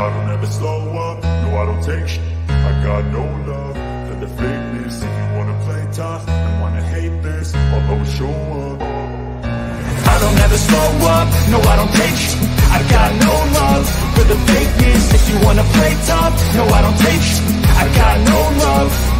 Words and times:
I 0.00 0.08
don't 0.08 0.30
ever 0.30 0.46
slow 0.46 0.80
up, 0.96 1.22
no 1.22 1.48
I 1.60 1.64
don't 1.66 1.82
take 1.84 2.08
sh- 2.08 2.20
I 2.48 2.70
got 2.82 3.04
no 3.12 3.24
love. 3.50 3.76
For 4.08 4.16
the 4.24 4.30
fakeness 4.40 4.94
If 5.06 5.12
you 5.20 5.26
wanna 5.36 5.56
play 5.66 5.82
tough 5.92 6.26
and 6.26 6.60
wanna 6.62 6.82
hate 6.94 7.22
this 7.22 7.54
I'll 7.54 7.90
always 7.92 8.12
show 8.14 8.32
up. 8.64 8.80
I 10.12 10.16
don't 10.22 10.38
ever 10.46 10.58
slow 10.68 10.90
up, 11.16 11.28
no 11.52 11.58
I 11.72 11.74
don't 11.80 11.94
take 12.02 12.16
sh- 12.16 12.36
I 12.76 12.78
got 12.96 13.10
no 13.28 13.34
love. 13.60 13.84
For 14.16 14.24
the 14.32 14.38
fakeness 14.50 15.04
If 15.18 15.22
you 15.28 15.36
wanna 15.46 15.64
play 15.76 15.92
tough, 16.06 16.34
no 16.56 16.64
I 16.64 16.80
don't 16.80 16.98
take 17.06 17.22
sh- 17.30 17.42
I 17.82 17.84
got 18.00 18.16
no 18.32 18.40
love 18.64 19.19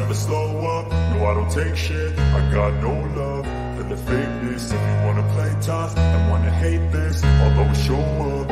I 1.31 1.33
don't 1.33 1.49
take 1.49 1.77
shit 1.77 2.11
I 2.19 2.51
got 2.51 2.73
no 2.83 2.91
love 3.15 3.45
for 3.77 3.83
the 3.83 3.95
fakeness 3.95 4.65
If 4.65 4.73
you 4.73 5.05
wanna 5.07 5.23
play 5.33 5.55
tough 5.61 5.97
and 5.97 6.29
wanna 6.29 6.51
hate 6.51 6.91
this 6.91 7.23
I'll 7.23 7.57
always 7.57 7.81
show 7.81 7.95
up 7.95 8.51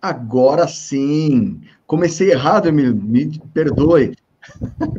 Agora 0.00 0.66
sim! 0.66 1.60
Comecei 1.86 2.30
errado, 2.30 2.72
me 2.72 3.38
perdoe. 3.52 4.16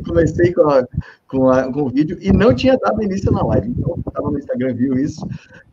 Comecei 0.06 0.52
com, 0.52 0.68
a, 0.68 0.86
com, 1.26 1.48
a, 1.48 1.72
com, 1.72 1.82
o 1.82 1.88
vídeo 1.88 2.18
e 2.20 2.32
não 2.32 2.54
tinha 2.54 2.76
dado 2.76 3.02
início 3.02 3.30
na 3.32 3.42
live. 3.44 3.68
Então, 3.68 3.96
estava 4.06 4.30
no 4.30 4.38
Instagram, 4.38 4.74
viu 4.74 4.98
isso 4.98 5.26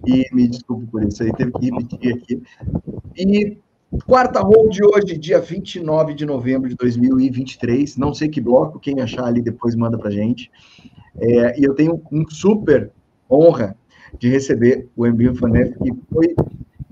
e 0.06 0.26
me 0.34 0.48
desculpe 0.48 0.86
por 0.88 1.04
isso 1.04 1.24
aí, 1.24 1.32
teve 1.34 1.52
que 1.52 1.72
repetir 1.72 2.16
aqui. 2.16 2.44
E 3.16 3.58
quarta 4.06 4.42
roll 4.42 4.70
de 4.70 4.84
hoje, 4.84 5.18
dia 5.18 5.40
29 5.40 6.14
de 6.14 6.26
novembro 6.26 6.70
de 6.70 6.76
2023. 6.76 7.98
Não 7.98 8.14
sei 8.14 8.28
que 8.28 8.42
bloco, 8.42 8.80
quem 8.80 9.02
achar 9.02 9.26
ali 9.26 9.42
depois 9.42 9.76
manda 9.76 9.98
pra 9.98 10.12
gente. 10.12 10.52
É, 11.20 11.60
e 11.60 11.64
eu 11.64 11.74
tenho 11.74 12.02
um 12.12 12.28
super 12.30 12.92
honra 13.30 13.76
de 14.20 14.30
receber 14.30 14.88
o 14.96 15.06
Emílio 15.06 15.36
Fanef, 15.36 15.78
que 15.80 15.94
foi 16.12 16.36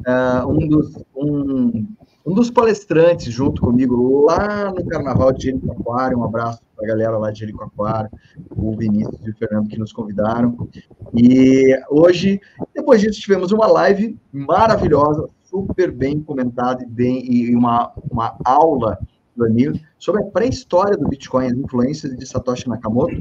uh, 0.08 0.48
um 0.48 0.68
dos. 0.68 0.94
Um, 1.16 1.86
um 2.26 2.34
dos 2.34 2.50
palestrantes 2.50 3.32
junto 3.32 3.62
comigo 3.62 4.26
lá 4.26 4.72
no 4.72 4.84
Carnaval 4.86 5.32
de 5.32 5.44
Jericoacoara. 5.44 6.18
Um 6.18 6.24
abraço 6.24 6.60
para 6.76 6.86
a 6.86 6.88
galera 6.88 7.18
lá 7.18 7.30
de 7.30 7.40
Jericoacoara, 7.40 8.10
o 8.50 8.76
Vinícius 8.76 9.20
e 9.26 9.30
o 9.30 9.36
Fernando 9.36 9.70
que 9.70 9.78
nos 9.78 9.94
convidaram. 9.94 10.68
E 11.14 11.78
hoje, 11.90 12.42
depois 12.74 13.00
disso, 13.00 13.22
tivemos 13.22 13.52
uma 13.52 13.68
live 13.68 14.18
maravilhosa, 14.34 15.30
super 15.44 15.92
bem 15.92 16.20
comentada 16.20 16.84
e, 16.84 16.88
bem, 16.88 17.32
e 17.32 17.56
uma, 17.56 17.92
uma 18.10 18.36
aula 18.44 18.98
do 19.36 19.46
Emílio 19.46 19.80
sobre 20.00 20.24
a 20.24 20.26
pré-história 20.26 20.98
do 20.98 21.08
Bitcoin, 21.08 21.46
as 21.46 21.54
influências 21.54 22.18
de 22.18 22.26
Satoshi 22.26 22.68
Nakamoto. 22.68 23.14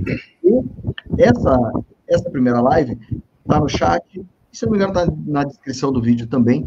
E 0.42 1.22
essa, 1.22 1.72
essa 2.08 2.30
primeira 2.30 2.62
live 2.62 2.98
está 3.42 3.60
no 3.60 3.68
chat, 3.68 4.02
e 4.14 4.56
se 4.56 4.64
não 4.64 4.72
me 4.72 4.78
engano, 4.78 4.92
está 4.92 5.12
na 5.26 5.44
descrição 5.44 5.92
do 5.92 6.00
vídeo 6.00 6.26
também. 6.26 6.64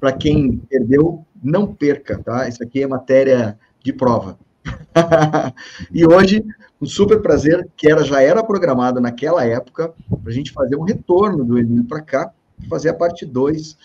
Para 0.00 0.12
quem 0.12 0.58
perdeu, 0.58 1.24
não 1.42 1.72
perca, 1.72 2.18
tá? 2.18 2.48
Isso 2.48 2.62
aqui 2.62 2.82
é 2.82 2.86
matéria 2.86 3.58
de 3.84 3.92
prova. 3.92 4.38
e 5.92 6.06
hoje, 6.06 6.44
um 6.80 6.86
super 6.86 7.20
prazer, 7.20 7.68
que 7.76 7.90
era, 7.90 8.02
já 8.02 8.22
era 8.22 8.42
programado 8.42 9.00
naquela 9.00 9.44
época, 9.44 9.92
para 10.08 10.30
a 10.30 10.34
gente 10.34 10.52
fazer 10.52 10.76
um 10.76 10.82
retorno 10.82 11.44
do 11.44 11.58
Emílio 11.58 11.84
para 11.84 12.00
cá, 12.00 12.32
fazer 12.68 12.88
a 12.88 12.94
parte 12.94 13.26
2 13.26 13.76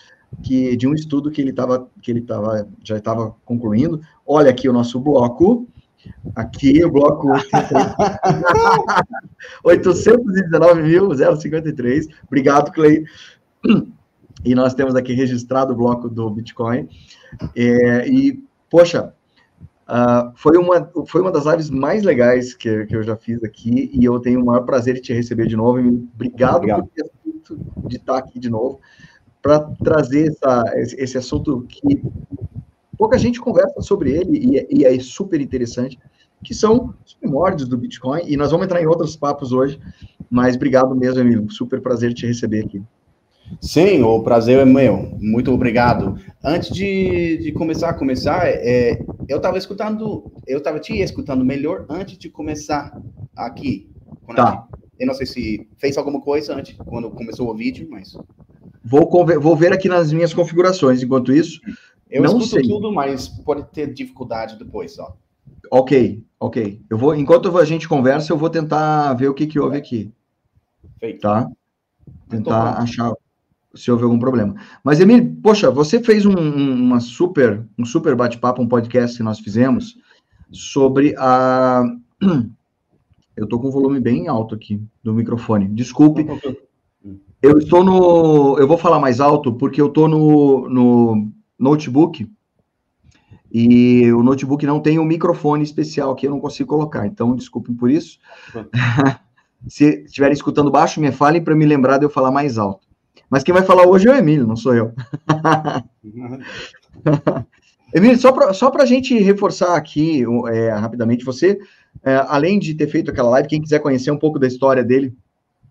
que, 0.42 0.76
de 0.76 0.86
um 0.86 0.94
estudo 0.94 1.30
que 1.30 1.40
ele, 1.40 1.52
tava, 1.52 1.88
que 2.02 2.10
ele 2.10 2.20
tava, 2.20 2.68
já 2.82 2.96
estava 2.96 3.34
concluindo. 3.44 4.00
Olha 4.26 4.50
aqui 4.50 4.68
o 4.68 4.72
nosso 4.72 4.98
bloco. 5.00 5.68
Aqui 6.36 6.84
o 6.84 6.90
bloco 6.90 7.28
819.053. 9.64 12.06
Obrigado, 12.26 12.72
Clay. 12.72 13.04
E 14.46 14.54
nós 14.54 14.74
temos 14.74 14.94
aqui 14.94 15.12
registrado 15.12 15.72
o 15.72 15.76
bloco 15.76 16.08
do 16.08 16.30
Bitcoin. 16.30 16.88
É, 17.54 18.08
e, 18.08 18.42
poxa, 18.70 19.12
uh, 19.88 20.32
foi, 20.36 20.56
uma, 20.56 20.88
foi 21.06 21.20
uma 21.20 21.32
das 21.32 21.44
lives 21.44 21.68
mais 21.68 22.04
legais 22.04 22.54
que, 22.54 22.86
que 22.86 22.94
eu 22.94 23.02
já 23.02 23.16
fiz 23.16 23.42
aqui. 23.42 23.90
E 23.92 24.04
eu 24.04 24.20
tenho 24.20 24.40
o 24.40 24.46
maior 24.46 24.64
prazer 24.64 24.94
de 24.94 25.02
te 25.02 25.12
receber 25.12 25.48
de 25.48 25.56
novo. 25.56 25.78
Obrigado, 26.14 26.56
Obrigado. 26.56 26.84
por 26.84 26.90
ter 26.94 27.10
de 27.88 27.96
estar 27.96 28.18
aqui 28.18 28.38
de 28.38 28.50
novo 28.50 28.80
para 29.42 29.60
trazer 29.84 30.28
essa, 30.28 30.64
esse 30.76 31.16
assunto 31.16 31.64
que 31.68 32.02
pouca 32.98 33.16
gente 33.16 33.40
conversa 33.40 33.80
sobre 33.80 34.10
ele 34.10 34.38
e, 34.38 34.58
é, 34.58 34.66
e 34.70 34.84
é 34.84 34.98
super 34.98 35.40
interessante, 35.40 35.98
que 36.42 36.52
são 36.52 36.94
os 37.04 37.14
primórdios 37.14 37.68
do 37.68 37.78
Bitcoin. 37.78 38.22
E 38.26 38.36
nós 38.36 38.50
vamos 38.50 38.66
entrar 38.66 38.82
em 38.82 38.86
outros 38.86 39.16
papos 39.16 39.52
hoje. 39.52 39.80
Mas 40.28 40.56
obrigado 40.56 40.94
mesmo, 40.94 41.20
amigo. 41.20 41.50
Super 41.52 41.80
prazer 41.80 42.12
te 42.12 42.26
receber 42.26 42.64
aqui. 42.64 42.82
Sim, 43.60 44.02
o 44.02 44.22
prazer 44.22 44.58
é 44.58 44.64
meu. 44.64 45.16
Muito 45.18 45.52
obrigado. 45.52 46.18
Antes 46.44 46.70
de, 46.70 47.38
de 47.38 47.52
começar 47.52 47.90
a 47.90 47.94
começar, 47.94 48.46
é, 48.46 49.04
eu 49.28 49.38
estava 49.38 49.58
escutando, 49.58 50.32
eu 50.46 50.58
estava 50.58 50.78
te 50.78 51.00
escutando 51.00 51.44
melhor 51.44 51.86
antes 51.88 52.18
de 52.18 52.28
começar 52.28 52.96
aqui. 53.34 53.90
Tá. 54.34 54.66
eu 54.98 55.06
não 55.06 55.14
sei 55.14 55.26
se 55.26 55.68
fez 55.76 55.96
alguma 55.96 56.20
coisa 56.20 56.54
antes, 56.54 56.76
quando 56.84 57.10
começou 57.10 57.48
o 57.48 57.54
vídeo, 57.54 57.86
mas... 57.88 58.18
Vou, 58.84 59.08
vou 59.40 59.56
ver 59.56 59.72
aqui 59.72 59.88
nas 59.88 60.12
minhas 60.12 60.34
configurações, 60.34 61.02
enquanto 61.02 61.32
isso. 61.32 61.60
Eu 62.10 62.22
não 62.22 62.28
escuto 62.28 62.46
sei. 62.46 62.62
tudo, 62.62 62.92
mas 62.92 63.28
pode 63.28 63.64
ter 63.72 63.92
dificuldade 63.92 64.58
depois, 64.58 64.98
ó. 64.98 65.16
Ok, 65.70 66.24
ok. 66.38 66.80
Eu 66.88 66.98
vou, 66.98 67.14
enquanto 67.14 67.56
a 67.56 67.64
gente 67.64 67.88
conversa, 67.88 68.32
eu 68.32 68.36
vou 68.36 68.50
tentar 68.50 69.12
ver 69.14 69.28
o 69.28 69.34
que, 69.34 69.46
que 69.46 69.58
houve 69.58 69.76
aqui. 69.76 70.12
Feito. 70.98 71.20
Tá? 71.20 71.48
Tentar 72.28 72.78
achar 72.80 73.12
se 73.76 73.90
houve 73.90 74.04
algum 74.04 74.18
problema. 74.18 74.54
Mas, 74.82 75.00
Emílio, 75.00 75.36
poxa, 75.42 75.70
você 75.70 76.02
fez 76.02 76.26
um, 76.26 76.32
uma 76.34 77.00
super, 77.00 77.64
um 77.78 77.84
super 77.84 78.14
bate-papo, 78.14 78.62
um 78.62 78.68
podcast 78.68 79.16
que 79.16 79.22
nós 79.22 79.38
fizemos 79.38 79.96
sobre 80.50 81.14
a. 81.18 81.84
Eu 83.36 83.44
estou 83.44 83.60
com 83.60 83.68
o 83.68 83.72
volume 83.72 84.00
bem 84.00 84.28
alto 84.28 84.54
aqui 84.54 84.82
do 85.04 85.12
microfone. 85.12 85.68
Desculpe. 85.68 86.26
Eu 87.42 87.58
estou 87.58 87.84
no. 87.84 88.58
Eu 88.58 88.66
vou 88.66 88.78
falar 88.78 88.98
mais 88.98 89.20
alto 89.20 89.52
porque 89.52 89.78
eu 89.78 89.88
estou 89.88 90.08
no, 90.08 90.66
no 90.70 91.30
notebook 91.58 92.26
e 93.52 94.10
o 94.12 94.22
notebook 94.22 94.64
não 94.66 94.80
tem 94.80 94.98
um 94.98 95.04
microfone 95.04 95.62
especial 95.62 96.14
que 96.14 96.26
eu 96.26 96.30
não 96.30 96.40
consigo 96.40 96.68
colocar. 96.68 97.06
Então, 97.06 97.36
desculpem 97.36 97.74
por 97.74 97.90
isso. 97.90 98.18
Se 99.68 100.04
estiverem 100.04 100.34
escutando 100.34 100.70
baixo, 100.70 101.00
me 101.00 101.10
falem 101.10 101.42
para 101.42 101.54
me 101.54 101.64
lembrar 101.64 101.98
de 101.98 102.04
eu 102.04 102.10
falar 102.10 102.30
mais 102.30 102.58
alto. 102.58 102.85
Mas 103.28 103.42
quem 103.42 103.52
vai 103.52 103.62
falar 103.62 103.86
hoje 103.86 104.08
é 104.08 104.12
o 104.12 104.16
Emílio, 104.16 104.46
não 104.46 104.56
sou 104.56 104.74
eu. 104.74 104.92
Emílio, 107.94 108.18
só 108.18 108.32
para 108.32 108.52
só 108.52 108.70
a 108.78 108.86
gente 108.86 109.18
reforçar 109.18 109.76
aqui 109.76 110.24
é, 110.48 110.70
rapidamente, 110.70 111.24
você, 111.24 111.58
é, 112.04 112.16
além 112.28 112.58
de 112.58 112.74
ter 112.74 112.88
feito 112.88 113.10
aquela 113.10 113.30
live, 113.30 113.48
quem 113.48 113.62
quiser 113.62 113.80
conhecer 113.80 114.10
um 114.10 114.18
pouco 114.18 114.38
da 114.38 114.46
história 114.46 114.84
dele, 114.84 115.14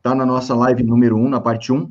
tá 0.01 0.16
na 0.16 0.25
nossa 0.25 0.55
live 0.55 0.83
número 0.83 1.17
1, 1.17 1.29
na 1.29 1.39
parte 1.39 1.71
1. 1.71 1.89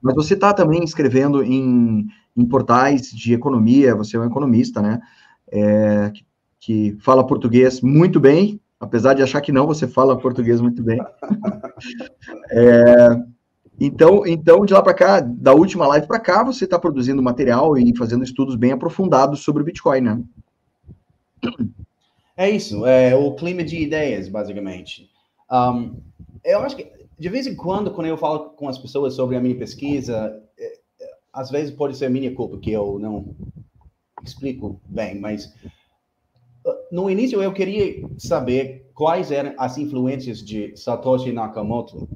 Mas 0.00 0.14
você 0.14 0.34
está 0.34 0.52
também 0.52 0.84
escrevendo 0.84 1.42
em, 1.42 2.06
em, 2.36 2.46
portais 2.46 3.10
de 3.10 3.32
economia, 3.32 3.94
você 3.94 4.16
é 4.16 4.20
um 4.20 4.26
economista, 4.26 4.82
né? 4.82 5.00
É, 5.50 6.10
que, 6.10 6.26
que 6.60 6.96
fala 7.00 7.26
português 7.26 7.80
muito 7.80 8.20
bem, 8.20 8.60
apesar 8.78 9.14
de 9.14 9.22
achar 9.22 9.40
que 9.40 9.52
não, 9.52 9.66
você 9.66 9.88
fala 9.88 10.18
português 10.18 10.60
muito 10.60 10.82
bem. 10.82 11.00
É, 12.50 13.33
então, 13.80 14.26
então 14.26 14.64
de 14.64 14.72
lá 14.72 14.82
para 14.82 14.94
cá, 14.94 15.20
da 15.20 15.52
última 15.52 15.86
live 15.88 16.06
para 16.06 16.20
cá, 16.20 16.42
você 16.42 16.64
está 16.64 16.78
produzindo 16.78 17.22
material 17.22 17.76
e 17.76 17.96
fazendo 17.96 18.24
estudos 18.24 18.54
bem 18.54 18.72
aprofundados 18.72 19.40
sobre 19.40 19.62
o 19.62 19.64
Bitcoin, 19.64 20.00
né? 20.00 20.22
É 22.36 22.48
isso, 22.50 22.86
é 22.86 23.14
o 23.14 23.34
clima 23.34 23.62
de 23.62 23.80
ideias, 23.80 24.28
basicamente. 24.28 25.10
Um, 25.50 25.96
eu 26.44 26.60
acho 26.60 26.76
que, 26.76 26.90
de 27.18 27.28
vez 27.28 27.46
em 27.46 27.54
quando, 27.54 27.90
quando 27.92 28.06
eu 28.06 28.16
falo 28.16 28.50
com 28.50 28.68
as 28.68 28.78
pessoas 28.78 29.14
sobre 29.14 29.36
a 29.36 29.40
minha 29.40 29.56
pesquisa, 29.56 30.42
é, 30.58 30.78
é, 31.00 31.10
às 31.32 31.50
vezes 31.50 31.72
pode 31.72 31.96
ser 31.96 32.08
minha 32.08 32.34
culpa 32.34 32.58
que 32.58 32.72
eu 32.72 32.98
não 32.98 33.34
explico 34.22 34.80
bem, 34.86 35.18
mas 35.20 35.46
uh, 36.64 36.74
no 36.90 37.10
início 37.10 37.42
eu 37.42 37.52
queria 37.52 38.08
saber 38.18 38.90
quais 38.94 39.30
eram 39.30 39.54
as 39.58 39.78
influências 39.78 40.42
de 40.42 40.76
Satoshi 40.76 41.30
Nakamoto 41.30 42.08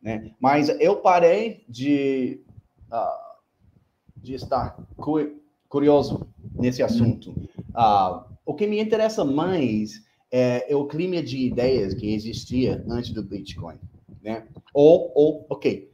né? 0.00 0.32
Mas 0.40 0.68
eu 0.80 0.96
parei 0.96 1.64
de 1.68 2.40
uh, 2.92 3.28
de 4.16 4.34
estar 4.34 4.76
cu 4.96 5.18
curioso 5.68 6.26
nesse 6.54 6.82
assunto. 6.82 7.30
Uh, 7.70 8.24
o 8.44 8.54
que 8.54 8.66
me 8.66 8.80
interessa 8.80 9.24
mais 9.24 10.02
é, 10.30 10.70
é, 10.70 10.76
o 10.76 10.86
clima 10.86 11.22
de 11.22 11.46
ideias 11.46 11.94
que 11.94 12.12
existia 12.12 12.84
antes 12.88 13.12
do 13.12 13.22
Bitcoin, 13.22 13.78
né? 14.22 14.46
Ou, 14.72 15.12
ou, 15.14 15.46
ok. 15.48 15.90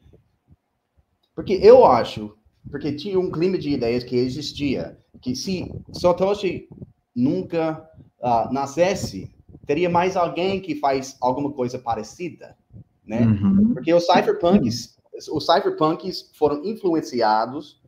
Porque 1.34 1.54
eu 1.54 1.84
acho, 1.84 2.36
porque 2.70 2.92
tinha 2.92 3.18
um 3.18 3.30
clima 3.30 3.58
de 3.58 3.70
ideias 3.70 4.04
que 4.04 4.16
existia, 4.16 4.98
que 5.20 5.34
se 5.34 5.72
Satoshi 5.92 6.68
nunca 7.14 7.88
uh, 8.20 8.52
nascesse, 8.52 9.34
teria 9.66 9.88
mais 9.88 10.16
alguém 10.16 10.60
que 10.60 10.76
faz 10.76 11.16
alguma 11.20 11.52
coisa 11.52 11.78
parecida, 11.78 12.56
né? 13.06 13.20
Uhum. 13.20 13.74
Porque 13.74 13.92
os 13.92 14.06
cypherpunks, 14.06 14.96
os 15.32 15.46
cypherpunks 15.46 16.30
foram 16.34 16.64
influenciados 16.64 17.80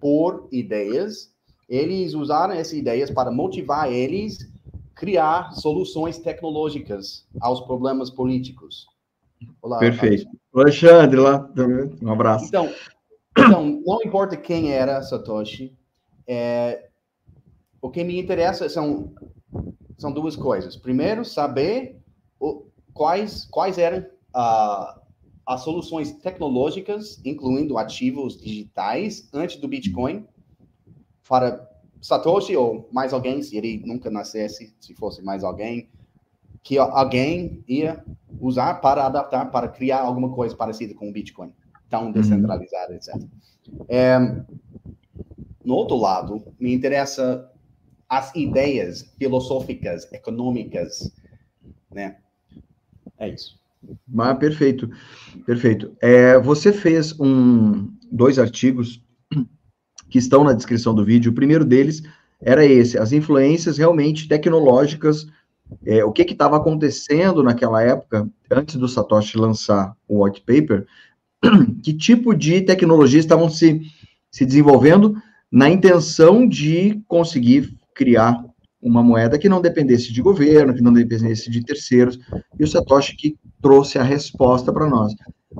por 0.00 0.48
ideias, 0.50 1.32
eles 1.68 2.14
usaram 2.14 2.54
essas 2.54 2.74
ideias 2.74 3.10
para 3.10 3.30
motivar 3.30 3.90
eles 3.90 4.50
criar 4.94 5.52
soluções 5.52 6.18
tecnológicas 6.18 7.26
aos 7.40 7.60
problemas 7.62 8.10
políticos. 8.10 8.86
Olá, 9.60 9.78
Perfeito. 9.78 10.28
Alexandre, 10.54 11.18
lá, 11.18 11.50
um 12.00 12.10
abraço. 12.10 12.46
Então, 12.46 12.72
então, 13.36 13.82
não 13.84 14.00
importa 14.04 14.36
quem 14.36 14.72
era 14.72 15.02
Satoshi, 15.02 15.76
é, 16.26 16.88
o 17.80 17.90
que 17.90 18.04
me 18.04 18.20
interessa 18.20 18.68
são, 18.68 19.12
são 19.98 20.12
duas 20.12 20.36
coisas. 20.36 20.76
Primeiro, 20.76 21.24
saber 21.24 21.98
o, 22.38 22.66
quais, 22.92 23.46
quais 23.50 23.78
eram 23.78 24.06
as 24.34 25.60
soluções 25.62 26.12
tecnológicas, 26.12 27.20
incluindo 27.24 27.76
ativos 27.76 28.40
digitais, 28.40 29.28
antes 29.32 29.56
do 29.56 29.68
Bitcoin, 29.68 30.26
para 31.28 31.68
Satoshi 32.00 32.56
ou 32.56 32.88
mais 32.92 33.12
alguém, 33.12 33.42
se 33.42 33.56
ele 33.56 33.82
nunca 33.86 34.10
nascesse, 34.10 34.74
se 34.80 34.94
fosse 34.94 35.22
mais 35.22 35.44
alguém, 35.44 35.88
que 36.62 36.78
alguém 36.78 37.64
ia 37.66 38.04
usar 38.40 38.74
para 38.74 39.06
adaptar, 39.06 39.50
para 39.50 39.68
criar 39.68 40.00
alguma 40.00 40.30
coisa 40.30 40.54
parecida 40.54 40.94
com 40.94 41.08
o 41.08 41.12
Bitcoin, 41.12 41.52
tão 41.88 42.06
uhum. 42.06 42.12
descentralizado, 42.12 42.92
etc. 42.92 43.16
É, 43.88 44.18
no 45.64 45.74
outro 45.74 45.96
lado, 45.96 46.44
me 46.58 46.74
interessa 46.74 47.50
as 48.08 48.34
ideias 48.34 49.02
filosóficas, 49.16 50.12
econômicas, 50.12 51.12
né? 51.90 52.18
É 53.16 53.28
isso. 53.28 53.61
Ah, 54.18 54.34
perfeito, 54.34 54.90
perfeito. 55.44 55.92
É, 56.00 56.38
você 56.38 56.72
fez 56.72 57.18
um, 57.18 57.90
dois 58.10 58.38
artigos 58.38 59.02
que 60.10 60.18
estão 60.18 60.44
na 60.44 60.52
descrição 60.52 60.94
do 60.94 61.04
vídeo. 61.04 61.32
O 61.32 61.34
primeiro 61.34 61.64
deles 61.64 62.02
era 62.40 62.64
esse: 62.64 62.98
as 62.98 63.12
influências 63.12 63.78
realmente 63.78 64.28
tecnológicas, 64.28 65.26
é, 65.84 66.04
o 66.04 66.12
que 66.12 66.22
estava 66.22 66.56
acontecendo 66.56 67.42
naquela 67.42 67.82
época, 67.82 68.28
antes 68.50 68.76
do 68.76 68.86
Satoshi 68.86 69.38
lançar 69.38 69.96
o 70.06 70.24
white 70.24 70.42
paper, 70.42 70.86
que 71.82 71.94
tipo 71.94 72.34
de 72.34 72.60
tecnologia 72.60 73.18
estavam 73.18 73.48
se, 73.48 73.80
se 74.30 74.44
desenvolvendo 74.44 75.16
na 75.50 75.70
intenção 75.70 76.46
de 76.46 77.02
conseguir 77.08 77.74
criar 77.94 78.44
uma 78.82 79.02
moeda 79.02 79.38
que 79.38 79.48
não 79.48 79.62
dependesse 79.62 80.12
de 80.12 80.20
governo, 80.20 80.74
que 80.74 80.82
não 80.82 80.92
dependesse 80.92 81.48
de 81.48 81.62
terceiros, 81.64 82.18
e 82.58 82.64
o 82.64 82.66
Satoshi 82.66 83.16
que 83.16 83.36
trouxe 83.62 83.96
a 83.98 84.02
resposta 84.02 84.72
para 84.72 84.88
nós. 84.88 85.14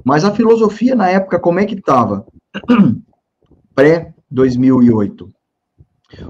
Mas 0.04 0.24
a 0.24 0.34
filosofia 0.34 0.96
na 0.96 1.08
época, 1.08 1.38
como 1.38 1.60
é 1.60 1.64
que 1.64 1.74
estava? 1.74 2.26
Pré-2008. 3.76 5.28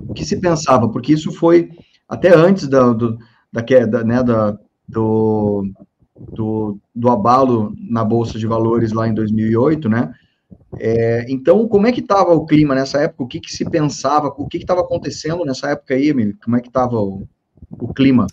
O 0.07 0.15
que 0.15 0.25
se 0.25 0.39
pensava? 0.39 0.89
Porque 0.89 1.15
isso 1.15 1.33
foi 1.33 1.71
até 2.09 2.35
antes 2.37 2.69
da, 2.69 2.93
do, 2.93 3.19
da 3.51 3.63
queda, 3.63 4.05
né, 4.05 4.23
da, 4.23 4.59
do, 4.87 5.65
do, 6.15 6.79
do 6.95 7.11
abalo 7.11 7.75
na 7.79 8.05
Bolsa 8.05 8.39
de 8.39 8.47
Valores 8.47 8.93
lá 8.93 9.09
em 9.09 9.15
2008, 9.15 9.89
né? 9.89 10.13
É, 10.79 11.27
então, 11.29 11.67
como 11.69 11.87
é 11.87 11.93
que 11.93 12.01
estava 12.01 12.33
o 12.33 12.47
clima 12.47 12.75
nessa 12.75 13.01
época? 13.01 13.25
O 13.25 13.29
que, 13.29 13.41
que 13.41 13.53
se 13.53 13.69
pensava? 13.69 14.29
O 14.29 14.49
que 14.49 14.59
estava 14.59 14.81
acontecendo 14.81 15.45
nessa 15.45 15.71
época 15.71 15.95
aí, 15.95 16.09
Emílio? 16.09 16.37
Como 16.43 16.57
é 16.57 16.61
que 16.61 16.69
estava 16.69 16.97
o, 16.97 17.27
o 17.79 17.93
clima? 17.93 18.27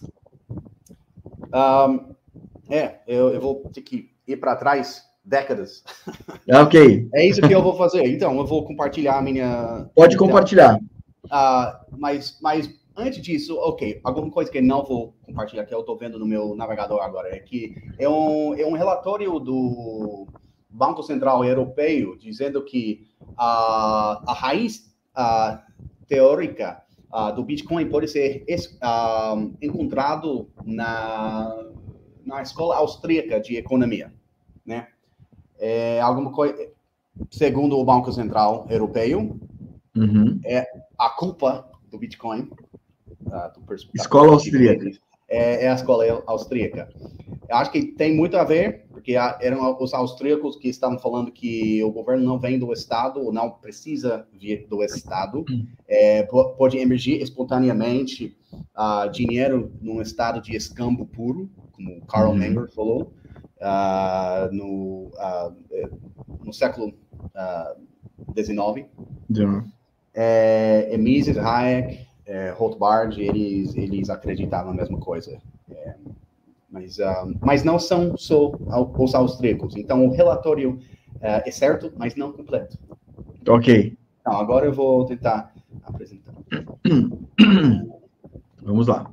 Um, 1.54 2.16
é, 2.70 3.00
eu, 3.08 3.30
eu, 3.30 3.42
vou 3.42 3.70
ter 3.74 3.82
que 3.82 4.12
ir 4.28 4.38
para 4.38 4.56
trás 4.56 5.04
décadas. 5.24 5.84
Ah, 6.52 6.64
ok. 6.64 7.08
É 7.14 7.28
isso 7.28 7.42
que 7.42 7.54
eu 7.54 7.62
vou 7.62 7.76
fazer. 7.76 8.04
Então, 8.08 8.36
eu 8.38 8.46
vou 8.46 8.66
compartilhar 8.66 9.20
a 9.20 9.22
minha. 9.22 9.88
Pode 9.94 10.18
compartilhar. 10.18 10.80
Uh, 11.26 11.96
mas, 11.96 12.40
mas 12.42 12.68
antes 12.98 13.22
disso, 13.22 13.56
ok, 13.58 14.00
alguma 14.04 14.32
coisa 14.32 14.52
que 14.52 14.60
não 14.60 14.84
vou 14.84 15.14
compartilhar 15.22 15.66
que 15.66 15.74
eu 15.74 15.82
estou 15.82 15.96
vendo 15.96 16.18
no 16.18 16.26
meu 16.26 16.56
navegador 16.56 17.02
agora 17.02 17.30
é 17.30 17.40
que 17.40 17.76
é 18.00 18.10
um, 18.10 18.56
é 18.56 18.66
um 18.66 18.74
relatório 18.74 19.40
do 19.40 20.28
Banco 20.70 21.02
Central 21.02 21.44
Europeu 21.44 22.16
dizendo 22.18 22.64
que 22.64 23.08
a, 23.38 24.22
a 24.28 24.34
raiz 24.34 24.94
a, 25.16 25.64
teórica 26.08 26.84
a, 27.12 27.32
do 27.32 27.44
Bitcoin 27.44 27.90
pode 27.90 28.08
ser 28.08 28.46
encontrado 29.62 30.50
na, 30.64 31.66
na 32.26 32.42
escola 32.42 32.76
austríaca 32.78 33.40
de 33.40 33.58
economia, 33.58 34.14
né? 34.66 34.88
É 35.58 36.00
alguma 36.00 36.32
coisa, 36.32 36.72
segundo 37.30 37.78
o 37.78 37.84
Banco 37.84 38.12
Central 38.14 38.66
Europeu, 38.70 39.38
uhum. 39.96 40.40
é 40.46 40.66
a 40.98 41.10
culpa 41.10 41.70
do 41.90 41.98
Bitcoin. 41.98 42.50
do, 43.56 43.76
escola 43.94 44.34
austríaca. 44.34 44.90
É, 45.30 45.66
é 45.66 45.70
a 45.70 45.76
escola 45.76 46.24
austríaca. 46.26 46.90
Eu 47.48 47.56
acho 47.56 47.72
que 47.72 47.84
tem 47.84 48.16
muito 48.16 48.38
a 48.38 48.44
ver, 48.44 48.86
porque 48.92 49.14
eram 49.14 49.78
os 49.80 49.94
austríacos 49.94 50.56
que 50.56 50.70
estavam 50.70 51.00
falando 51.00 51.32
que 51.32 51.84
o 51.84 51.92
governo 51.92 52.24
não 52.24 52.40
vem 52.40 52.60
do 52.60 52.72
Estado, 52.72 53.20
ou 53.20 53.32
não 53.32 53.50
precisa 53.50 54.28
vir 54.34 54.68
do 54.68 54.84
Estado, 54.84 55.44
é, 55.88 56.24
pode 56.24 56.78
emergir 56.78 57.22
espontaneamente 57.22 58.38
uh, 58.78 59.10
dinheiro 59.10 59.72
num 59.82 60.02
estado 60.02 60.42
de 60.42 60.56
escambo 60.56 61.06
puro, 61.06 61.50
como 61.72 62.02
Karl 62.06 62.32
uhum. 62.32 62.38
Menger 62.38 62.70
falou, 62.72 63.14
uh, 63.58 64.54
no, 64.54 65.12
uh, 65.16 65.56
no 66.44 66.54
século 66.54 66.94
XIX. 68.36 68.88
Uh, 69.30 69.64
é, 70.14 70.98
Mises, 70.98 71.38
Hayek, 71.38 72.09
é, 72.30 72.52
Rothbard, 72.52 73.20
eles, 73.20 73.76
eles 73.76 74.08
acreditavam 74.10 74.72
na 74.72 74.82
mesma 74.82 75.00
coisa. 75.00 75.42
É, 75.72 75.96
mas, 76.70 77.00
uh, 77.00 77.36
mas 77.42 77.64
não 77.64 77.80
são 77.80 78.16
só 78.16 78.52
os 78.98 79.16
austríacos. 79.16 79.76
Então, 79.76 80.06
o 80.06 80.12
relatório 80.12 80.74
uh, 81.16 81.42
é 81.44 81.50
certo, 81.50 81.92
mas 81.98 82.16
não 82.16 82.32
completo. 82.32 82.78
Ok. 83.48 83.98
Então, 84.22 84.34
agora 84.34 84.68
eu 84.68 84.74
vou 84.74 85.04
tentar 85.06 85.52
apresentar. 85.84 86.36
Vamos 88.62 88.86
lá. 88.86 89.12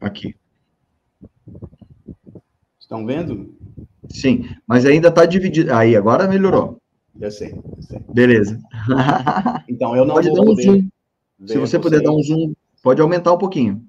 Aqui. 0.00 0.36
Estão 2.92 3.06
vendo? 3.06 3.54
Sim, 4.10 4.44
mas 4.66 4.84
ainda 4.84 5.08
está 5.08 5.24
dividido. 5.24 5.72
Aí, 5.72 5.96
agora 5.96 6.28
melhorou. 6.28 6.76
Eu 7.18 7.30
sei, 7.30 7.52
eu 7.52 7.82
sei. 7.82 8.00
Beleza. 8.12 8.60
Então, 9.66 9.96
eu 9.96 10.04
não 10.04 10.14
pode 10.14 10.30
dar 10.30 10.42
um 10.42 10.54
zoom. 10.54 10.88
Se 11.46 11.56
você 11.56 11.78
puder 11.78 12.02
dar 12.02 12.12
um 12.12 12.22
zoom, 12.22 12.52
pode 12.82 13.00
aumentar 13.00 13.32
um 13.32 13.38
pouquinho. 13.38 13.82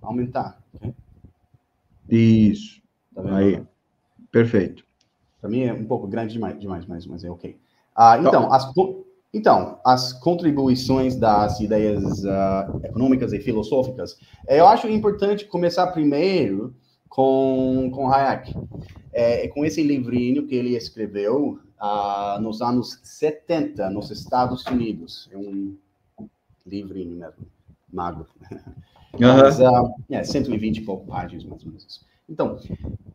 Aumentar. 0.00 0.58
Isso. 2.08 2.80
Tá 3.14 3.36
Aí. 3.36 3.62
Perfeito. 4.30 4.82
Para 5.38 5.50
mim 5.50 5.64
é 5.64 5.74
um 5.74 5.84
pouco 5.84 6.06
grande 6.06 6.32
demais, 6.32 6.58
demais 6.58 6.86
mas, 6.86 7.06
mas 7.06 7.24
é 7.24 7.30
ok. 7.30 7.58
Ah, 7.94 8.16
então, 8.18 8.44
então, 8.44 8.52
as, 8.52 8.72
então, 9.34 9.78
as 9.84 10.12
contribuições 10.14 11.16
das 11.16 11.60
ideias 11.60 12.24
uh, 12.24 12.80
econômicas 12.82 13.34
e 13.34 13.40
filosóficas, 13.40 14.16
eu 14.48 14.66
acho 14.66 14.88
importante 14.88 15.44
começar 15.44 15.88
primeiro 15.88 16.74
com, 17.12 17.90
com 17.92 18.10
Hayek. 18.10 18.54
É, 19.12 19.46
com 19.48 19.64
esse 19.64 19.82
livrinho 19.82 20.46
que 20.46 20.54
ele 20.54 20.74
escreveu, 20.74 21.58
ah, 21.78 22.38
nos 22.40 22.62
anos 22.62 22.98
70, 23.02 23.90
nos 23.90 24.10
Estados 24.10 24.64
Unidos. 24.64 25.28
É 25.30 25.36
um 25.36 25.76
livrinho 26.66 27.16
mesmo, 27.16 27.46
magro. 27.92 28.26
Uhum. 28.50 29.20
Mas, 29.20 29.60
uh, 29.60 29.94
é, 30.08 30.24
120 30.24 30.78
e 30.78 30.80
pouco 30.80 31.06
páginas, 31.06 31.44
mais 31.44 31.62
ou 31.62 31.68
menos. 31.68 32.06
Então, 32.26 32.58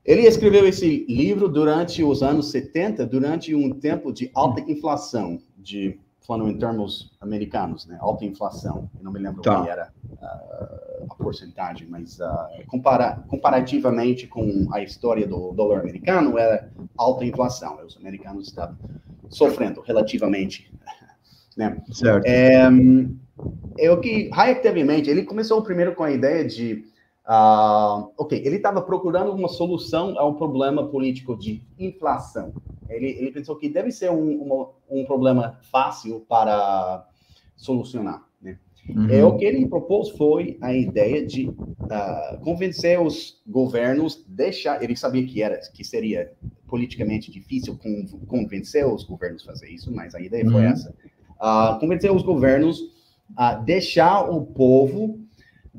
ele 0.05 0.27
escreveu 0.27 0.67
esse 0.67 1.05
livro 1.09 1.49
durante 1.49 2.03
os 2.03 2.21
anos 2.21 2.51
70, 2.51 3.03
durante 3.07 3.55
um 3.55 3.71
tempo 3.71 4.13
de 4.13 4.29
alta 4.35 4.61
inflação, 4.69 5.41
de 5.57 5.99
falando 6.27 6.49
em 6.49 6.57
termos 6.57 7.11
americanos, 7.21 7.85
né? 7.87 7.97
Alta 8.01 8.25
inflação. 8.25 8.89
Eu 8.97 9.03
não 9.03 9.11
me 9.11 9.19
lembro 9.19 9.41
tá. 9.41 9.63
que 9.63 9.69
era. 9.69 9.91
Uh, 10.11 10.87
porcentagem, 11.17 11.87
mas 11.89 12.19
uh, 12.19 12.65
compara 12.67 13.23
comparativamente 13.27 14.27
com 14.27 14.67
a 14.71 14.81
história 14.81 15.27
do 15.27 15.51
dólar 15.51 15.79
americano, 15.79 16.37
era 16.37 16.69
alta 16.97 17.25
inflação. 17.25 17.79
Os 17.85 17.97
americanos 17.97 18.47
estavam 18.47 18.77
sofrendo 19.29 19.81
relativamente. 19.81 20.71
Né? 21.55 21.81
Certo. 21.91 22.25
É, 22.25 22.69
é 23.79 23.91
o 23.91 23.99
que 23.99 24.29
Hayek 24.31 24.61
teve 24.61 24.79
em 24.79 24.85
mente. 24.85 25.09
Ele 25.09 25.23
começou 25.23 25.61
primeiro 25.61 25.95
com 25.95 26.03
a 26.03 26.11
ideia 26.11 26.45
de 26.45 26.85
Uh, 27.27 28.09
ok, 28.17 28.41
ele 28.45 28.55
estava 28.55 28.81
procurando 28.81 29.33
uma 29.33 29.49
solução 29.49 30.17
ao 30.17 30.35
problema 30.35 30.87
político 30.87 31.37
de 31.37 31.61
inflação. 31.77 32.53
Ele, 32.89 33.07
ele 33.07 33.31
pensou 33.31 33.57
que 33.57 33.67
deve 33.67 33.91
ser 33.91 34.09
um, 34.09 34.69
um 34.89 35.03
problema 35.03 35.59
fácil 35.69 36.21
para 36.21 37.05
solucionar. 37.57 38.23
Né? 38.41 38.57
Uhum. 38.87 39.09
É, 39.09 39.25
o 39.25 39.35
que 39.35 39.43
ele 39.43 39.67
propôs 39.67 40.09
foi 40.11 40.57
a 40.61 40.73
ideia 40.73 41.25
de 41.25 41.49
uh, 41.49 42.39
convencer 42.45 42.97
os 43.01 43.41
governos 43.45 44.23
deixar. 44.25 44.81
Ele 44.81 44.95
sabia 44.95 45.25
que 45.25 45.41
era 45.41 45.59
que 45.73 45.83
seria 45.83 46.31
politicamente 46.65 47.29
difícil 47.29 47.77
convencer 48.27 48.87
os 48.87 49.03
governos 49.03 49.43
a 49.43 49.51
fazer 49.51 49.69
isso, 49.69 49.93
mas 49.93 50.15
a 50.15 50.21
ideia 50.21 50.45
uhum. 50.45 50.51
foi 50.51 50.63
essa: 50.63 50.95
uh, 51.41 51.77
convencer 51.77 52.09
os 52.09 52.23
governos 52.23 52.81
a 53.35 53.55
deixar 53.55 54.29
o 54.29 54.45
povo 54.45 55.26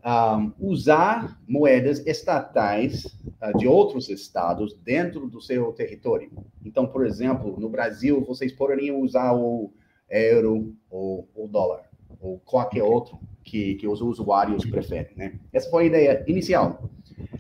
um, 0.04 0.52
usar 0.58 1.40
moedas 1.46 2.04
estatais 2.06 3.04
uh, 3.42 3.56
de 3.58 3.66
outros 3.66 4.08
estados 4.08 4.74
dentro 4.74 5.28
do 5.28 5.40
seu 5.40 5.72
território. 5.72 6.30
Então, 6.64 6.86
por 6.86 7.04
exemplo, 7.06 7.58
no 7.58 7.68
Brasil, 7.68 8.24
vocês 8.24 8.52
poderiam 8.52 9.00
usar 9.00 9.32
o 9.32 9.72
euro 10.08 10.76
ou 10.90 11.28
o 11.34 11.48
dólar, 11.48 11.82
ou 12.20 12.38
qualquer 12.40 12.82
outro 12.82 13.18
que, 13.44 13.74
que 13.76 13.86
os 13.86 14.00
usuários 14.00 14.64
preferem, 14.64 15.14
né? 15.16 15.38
Essa 15.52 15.70
foi 15.70 15.84
a 15.84 15.86
ideia 15.86 16.24
inicial. 16.26 16.90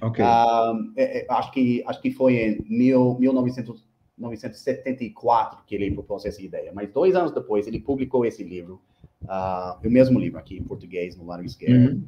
Ok. 0.00 0.24
Um, 0.24 0.92
é, 0.96 1.20
é, 1.20 1.26
acho, 1.28 1.50
que, 1.52 1.82
acho 1.86 2.00
que 2.00 2.10
foi 2.10 2.36
em 2.36 2.58
mil, 2.68 3.18
1974 3.18 5.64
que 5.66 5.74
ele 5.74 5.90
propôs 5.90 6.24
essa 6.24 6.40
ideia, 6.42 6.72
mas 6.74 6.90
dois 6.92 7.14
anos 7.14 7.32
depois 7.32 7.66
ele 7.66 7.80
publicou 7.80 8.24
esse 8.24 8.42
livro, 8.42 8.80
uh, 9.24 9.86
o 9.86 9.90
mesmo 9.90 10.18
livro 10.18 10.38
aqui 10.38 10.56
em 10.56 10.64
português, 10.64 11.14
no 11.16 11.26
lado 11.26 11.44
esquerdo, 11.44 11.92
uhum 11.92 12.02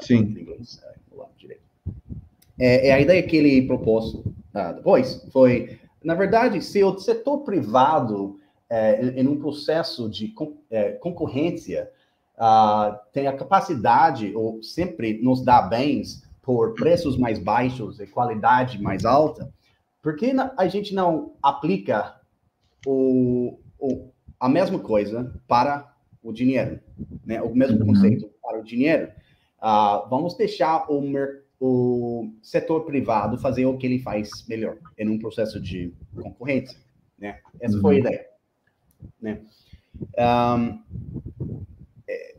Sim. 0.00 0.18
Inglês, 0.18 0.80
direito. 1.36 1.62
É, 2.58 2.88
é, 2.88 2.92
a 2.92 3.00
ideia 3.00 3.22
que 3.22 3.36
ele 3.36 3.66
propôs 3.66 4.22
ah, 4.52 4.72
depois 4.72 5.26
foi, 5.32 5.78
na 6.02 6.14
verdade, 6.14 6.60
se 6.62 6.82
o 6.82 6.98
setor 6.98 7.38
privado, 7.38 8.38
é, 8.68 9.02
em, 9.02 9.20
em, 9.20 9.28
um 9.28 9.38
processo 9.38 10.08
de 10.08 10.34
é, 10.70 10.92
concorrência, 10.92 11.90
ah, 12.36 13.00
tem 13.12 13.26
a 13.26 13.36
capacidade, 13.36 14.34
ou 14.34 14.62
sempre 14.62 15.22
nos 15.22 15.44
dá 15.44 15.62
bens 15.62 16.22
por 16.42 16.74
preços 16.74 17.16
mais 17.16 17.38
baixos 17.38 18.00
e 18.00 18.06
qualidade 18.06 18.80
mais 18.80 19.04
alta, 19.04 19.52
por 20.02 20.16
que 20.16 20.32
a 20.56 20.66
gente 20.66 20.94
não 20.94 21.34
aplica 21.42 22.16
o, 22.86 23.58
o, 23.78 24.08
a 24.38 24.48
mesma 24.48 24.78
coisa 24.78 25.32
para 25.46 25.94
o 26.22 26.32
dinheiro? 26.32 26.80
Né? 27.24 27.40
O 27.42 27.54
mesmo 27.54 27.78
uhum. 27.80 27.86
conceito 27.86 28.30
para 28.42 28.58
o 28.58 28.64
dinheiro. 28.64 29.12
Uh, 29.62 30.08
vamos 30.08 30.34
deixar 30.36 30.86
o, 30.88 31.02
o, 31.60 32.32
setor 32.42 32.86
privado 32.86 33.36
fazer 33.36 33.66
o 33.66 33.76
que 33.76 33.86
ele 33.86 33.98
faz 33.98 34.46
melhor, 34.48 34.78
em 34.96 35.08
um 35.08 35.18
processo 35.18 35.60
de 35.60 35.92
concorrência. 36.14 36.78
Né? 37.18 37.38
Essa 37.60 37.76
uhum. 37.76 37.82
foi 37.82 37.96
a 37.96 37.98
uhum. 37.98 38.00
ideia. 38.00 38.26
Né? 39.20 39.40
Um, 40.18 40.82
é... 42.08 42.36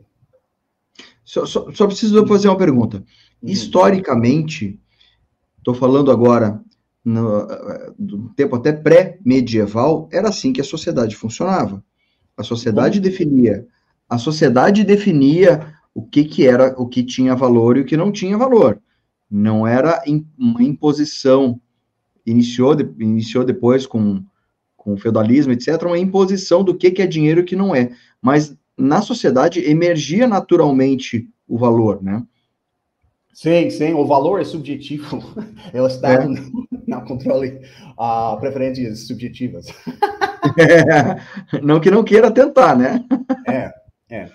só, 1.24 1.46
só, 1.46 1.70
só, 1.70 1.86
preciso 1.86 2.26
fazer 2.26 2.48
uma 2.48 2.58
pergunta. 2.58 2.98
Uhum. 3.40 3.48
Historicamente, 3.48 4.80
estou 5.58 5.74
falando 5.74 6.10
agora 6.10 6.60
no, 7.04 7.46
do 7.96 8.30
tempo 8.30 8.56
até 8.56 8.72
pré-medieval, 8.72 10.08
era 10.12 10.28
assim 10.28 10.52
que 10.52 10.60
a 10.60 10.64
sociedade 10.64 11.14
funcionava. 11.14 11.84
A 12.36 12.42
sociedade 12.42 12.98
uhum. 12.98 13.02
definia, 13.02 13.66
a 14.08 14.18
sociedade 14.18 14.82
definia 14.82 15.72
o 15.94 16.02
que, 16.02 16.24
que 16.24 16.46
era, 16.46 16.74
o 16.78 16.86
que 16.86 17.02
tinha 17.02 17.34
valor 17.34 17.76
e 17.76 17.80
o 17.80 17.84
que 17.84 17.96
não 17.96 18.10
tinha 18.10 18.36
valor. 18.38 18.80
Não 19.30 19.66
era 19.66 20.02
uma 20.38 20.62
imposição. 20.62 21.60
Iniciou, 22.24 22.74
de, 22.74 22.88
iniciou 23.02 23.44
depois 23.44 23.86
com, 23.86 24.22
com 24.76 24.94
o 24.94 24.96
feudalismo, 24.96 25.52
etc., 25.52 25.82
uma 25.82 25.98
imposição 25.98 26.62
do 26.62 26.74
que, 26.74 26.90
que 26.90 27.02
é 27.02 27.06
dinheiro 27.06 27.40
e 27.40 27.42
o 27.42 27.46
que 27.46 27.56
não 27.56 27.74
é. 27.74 27.90
Mas 28.20 28.56
na 28.76 29.02
sociedade 29.02 29.60
emergia 29.60 30.26
naturalmente 30.26 31.28
o 31.48 31.58
valor, 31.58 32.02
né? 32.02 32.22
Sim, 33.32 33.70
sim, 33.70 33.94
o 33.94 34.04
valor 34.06 34.40
é 34.40 34.44
subjetivo. 34.44 35.22
É 35.72 35.80
o 35.80 35.86
Estado 35.86 36.34
é. 36.34 36.40
não 36.86 37.02
controle 37.04 37.60
uh, 37.98 38.38
preferências 38.40 39.06
subjetivas. 39.06 39.66
É. 40.58 41.60
Não 41.62 41.78
que 41.78 41.90
não 41.90 42.02
queira 42.02 42.28
tentar, 42.30 42.76
né? 42.76 43.02
É, 43.46 43.72
é. 44.10 44.28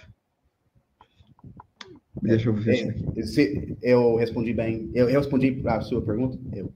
Deixa 2.22 2.50
eu 2.50 2.54
ver. 2.54 2.96
É, 3.16 3.22
se, 3.22 3.78
eu 3.82 4.16
respondi 4.16 4.54
bem. 4.54 4.90
Eu, 4.94 5.10
eu 5.10 5.20
respondi 5.20 5.62
a 5.66 5.82
sua 5.82 6.02
pergunta? 6.02 6.38
Eu, 6.54 6.72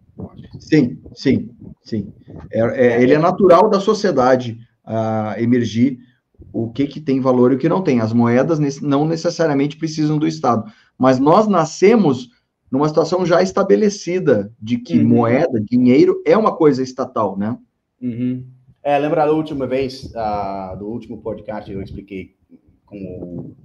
sim, 0.60 1.00
sim, 1.14 1.50
sim. 1.84 2.14
É, 2.52 2.60
é, 2.60 3.04
ele 3.04 3.14
é 3.14 3.20
natural 3.20 3.70
da 3.70 3.80
sociedade 3.80 4.60
uh, 4.86 5.40
emergir 5.40 6.00
o 6.54 6.72
que, 6.72 6.88
que 6.88 7.00
tem 7.00 7.20
valor 7.20 7.52
e 7.52 7.56
o 7.56 7.58
que 7.58 7.70
não 7.70 7.84
tem. 7.84 8.00
As 8.00 8.14
moedas 8.14 8.60
não 8.82 9.06
necessariamente 9.06 9.78
precisam 9.78 10.18
do 10.18 10.28
Estado. 10.28 10.72
Mas 10.98 11.20
nós 11.20 11.48
nascemos 11.48 12.30
numa 12.72 12.88
situação 12.88 13.26
já 13.26 13.42
estabelecida 13.42 14.52
de 14.60 14.78
que 14.78 14.98
uhum. 14.98 15.08
moeda, 15.08 15.60
dinheiro, 15.60 16.22
é 16.26 16.38
uma 16.38 16.56
coisa 16.56 16.82
estatal, 16.82 17.38
né? 17.38 17.58
Uhum. 18.02 18.46
É, 18.84 18.98
lembra 18.98 19.26
da 19.26 19.32
última 19.32 19.68
vez, 19.68 20.06
uh, 20.16 20.78
do 20.78 20.88
último 20.88 21.22
podcast, 21.22 21.72
eu 21.72 21.82
expliquei 21.82 22.36
como 22.86 23.56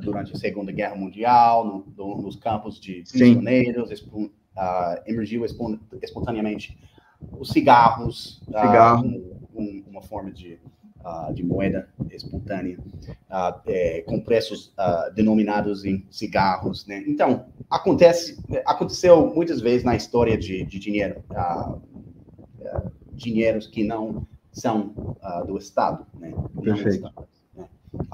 durante 0.00 0.32
a 0.32 0.36
Segunda 0.36 0.72
Guerra 0.72 0.94
Mundial, 0.94 1.64
no, 1.64 1.86
no, 1.96 2.22
nos 2.22 2.36
campos 2.36 2.80
de 2.80 3.04
prisioneiros, 3.10 3.90
uh, 3.90 4.30
emergiu 5.06 5.44
espontaneamente 5.44 6.78
os 7.38 7.50
cigarros, 7.50 8.40
ah, 8.54 8.66
Cigarro. 8.66 9.06
um, 9.54 9.84
uma 9.88 10.02
forma 10.02 10.30
de, 10.30 10.58
de 11.34 11.42
moeda 11.42 11.88
espontânea, 12.12 12.78
é, 13.66 14.02
com 14.02 14.20
preços 14.20 14.72
denominados 15.14 15.84
em 15.84 16.06
cigarros. 16.10 16.86
Né? 16.86 17.02
Então, 17.08 17.46
acontece, 17.68 18.38
aconteceu 18.64 19.34
muitas 19.34 19.60
vezes 19.60 19.82
na 19.82 19.96
história 19.96 20.38
de, 20.38 20.64
de 20.64 20.78
dinheiro, 20.78 21.24
dinheiros 23.12 23.66
que 23.66 23.82
não 23.82 24.26
são 24.52 24.92
do 25.46 25.58
Estado. 25.58 26.06
Né? 26.20 26.32
Perfeito 26.62 27.06
a 27.06 27.37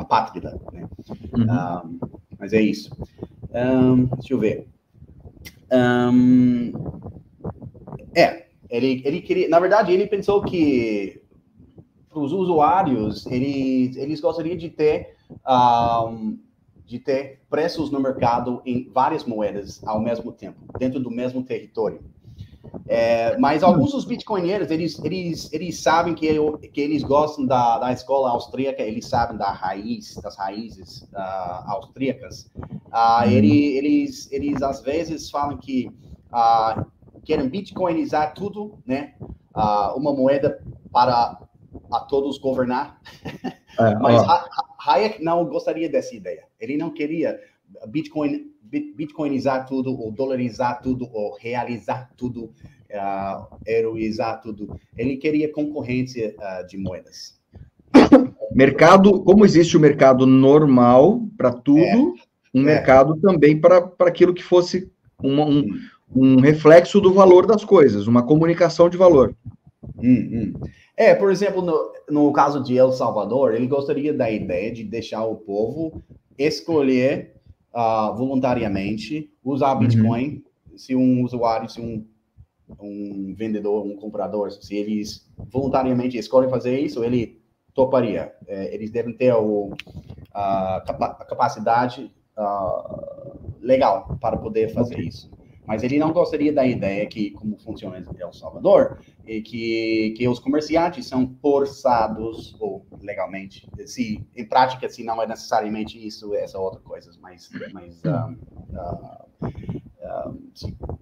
pátria, 0.05 0.51
né? 0.73 0.89
Uhum. 1.37 1.45
Um, 1.45 1.99
mas 2.39 2.53
é 2.53 2.61
isso. 2.61 2.91
Um, 3.53 4.05
deixa 4.07 4.35
eu 4.35 4.39
ver. 4.39 4.69
Um, 5.73 6.73
é, 8.15 8.47
ele, 8.71 9.03
ele 9.05 9.21
queria, 9.21 9.49
na 9.49 9.59
verdade, 9.61 9.93
ele 9.93 10.07
pensou 10.07 10.43
que 10.43 11.21
para 12.09 12.21
os 12.21 12.33
usuários, 12.33 13.27
ele, 13.27 13.93
eles 13.97 14.21
gostariam 14.21 14.57
de 14.57 14.71
ter 14.71 15.15
de 16.87 16.99
ter 16.99 17.41
preços 17.49 17.91
no 17.91 17.99
mercado 17.99 18.61
em 18.65 18.89
várias 18.91 19.25
moedas 19.25 19.83
ao 19.85 20.01
mesmo 20.01 20.31
tempo, 20.33 20.61
dentro 20.79 21.01
do 21.01 21.11
mesmo 21.11 21.43
território. 21.43 22.01
É, 22.87 23.37
mas 23.39 23.63
alguns 23.63 23.93
dos 23.93 24.05
bitcoinheiros, 24.05 24.71
eles, 24.71 25.03
eles, 25.03 25.53
eles 25.53 25.83
sabem 25.83 26.15
que, 26.15 26.27
eu, 26.27 26.59
que 26.59 26.81
eles 26.81 27.03
gostam 27.03 27.47
da, 27.47 27.79
da 27.79 27.93
escola 27.93 28.31
austríaca, 28.31 28.83
eles 28.83 29.09
sabem 29.09 29.39
da 29.39 29.51
raiz, 29.51 30.21
das 30.23 30.37
raízes 30.37 31.09
uh, 31.15 31.71
austríacas. 31.71 32.51
Uh, 32.93 33.27
ele, 33.27 33.77
eles, 33.79 34.31
eles, 34.31 34.63
às 34.63 34.83
vezes, 34.83 35.31
falam 35.31 35.57
que 35.57 35.97
uh, 36.33 36.85
querem 37.25 37.49
bitcoinizar 37.49 38.35
tudo, 38.35 38.79
né? 38.87 39.15
uma 39.97 40.13
moeda 40.13 40.61
para 40.93 41.41
a 41.93 42.01
todos 42.01 42.39
governar. 42.39 43.01
É, 43.79 43.95
mas 44.03 44.21
Hayek 44.85 45.23
não 45.23 45.45
gostaria 45.45 45.89
dessa 45.89 46.15
ideia. 46.15 46.45
Ele 46.59 46.77
não 46.77 46.91
queria 46.91 47.39
Bitcoin 47.87 48.54
bitcoinizar 48.97 49.67
tudo, 49.67 49.99
ou 49.99 50.11
dolarizar 50.11 50.81
tudo, 50.83 51.09
ou 51.13 51.37
realizar 51.39 52.11
tudo, 52.17 52.45
uh, 52.45 53.57
heroizar 53.67 54.41
tudo. 54.41 54.79
Ele 54.97 55.17
queria 55.17 55.53
concorrência 55.53 56.35
uh, 56.39 56.67
de 56.67 56.77
moedas. 56.77 57.39
Mercado, 58.55 59.23
como 59.23 59.45
existe 59.45 59.77
o 59.77 59.81
mercado 59.81 60.27
normal 60.27 61.27
para 61.37 61.53
tudo, 61.53 61.81
é, 61.81 61.97
um 62.55 62.63
é. 62.63 62.65
mercado 62.65 63.17
também 63.17 63.61
para 63.61 63.91
aquilo 64.01 64.33
que 64.33 64.43
fosse 64.43 64.91
um, 65.23 65.43
um, 65.43 65.67
um, 66.15 66.41
reflexo 66.41 67.01
do 67.01 67.13
valor 67.13 67.47
das 67.47 67.65
coisas, 67.65 68.07
uma 68.07 68.23
comunicação 68.23 68.89
de 68.89 68.97
valor. 68.97 69.35
Hum, 69.99 70.53
hum. 70.55 70.61
É, 70.97 71.15
por 71.15 71.33
exemplo, 71.33 71.63
no, 71.63 71.93
no 72.09 72.33
caso 72.33 72.63
de 72.63 72.77
El 72.77 72.93
Salvador, 72.93 73.55
ele 73.55 73.67
gostaria 73.67 74.13
da 74.13 74.31
ideia 74.31 74.73
de 74.73 74.85
deixar 74.85 75.25
o 75.25 75.37
povo 75.37 76.03
escolher 76.39 77.34
uh, 77.75 78.15
voluntariamente 78.17 79.31
usar 79.43 79.75
Bitcoin, 79.75 80.43
uhum. 80.71 80.79
se 80.79 80.95
um 80.95 81.23
usuário, 81.25 81.69
se 81.69 81.81
um, 81.81 82.07
um 82.81 83.35
vendedor, 83.37 83.85
um 83.85 83.97
comprador, 83.97 84.51
se 84.53 84.75
eles 84.75 85.29
voluntariamente 85.51 86.17
escolhem 86.17 86.49
fazer 86.49 86.79
isso, 86.79 87.03
ele 87.03 87.43
toparia. 87.75 88.33
É, 88.47 88.73
eles 88.75 88.91
devem 88.91 89.13
ter 89.13 89.35
o, 89.35 89.73
a, 90.33 90.77
a 90.77 91.25
capacidade 91.25 92.11
uh, 92.39 93.37
legal 93.61 94.17
para 94.21 94.37
poder 94.37 94.69
fazer 94.73 94.95
okay. 94.95 95.09
isso. 95.09 95.31
Mas 95.67 95.83
ele 95.83 95.99
não 95.99 96.13
gostaria 96.13 96.53
da 96.53 96.67
ideia 96.67 97.07
que, 97.07 97.31
como 97.31 97.59
funciona 97.59 97.99
em 97.99 98.21
El 98.21 98.33
Salvador, 98.33 98.99
e 99.27 99.41
que, 99.41 100.15
que 100.17 100.29
os 100.29 100.39
comerciantes 100.39 101.07
são 101.07 101.35
forçados, 101.41 102.55
ou 102.61 102.87
legalmente, 103.01 103.69
se 103.87 104.23
em 104.37 104.45
prática, 104.45 104.89
se 104.89 105.03
não 105.03 105.23
é 105.23 105.27
necessariamente 105.27 106.05
isso, 106.05 106.35
essa 106.35 106.59
outra 106.59 106.81
coisa, 106.81 107.11
mas, 107.21 107.49
mas 107.73 108.03
um, 108.05 108.37
uh, 108.77 109.51
uh, 110.29 110.95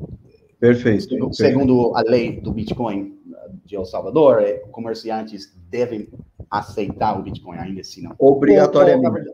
Perfeito. 0.62 1.34
Segundo, 1.34 1.96
a 1.96 2.02
lei 2.02 2.40
do 2.40 2.52
Bitcoin 2.52 3.20
de 3.64 3.74
El 3.74 3.84
Salvador, 3.84 4.40
é, 4.42 4.58
comerciantes 4.70 5.52
devem 5.68 6.08
aceitar 6.48 7.18
o 7.18 7.22
Bitcoin, 7.22 7.58
ainda 7.58 7.80
assim 7.80 8.02
não. 8.02 8.14
Obrigatoriamente. 8.18 9.32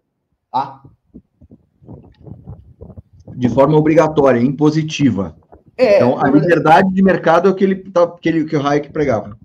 ah? 0.50 0.82
De 3.38 3.48
forma 3.48 3.78
obrigatória, 3.78 4.40
impositiva. 4.40 5.36
É, 5.76 5.96
então, 5.96 6.18
a 6.20 6.28
liberdade 6.28 6.92
de 6.92 7.00
mercado 7.00 7.46
é 7.46 7.52
o 7.52 7.54
que, 7.54 7.62
ele, 7.62 7.76
tá, 7.76 8.10
que, 8.10 8.28
ele, 8.28 8.44
que 8.44 8.56
o 8.56 8.66
Hayek 8.66 8.90
pregava. 8.90 9.38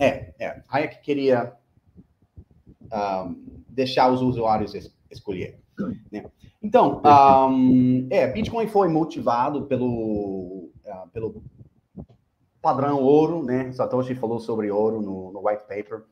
É, 0.00 0.34
é. 0.40 0.62
Hayek 0.68 1.00
queria 1.00 1.52
um, 2.92 3.62
deixar 3.68 4.10
os 4.10 4.20
usuários 4.20 4.74
es 4.74 4.92
escolher. 5.12 5.60
Né? 6.10 6.24
Então, 6.60 7.00
um, 7.48 8.08
é, 8.10 8.26
Bitcoin 8.26 8.66
foi 8.66 8.88
motivado 8.88 9.62
pelo, 9.66 10.72
uh, 10.84 11.08
pelo 11.12 11.40
padrão 12.60 13.00
ouro, 13.00 13.44
né? 13.44 13.70
Satoshi 13.70 14.16
falou 14.16 14.40
sobre 14.40 14.72
ouro 14.72 15.00
no, 15.00 15.30
no 15.30 15.46
white 15.46 15.62
paper. 15.68 16.02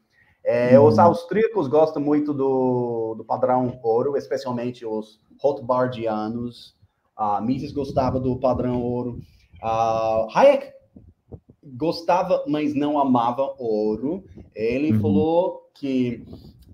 É, 0.45 0.79
hum. 0.79 0.85
Os 0.85 1.01
austríacos 1.01 1.67
gostam 1.67 2.01
muito 2.01 2.33
do, 2.33 3.17
do 3.17 3.25
padrão 3.25 3.81
ouro, 3.83 4.17
especialmente 4.17 4.87
os 4.87 5.21
Rothbardianos, 5.41 6.77
a 7.17 7.41
Mises 7.41 7.73
gostava 7.73 8.19
do 8.19 8.37
padrão 8.37 8.83
ouro. 8.83 9.21
Uh, 9.63 10.29
Hayek 10.35 10.73
gostava, 11.63 12.45
mas 12.47 12.75
não 12.75 12.99
amava 12.99 13.55
ouro. 13.59 14.25
Ele 14.55 14.93
uhum. 14.93 15.01
falou 15.01 15.71
que, 15.75 16.25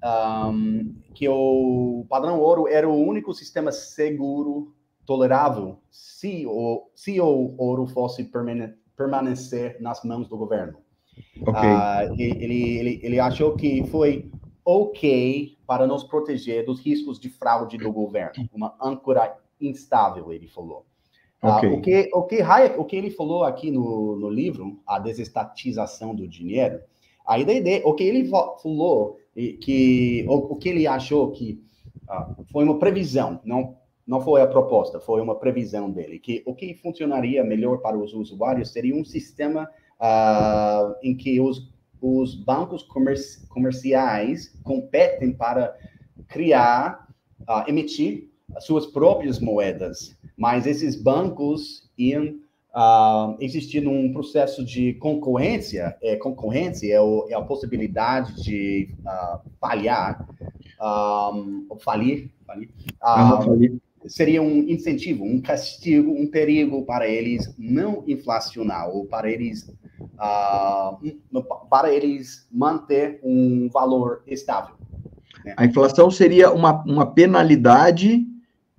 um, 0.05 0.95
que 1.15 1.29
o 1.29 2.05
padrão 2.09 2.41
ouro 2.41 2.67
era 2.69 2.89
o 2.89 2.97
único 2.97 3.33
sistema 3.33 3.71
seguro, 3.71 4.75
tolerável, 5.07 5.79
se 5.91 6.47
o, 6.47 6.89
se 6.95 7.21
o 7.21 7.55
ouro 7.57 7.87
fosse 7.87 8.25
permane 8.25 8.75
permanecer 8.97 9.79
nas 9.81 10.05
mãos 10.05 10.29
do 10.29 10.37
governo. 10.37 10.79
Okay. 11.41 11.71
Uh, 11.71 12.21
ele, 12.21 12.79
ele, 12.79 13.01
ele 13.03 13.19
achou 13.19 13.57
que 13.57 13.83
foi 13.87 14.31
ok 14.63 15.57
para 15.67 15.87
nos 15.87 16.05
proteger 16.05 16.67
dos 16.67 16.81
riscos 16.81 17.19
de 17.19 17.31
fraude 17.31 17.79
do 17.79 17.91
governo, 17.91 18.47
uma 18.53 18.77
âncora 18.81 19.35
instável, 19.61 20.33
ele 20.33 20.49
falou. 20.49 20.85
Ah, 21.43 21.57
okay. 21.57 21.71
o, 21.71 21.81
que, 21.81 22.11
o, 22.13 22.23
que 22.25 22.43
Hayek, 22.43 22.79
o 22.79 22.85
que 22.85 22.97
ele 22.97 23.11
falou 23.11 23.45
aqui 23.45 23.71
no, 23.71 24.17
no 24.17 24.29
livro, 24.29 24.79
a 24.87 24.99
desestatização 24.99 26.15
do 26.15 26.29
dinheiro, 26.29 26.81
a 27.27 27.39
ideia, 27.39 27.83
o 27.85 27.95
que 27.95 28.05
ele 28.05 28.29
falou, 28.29 29.19
que 29.35 30.25
o, 30.29 30.35
o 30.35 30.57
que 30.57 30.69
ele 30.69 30.87
achou 30.87 31.31
que 31.31 31.63
ah, 32.09 32.35
foi 32.53 32.65
uma 32.65 32.79
previsão, 32.79 33.41
não, 33.45 33.77
não 34.07 34.21
foi 34.21 34.43
a 34.43 34.47
proposta, 34.47 35.01
foi 35.01 35.21
uma 35.23 35.35
previsão 35.35 35.91
dele, 35.91 36.19
que 36.19 36.43
o 36.45 36.55
que 36.55 36.75
funcionaria 36.75 37.43
melhor 37.43 37.79
para 37.79 37.97
os 37.97 38.13
usuários 38.13 38.73
seria 38.73 38.95
um 38.95 39.05
sistema 39.05 39.71
ah, 39.99 40.95
em 41.03 41.17
que 41.17 41.41
os, 41.41 41.73
os 42.03 42.35
bancos 42.35 42.83
comerci 42.83 43.47
comerciais 43.49 44.55
competem 44.63 45.33
para 45.33 45.75
criar, 46.29 47.09
emitir 47.67 48.30
suas 48.59 48.87
próprias 48.87 49.39
moedas, 49.39 50.17
mas 50.37 50.67
esses 50.67 50.97
bancos 50.97 51.91
iam 51.97 52.35
uh, 52.75 53.37
existir 53.41 53.81
num 53.81 54.13
processo 54.13 54.65
de 54.65 54.95
concorrência, 54.95 55.97
é, 56.03 56.17
concorrência 56.17 56.93
é, 56.93 57.01
o, 57.01 57.27
é 57.29 57.35
a 57.35 57.43
possibilidade 57.43 58.43
de 58.43 58.89
uh, 59.01 59.41
falhar, 59.61 60.27
um, 60.81 61.67
falir, 61.81 62.31
falir, 62.47 62.71
uh, 63.03 63.43
falir, 63.43 63.81
seria 64.07 64.43
um 64.43 64.61
incentivo, 64.69 65.25
um 65.25 65.41
castigo, 65.41 66.11
um 66.11 66.27
perigo 66.27 66.85
para 66.85 67.07
eles 67.07 67.55
não 67.59 68.03
inflacionar 68.07 68.89
ou 68.89 69.07
para 69.07 69.31
eles 69.31 69.69
uh, 70.15 71.49
para 71.69 71.93
eles 71.93 72.47
manter 72.51 73.21
um 73.23 73.69
valor 73.69 74.23
estável. 74.27 74.75
Né? 75.45 75.55
A 75.57 75.65
inflação 75.67 76.11
seria 76.11 76.51
uma, 76.51 76.83
uma 76.85 77.07
penalidade 77.07 78.27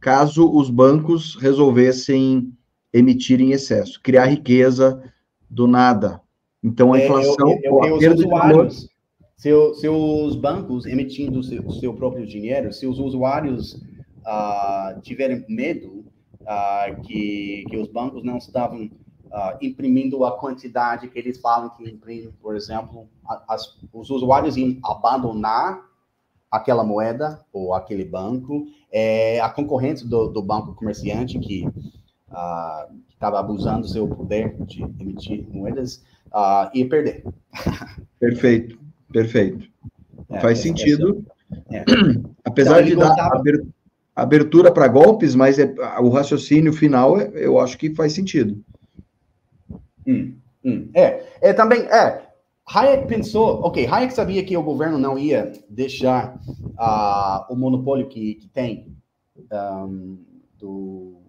caso 0.01 0.51
os 0.51 0.69
bancos 0.69 1.35
resolvessem 1.35 2.51
emitir 2.91 3.39
em 3.39 3.51
excesso, 3.51 4.01
criar 4.01 4.25
riqueza 4.25 5.01
do 5.49 5.67
nada. 5.67 6.19
Então, 6.63 6.93
a 6.93 6.99
é, 6.99 7.05
inflação... 7.05 7.49
É, 7.49 7.59
eu, 7.63 7.83
eu, 7.85 8.01
eu, 8.01 8.13
os 8.13 8.19
usuários, 8.19 8.89
se, 9.37 9.73
se, 9.75 9.87
os 9.87 10.35
bancos 10.35 10.85
emitindo 10.85 11.39
o 11.39 11.43
seu, 11.43 11.69
seu, 11.71 11.93
próprio 11.93 12.25
dinheiro, 12.25 12.73
se 12.73 12.85
os 12.87 12.99
usuários 12.99 13.73
uh, 13.73 14.99
tiverem 15.01 15.45
medo 15.47 16.03
uh, 16.41 17.01
que, 17.03 17.63
que 17.69 17.77
os 17.77 17.87
bancos 17.87 18.23
não 18.23 18.37
estavam 18.37 18.85
uh, 18.85 19.57
imprimindo 19.61 20.25
a 20.25 20.37
quantidade 20.37 21.07
que 21.07 21.17
eles 21.17 21.39
falam 21.39 21.69
que 21.69 21.89
imprimem, 21.89 22.31
por 22.41 22.55
exemplo, 22.55 23.07
as, 23.47 23.79
os 23.93 24.09
usuários 24.09 24.57
iam 24.57 24.77
abandonar 24.83 25.79
aquela 26.51 26.83
moeda 26.83 27.43
ou 27.53 27.73
aquele 27.73 28.03
banco, 28.03 28.65
é, 28.91 29.39
a 29.39 29.49
concorrência 29.49 30.07
do, 30.07 30.27
do 30.27 30.41
banco 30.41 30.75
comerciante 30.75 31.39
que 31.39 31.67
ah, 32.29 32.87
estava 33.09 33.39
abusando 33.39 33.81
do 33.81 33.87
seu 33.87 34.07
poder 34.07 34.55
de 34.65 34.83
emitir 34.99 35.45
moedas 35.49 36.03
uh, 36.33 36.69
ia 36.73 36.87
perder. 36.87 37.23
Perfeito, 38.19 38.77
perfeito. 39.11 39.67
É, 40.29 40.39
Faz 40.39 40.59
sentido. 40.59 41.25
É. 41.71 41.83
Apesar 42.45 42.87
então, 42.87 42.89
de 42.89 42.95
dar 42.95 43.41
abertura 44.15 44.71
para 44.71 44.87
golpes, 44.87 45.33
mas 45.33 45.57
é, 45.57 45.73
o 45.99 46.09
raciocínio 46.09 46.71
final 46.71 47.19
eu 47.19 47.59
acho 47.59 47.77
que 47.77 47.95
faz 47.95 48.13
sentido. 48.13 48.63
Hum, 50.07 50.35
hum. 50.63 50.89
É, 50.93 51.23
é 51.41 51.53
também, 51.53 51.81
é, 51.81 52.21
Hayek 52.67 53.07
pensou, 53.07 53.61
ok, 53.63 53.85
Hayek 53.85 54.13
sabia 54.13 54.43
que 54.43 54.55
o 54.55 54.63
governo 54.63 54.97
não 54.97 55.17
ia 55.17 55.51
deixar 55.69 56.39
uh, 56.79 57.51
o 57.51 57.55
monopólio 57.55 58.07
que, 58.07 58.35
que 58.35 58.47
tem 58.47 58.95
um, 59.51 60.17
do, 60.57 61.21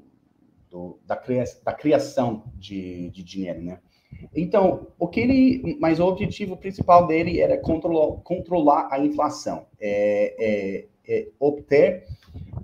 do, 0.70 0.98
da, 1.04 1.16
cria, 1.16 1.44
da, 1.64 1.72
criação 1.72 2.44
de, 2.54 3.10
de, 3.10 3.22
dinheiro, 3.22 3.60
né? 3.60 3.80
Então, 4.34 4.88
o 4.98 5.08
que 5.08 5.20
ele, 5.20 5.78
mas 5.80 5.98
o 5.98 6.06
objetivo 6.06 6.56
principal 6.56 7.06
dele 7.06 7.40
era 7.40 7.56
controlar, 7.58 8.20
controlar 8.22 8.88
a 8.90 9.04
inflação, 9.04 9.66
é, 9.80 10.36
é, 10.38 10.86
é 11.08 11.28
obter 11.40 12.06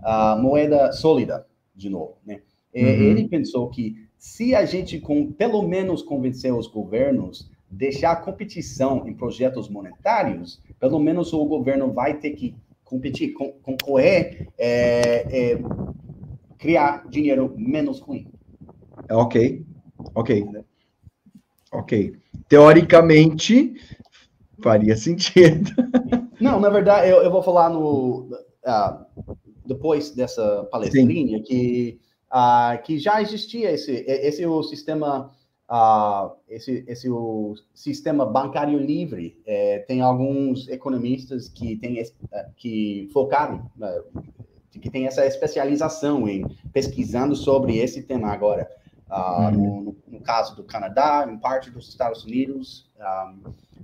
a 0.02 0.36
moeda 0.36 0.92
sólida, 0.92 1.46
de 1.74 1.88
novo, 1.88 2.16
né? 2.24 2.42
É, 2.72 2.82
uhum. 2.82 2.88
Ele 2.88 3.28
pensou 3.28 3.68
que 3.70 4.06
se 4.18 4.54
a 4.54 4.64
gente, 4.64 5.00
com, 5.00 5.32
pelo 5.32 5.62
menos, 5.62 6.02
convencer 6.02 6.52
os 6.52 6.66
governos 6.66 7.50
deixar 7.70 8.12
a 8.12 8.16
competição 8.16 9.06
em 9.06 9.14
projetos 9.14 9.68
monetários, 9.68 10.62
pelo 10.78 10.98
menos 10.98 11.32
o 11.32 11.44
governo 11.44 11.92
vai 11.92 12.18
ter 12.18 12.30
que 12.30 12.54
competir, 12.84 13.34
concorrer, 13.62 14.48
é, 14.56 15.52
é, 15.52 15.58
criar 16.58 17.06
dinheiro 17.08 17.54
menos 17.56 18.00
ruim. 18.00 18.26
Ok, 19.10 19.64
ok, 20.14 20.46
ok. 21.72 22.16
Teoricamente, 22.48 23.74
faria 24.62 24.96
sentido. 24.96 25.70
Não, 26.40 26.58
na 26.58 26.70
verdade, 26.70 27.10
eu, 27.10 27.18
eu 27.22 27.30
vou 27.30 27.42
falar 27.42 27.68
no 27.68 28.30
uh, 28.64 29.26
depois 29.66 30.10
dessa 30.10 30.66
palestrinha 30.70 31.42
que 31.42 32.00
uh, 32.32 32.80
que 32.82 32.98
já 32.98 33.20
existia 33.20 33.72
esse 33.72 33.92
esse 33.92 34.42
é 34.42 34.48
o 34.48 34.62
sistema 34.62 35.30
Uh, 35.70 36.34
esse, 36.48 36.82
esse 36.88 37.10
o 37.10 37.54
sistema 37.74 38.24
bancário 38.24 38.78
livre 38.78 39.38
é, 39.44 39.80
tem 39.80 40.00
alguns 40.00 40.66
economistas 40.66 41.46
que 41.46 41.76
têm 41.76 42.00
é, 42.00 42.48
que 42.56 43.06
focaram 43.12 43.70
uh, 43.78 44.22
que 44.70 44.88
tem 44.88 45.06
essa 45.06 45.26
especialização 45.26 46.26
em 46.26 46.42
pesquisando 46.72 47.36
sobre 47.36 47.76
esse 47.76 48.02
tema 48.02 48.28
agora 48.28 48.66
uh, 49.10 49.42
uhum. 49.42 49.82
no, 49.82 49.96
no, 50.08 50.20
caso 50.22 50.56
do 50.56 50.64
Canadá 50.64 51.28
em 51.30 51.36
parte 51.36 51.70
dos 51.70 51.86
Estados 51.86 52.24
Unidos 52.24 52.90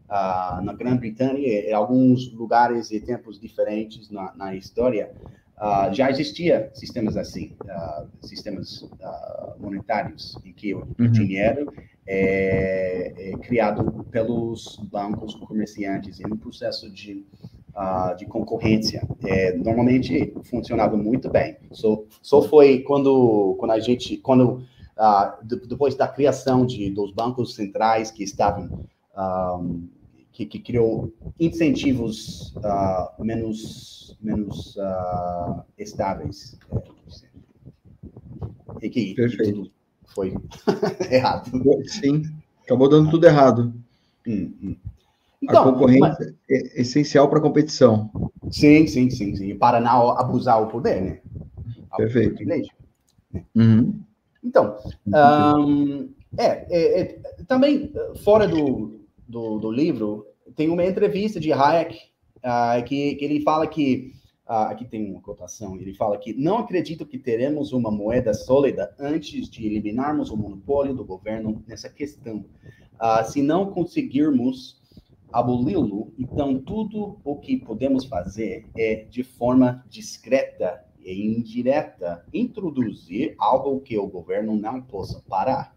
na 0.09 0.73
Grã-Bretanha 0.73 1.69
em 1.69 1.73
alguns 1.75 2.33
lugares 2.33 2.91
e 2.93 2.99
tempos 2.99 3.39
diferentes 3.39 4.09
na, 4.11 4.35
na 4.35 4.55
história 4.55 5.13
uh, 5.59 5.93
já 5.93 6.11
existia 6.11 6.71
sistemas 6.75 7.17
assim, 7.17 7.57
uh, 7.65 8.27
sistemas 8.27 8.83
uh, 8.83 9.61
monetários, 9.61 10.37
em 10.45 10.53
que 10.53 10.75
o 10.75 10.87
uhum. 10.99 11.11
dinheiro 11.11 11.73
é, 12.07 13.15
é, 13.17 13.37
criado 13.39 14.05
pelos 14.11 14.79
bancos 14.91 15.35
comerciantes 15.35 16.21
em 16.21 16.27
um 16.27 16.37
processo 16.37 16.91
de, 16.91 17.25
de 18.19 18.27
concorrência. 18.27 19.03
É, 19.25 19.57
normalmente 19.57 20.35
funcionava 20.45 20.99
muito 20.99 21.31
bem. 21.31 21.57
Só, 21.73 22.05
só 22.21 22.43
foi 22.43 22.81
quando, 22.81 23.57
quando 23.59 23.71
a 23.71 23.81
gente, 23.81 24.19
quando 24.19 24.63
depois 25.67 25.95
da 25.95 26.07
criação 26.07 26.67
de, 26.67 26.91
dos 26.91 27.11
bancos 27.11 27.55
centrais 27.55 28.11
que 28.11 28.23
estavam 28.23 28.87
um, 29.17 29.89
que, 30.35 30.45
que 30.45 30.59
criou 30.59 31.15
incentivos 31.39 32.53
uh, 32.57 33.25
menos, 33.25 34.19
menos 34.21 34.77
uh, 34.77 35.63
estáveis. 35.79 36.59
E 38.83 38.91
que 38.91 39.15
Perfeito. 39.15 39.71
foi 40.07 40.35
errado. 41.09 41.51
Sim, 41.87 42.23
acabou 42.65 42.89
dando 42.89 43.11
tudo 43.11 43.27
errado. 43.27 43.73
Hum, 44.27 44.53
hum. 44.61 44.77
Então, 45.41 45.63
a 45.63 45.73
concorrência 45.73 46.17
mas... 46.19 46.35
é 46.51 46.81
essencial 46.81 47.29
para 47.29 47.39
a 47.39 47.43
competição. 47.43 48.11
Sim, 48.51 48.87
sim, 48.89 49.09
sim, 49.11 49.37
sim. 49.37 49.57
Para 49.57 49.81
não 49.81 50.19
abusar 50.19 50.61
o 50.61 50.67
poder, 50.67 51.01
né? 51.01 51.21
Perfeito. 51.97 52.43
Uhum. 53.55 54.01
Então, 54.43 54.77
um, 55.07 56.09
é, 56.37 56.67
é, 56.71 57.01
é, 57.01 57.21
também 57.47 57.93
fora 58.25 58.49
do, 58.49 59.04
do, 59.29 59.59
do 59.59 59.71
livro, 59.71 60.27
tem 60.55 60.69
uma 60.69 60.85
entrevista 60.85 61.41
de 61.41 61.53
Hayek 61.53 61.97
uh, 62.39 62.85
que, 62.85 63.15
que 63.15 63.25
ele 63.25 63.41
fala 63.43 63.67
que 63.67 64.13
Uh, 64.47 64.69
aqui 64.69 64.85
tem 64.85 65.11
uma 65.11 65.23
cotação, 65.23 65.75
ele 65.75 65.95
fala 65.95 66.19
que 66.19 66.35
não 66.35 66.59
acredito 66.59 67.07
que 67.07 67.19
teremos 67.19 67.73
uma 67.73 67.91
moeda 67.91 68.35
sólida 68.35 68.95
antes 69.01 69.49
de 69.49 69.65
eliminarmos 69.65 70.31
o 70.31 70.37
monopólio 70.37 70.95
do 70.95 71.03
governo 71.03 71.65
nessa 71.67 71.89
questão. 71.89 72.45
Uh, 73.01 73.25
se 73.25 73.41
não 73.41 73.71
conseguirmos 73.71 74.83
aboli-lo, 75.33 76.13
então 76.19 76.59
tudo 76.59 77.19
o 77.25 77.37
que 77.37 77.57
podemos 77.57 78.05
fazer 78.05 78.67
é, 78.77 79.07
de 79.09 79.23
forma 79.23 79.83
discreta 79.89 80.85
e 81.03 81.27
indireta, 81.27 82.23
introduzir 82.33 83.35
algo 83.39 83.81
que 83.81 83.97
o 83.97 84.07
governo 84.07 84.55
não 84.55 84.83
possa 84.83 85.23
parar. 85.27 85.75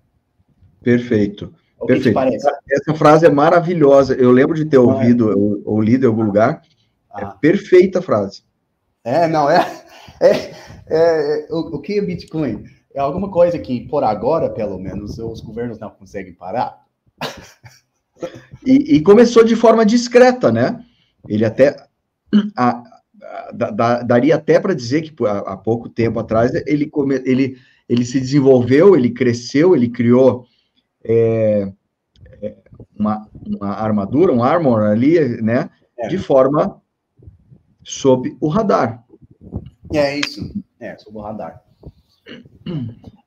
Perfeito. 0.81 1.53
O 1.79 1.85
Perfeito. 1.85 2.13
parece? 2.13 2.47
Essa 2.69 2.93
frase 2.95 3.25
é 3.25 3.29
maravilhosa. 3.29 4.15
Eu 4.15 4.31
lembro 4.31 4.55
de 4.55 4.65
ter 4.65 4.77
ouvido 4.77 5.31
é. 5.31 5.35
ou, 5.35 5.61
ou, 5.65 5.81
lido 5.81 6.05
em 6.05 6.09
algum 6.09 6.23
lugar. 6.23 6.61
É 7.15 7.23
ah. 7.23 7.35
É 7.35 7.39
perfeita 7.39 7.99
a 7.99 8.01
frase. 8.01 8.43
É, 9.03 9.27
não, 9.27 9.49
é. 9.49 9.65
é, 10.19 10.51
é 10.87 11.47
o, 11.49 11.75
o, 11.75 11.79
que 11.79 11.99
é 11.99 12.01
Bitcoin? 12.01 12.63
É 12.93 12.99
alguma 12.99 13.29
coisa 13.29 13.59
que, 13.59 13.87
por 13.87 14.03
agora, 14.03 14.49
pelo 14.49 14.79
menos, 14.79 15.19
os 15.19 15.39
governos 15.39 15.79
não 15.79 15.91
conseguem 15.91 16.33
parar. 16.33 16.83
E, 18.65 18.95
e 18.95 19.01
começou 19.01 19.43
de 19.43 19.55
forma 19.55 19.85
discreta, 19.85 20.51
né? 20.51 20.83
Ele 21.27 21.45
até. 21.45 21.75
A, 22.55 22.69
a, 22.69 23.51
da, 23.53 24.01
daria 24.01 24.35
até 24.35 24.59
para 24.59 24.73
dizer 24.73 25.01
que 25.01 25.25
há, 25.25 25.39
há, 25.39 25.57
pouco 25.57 25.87
tempo 25.87 26.19
atrás 26.19 26.51
ele, 26.65 26.87
come, 26.87 27.15
ele, 27.25 27.57
ele 27.87 28.03
se 28.03 28.19
desenvolveu, 28.19 28.95
ele 28.95 29.11
cresceu, 29.11 29.75
ele 29.75 29.89
criou 29.89 30.45
é, 31.07 31.71
é, 32.41 32.55
uma, 32.97 33.29
uma, 33.45 33.69
armadura, 33.69 34.33
um 34.33 34.43
armor 34.43 34.83
ali, 34.83 35.41
né? 35.41 35.69
É. 35.97 36.07
De 36.07 36.17
forma 36.17 36.81
sob 37.83 38.35
o 38.39 38.47
radar. 38.47 39.05
É 39.93 40.19
isso, 40.19 40.41
é, 40.79 40.97
sob 40.97 41.17
o 41.17 41.21
radar. 41.21 41.63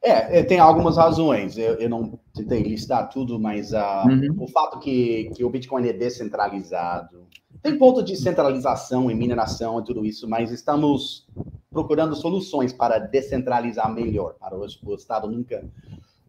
É, 0.02 0.40
é, 0.40 0.42
tem 0.42 0.58
algumas 0.58 0.96
razões. 0.96 1.56
Eu, 1.56 1.74
eu 1.74 1.88
não 1.88 2.18
tentei 2.34 2.62
listar 2.62 3.08
tudo, 3.08 3.40
mas 3.40 3.72
uh, 3.72 4.06
uhum. 4.06 4.44
o 4.44 4.48
fato 4.48 4.78
que, 4.78 5.30
que 5.34 5.44
o 5.44 5.50
Bitcoin 5.50 5.86
é 5.88 5.92
descentralizado, 5.92 7.26
tem 7.62 7.76
ponto 7.76 8.02
de 8.02 8.16
centralização 8.16 9.10
e 9.10 9.14
mineração 9.14 9.80
e 9.80 9.84
tudo 9.84 10.04
isso, 10.04 10.28
mas 10.28 10.50
estamos 10.50 11.26
procurando 11.70 12.16
soluções 12.16 12.72
para 12.72 12.98
descentralizar 12.98 13.92
melhor, 13.92 14.34
para 14.34 14.56
o, 14.56 14.66
o 14.84 14.94
Estado 14.94 15.30
nunca 15.30 15.62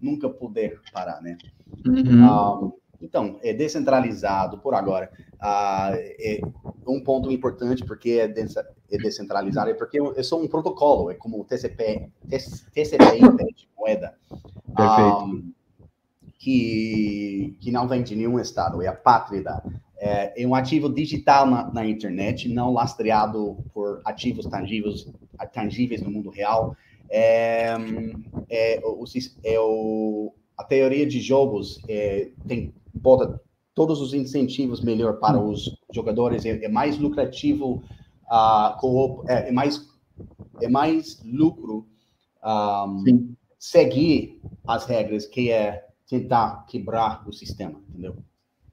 nunca 0.01 0.29
poder 0.29 0.81
parar, 0.91 1.21
né? 1.21 1.37
Uhum. 1.85 2.65
Um, 2.67 2.73
então, 3.01 3.39
é 3.41 3.53
descentralizado 3.53 4.59
por 4.59 4.75
agora. 4.75 5.11
Uh, 5.35 5.95
é 6.19 6.39
um 6.87 7.03
ponto 7.03 7.31
importante 7.31 7.83
porque 7.83 8.11
é, 8.11 8.27
de, 8.27 8.41
é 8.91 8.97
descentralizado 8.97 9.71
é 9.71 9.73
porque 9.73 9.99
é 10.15 10.23
só 10.23 10.39
um 10.39 10.47
protocolo, 10.47 11.09
é 11.09 11.15
como 11.15 11.39
o 11.39 11.43
TCP, 11.43 12.09
TCP 12.73 13.19
de 13.55 13.67
moeda. 13.75 14.15
Perfeito. 14.75 15.23
Um, 15.23 15.53
que, 16.41 17.55
que 17.59 17.71
não 17.71 17.87
vem 17.87 18.01
de 18.01 18.15
nenhum 18.15 18.39
estado, 18.39 18.81
é 18.81 18.87
a 18.87 18.93
pátria. 18.93 19.61
É, 19.99 20.41
é 20.41 20.47
um 20.47 20.55
ativo 20.55 20.89
digital 20.89 21.45
na, 21.45 21.71
na, 21.71 21.85
internet, 21.85 22.49
não 22.49 22.73
lastreado 22.73 23.57
por 23.71 24.01
ativos 24.03 24.47
tangíveis, 24.47 25.07
tangíveis 25.53 26.01
no 26.01 26.09
mundo 26.09 26.31
real 26.31 26.75
é, 27.11 27.75
é, 28.49 28.81
o, 28.83 29.03
é 29.43 29.59
o, 29.59 30.33
a 30.57 30.63
teoria 30.63 31.05
de 31.05 31.19
jogos 31.19 31.81
é, 31.87 32.29
tem 32.47 32.73
bota 32.93 33.39
todos 33.75 33.99
os 34.01 34.13
incentivos 34.13 34.81
melhor 34.81 35.19
para 35.19 35.39
os 35.39 35.77
jogadores 35.93 36.45
é, 36.45 36.63
é 36.63 36.69
mais 36.69 36.97
lucrativo 36.97 37.83
uh, 38.31 39.23
é, 39.27 39.49
é, 39.49 39.51
mais 39.51 39.89
é 40.61 40.69
mais 40.69 41.21
lucro 41.25 41.85
um, 42.43 43.35
seguir 43.59 44.39
as 44.65 44.85
regras 44.85 45.25
que 45.25 45.51
é 45.51 45.85
tentar 46.07 46.65
quebrar 46.67 47.27
o 47.27 47.33
sistema 47.33 47.81
entendeu? 47.89 48.15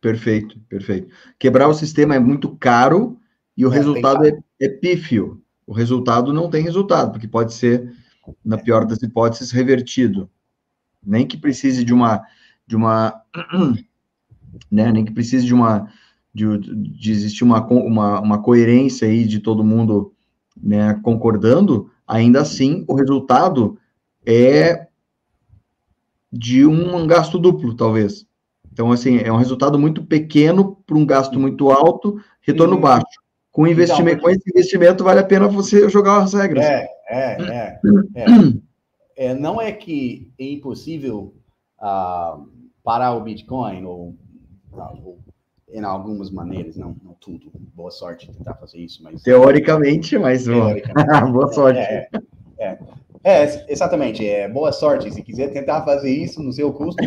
Perfeito 0.01 0.61
perfeito. 0.69 1.13
Quebrar 1.39 1.69
o 1.69 1.75
sistema 1.75 2.15
é 2.15 2.21
muito 2.21 2.57
caro 2.57 3.19
e 3.57 3.67
o 3.67 3.73
é, 3.73 3.75
resultado 3.75 4.25
é, 4.25 4.39
é 4.61 4.69
pífio. 4.69 5.43
O 5.67 5.73
resultado 5.73 6.33
não 6.33 6.49
tem 6.49 6.63
resultado 6.63 7.11
porque 7.11 7.27
pode 7.27 7.53
ser 7.53 7.93
na 8.45 8.59
pior 8.59 8.85
das 8.85 9.03
hipóteses, 9.03 9.51
revertido. 9.51 10.29
Nem 11.05 11.27
que 11.27 11.37
precise 11.37 11.85
de 11.85 11.93
uma, 11.93 12.23
de 12.67 12.77
uma, 12.77 13.23
né, 14.71 14.93
nem 14.93 15.05
que 15.05 15.13
precise 15.13 15.47
de 15.47 15.55
uma, 15.55 15.91
de, 16.35 16.59
de 16.59 17.13
existir 17.13 17.45
uma, 17.45 17.67
uma, 17.67 18.21
uma 18.21 18.43
coerência 18.43 19.09
aí 19.09 19.25
de 19.25 19.41
todo 19.41 19.65
mundo, 19.65 20.13
né, 20.61 20.95
concordando, 21.03 21.91
ainda 22.07 22.41
assim, 22.41 22.85
o 22.89 22.95
resultado 22.95 23.79
é 24.25 24.89
de 26.33 26.67
um 26.67 27.07
gasto 27.07 27.39
duplo, 27.39 27.75
talvez. 27.75 28.27
Então, 28.73 28.93
assim, 28.93 29.19
é 29.19 29.33
um 29.33 29.37
resultado 29.37 29.79
muito 29.79 30.05
pequeno 30.05 30.77
para 30.87 30.97
um 30.97 31.05
gasto 31.05 31.41
muito 31.41 31.71
alto, 31.71 32.21
retorno 32.41 32.79
baixo. 32.79 33.07
Com, 33.51 33.67
investimento, 33.67 34.19
então, 34.19 34.25
com 34.25 34.31
esse 34.31 34.49
investimento, 34.55 35.03
vale 35.03 35.19
a 35.19 35.25
pena 35.25 35.49
você 35.49 35.89
jogar 35.89 36.23
as 36.23 36.33
regras. 36.33 36.65
É, 36.65 36.87
é, 37.09 37.43
é, 37.43 37.81
é. 38.15 38.27
é 39.17 39.35
não 39.35 39.61
é 39.61 39.73
que 39.73 40.31
é 40.39 40.45
impossível 40.45 41.35
uh, 41.81 42.47
parar 42.83 43.15
o 43.15 43.21
Bitcoin, 43.23 43.85
ou, 43.85 44.15
ou, 44.73 45.19
em 45.71 45.83
algumas 45.85 46.31
maneiras, 46.31 46.77
não, 46.77 46.97
não 47.03 47.15
tudo. 47.15 47.51
Boa 47.75 47.91
sorte 47.91 48.31
tentar 48.31 48.55
fazer 48.55 48.79
isso, 48.79 49.03
mas... 49.03 49.23
Teoricamente, 49.23 50.19
mas 50.19 50.45
teoricamente, 50.45 51.33
boa 51.33 51.53
sorte. 51.53 51.79
É, 51.79 52.09
é, 52.59 52.79
é, 53.25 53.67
exatamente. 53.69 54.27
É, 54.27 54.49
boa 54.49 54.73
sorte. 54.73 55.13
Se 55.13 55.23
quiser 55.23 55.49
tentar 55.49 55.83
fazer 55.85 56.11
isso 56.11 56.43
no 56.43 56.53
seu 56.53 56.73
custo, 56.73 57.03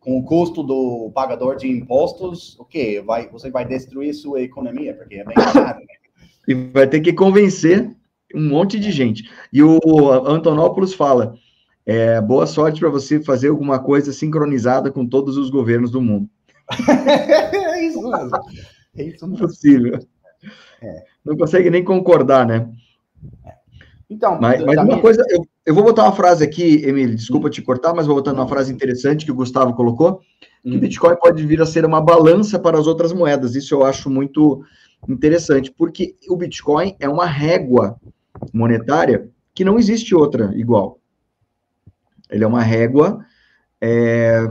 com 0.00 0.18
o 0.18 0.24
custo 0.24 0.62
do 0.62 1.10
pagador 1.14 1.56
de 1.56 1.68
impostos, 1.68 2.58
o 2.58 2.62
okay, 2.62 2.96
que? 2.96 3.00
Vai, 3.00 3.28
você 3.28 3.50
vai 3.50 3.64
destruir 3.64 4.12
sua 4.14 4.42
economia, 4.42 4.94
porque 4.94 5.16
é 5.16 5.24
bem 5.24 5.34
caro, 5.34 5.80
né? 5.80 5.86
E 6.48 6.54
vai 6.54 6.88
ter 6.88 7.00
que 7.00 7.12
convencer 7.12 7.94
um 8.34 8.48
monte 8.48 8.78
de 8.78 8.90
gente. 8.90 9.30
E 9.52 9.62
o 9.62 9.78
Antonopoulos 10.26 10.94
fala: 10.94 11.34
é, 11.84 12.20
boa 12.20 12.46
sorte 12.46 12.80
para 12.80 12.88
você 12.88 13.20
fazer 13.20 13.48
alguma 13.48 13.78
coisa 13.78 14.12
sincronizada 14.12 14.90
com 14.90 15.06
todos 15.06 15.36
os 15.36 15.50
governos 15.50 15.90
do 15.90 16.00
mundo. 16.00 16.28
é 16.88 17.86
isso 17.86 18.02
mesmo. 18.02 18.30
É 18.96 19.02
isso 19.02 19.26
mesmo. 19.26 19.44
Impossível. 19.44 19.98
É. 20.80 21.04
Não 21.24 21.36
consegue 21.36 21.70
nem 21.70 21.84
concordar, 21.84 22.46
né? 22.46 22.68
Então, 24.08 24.38
mas, 24.40 24.62
mas 24.62 24.76
uma 24.78 25.00
coisa, 25.00 25.24
eu, 25.30 25.46
eu, 25.64 25.74
vou 25.74 25.82
botar 25.82 26.02
uma 26.02 26.12
frase 26.12 26.44
aqui, 26.44 26.84
Emílio, 26.84 27.16
desculpa 27.16 27.48
te 27.48 27.62
cortar, 27.62 27.94
mas 27.94 28.06
vou 28.06 28.16
botar 28.16 28.34
uma 28.34 28.46
frase 28.46 28.70
interessante 28.72 29.24
que 29.24 29.32
o 29.32 29.34
Gustavo 29.34 29.72
colocou, 29.74 30.20
que 30.62 30.70
o 30.70 30.74
hum. 30.74 30.80
Bitcoin 30.80 31.16
pode 31.16 31.46
vir 31.46 31.62
a 31.62 31.66
ser 31.66 31.86
uma 31.86 32.00
balança 32.00 32.58
para 32.58 32.78
as 32.78 32.86
outras 32.86 33.12
moedas. 33.12 33.54
Isso 33.54 33.74
eu 33.74 33.84
acho 33.84 34.10
muito 34.10 34.62
interessante, 35.08 35.72
porque 35.72 36.14
o 36.28 36.36
Bitcoin 36.36 36.94
é 37.00 37.08
uma 37.08 37.24
régua 37.26 37.96
monetária 38.52 39.28
que 39.54 39.64
não 39.64 39.78
existe 39.78 40.14
outra 40.14 40.52
igual. 40.56 40.98
Ele 42.30 42.44
é 42.44 42.46
uma 42.46 42.62
régua 42.62 43.24
é, 43.80 44.50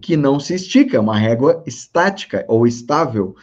que 0.00 0.16
não 0.16 0.40
se 0.40 0.54
estica, 0.54 0.96
é 0.96 1.00
uma 1.00 1.16
régua 1.16 1.62
estática 1.66 2.44
ou 2.48 2.66
estável. 2.66 3.36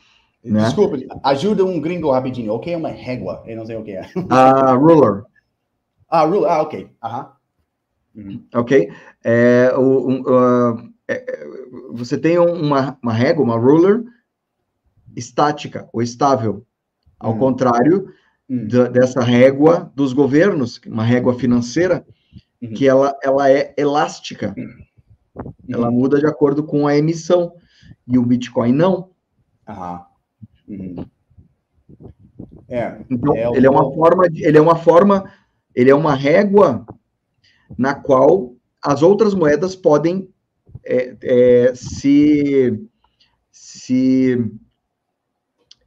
Né? 0.43 0.61
Desculpa, 0.61 0.97
ajuda 1.23 1.65
um 1.65 1.79
gringo 1.79 2.11
rapidinho. 2.11 2.53
O 2.53 2.59
que 2.59 2.71
é 2.71 2.77
uma 2.77 2.89
régua? 2.89 3.43
Eu 3.45 3.57
não 3.57 3.65
sei 3.65 3.77
o 3.77 3.83
que 3.83 3.91
é. 3.91 4.05
A 4.29 4.73
ruler. 4.73 5.23
Ah, 6.09 6.23
rule. 6.23 6.45
Ah, 6.45 6.61
ok. 6.61 6.89
Aham. 7.03 7.31
Uhum. 8.15 8.43
Ok? 8.53 8.91
É, 9.23 9.73
o, 9.75 10.07
um, 10.07 10.21
uh, 10.21 10.93
é, 11.07 11.47
você 11.91 12.17
tem 12.17 12.37
uma, 12.37 12.97
uma 13.01 13.13
régua, 13.13 13.43
uma 13.43 13.57
ruler, 13.57 14.03
estática 15.15 15.89
ou 15.91 16.01
estável. 16.01 16.65
Ao 17.19 17.33
Hum. 17.33 17.39
contrário 17.39 18.13
Hum. 18.49 18.67
da- 18.67 18.87
dessa 18.87 19.21
régua 19.21 19.91
dos 19.95 20.13
governos, 20.13 20.79
uma 20.85 21.03
régua 21.03 21.33
financeira, 21.37 22.05
Uhum. 22.61 22.73
que 22.73 22.87
ela, 22.87 23.17
ela 23.23 23.49
é 23.49 23.73
elástica. 23.77 24.53
Ela 25.67 25.89
muda 25.91 26.19
de 26.19 26.27
acordo 26.27 26.63
com 26.63 26.85
a 26.87 26.95
emissão. 26.95 27.53
E 28.07 28.17
o 28.17 28.25
Bitcoin 28.25 28.71
não. 28.71 29.09
Uhum. 30.67 31.05
É. 32.69 32.99
Então, 33.09 33.35
É, 33.35 33.47
ele 33.55 33.65
é 33.67 33.69
uma 33.69 33.91
forma, 33.93 34.29
de- 34.29 34.43
ele 34.45 34.57
é 34.57 34.61
uma 34.61 34.75
forma, 34.75 35.31
ele 35.73 35.89
é 35.89 35.95
uma 35.95 36.15
régua 36.15 36.85
na 37.77 37.93
qual 37.95 38.53
as 38.83 39.01
outras 39.01 39.33
moedas 39.33 39.75
podem 39.75 40.29
é, 40.83 41.17
é, 41.21 41.73
se, 41.75 42.79
se 43.51 44.37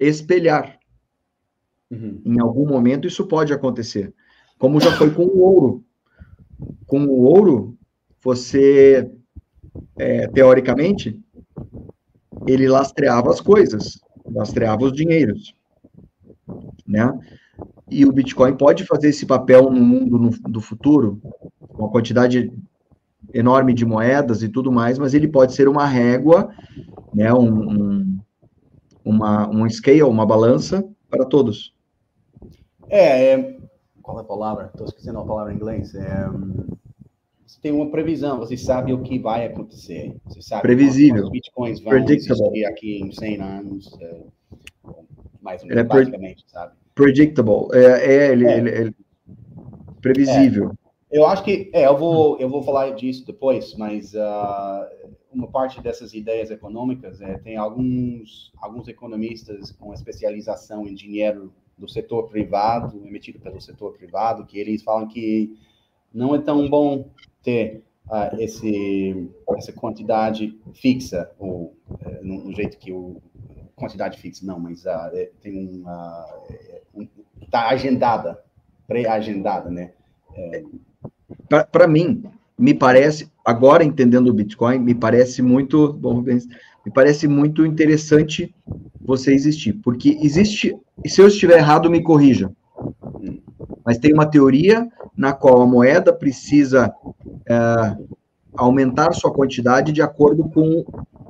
espelhar. 0.00 0.77
Uhum. 1.90 2.20
Em 2.24 2.40
algum 2.40 2.66
momento 2.66 3.06
isso 3.06 3.26
pode 3.26 3.52
acontecer. 3.52 4.12
Como 4.58 4.80
já 4.80 4.92
foi 4.92 5.10
com 5.10 5.24
o 5.24 5.40
ouro. 5.40 5.84
Com 6.86 7.04
o 7.04 7.22
ouro, 7.22 7.76
você, 8.22 9.10
é, 9.96 10.26
teoricamente, 10.28 11.18
ele 12.46 12.68
lastreava 12.68 13.30
as 13.30 13.40
coisas, 13.40 14.00
lastreava 14.26 14.84
os 14.84 14.92
dinheiros, 14.92 15.54
né? 16.86 17.18
E 17.90 18.04
o 18.04 18.12
Bitcoin 18.12 18.56
pode 18.56 18.84
fazer 18.84 19.08
esse 19.08 19.24
papel 19.24 19.70
no 19.70 19.80
mundo 19.80 20.18
no- 20.18 20.50
do 20.50 20.60
futuro, 20.60 21.20
uma 21.78 21.90
quantidade 21.90 22.52
enorme 23.32 23.72
de 23.74 23.84
moedas 23.84 24.42
e 24.42 24.48
tudo 24.48 24.70
mais, 24.72 24.98
mas 24.98 25.14
ele 25.14 25.28
pode 25.28 25.54
ser 25.54 25.68
uma 25.68 25.86
régua, 25.86 26.50
né? 27.14 27.32
Um, 27.32 27.70
um, 27.70 28.18
uma, 29.04 29.48
um 29.48 29.68
scale, 29.68 30.02
uma 30.02 30.26
balança 30.26 30.84
para 31.10 31.24
todos. 31.24 31.74
É, 32.90 33.32
é, 33.32 33.56
qual 34.02 34.18
é 34.18 34.22
a 34.22 34.24
palavra? 34.24 34.66
Estou 34.66 34.86
esquecendo 34.86 35.18
a 35.18 35.24
palavra 35.24 35.52
em 35.52 35.56
inglês. 35.56 35.94
É, 35.94 36.26
você 37.46 37.60
tem 37.60 37.72
uma 37.72 37.90
previsão, 37.90 38.38
você 38.38 38.56
sabe 38.56 38.92
o 38.92 39.02
que 39.02 39.18
vai 39.18 39.46
acontecer. 39.46 40.16
Você 40.28 40.42
sabe 40.42 40.62
Previsível. 40.62 41.16
quantos 41.16 41.30
bitcoins 41.30 41.80
vão 41.80 41.92
existir 41.98 42.64
aqui 42.64 43.00
em 43.00 43.12
100 43.12 43.40
anos. 43.40 43.98
é, 44.00 44.20
mais 45.40 45.62
ou 45.62 45.70
Ele 45.70 45.80
é 45.80 45.82
menos, 45.82 45.92
pre- 45.92 46.00
basicamente, 46.04 46.44
sabe? 46.48 46.72
Predictable, 46.94 47.68
é, 47.72 47.84
é, 48.28 48.32
ele, 48.32 48.46
É. 48.46 48.58
ele- 48.58 48.70
ele- 48.70 48.94
previsível. 50.00 50.74
Eu 51.10 51.26
acho 51.26 51.42
que, 51.42 51.70
é, 51.72 51.86
eu 51.86 51.96
vou, 51.96 52.38
eu 52.38 52.48
vou 52.50 52.62
falar 52.62 52.90
disso 52.90 53.24
depois, 53.24 53.74
mas 53.76 54.14
ah, 54.14 54.90
uma 55.32 55.46
parte 55.46 55.80
dessas 55.80 56.12
ideias 56.12 56.50
econômicas 56.50 57.20
é, 57.20 57.38
tem 57.38 57.56
alguns, 57.56 58.52
alguns 58.60 58.88
economistas 58.88 59.70
com 59.72 59.94
especialização 59.94 60.86
em 60.86 60.94
dinheiro 60.94 61.52
do 61.78 61.88
setor 61.88 62.28
privado, 62.28 63.06
emitido 63.06 63.38
pelo 63.38 63.60
setor 63.60 63.92
privado, 63.92 64.44
que 64.44 64.58
eles 64.58 64.82
falam 64.82 65.06
que 65.06 65.56
não 66.12 66.34
é 66.34 66.38
tão 66.38 66.68
bom 66.68 67.10
ter 67.42 67.82
ah, 68.10 68.30
esse, 68.38 69.28
essa 69.56 69.72
quantidade 69.72 70.58
fixa, 70.74 71.30
ou 71.38 71.76
é, 72.00 72.22
no, 72.22 72.44
no 72.44 72.52
jeito 72.52 72.78
que 72.78 72.92
o 72.92 73.20
quantidade 73.78 74.18
fixa, 74.18 74.44
não, 74.44 74.58
mas 74.58 74.84
é, 74.84 75.30
tem 75.40 75.56
uma, 75.56 76.26
é, 76.50 76.82
um, 76.94 77.06
tá 77.50 77.68
agendada, 77.68 78.42
pré-agendada, 78.86 79.70
né? 79.70 79.92
Para 81.70 81.86
mim, 81.86 82.24
me 82.58 82.74
parece, 82.74 83.30
agora 83.44 83.84
entendendo 83.84 84.28
o 84.28 84.32
Bitcoin, 84.32 84.78
me 84.78 84.94
parece 84.94 85.40
muito, 85.40 85.92
bom, 85.92 86.20
me 86.22 86.92
parece 86.92 87.28
muito 87.28 87.64
interessante 87.64 88.54
você 89.00 89.32
existir, 89.32 89.74
porque 89.74 90.18
existe, 90.20 90.76
e 91.04 91.08
se 91.08 91.20
eu 91.20 91.26
estiver 91.28 91.58
errado, 91.58 91.90
me 91.90 92.02
corrija, 92.02 92.50
mas 93.84 93.98
tem 93.98 94.12
uma 94.12 94.26
teoria 94.26 94.86
na 95.16 95.32
qual 95.32 95.62
a 95.62 95.66
moeda 95.66 96.12
precisa 96.12 96.92
é, 97.48 97.96
aumentar 98.56 99.12
sua 99.12 99.32
quantidade 99.32 99.92
de 99.92 100.02
acordo 100.02 100.48
com 100.48 100.84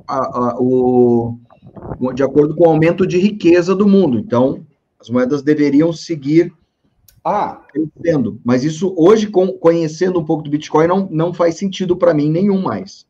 a- 0.07 0.49
a- 0.49 0.55
o 0.59 1.37
de 2.13 2.23
acordo 2.23 2.55
com 2.55 2.65
o 2.65 2.69
aumento 2.69 3.05
de 3.07 3.17
riqueza 3.17 3.73
do 3.75 3.87
mundo. 3.87 4.19
Então, 4.19 4.61
as 4.99 5.09
moedas 5.09 5.41
deveriam 5.41 5.93
seguir 5.93 6.53
Ah, 7.23 7.61
crescendo. 7.67 8.39
Mas 8.45 8.63
isso 8.63 8.93
hoje, 8.97 9.27
com- 9.27 9.51
conhecendo 9.51 10.19
um 10.19 10.23
pouco 10.25 10.41
do 10.41 10.49
Bitcoin, 10.49 10.87
não, 10.87 11.07
não 11.11 11.33
faz 11.33 11.55
sentido 11.55 11.95
para 11.97 12.13
mim 12.13 12.29
nenhum 12.29 12.61
mais. 12.61 13.05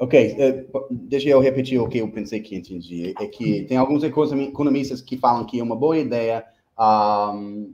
Ok. 0.00 0.36
eh, 0.38 0.66
deixa 0.90 1.28
eu 1.28 1.40
repetir 1.40 1.80
o 1.80 1.88
que 1.88 1.98
eu 1.98 2.10
pensei 2.10 2.40
que 2.40 2.56
entendi. 2.56 3.14
É 3.20 3.26
que 3.26 3.64
tem 3.64 3.76
alguns 3.76 4.02
economi- 4.04 4.48
economistas 4.48 5.00
que 5.00 5.16
falam 5.16 5.44
que 5.44 5.58
é 5.60 5.62
uma 5.62 5.76
boa 5.76 5.98
ideia 5.98 6.44
ahm, 6.78 7.72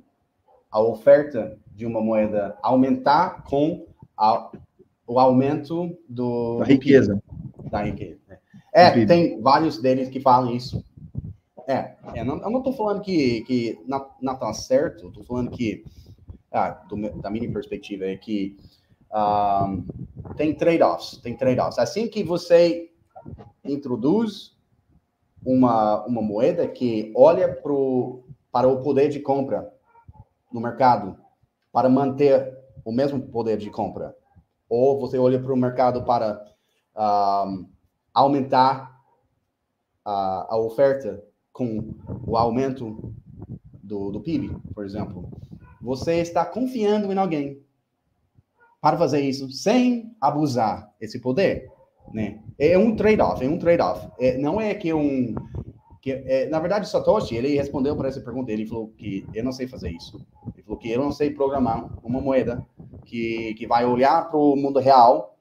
a 0.71 0.81
oferta 0.81 1.59
de 1.75 1.87
uma 1.87 2.01
moeda 2.01 2.57
aumentar 2.63 3.45
com 3.45 3.87
a- 4.17 4.51
o 5.07 5.19
aumento 5.21 5.97
do, 6.09 6.59
A 6.61 6.65
do 6.65 6.69
PIB, 6.69 6.73
riqueza. 6.85 7.23
da 7.71 7.83
riqueza. 7.83 8.19
né? 8.29 8.39
É, 8.73 9.05
tem 9.07 9.41
vários 9.41 9.81
deles 9.81 10.09
que 10.09 10.19
falam 10.21 10.55
isso. 10.55 10.83
É, 11.67 11.95
é, 12.15 12.25
não- 12.25 12.43
eu 12.43 12.51
não 12.51 12.59
estou 12.59 12.73
falando 12.73 13.01
que, 13.03 13.43
que 13.43 13.79
não, 13.87 14.07
não 14.21 14.37
tá 14.37 14.53
certo, 14.53 15.09
estou 15.09 15.23
falando 15.25 15.51
que, 15.51 15.85
ah, 16.53 16.71
do 16.89 16.97
da 17.21 17.31
minha 17.31 17.51
perspectiva, 17.53 18.05
é 18.05 18.17
que 18.17 18.57
ahm, 19.15 19.87
tem 20.37 20.53
trade-offs, 20.53 21.19
tem 21.19 21.37
trade-offs. 21.37 21.79
Assim 21.79 22.09
que 22.09 22.25
você 22.25 22.91
introduz 23.65 24.57
uma, 25.45 26.05
uma 26.05 26.21
moeda 26.21 26.67
que 26.67 27.13
olha 27.15 27.55
pro, 27.55 28.25
para 28.51 28.67
o 28.67 28.83
poder 28.83 29.09
de 29.09 29.21
compra 29.21 29.73
no 30.53 30.61
mercado, 30.61 31.17
para 31.73 31.89
manter 31.89 32.59
o 32.85 32.93
mesmo 32.93 33.21
poder 33.29 33.57
de 33.57 33.71
compra, 33.71 34.17
ou 34.69 34.99
você 34.99 35.19
olha 35.19 35.41
para 35.41 35.53
o 35.53 35.57
mercado 35.57 36.05
para 36.05 36.45
ahm, 36.97 37.67
aumentar 38.13 39.01
a, 40.05 40.55
a 40.55 40.59
oferta 40.59 41.23
com 41.53 41.95
o 42.27 42.37
aumento 42.37 43.15
do, 43.83 44.11
do 44.11 44.21
PIB, 44.21 44.57
por 44.75 44.85
exemplo, 44.85 45.31
você 45.81 46.17
está 46.17 46.45
confiando 46.45 47.13
em 47.13 47.19
alguém 47.19 47.64
para 48.85 48.99
fazer 48.99 49.23
isso 49.23 49.51
sem 49.51 50.15
abusar 50.21 50.93
esse 51.01 51.19
poder, 51.19 51.73
né? 52.13 52.39
É 52.59 52.77
um 52.77 52.95
trade-off, 52.95 53.43
é 53.43 53.49
um 53.49 53.59
trade-off. 53.59 54.07
É, 54.21 54.37
não 54.37 54.61
é 54.61 54.75
que 54.75 54.93
um 54.93 55.35
que 56.03 56.13
é, 56.13 56.51
na 56.51 56.61
verdade 56.61 56.87
Satoshi 56.87 57.35
ele 57.35 57.57
respondeu 57.57 57.97
para 57.97 58.09
essa 58.09 58.21
pergunta, 58.21 58.53
ele 58.53 58.67
falou 58.67 58.89
que 58.89 59.27
eu 59.33 59.43
não 59.43 59.53
sei 59.53 59.67
fazer 59.67 59.89
isso. 59.91 60.23
Ele 60.53 60.63
falou 60.63 60.79
que 60.79 60.91
eu 60.91 61.01
não 61.01 61.11
sei 61.11 61.31
programar 61.31 61.89
uma 62.05 62.21
moeda 62.21 62.63
que, 63.07 63.55
que 63.55 63.67
vai 63.67 63.87
olhar 63.87 64.29
para 64.29 64.39
o 64.39 64.55
mundo 64.55 64.79
real 64.79 65.35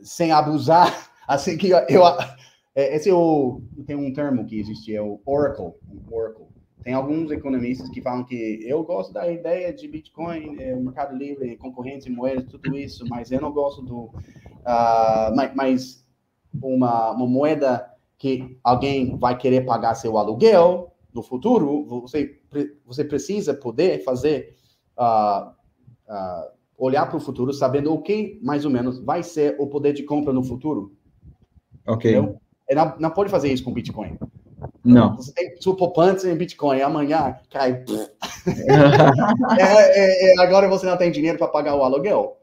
sem 0.00 0.30
abusar, 0.30 1.10
assim 1.26 1.58
que 1.58 1.70
eu 1.70 2.06
é, 2.72 2.94
esse 2.94 3.10
é 3.10 3.14
o 3.14 3.62
tem 3.84 3.96
um 3.96 4.12
termo 4.12 4.46
que 4.46 4.60
existe 4.60 4.94
é 4.94 5.02
o 5.02 5.20
Oracle, 5.26 5.72
o 6.08 6.16
Oracle. 6.16 6.46
Tem 6.82 6.94
alguns 6.94 7.30
economistas 7.30 7.88
que 7.88 8.00
falam 8.00 8.24
que 8.24 8.60
eu 8.64 8.82
gosto 8.84 9.12
da 9.12 9.30
ideia 9.30 9.72
de 9.72 9.88
Bitcoin, 9.88 10.56
é, 10.60 10.74
Mercado 10.76 11.16
Livre, 11.16 11.56
concorrência, 11.56 12.10
moedas, 12.10 12.46
tudo 12.46 12.76
isso, 12.76 13.04
mas 13.08 13.32
eu 13.32 13.40
não 13.40 13.52
gosto 13.52 13.82
do. 13.82 14.10
ah, 14.64 15.32
mas 15.34 15.54
mas 15.54 16.06
uma, 16.62 17.10
uma 17.10 17.26
moeda 17.26 17.90
que 18.16 18.58
alguém 18.62 19.16
vai 19.18 19.36
querer 19.36 19.66
pagar 19.66 19.94
seu 19.94 20.16
aluguel 20.16 20.92
no 21.12 21.22
futuro, 21.22 21.84
você, 22.02 22.40
você 22.84 23.04
precisa 23.04 23.52
poder 23.52 24.04
fazer. 24.04 24.54
ah, 24.96 25.52
ah, 26.08 26.52
olhar 26.78 27.06
para 27.06 27.16
o 27.16 27.20
futuro 27.20 27.52
sabendo 27.52 27.92
o 27.92 28.02
que 28.02 28.38
mais 28.42 28.64
ou 28.64 28.70
menos 28.70 28.98
vai 28.98 29.22
ser 29.22 29.56
o 29.58 29.66
poder 29.66 29.92
de 29.92 30.02
compra 30.02 30.32
no 30.32 30.44
futuro. 30.44 30.94
Ok. 31.86 32.10
Entendeu? 32.10 32.40
Não, 32.70 32.98
não 32.98 33.10
pode 33.10 33.30
fazer 33.30 33.52
isso 33.52 33.64
com 33.64 33.72
Bitcoin. 33.72 34.18
Não. 34.84 35.16
Você 35.16 35.32
tem 35.32 35.60
sua 35.60 35.76
poupança 35.76 36.30
em 36.30 36.36
Bitcoin, 36.36 36.80
amanhã 36.80 37.38
cai. 37.50 37.84
É, 39.58 39.64
é, 39.64 40.34
é, 40.34 40.40
agora 40.40 40.68
você 40.68 40.86
não 40.86 40.96
tem 40.96 41.10
dinheiro 41.10 41.36
para 41.36 41.48
pagar 41.48 41.74
o 41.74 41.82
aluguel. 41.82 42.36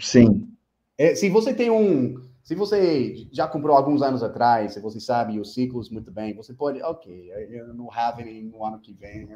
Sim. 0.00 0.48
É, 0.96 1.16
se 1.16 1.28
você 1.28 1.52
tem 1.52 1.68
um. 1.68 2.14
Se 2.44 2.54
você 2.54 3.26
já 3.32 3.48
comprou 3.48 3.76
alguns 3.76 4.02
anos 4.02 4.22
atrás, 4.22 4.74
se 4.74 4.80
você 4.80 5.00
sabe 5.00 5.40
os 5.40 5.52
ciclos 5.52 5.90
muito 5.90 6.12
bem, 6.12 6.32
você 6.32 6.54
pode, 6.54 6.80
ok, 6.80 7.32
eu 7.50 7.74
não 7.74 7.90
have 7.92 8.22
no 8.44 8.64
ano 8.64 8.78
que 8.78 8.92
vem. 8.92 9.28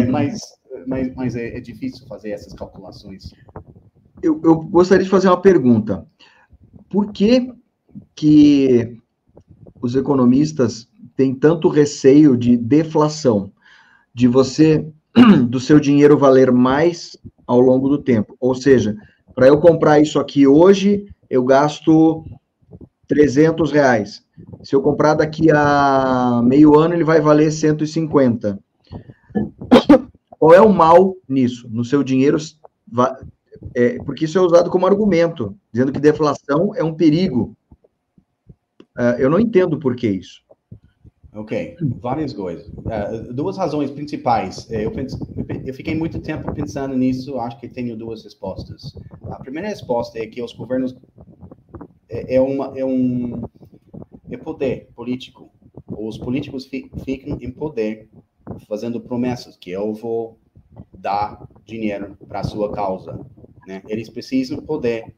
É, 0.00 0.06
mas 0.10 0.40
mas, 0.86 1.14
mas 1.14 1.36
é, 1.36 1.56
é 1.56 1.60
difícil 1.60 2.06
fazer 2.06 2.30
essas 2.30 2.52
calculações. 2.52 3.32
Eu, 4.22 4.40
eu 4.42 4.56
gostaria 4.56 5.04
de 5.04 5.10
fazer 5.10 5.28
uma 5.28 5.40
pergunta. 5.40 6.06
Por 6.88 7.12
que 7.12 7.52
que 8.14 8.98
os 9.80 9.94
economistas 9.94 10.88
tem 11.16 11.34
tanto 11.34 11.68
receio 11.68 12.36
de 12.36 12.56
deflação, 12.56 13.52
de 14.12 14.26
você, 14.26 14.86
do 15.48 15.60
seu 15.60 15.78
dinheiro 15.78 16.18
valer 16.18 16.50
mais 16.50 17.16
ao 17.46 17.60
longo 17.60 17.88
do 17.88 17.98
tempo. 17.98 18.36
Ou 18.40 18.54
seja, 18.54 18.96
para 19.34 19.48
eu 19.48 19.60
comprar 19.60 20.00
isso 20.00 20.18
aqui 20.18 20.46
hoje, 20.46 21.06
eu 21.28 21.44
gasto 21.44 22.24
300 23.08 23.72
reais. 23.72 24.24
Se 24.62 24.74
eu 24.74 24.82
comprar 24.82 25.14
daqui 25.14 25.50
a 25.50 26.40
meio 26.44 26.78
ano, 26.78 26.94
ele 26.94 27.04
vai 27.04 27.20
valer 27.20 27.50
150. 27.50 28.58
Qual 30.38 30.52
é 30.52 30.60
o 30.60 30.72
mal 30.72 31.16
nisso? 31.28 31.68
No 31.70 31.84
seu 31.84 32.02
dinheiro, 32.02 32.36
é, 33.74 33.96
porque 34.04 34.24
isso 34.24 34.38
é 34.38 34.40
usado 34.40 34.70
como 34.70 34.86
argumento, 34.86 35.56
dizendo 35.72 35.92
que 35.92 36.00
deflação 36.00 36.74
é 36.74 36.82
um 36.82 36.94
perigo. 36.94 37.56
Uh, 38.96 39.18
eu 39.18 39.28
não 39.28 39.40
entendo 39.40 39.78
por 39.78 39.96
que 39.96 40.08
isso. 40.08 40.42
Ok, 41.34 41.76
várias 42.00 42.32
coisas. 42.32 42.68
Uh, 42.68 43.32
duas 43.32 43.56
razões 43.56 43.90
principais. 43.90 44.70
É, 44.70 44.84
eu, 44.84 44.92
eu, 45.66 45.74
fiquei 45.74 45.92
muito 45.92 46.20
tempo 46.20 46.52
pensando 46.54 46.96
nisso, 46.96 47.38
acho 47.40 47.58
que 47.58 47.68
tenho 47.68 47.96
duas 47.96 48.22
respostas. 48.22 48.94
A 49.30 49.40
primeira 49.40 49.68
resposta 49.68 50.16
é 50.16 50.28
que 50.28 50.40
os 50.40 50.52
governos 50.52 50.94
é, 52.08 52.36
é, 52.36 52.40
uma, 52.40 52.78
é 52.78 52.84
um 52.84 53.42
é 54.30 54.36
poder 54.36 54.90
político. 54.94 55.50
Os 55.88 56.16
políticos 56.18 56.66
fi, 56.66 56.88
ficam 57.04 57.36
em 57.40 57.50
poder 57.50 58.08
fazendo 58.68 59.00
promessas 59.00 59.56
que 59.56 59.72
eu 59.72 59.92
vou 59.92 60.38
dar 60.92 61.48
dinheiro 61.64 62.16
para 62.28 62.40
a 62.40 62.44
sua 62.44 62.70
causa. 62.70 63.18
Né? 63.66 63.82
Eles 63.88 64.08
precisam 64.08 64.58
poder 64.58 65.12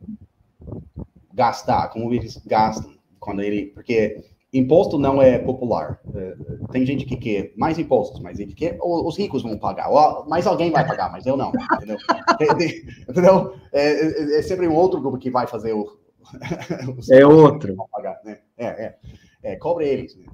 gastar, 1.34 1.88
como 1.88 2.14
eles 2.14 2.40
gastam 2.46 2.96
quando 3.20 3.42
ele, 3.42 3.66
porque 3.66 4.24
imposto 4.56 4.98
não 4.98 5.20
é 5.20 5.38
popular. 5.38 6.00
É, 6.14 6.36
tem 6.70 6.84
gente 6.86 7.04
que 7.04 7.16
quer 7.16 7.52
mais 7.56 7.78
impostos, 7.78 8.20
mas 8.20 8.38
ele 8.38 8.54
quer, 8.54 8.78
os 8.80 9.16
ricos 9.16 9.42
vão 9.42 9.58
pagar, 9.58 9.88
mas 10.28 10.46
alguém 10.46 10.70
vai 10.70 10.86
pagar, 10.86 11.10
mas 11.10 11.26
eu 11.26 11.36
não, 11.36 11.52
entendeu? 11.74 11.96
entendeu? 13.08 13.54
É, 13.72 13.90
é, 13.90 14.38
é, 14.38 14.42
sempre 14.42 14.68
um 14.68 14.74
outro 14.74 15.00
grupo 15.00 15.18
que 15.18 15.30
vai 15.30 15.46
fazer 15.46 15.72
o. 15.72 15.98
é 17.10 17.26
outro. 17.26 17.76
Pagar, 17.90 18.20
né? 18.24 18.38
É, 18.56 18.66
é, 18.66 18.98
é, 19.42 19.56
cobre 19.56 19.88
eles. 19.88 20.16
Né? 20.16 20.26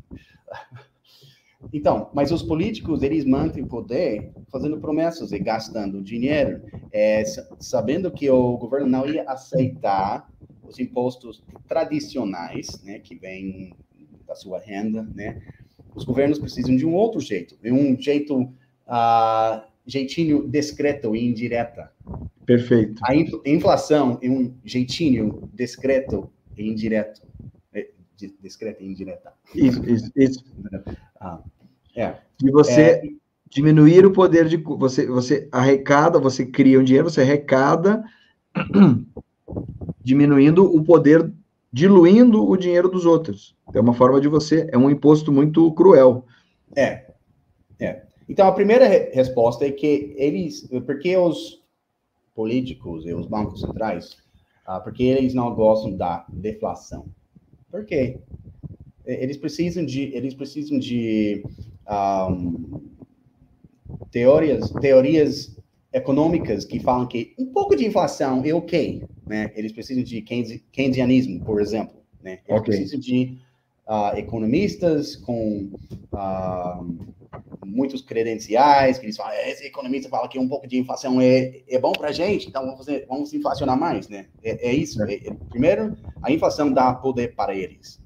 Então, 1.72 2.10
mas 2.12 2.32
os 2.32 2.42
políticos, 2.42 3.02
eles 3.02 3.24
mantêm 3.24 3.64
poder 3.64 4.32
fazendo 4.50 4.80
promessas 4.80 5.30
e 5.30 5.38
gastando 5.38 6.02
dinheiro, 6.02 6.60
é, 6.92 7.22
sabendo 7.60 8.10
que 8.10 8.28
o 8.28 8.56
governo 8.56 8.88
não 8.88 9.06
ia 9.06 9.22
aceitar 9.22 10.28
os 10.62 10.78
impostos 10.78 11.42
tradicionais, 11.68 12.82
né, 12.82 12.98
que 12.98 13.14
vêm 13.14 13.76
da 14.26 14.34
sua 14.34 14.58
renda, 14.58 15.02
né, 15.14 15.42
os 15.94 16.04
governos 16.04 16.38
precisam 16.38 16.74
de 16.76 16.86
um 16.86 16.94
outro 16.94 17.20
jeito, 17.20 17.56
de 17.62 17.70
um 17.70 18.00
jeito, 18.00 18.40
uh, 18.40 19.62
jeitinho 19.86 20.48
discreto 20.48 21.14
e 21.14 21.26
indireta. 21.26 21.92
Perfeito. 22.46 23.00
A 23.04 23.14
inflação 23.48 24.18
é 24.22 24.28
um 24.28 24.54
jeitinho 24.64 25.48
discreto 25.52 26.30
e 26.56 26.68
indireto. 26.68 27.22
É, 27.72 27.88
discreta 28.40 28.82
e 28.82 28.86
indireta. 28.86 29.32
Isso, 29.54 29.84
isso, 29.88 30.10
isso. 30.16 30.44
Ah, 31.20 31.40
é. 31.94 32.14
E 32.42 32.50
você 32.50 32.80
é, 32.80 33.02
diminuir 33.48 34.04
o 34.06 34.12
poder 34.12 34.48
de 34.48 34.56
você 34.56 35.06
você 35.06 35.48
arrecada, 35.52 36.18
você 36.18 36.46
cria 36.46 36.80
um 36.80 36.84
dinheiro, 36.84 37.10
você 37.10 37.20
arrecada 37.20 38.02
diminuindo 40.02 40.64
o 40.64 40.82
poder, 40.82 41.30
diluindo 41.72 42.46
o 42.46 42.56
dinheiro 42.56 42.88
dos 42.88 43.06
outros. 43.06 43.56
É 43.74 43.80
uma 43.80 43.94
forma 43.94 44.20
de 44.20 44.28
você, 44.28 44.68
é 44.70 44.76
um 44.76 44.90
imposto 44.90 45.32
muito 45.32 45.72
cruel. 45.72 46.26
É. 46.76 47.06
É. 47.80 48.02
Então 48.28 48.46
a 48.46 48.52
primeira 48.52 48.86
re 48.86 49.10
resposta 49.12 49.64
é 49.64 49.70
que 49.72 50.14
eles, 50.16 50.68
porque 50.86 51.16
os 51.16 51.62
políticos 52.34 53.04
e 53.06 53.12
os 53.12 53.26
bancos 53.26 53.60
centrais, 53.60 54.16
ah, 54.66 54.80
porque 54.80 55.02
eles 55.02 55.34
não 55.34 55.54
gostam 55.54 55.96
da 55.96 56.24
deflação. 56.28 57.06
Por 57.70 57.84
quê? 57.84 58.20
Eles 59.04 59.36
precisam 59.36 59.84
de, 59.84 60.14
eles 60.14 60.34
precisam 60.34 60.78
de 60.78 61.42
um, 62.30 62.80
teorias, 64.10 64.70
teorias 64.80 65.58
econômicas 65.92 66.64
que 66.64 66.78
falam 66.78 67.06
que 67.06 67.34
um 67.38 67.46
pouco 67.46 67.74
de 67.74 67.86
inflação 67.86 68.42
é 68.44 68.52
ok, 68.54 69.04
né? 69.32 69.50
Eles 69.56 69.72
precisam 69.72 70.04
de 70.04 70.20
keynesianismo, 70.20 71.42
por 71.42 71.58
exemplo, 71.58 71.96
né? 72.22 72.40
Eles 72.46 72.60
okay. 72.60 72.76
precisam 72.76 73.00
de 73.00 73.38
uh, 73.88 74.14
economistas 74.14 75.16
com 75.16 75.70
uh, 76.12 77.64
muitos 77.64 78.02
credenciais, 78.02 78.98
que 78.98 79.06
eles 79.06 79.16
falam, 79.16 79.32
esse 79.46 79.64
economista 79.64 80.10
fala 80.10 80.28
que 80.28 80.38
um 80.38 80.46
pouco 80.46 80.68
de 80.68 80.78
inflação 80.78 81.18
é, 81.18 81.62
é 81.66 81.78
bom 81.78 81.92
para 81.92 82.08
a 82.08 82.12
gente, 82.12 82.46
então 82.46 82.62
vamos, 82.62 82.76
fazer, 82.76 83.06
vamos 83.08 83.32
inflacionar 83.32 83.78
mais, 83.78 84.06
né? 84.06 84.26
É, 84.44 84.68
é 84.68 84.74
isso. 84.74 85.02
É. 85.02 85.14
É, 85.14 85.34
primeiro, 85.48 85.96
a 86.22 86.30
inflação 86.30 86.70
dá 86.70 86.92
poder 86.92 87.34
para 87.34 87.54
eles, 87.54 88.02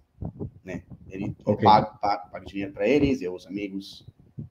né? 0.65 0.85
Ele 1.11 1.35
okay. 1.45 1.65
paga, 1.65 1.87
paga, 2.01 2.29
paga 2.29 2.45
dinheiro 2.45 2.73
para 2.73 2.87
eles 2.87 3.21
e 3.21 3.29
os 3.29 3.47
amigos. 3.49 4.07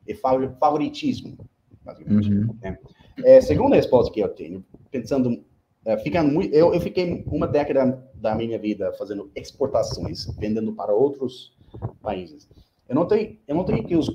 E 0.05 0.13
favoritismo, 0.13 1.37
basicamente. 1.83 2.31
Uhum. 2.31 2.57
Né? 2.61 2.77
É, 3.23 3.39
segunda 3.39 3.75
resposta 3.75 4.11
que 4.11 4.19
eu 4.19 4.29
tenho, 4.29 4.65
pensando, 4.91 5.43
é, 5.85 5.97
ficando 5.99 6.33
muito, 6.33 6.53
eu, 6.53 6.73
eu 6.73 6.81
fiquei 6.81 7.23
uma 7.27 7.47
década 7.47 8.03
da 8.15 8.33
minha 8.33 8.57
vida 8.57 8.91
fazendo 8.93 9.29
exportações, 9.35 10.25
vendendo 10.37 10.73
para 10.73 10.93
outros 10.93 11.55
países. 12.01 12.49
Eu 12.89 12.95
notei, 12.95 13.39
eu 13.47 13.55
notei 13.55 13.83
que, 13.83 13.95
os, 13.95 14.09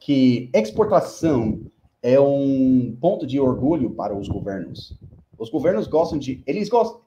que 0.00 0.50
exportação 0.52 1.60
é 2.02 2.18
um 2.18 2.96
ponto 3.00 3.26
de 3.26 3.38
orgulho 3.38 3.90
para 3.90 4.14
os 4.14 4.28
governos. 4.28 4.98
Os 5.38 5.50
governos 5.50 5.86
gostam 5.86 6.18
de, 6.18 6.42
eles 6.46 6.68
gostam. 6.68 7.00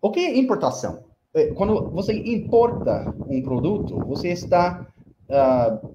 O 0.00 0.10
que 0.10 0.20
é 0.20 0.38
importação? 0.38 1.04
É, 1.34 1.48
quando 1.48 1.90
você 1.90 2.12
importa 2.12 3.12
um 3.28 3.42
produto, 3.42 3.98
você 4.06 4.28
está 4.28 4.86
uh, 5.28 5.94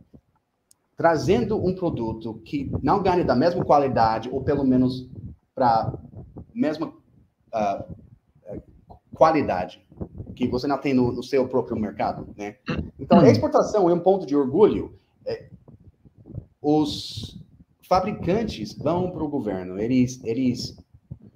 trazendo 0.95 1.57
um 1.57 1.73
produto 1.73 2.35
que 2.45 2.71
não 2.81 3.01
ganha 3.01 3.23
da 3.23 3.35
mesma 3.35 3.63
qualidade, 3.63 4.29
ou 4.29 4.43
pelo 4.43 4.63
menos 4.63 5.09
para 5.53 5.93
mesma 6.53 6.93
qualidade 9.15 9.83
que 10.35 10.47
você 10.47 10.67
não 10.67 10.77
tem 10.77 10.93
no, 10.93 11.11
no, 11.11 11.23
seu 11.23 11.47
próprio 11.47 11.77
mercado, 11.77 12.27
né? 12.37 12.57
Então, 12.99 13.19
a 13.19 13.29
exportação 13.29 13.89
é 13.89 13.93
um 13.93 13.99
ponto 13.99 14.25
de 14.25 14.35
orgulho. 14.35 14.99
É, 15.25 15.47
os 16.61 17.41
fabricantes 17.87 18.73
vão 18.73 19.11
para 19.11 19.23
o 19.23 19.29
governo, 19.29 19.79
eles, 19.79 20.21
eles 20.23 20.77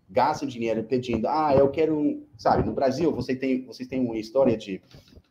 gastam 0.09 0.47
dinheiro 0.47 0.83
pedindo, 0.83 1.27
ah, 1.27 1.53
eu 1.55 1.69
quero, 1.69 2.23
sabe, 2.37 2.65
no 2.65 2.73
Brasil 2.73 3.13
você 3.13 3.35
tem, 3.35 3.63
vocês 3.65 3.87
têm 3.87 4.03
uma 4.03 4.17
história 4.17 4.57
de, 4.57 4.81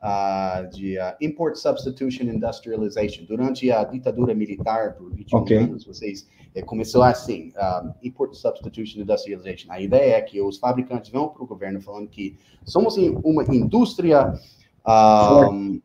uh, 0.02 0.68
de 0.70 0.98
uh, 0.98 1.14
import 1.20 1.56
substitution 1.56 2.24
industrialization. 2.24 3.24
Durante 3.24 3.70
a 3.70 3.84
ditadura 3.84 4.34
militar 4.34 4.94
por 4.94 5.12
21 5.14 5.38
okay. 5.38 5.56
anos, 5.56 5.84
vocês 5.84 6.28
eh, 6.54 6.62
começou 6.62 7.02
assim, 7.02 7.52
uh, 7.56 7.92
import 8.02 8.34
substitution 8.34 9.00
industrialization. 9.00 9.70
A 9.70 9.80
ideia 9.80 10.16
é 10.16 10.20
que 10.22 10.40
os 10.40 10.58
fabricantes 10.58 11.10
vão 11.10 11.28
para 11.28 11.42
o 11.42 11.46
governo 11.46 11.80
falando 11.80 12.08
que 12.08 12.36
somos 12.64 12.96
uma 12.96 13.44
indústria, 13.44 14.34
um, 14.86 15.80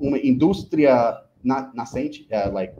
uma 0.00 0.18
indústria 0.18 1.22
na, 1.42 1.72
nascente, 1.74 2.28
uh, 2.30 2.52
like 2.52 2.74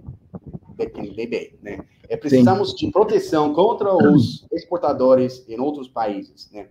bebê, 1.15 1.55
né? 1.63 1.81
É, 2.09 2.17
precisamos 2.17 2.71
Sim. 2.71 2.87
de 2.87 2.93
proteção 2.93 3.55
contra 3.55 3.95
os 3.95 4.47
exportadores 4.53 5.45
em 5.49 5.59
outros 5.61 5.89
países, 5.89 6.51
né? 6.51 6.69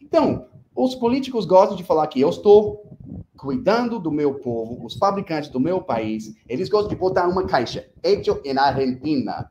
Então, 0.00 0.46
os 0.74 0.94
políticos 0.94 1.44
gostam 1.44 1.76
de 1.76 1.84
falar 1.84 2.06
que 2.06 2.20
eu 2.20 2.30
estou 2.30 2.96
cuidando 3.36 3.98
do 3.98 4.10
meu 4.10 4.34
povo, 4.34 4.84
os 4.86 4.94
fabricantes 4.94 5.50
do 5.50 5.58
meu 5.58 5.80
país, 5.80 6.34
eles 6.48 6.68
gostam 6.68 6.90
de 6.90 6.96
botar 6.96 7.26
uma 7.26 7.44
caixa, 7.44 7.88
hecho 8.02 8.40
em 8.44 8.56
Argentina, 8.56 9.50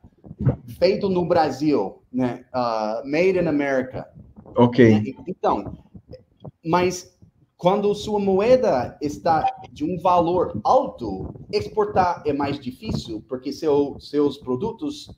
feito 0.80 1.10
no 1.10 1.26
Brasil, 1.26 2.02
né? 2.12 2.46
Uh, 2.54 3.08
made 3.10 3.38
in 3.38 3.48
America. 3.48 4.08
Ok. 4.56 4.92
Né? 4.92 5.04
Então, 5.28 5.78
mas 6.66 7.18
quando 7.58 7.94
sua 7.94 8.20
moeda 8.20 8.98
está 9.02 9.46
de 9.72 9.84
um 9.84 10.00
valor 10.00 10.60
alto, 10.64 11.34
exportar 11.52 12.24
é 12.26 12.34
mais 12.34 12.60
difícil, 12.60 13.24
porque 13.28 13.52
seu, 13.52 13.98
seus 14.00 14.38
produtos 14.38 15.16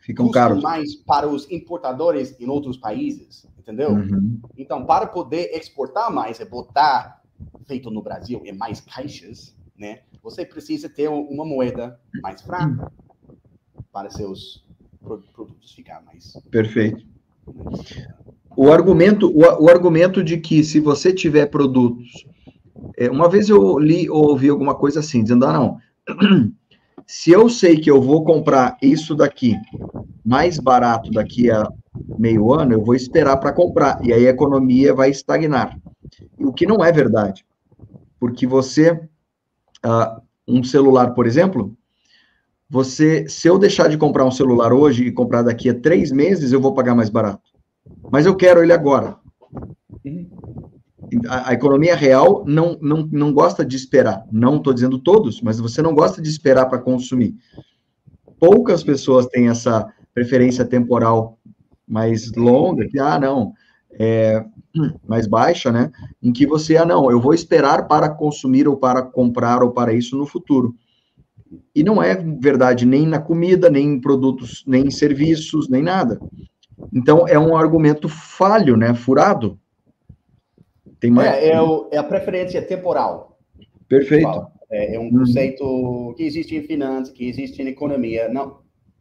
ficam 0.00 0.30
caros 0.30 0.62
mais 0.62 0.94
para 0.96 1.28
os 1.28 1.50
importadores 1.50 2.34
em 2.40 2.48
outros 2.48 2.76
países, 2.76 3.46
entendeu? 3.66 3.90
Uhum. 3.90 4.40
Então, 4.56 4.86
para 4.86 5.06
poder 5.06 5.50
exportar 5.52 6.12
mais, 6.12 6.40
é 6.40 6.44
botar 6.44 7.20
feito 7.66 7.90
no 7.90 8.00
Brasil, 8.00 8.40
é 8.46 8.52
mais 8.52 8.80
caixas, 8.80 9.56
né? 9.76 10.00
Você 10.22 10.46
precisa 10.46 10.88
ter 10.88 11.08
uma 11.08 11.44
moeda 11.44 12.00
mais 12.22 12.40
fraca 12.42 12.92
para 13.92 14.08
seus 14.08 14.64
produtos 15.32 15.72
ficar 15.72 16.02
mais. 16.04 16.32
Perfeito. 16.50 17.04
O 18.56 18.70
argumento, 18.70 19.28
o, 19.28 19.64
o 19.64 19.68
argumento 19.68 20.22
de 20.22 20.38
que 20.38 20.62
se 20.62 20.80
você 20.80 21.12
tiver 21.12 21.46
produtos 21.46 22.24
é, 22.96 23.10
uma 23.10 23.28
vez 23.28 23.48
eu 23.48 23.78
li 23.78 24.08
ou 24.08 24.30
ouvi 24.30 24.48
alguma 24.48 24.74
coisa 24.74 25.00
assim, 25.00 25.22
dizendo, 25.22 25.44
ah, 25.44 25.52
não, 25.52 25.78
se 27.06 27.30
eu 27.30 27.48
sei 27.48 27.76
que 27.76 27.90
eu 27.90 28.00
vou 28.00 28.24
comprar 28.24 28.76
isso 28.80 29.14
daqui 29.14 29.54
mais 30.24 30.58
barato 30.58 31.10
daqui 31.10 31.50
a 31.50 31.68
meio 32.18 32.52
ano, 32.52 32.72
eu 32.72 32.84
vou 32.84 32.94
esperar 32.94 33.36
para 33.38 33.52
comprar, 33.52 33.98
e 34.04 34.12
aí 34.12 34.26
a 34.26 34.30
economia 34.30 34.94
vai 34.94 35.10
estagnar. 35.10 35.78
O 36.38 36.52
que 36.52 36.66
não 36.66 36.84
é 36.84 36.92
verdade, 36.92 37.44
porque 38.18 38.46
você, 38.46 38.92
uh, 38.92 40.20
um 40.46 40.62
celular, 40.62 41.12
por 41.14 41.26
exemplo, 41.26 41.76
você, 42.68 43.28
se 43.28 43.48
eu 43.48 43.58
deixar 43.58 43.88
de 43.88 43.96
comprar 43.96 44.24
um 44.24 44.30
celular 44.30 44.72
hoje 44.72 45.04
e 45.04 45.12
comprar 45.12 45.42
daqui 45.42 45.70
a 45.70 45.80
três 45.80 46.10
meses, 46.10 46.52
eu 46.52 46.60
vou 46.60 46.74
pagar 46.74 46.94
mais 46.94 47.08
barato. 47.08 47.50
Mas 48.10 48.26
eu 48.26 48.34
quero 48.34 48.62
ele 48.62 48.72
agora. 48.72 49.16
Uhum. 50.04 50.26
A, 51.28 51.50
a, 51.50 51.52
economia 51.52 51.94
real 51.94 52.44
não, 52.44 52.76
não, 52.82 53.08
não 53.10 53.32
gosta 53.32 53.64
de 53.64 53.76
esperar. 53.76 54.26
Não 54.32 54.56
estou 54.56 54.72
dizendo 54.72 54.98
todos, 54.98 55.40
mas 55.40 55.60
você 55.60 55.80
não 55.80 55.94
gosta 55.94 56.20
de 56.20 56.28
esperar 56.28 56.66
para 56.66 56.80
consumir. 56.80 57.36
Poucas 58.40 58.82
pessoas 58.82 59.26
têm 59.26 59.48
essa 59.48 59.86
preferência 60.12 60.64
temporal 60.64 61.38
mais 61.86 62.32
longa, 62.32 62.86
que, 62.88 62.98
ah, 62.98 63.18
não, 63.18 63.52
é, 63.98 64.44
mais 65.06 65.26
baixa, 65.26 65.70
né? 65.70 65.90
Em 66.22 66.32
que 66.32 66.46
você, 66.46 66.76
ah, 66.76 66.84
não, 66.84 67.10
eu 67.10 67.20
vou 67.20 67.34
esperar 67.34 67.86
para 67.86 68.08
consumir 68.08 68.66
ou 68.68 68.76
para 68.76 69.02
comprar 69.02 69.62
ou 69.62 69.70
para 69.70 69.92
isso 69.92 70.16
no 70.16 70.26
futuro. 70.26 70.74
E 71.74 71.82
não 71.82 72.02
é 72.02 72.14
verdade 72.14 72.84
nem 72.84 73.06
na 73.06 73.20
comida, 73.20 73.70
nem 73.70 73.86
em 73.94 74.00
produtos, 74.00 74.64
nem 74.66 74.86
em 74.86 74.90
serviços, 74.90 75.68
nem 75.68 75.82
nada. 75.82 76.18
Então, 76.92 77.26
é 77.26 77.38
um 77.38 77.56
argumento 77.56 78.08
falho, 78.08 78.76
né? 78.76 78.94
Furado. 78.94 79.58
Tem 81.00 81.10
mais... 81.10 81.28
é, 81.28 81.50
é, 81.50 81.62
o, 81.62 81.88
é 81.92 81.98
a 81.98 82.04
preferência 82.04 82.60
temporal. 82.62 83.38
Perfeito. 83.88 84.46
É, 84.70 84.96
é, 84.96 84.98
um 84.98 85.10
conceito 85.10 86.14
que 86.16 86.24
existe 86.24 86.56
em 86.56 86.62
finanças, 86.62 87.12
que 87.12 87.28
existe 87.28 87.62
em 87.62 87.68
economia. 87.68 88.28
Não, 88.28 88.58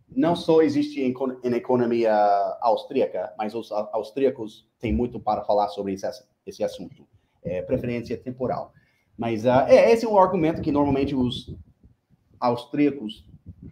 não 0.09 0.35
só 0.35 0.61
existe 0.61 1.01
em, 1.01 1.13
em 1.43 1.53
economia 1.53 2.13
austríaca, 2.61 3.33
mas 3.37 3.53
os 3.53 3.71
austríacos 3.71 4.67
têm 4.79 4.93
muito 4.93 5.19
para 5.19 5.43
falar 5.43 5.69
sobre 5.69 5.93
esse, 5.93 6.07
esse 6.45 6.63
assunto. 6.63 7.07
É, 7.43 7.61
preferência 7.61 8.17
temporal. 8.17 8.73
Mas 9.15 9.45
uh, 9.45 9.67
é, 9.67 9.91
esse 9.91 10.03
é 10.03 10.09
um 10.09 10.17
argumento 10.17 10.63
que 10.63 10.71
normalmente 10.71 11.13
os 11.13 11.55
austríacos 12.39 13.23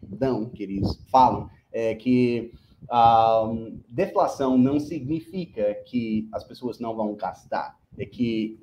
dão, 0.04 0.48
que 0.50 0.62
eles 0.62 0.88
falam, 1.10 1.50
é 1.72 1.96
que 1.96 2.52
um, 2.92 3.82
deflação 3.90 4.58
não 4.58 4.80
significa 4.80 5.74
que 5.86 6.30
as 6.32 6.44
pessoas 6.44 6.80
não 6.80 6.96
vão 6.96 7.16
gastar. 7.16 7.78
É 7.98 8.06
que 8.06 8.60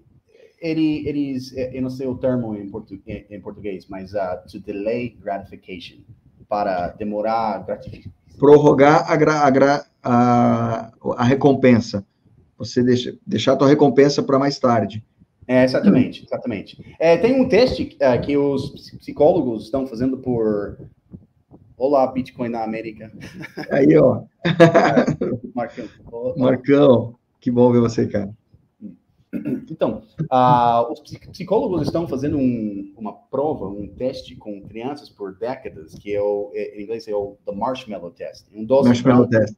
ele, 0.61 1.09
eles, 1.09 1.57
é, 1.57 1.77
eu 1.77 1.83
não 1.83 1.91
sei 1.91 2.07
o 2.07 2.17
termo 2.17 2.55
em, 2.55 2.69
portu, 2.69 3.01
em 3.07 3.41
português, 3.41 3.87
mas 3.89 4.13
uh, 4.15 4.41
to 4.51 4.61
delay 4.61 5.11
gratification, 5.11 5.99
para 6.51 6.89
demorar 6.89 7.65
gratificação. 7.65 8.13
Prorrogar 8.37 9.07
a, 9.09 9.49
a, 9.49 9.81
a, 10.03 10.91
a 11.17 11.25
recompensa. 11.25 12.05
Você 12.59 12.83
deixa, 12.83 13.17
deixar 13.25 13.53
a 13.53 13.57
tua 13.57 13.69
recompensa 13.69 14.23
para 14.23 14.39
mais 14.39 14.59
tarde. 14.59 15.05
É, 15.47 15.65
exatamente, 15.65 16.25
exatamente. 16.25 16.97
É, 16.99 17.17
tem 17.17 17.41
um 17.41 17.49
teste 17.49 17.97
uh, 18.03 18.21
que 18.21 18.37
os 18.37 18.91
psicólogos 18.99 19.65
estão 19.65 19.87
fazendo 19.87 20.19
por 20.19 20.77
Olá, 21.77 22.07
Bitcoin 22.09 22.51
na 22.51 22.63
América. 22.63 23.11
Aí, 23.71 23.97
ó. 23.97 24.23
Marcão. 25.55 25.87
Marcão, 26.37 27.15
que 27.41 27.51
bom 27.51 27.73
ver 27.73 27.81
você, 27.81 28.07
cara. 28.07 28.31
Então, 29.71 30.03
os 30.91 31.01
psicólogos 31.01 31.83
estão 31.83 32.07
fazendo 32.09 32.37
um, 32.37 32.93
uma 32.97 33.13
prova, 33.13 33.67
um 33.67 33.87
teste 33.89 34.35
com 34.37 34.61
crianças 34.63 35.09
por 35.09 35.39
décadas, 35.39 35.95
que 35.95 36.15
é 36.15 36.21
o, 36.21 36.51
é, 36.53 36.79
em 36.79 36.83
inglês 36.83 37.07
é 37.07 37.15
o 37.15 37.37
the 37.47 37.53
Marshmallow 37.53 38.11
Test. 38.11 38.47
Um 38.53 38.67
Marshmallow 38.67 39.29
Test. 39.29 39.57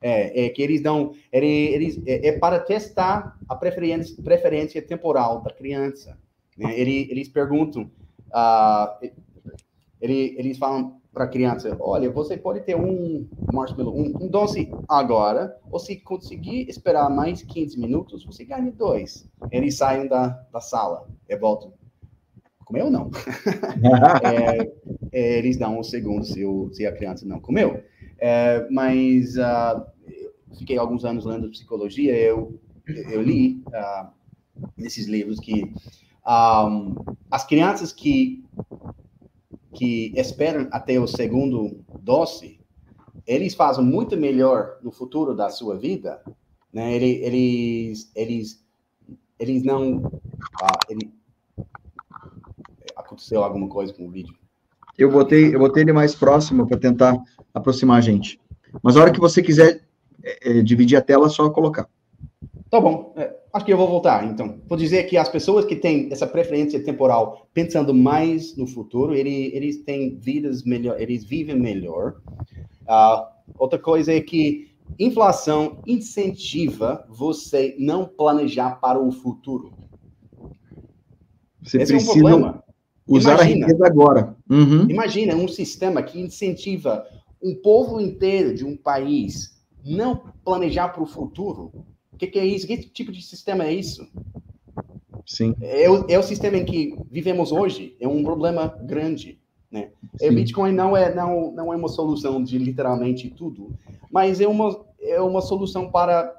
É, 0.00 0.44
é, 0.44 0.48
que 0.50 0.60
eles 0.60 0.82
dão, 0.82 1.14
eles, 1.32 1.98
é, 2.04 2.28
é, 2.28 2.38
para 2.38 2.60
testar 2.60 3.38
a 3.48 3.56
preferência, 3.56 4.22
preferência 4.22 4.82
temporal 4.82 5.40
da 5.40 5.50
criança. 5.50 6.18
Né? 6.58 6.78
Eles, 6.78 7.10
eles 7.10 7.28
perguntam, 7.30 7.90
uh, 8.28 9.10
eles, 9.98 10.38
eles 10.38 10.58
falam, 10.58 11.00
para 11.14 11.24
a 11.24 11.28
criança, 11.28 11.76
olha, 11.78 12.10
você 12.10 12.36
pode 12.36 12.60
ter 12.62 12.74
um 12.74 13.26
marshmallow, 13.52 13.96
um, 13.96 14.24
um, 14.24 14.28
doce 14.28 14.68
agora, 14.88 15.56
ou 15.70 15.78
se 15.78 15.96
conseguir 15.96 16.68
esperar 16.68 17.08
mais 17.08 17.40
15 17.40 17.78
minutos, 17.78 18.24
você 18.24 18.44
ganha 18.44 18.72
dois. 18.72 19.24
Eles 19.52 19.76
saem 19.76 20.08
da, 20.08 20.28
da 20.52 20.60
sala 20.60 21.08
e 21.28 21.36
voltam. 21.36 21.72
Comeu 22.64 22.86
ou 22.86 22.90
não? 22.90 23.10
é, 24.24 24.72
é, 25.12 25.38
eles 25.38 25.56
dão 25.56 25.78
um 25.78 25.84
segundo 25.84 26.24
se, 26.24 26.44
o, 26.44 26.68
se 26.72 26.84
a 26.84 26.92
criança 26.92 27.24
não 27.24 27.40
comeu. 27.40 27.80
É, 28.18 28.66
mas 28.70 29.36
uh, 29.36 29.86
fiquei 30.58 30.76
alguns 30.76 31.04
anos 31.04 31.24
lendo 31.24 31.48
psicologia, 31.50 32.16
eu, 32.16 32.58
eu 32.88 33.22
li 33.22 33.62
uh, 33.68 34.08
nesses 34.76 35.06
livros 35.06 35.38
que 35.38 35.62
um, 35.64 35.70
ah, 36.24 36.92
as 37.30 37.44
crianças 37.44 37.92
que 37.92 38.42
que 39.74 40.12
esperam 40.16 40.68
até 40.70 40.98
o 40.98 41.06
segundo 41.06 41.80
doce, 42.00 42.60
eles 43.26 43.54
fazem 43.54 43.84
muito 43.84 44.16
melhor 44.16 44.78
no 44.82 44.90
futuro 44.90 45.34
da 45.34 45.50
sua 45.50 45.76
vida, 45.76 46.22
né? 46.72 46.94
Eles, 46.94 48.10
eles, 48.14 48.64
eles 49.38 49.62
não, 49.62 50.10
ah, 50.62 50.78
ele, 50.88 51.12
aconteceu 52.96 53.42
alguma 53.42 53.68
coisa 53.68 53.92
com 53.92 54.06
o 54.06 54.10
vídeo. 54.10 54.34
Eu 54.96 55.10
botei, 55.10 55.54
eu 55.54 55.58
botei 55.58 55.82
ele 55.82 55.92
mais 55.92 56.14
próximo 56.14 56.66
para 56.66 56.78
tentar 56.78 57.16
aproximar 57.52 57.98
a 57.98 58.00
gente. 58.00 58.40
Mas 58.82 58.96
a 58.96 59.02
hora 59.02 59.12
que 59.12 59.20
você 59.20 59.42
quiser 59.42 59.82
é, 60.22 60.58
é, 60.58 60.62
dividir 60.62 60.96
a 60.96 61.02
tela, 61.02 61.26
é 61.26 61.30
só 61.30 61.48
colocar. 61.50 61.88
Tá 62.70 62.80
bom. 62.80 63.12
É, 63.16 63.34
Acho 63.54 63.64
que 63.64 63.72
eu 63.72 63.76
vou 63.76 63.86
voltar, 63.86 64.26
então. 64.26 64.58
Vou 64.66 64.76
dizer 64.76 65.04
que 65.04 65.16
as 65.16 65.28
pessoas 65.28 65.64
que 65.64 65.76
têm 65.76 66.08
essa 66.10 66.26
preferência 66.26 66.82
temporal, 66.82 67.46
pensando 67.54 67.94
mais 67.94 68.56
no 68.56 68.66
futuro, 68.66 69.14
eles, 69.14 69.54
eles 69.54 69.84
têm 69.84 70.16
vidas 70.16 70.64
melhor, 70.64 71.00
eles 71.00 71.24
vivem 71.24 71.54
melhor. 71.54 72.16
Uh, 72.82 73.24
outra 73.56 73.78
coisa 73.78 74.12
é 74.12 74.20
que 74.20 74.72
inflação 74.98 75.78
incentiva 75.86 77.06
você 77.08 77.76
não 77.78 78.06
planejar 78.06 78.80
para 78.80 78.98
o 78.98 79.12
futuro. 79.12 79.72
Você 81.62 81.80
Esse 81.80 81.92
precisa 81.92 82.28
é 82.28 82.34
um 82.34 82.54
usar 83.06 83.34
imagina, 83.34 83.40
a 83.40 83.68
riqueza 83.68 83.86
agora. 83.86 84.36
Uhum. 84.50 84.90
Imagina 84.90 85.36
um 85.36 85.46
sistema 85.46 86.02
que 86.02 86.20
incentiva 86.20 87.06
um 87.40 87.54
povo 87.54 88.00
inteiro 88.00 88.52
de 88.52 88.64
um 88.64 88.76
país 88.76 89.62
não 89.84 90.20
planejar 90.44 90.88
para 90.88 91.04
o 91.04 91.06
futuro 91.06 91.93
o 92.14 92.16
que, 92.16 92.28
que, 92.28 92.38
é 92.38 92.46
isso? 92.46 92.66
Que 92.66 92.76
tipo 92.76 93.10
de 93.10 93.20
sistema 93.20 93.64
é 93.64 93.72
isso? 93.72 94.08
Sim. 95.26 95.54
É 95.60 95.90
o, 95.90 96.06
é 96.08 96.18
o 96.18 96.22
sistema 96.22 96.56
em 96.56 96.64
que 96.64 96.96
vivemos 97.10 97.50
hoje. 97.50 97.96
É 98.00 98.06
um 98.06 98.22
problema 98.22 98.68
grande. 98.82 99.40
Né? 99.70 99.90
É, 100.20 100.30
Bitcoin 100.30 100.72
não 100.72 100.96
é, 100.96 101.12
não, 101.12 101.50
não 101.50 101.72
é 101.72 101.76
uma 101.76 101.88
solução 101.88 102.42
de 102.42 102.56
literalmente 102.56 103.28
tudo, 103.30 103.74
mas 104.10 104.40
é 104.40 104.46
uma, 104.46 104.84
é 105.00 105.20
uma 105.20 105.40
solução 105.40 105.90
para 105.90 106.32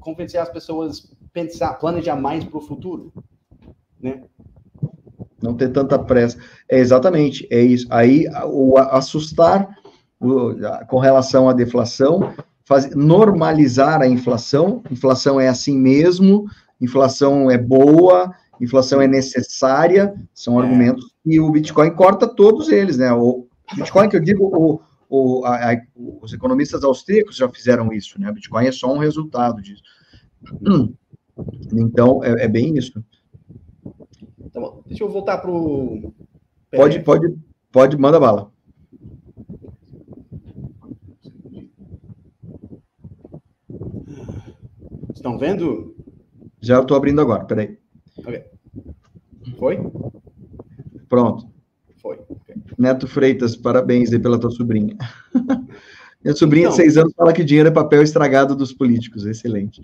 convencer 0.00 0.40
as 0.40 0.48
pessoas 0.48 1.08
a 1.24 1.28
pensar, 1.32 1.74
planejar 1.74 2.16
mais 2.16 2.42
para 2.42 2.58
o 2.58 2.62
futuro. 2.62 3.12
Né? 4.00 4.24
Não 5.40 5.54
ter 5.54 5.70
tanta 5.70 5.96
pressa. 5.96 6.38
É 6.68 6.78
exatamente, 6.78 7.46
é 7.50 7.60
isso. 7.60 7.86
Aí, 7.90 8.26
o 8.46 8.76
assustar 8.78 9.76
o, 10.18 10.56
com 10.88 10.98
relação 10.98 11.48
à 11.48 11.52
deflação 11.52 12.34
faz, 12.66 12.94
normalizar 12.94 14.02
a 14.02 14.06
inflação. 14.06 14.82
Inflação 14.90 15.40
é 15.40 15.48
assim 15.48 15.78
mesmo, 15.78 16.46
inflação 16.80 17.50
é 17.50 17.56
boa, 17.56 18.34
inflação 18.60 19.00
é 19.00 19.06
necessária, 19.06 20.14
são 20.34 20.60
é. 20.60 20.64
argumentos 20.64 21.14
e 21.24 21.40
o 21.40 21.50
Bitcoin 21.50 21.90
corta 21.90 22.26
todos 22.26 22.68
eles, 22.68 22.98
né? 22.98 23.12
O 23.12 23.46
Bitcoin 23.74 24.08
que 24.08 24.16
eu 24.16 24.20
digo, 24.20 24.44
o, 24.44 24.80
o, 25.08 25.44
a, 25.44 25.72
a, 25.72 25.82
os 26.20 26.32
economistas 26.32 26.84
austríacos 26.84 27.36
já 27.36 27.48
fizeram 27.48 27.92
isso, 27.92 28.20
né? 28.20 28.30
O 28.30 28.34
Bitcoin 28.34 28.66
é 28.66 28.72
só 28.72 28.92
um 28.92 28.98
resultado 28.98 29.62
disso. 29.62 29.82
Então, 31.72 32.24
é, 32.24 32.44
é 32.44 32.48
bem 32.48 32.78
isso. 32.78 33.04
Bom. 34.54 34.82
Deixa 34.86 35.04
eu 35.04 35.10
voltar 35.10 35.36
para 35.36 35.50
o. 35.50 36.14
Pode, 36.74 37.00
pode, 37.00 37.36
pode, 37.70 37.96
manda 37.98 38.18
bala. 38.18 38.50
Estão 45.26 45.38
vendo? 45.38 45.96
Já 46.60 46.80
estou 46.80 46.96
abrindo 46.96 47.20
agora, 47.20 47.44
peraí. 47.44 47.76
Ok. 48.16 48.44
Foi? 49.58 49.76
Pronto. 51.08 51.48
Foi. 52.00 52.20
Okay. 52.28 52.54
Neto 52.78 53.08
Freitas, 53.08 53.56
parabéns 53.56 54.12
aí 54.12 54.20
pela 54.20 54.38
tua 54.38 54.52
sobrinha. 54.52 54.96
Minha 56.22 56.36
sobrinha 56.36 56.66
então, 56.66 56.76
de 56.76 56.82
seis 56.82 56.96
anos 56.96 57.12
fala 57.16 57.32
que 57.32 57.42
dinheiro 57.42 57.68
é 57.68 57.72
papel 57.72 58.02
estragado 58.02 58.54
dos 58.54 58.72
políticos. 58.72 59.26
Excelente. 59.26 59.82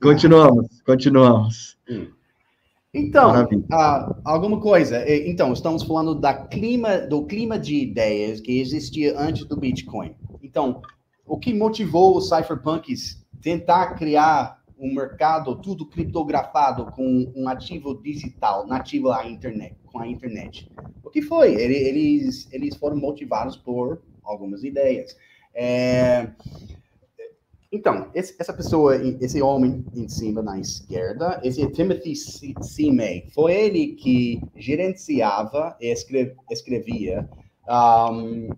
Continuamos, 0.00 0.80
continuamos. 0.82 1.76
Hum. 1.90 2.06
Então, 2.94 3.42
uh, 3.42 4.14
alguma 4.24 4.60
coisa. 4.60 5.04
Então, 5.28 5.52
estamos 5.52 5.82
falando 5.82 6.14
da 6.14 6.34
clima, 6.34 6.98
do 6.98 7.24
clima 7.26 7.58
de 7.58 7.74
ideias 7.82 8.40
que 8.40 8.60
existia 8.60 9.18
antes 9.18 9.44
do 9.44 9.56
Bitcoin. 9.56 10.14
Então, 10.40 10.80
o 11.26 11.36
que 11.36 11.52
motivou 11.52 12.16
os 12.16 12.28
cypherpunks 12.28 13.24
tentar 13.42 13.94
criar 13.94 14.63
um 14.78 14.94
mercado 14.94 15.56
tudo 15.56 15.86
criptografado 15.86 16.86
com 16.92 17.32
um 17.34 17.48
ativo 17.48 17.94
digital 18.02 18.66
nativo 18.66 19.10
à 19.10 19.26
internet, 19.26 19.76
com 19.86 20.00
a 20.00 20.06
internet? 20.06 20.70
O 21.02 21.10
que 21.10 21.22
foi? 21.22 21.54
Eles, 21.54 22.48
eles 22.52 22.76
foram 22.76 22.96
motivados 22.96 23.56
por 23.56 24.02
algumas 24.22 24.64
ideias. 24.64 25.16
É, 25.54 26.28
então, 27.74 28.08
esse, 28.14 28.36
essa 28.38 28.52
pessoa, 28.52 28.94
esse 29.20 29.42
homem 29.42 29.84
em 29.96 30.08
cima 30.08 30.40
na 30.40 30.60
esquerda, 30.60 31.40
esse 31.42 31.60
é 31.60 31.68
Timothy 31.68 32.14
C. 32.14 32.92
May. 32.92 33.26
Foi 33.34 33.52
ele 33.52 33.94
que 33.94 34.40
gerenciava 34.54 35.76
e 35.80 35.90
escreve, 35.90 36.36
escrevia 36.52 37.28
um, 37.68 38.48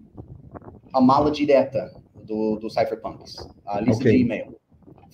a 0.92 1.00
mala 1.00 1.30
direta 1.30 1.90
do, 2.14 2.56
do 2.56 2.68
Cypherpunks, 2.68 3.36
a 3.64 3.80
lista 3.80 4.02
okay. 4.02 4.18
de 4.18 4.22
e-mail. 4.22 4.54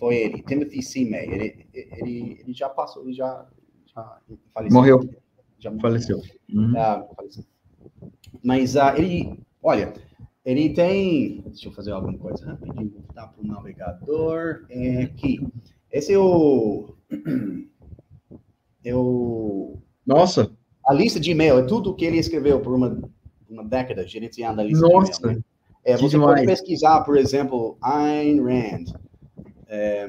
Foi 0.02 0.16
ele, 0.16 0.42
Timothy 0.42 0.82
C. 0.82 1.08
May. 1.08 1.26
Ele, 1.26 1.66
ele, 1.72 2.40
ele 2.40 2.52
já 2.52 2.68
passou, 2.68 3.04
ele 3.04 3.12
já, 3.12 3.46
já 3.94 4.18
faleceu. 4.52 4.76
Morreu. 4.76 5.10
Já 5.60 5.70
faleceu. 5.78 6.20
Uhum. 6.52 6.72
Uh, 6.72 7.14
faleceu. 7.14 7.44
Mas 8.42 8.74
uh, 8.74 8.96
ele, 8.96 9.38
olha, 9.62 9.92
ele 10.44 10.70
tem. 10.70 11.42
Deixa 11.42 11.68
eu 11.68 11.72
fazer 11.72 11.92
alguma 11.92 12.18
coisa 12.18 12.44
rapidinho. 12.44 12.90
Voltar 12.90 13.28
para 13.28 13.44
o 13.44 13.46
navegador. 13.46 14.66
É 14.68 15.02
aqui. 15.04 15.38
Esse 15.92 16.14
é 16.14 16.18
o. 16.18 16.96
Eu. 18.84 19.80
Nossa! 20.04 20.50
A 20.84 20.92
lista 20.92 21.20
de 21.20 21.30
e-mail 21.30 21.60
é 21.60 21.62
tudo 21.62 21.94
que 21.94 22.04
ele 22.04 22.18
escreveu 22.18 22.58
por 22.58 22.74
uma, 22.74 23.00
uma 23.48 23.62
década, 23.62 24.04
gerenciando 24.04 24.60
a 24.62 24.64
lista 24.64 24.84
Nossa. 24.84 25.12
de 25.12 25.18
e-mail. 25.18 25.38
Né? 25.38 25.44
É, 25.84 25.96
você 25.96 26.08
demais. 26.08 26.34
pode 26.34 26.46
pesquisar, 26.46 27.04
por 27.04 27.16
exemplo, 27.16 27.78
Ayn 27.80 28.42
Rand. 28.42 29.00
É, 29.72 30.06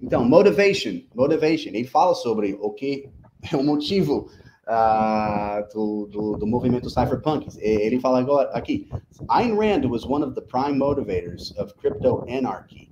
então, 0.00 0.24
motivation, 0.24 1.02
motivation. 1.14 1.68
Ele 1.68 1.84
fala 1.84 2.14
sobre 2.14 2.56
o 2.58 2.70
que 2.70 3.06
é 3.52 3.54
o 3.54 3.62
motivo 3.62 4.30
uh, 4.66 5.74
do, 5.74 6.06
do, 6.06 6.36
do, 6.38 6.46
movimento 6.46 6.88
cypherpunk. 6.88 7.48
Ele 7.58 8.00
fala 8.00 8.20
agora 8.20 8.48
aqui, 8.50 8.88
Ayn 9.28 9.54
Rand 9.54 9.86
was 9.86 10.06
one 10.06 10.24
of 10.24 10.34
the 10.34 10.40
prime 10.40 10.78
motivators 10.78 11.54
of 11.58 11.74
crypto 11.76 12.24
anarchy. 12.26 12.90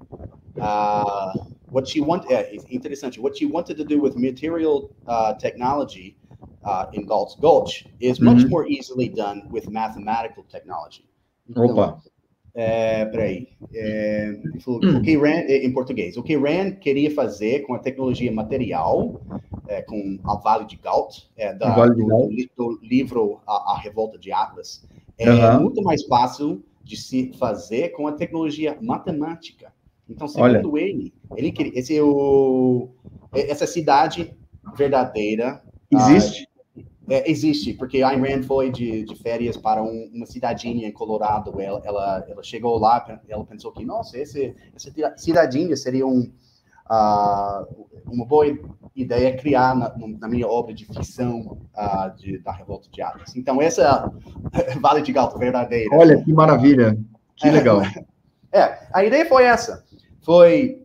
Uh, 0.61 1.33
what 1.71 1.89
she 1.89 2.03
wanted, 2.03 2.31
é, 2.31 2.55
interessante, 2.71 3.19
what 3.19 3.35
she 3.35 3.47
wanted 3.47 3.79
to 3.79 3.85
do 3.85 3.99
with 3.99 4.15
material 4.17 4.95
uh, 5.07 5.33
technology 5.35 6.19
in 6.93 7.07
Galt's 7.07 7.37
Gulch 7.37 7.87
is 8.01 8.21
much 8.21 8.37
mm 8.37 8.45
-hmm. 8.45 8.51
more 8.51 8.69
easily 8.69 9.09
done 9.09 9.49
with 9.51 9.67
mathematical 9.71 10.45
technology. 10.45 11.05
Então, 11.49 11.65
Opa. 11.65 12.03
É, 12.55 13.07
peraí. 13.07 13.49
É, 13.75 14.39
falou, 14.61 14.81
hum. 14.85 14.99
o 14.99 15.03
que 15.03 15.17
Rand, 15.17 15.49
em 15.49 15.73
português, 15.73 16.17
o 16.17 16.23
que 16.23 16.37
Rand 16.37 16.73
queria 16.73 17.11
fazer 17.11 17.61
com 17.61 17.75
a 17.75 17.79
tecnologia 17.79 18.31
material, 18.31 19.21
é, 19.67 19.83
com 19.83 20.19
a 20.25 20.37
Vale 20.37 20.67
de 20.67 20.77
Galt, 20.77 21.25
é, 21.37 21.55
da, 21.55 21.75
vale 21.75 21.95
de 21.95 22.05
Galt. 22.05 22.31
Do, 22.57 22.77
do, 22.77 22.81
livro 22.83 23.41
a, 23.47 23.73
a, 23.73 23.79
Revolta 23.79 24.19
de 24.19 24.33
Atlas, 24.33 24.87
é 25.19 25.31
uhum. 25.31 25.63
muito 25.63 25.83
mais 25.83 26.05
fácil 26.05 26.63
de 26.85 26.97
se 26.97 27.33
fazer 27.39 27.91
com 27.91 28.07
a 28.07 28.13
tecnologia 28.13 28.77
matemática. 28.81 29.73
Então, 30.09 30.29
segundo 30.29 30.73
Olha. 30.73 30.83
ele, 30.83 31.15
ele 31.37 31.53
queria, 31.53 31.79
esse 31.79 31.97
é 31.97 32.03
o, 32.03 32.91
essa 33.33 33.67
cidade 33.67 34.37
verdadeira 34.77 35.63
existe. 35.91 36.47
É, 37.13 37.31
existe, 37.31 37.75
porque 37.75 38.03
Ayn 38.03 38.23
Rand 38.23 38.45
foi 38.45 38.71
de, 38.71 39.05
de 39.05 39.15
férias 39.17 39.55
para 39.55 39.83
um, 39.83 40.11
uma 40.15 40.25
cidadinha 40.25 40.89
em 40.89 40.93
Colorado. 40.93 41.61
Ela, 41.61 41.83
ela, 41.85 42.25
ela, 42.27 42.43
chegou 42.43 42.79
lá, 42.79 43.05
ela 43.29 43.45
pensou 43.45 43.71
que, 43.71 43.85
nossa, 43.85 44.17
esse, 44.19 44.57
essa 44.75 44.91
cidadinha 45.19 45.77
seria 45.77 46.07
um, 46.07 46.33
uh, 46.91 47.87
uma 48.11 48.25
boa 48.25 48.47
ideia 48.97 49.37
criar 49.37 49.77
na, 49.77 49.95
na, 50.21 50.27
minha 50.27 50.49
obra 50.49 50.73
de 50.73 50.87
ficção 50.87 51.59
uh, 51.77 52.17
de, 52.17 52.39
da 52.39 52.51
Revolta 52.51 52.89
de 52.91 53.03
Atlas. 53.03 53.37
Então, 53.37 53.61
essa 53.61 54.11
é 54.55 54.75
Vale 54.81 55.03
de 55.03 55.13
Galto 55.13 55.39
verdadeira. 55.39 55.95
Olha, 55.95 56.17
que 56.25 56.33
maravilha, 56.33 56.99
que 57.37 57.51
legal. 57.51 57.83
É, 58.55 58.87
a 58.93 59.03
ideia 59.03 59.25
foi 59.27 59.45
essa. 59.45 59.83
Foi... 60.21 60.83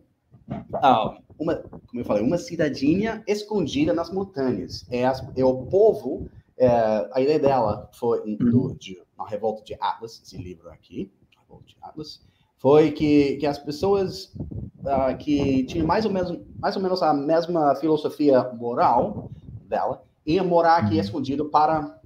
Uh, 0.48 1.27
uma, 1.38 1.56
como 1.56 2.00
eu 2.00 2.04
falei, 2.04 2.22
uma 2.22 2.38
cidadinha 2.38 3.22
escondida 3.26 3.92
nas 3.92 4.10
montanhas. 4.10 4.86
É, 4.90 5.04
as, 5.04 5.24
é 5.36 5.44
o 5.44 5.66
povo, 5.66 6.28
é, 6.56 6.68
a 7.12 7.20
ideia 7.20 7.38
dela 7.38 7.88
foi, 7.94 8.20
uhum. 8.20 8.36
do, 8.36 8.74
de, 8.74 9.00
na 9.16 9.26
Revolta 9.26 9.62
de 9.62 9.74
Atlas, 9.80 10.20
esse 10.24 10.36
livro 10.36 10.68
aqui, 10.70 11.12
Revolta 11.40 11.66
de 11.66 11.76
Atlas, 11.80 12.20
foi 12.58 12.90
que, 12.90 13.36
que 13.36 13.46
as 13.46 13.58
pessoas 13.58 14.34
uh, 14.80 15.16
que 15.18 15.64
tinham 15.64 15.86
mais 15.86 16.04
ou, 16.04 16.10
menos, 16.10 16.38
mais 16.58 16.76
ou 16.76 16.82
menos 16.82 17.02
a 17.02 17.14
mesma 17.14 17.74
filosofia 17.76 18.42
moral 18.54 19.30
dela 19.68 20.02
iam 20.26 20.44
morar 20.44 20.76
aqui 20.76 20.98
escondido 20.98 21.46
para 21.46 22.00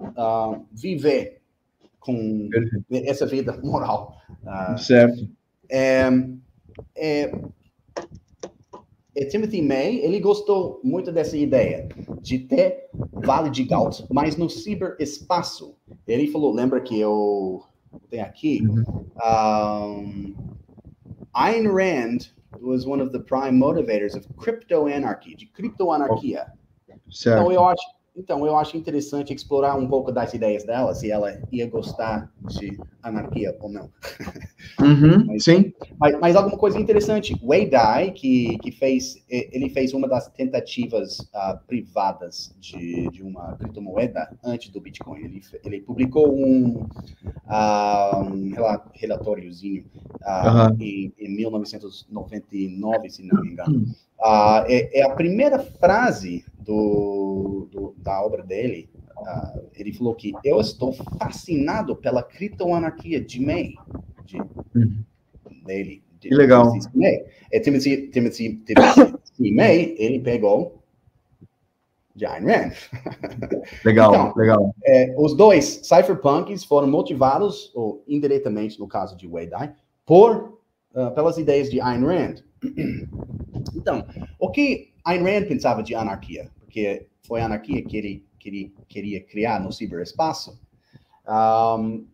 uh, 0.00 0.64
viver 0.72 1.42
com 1.98 2.48
essa 2.90 3.26
vida 3.26 3.58
moral. 3.62 4.16
Uh, 4.42 4.78
certo. 4.78 5.28
É, 5.68 6.08
é, 6.96 7.32
Timothy 9.30 9.60
May, 9.62 9.96
ele 9.96 10.20
gostou 10.20 10.80
muito 10.84 11.10
dessa 11.10 11.36
ideia 11.36 11.88
de 12.20 12.38
ter 12.38 12.88
Vale 13.12 13.50
de 13.50 13.64
Galt, 13.64 14.02
mas 14.10 14.36
no 14.36 14.48
ciberespaço. 14.48 15.76
Ele 16.06 16.28
falou, 16.28 16.52
lembra 16.52 16.80
que 16.80 16.98
eu 16.98 17.62
tenho 18.08 18.24
aqui, 18.24 18.62
um, 18.66 20.34
Ayn 21.34 21.66
Rand 21.66 22.32
was 22.60 22.86
one 22.86 23.02
of 23.02 23.12
the 23.12 23.20
prime 23.20 23.58
motivators 23.58 24.14
of 24.14 24.26
crypto 24.36 24.86
anarchy, 24.86 25.34
de 25.34 25.46
criptoanarquia. 25.46 26.46
Certo. 27.10 27.40
Então 27.40 27.52
eu 27.52 27.64
acho 27.64 27.82
então, 28.16 28.44
eu 28.44 28.56
acho 28.56 28.76
interessante 28.76 29.32
explorar 29.32 29.76
um 29.76 29.88
pouco 29.88 30.10
das 30.10 30.34
ideias 30.34 30.64
dela, 30.64 30.94
se 30.94 31.10
ela 31.10 31.32
ia 31.50 31.66
gostar 31.68 32.30
de 32.44 32.78
anarquia 33.02 33.56
ou 33.60 33.70
não. 33.70 33.90
Uhum, 34.78 35.24
mas, 35.26 35.44
sim. 35.44 35.72
Mas, 35.98 36.18
mas, 36.20 36.36
alguma 36.36 36.56
coisa 36.56 36.78
interessante, 36.78 37.38
Wei 37.42 37.68
Dai, 37.68 38.12
que, 38.12 38.58
que 38.58 38.70
fez, 38.70 39.24
ele 39.28 39.70
fez 39.70 39.94
uma 39.94 40.06
das 40.06 40.28
tentativas 40.28 41.30
uh, 41.34 41.58
privadas 41.66 42.54
de, 42.58 43.08
de 43.10 43.22
uma 43.22 43.54
criptomoeda 43.56 44.30
antes 44.44 44.68
do 44.70 44.80
Bitcoin. 44.80 45.24
Ele, 45.24 45.40
ele 45.64 45.80
publicou 45.80 46.34
um, 46.34 46.86
uh, 47.46 48.22
um 48.22 48.52
relatóriozinho 48.92 49.84
uh, 50.22 50.68
uhum. 50.68 50.76
em, 50.78 51.12
em 51.18 51.36
1999, 51.36 53.10
se 53.10 53.22
não 53.22 53.40
me 53.40 53.50
engano. 53.50 53.86
Uh, 54.20 54.64
é, 54.68 55.00
é, 55.00 55.02
a 55.02 55.10
primeira 55.10 55.58
frase 55.58 56.44
do, 56.58 57.68
do 57.70 57.94
da 57.98 58.22
obra 58.22 58.42
dele. 58.42 58.90
Uh, 59.16 59.68
ele 59.74 59.92
falou 59.92 60.14
que 60.14 60.32
eu 60.44 60.60
estou 60.60 60.92
fascinado 61.18 61.94
pela 61.96 62.22
criptoanarquia 62.22 63.20
de 63.20 63.40
May. 63.40 63.74
De, 64.24 64.38
uhum. 64.38 65.04
dele. 65.64 66.02
De, 66.18 66.28
que 66.28 66.34
legal. 66.34 66.70
De 66.72 66.88
May. 66.94 67.24
É, 67.52 67.60
Timothy, 67.60 68.08
Timothy, 68.08 68.62
Timothy 68.64 69.52
May, 69.52 69.94
ele 69.98 70.20
pegou 70.20 70.80
de 72.14 72.26
Ayn 72.26 72.44
Rand. 72.44 72.72
Legal, 73.84 74.14
então, 74.14 74.34
legal. 74.36 74.74
É, 74.84 75.14
os 75.16 75.34
dois 75.34 75.80
cypherpunks 75.84 76.64
foram 76.64 76.86
motivados, 76.88 77.72
ou 77.74 78.04
indiretamente, 78.06 78.78
no 78.78 78.86
caso 78.86 79.16
de 79.16 79.26
Wei 79.26 79.46
Dai, 79.46 79.72
por, 80.04 80.58
uh, 80.94 81.10
pelas 81.14 81.38
ideias 81.38 81.70
de 81.70 81.80
Ayn 81.80 82.04
Rand. 82.04 82.44
Então, 83.74 84.06
o 84.38 84.50
que 84.50 84.92
Ayn 85.04 85.22
Rand 85.22 85.46
pensava 85.46 85.82
de 85.82 85.94
anarquia? 85.94 86.50
Porque 86.60 87.06
foi 87.26 87.40
a 87.40 87.46
anarquia 87.46 87.82
que 87.82 87.96
ele, 87.96 88.26
que 88.38 88.48
ele 88.48 88.74
queria 88.88 89.22
criar 89.22 89.60
no 89.60 89.72
ciberespaço. 89.72 90.58
Um, 91.28 92.06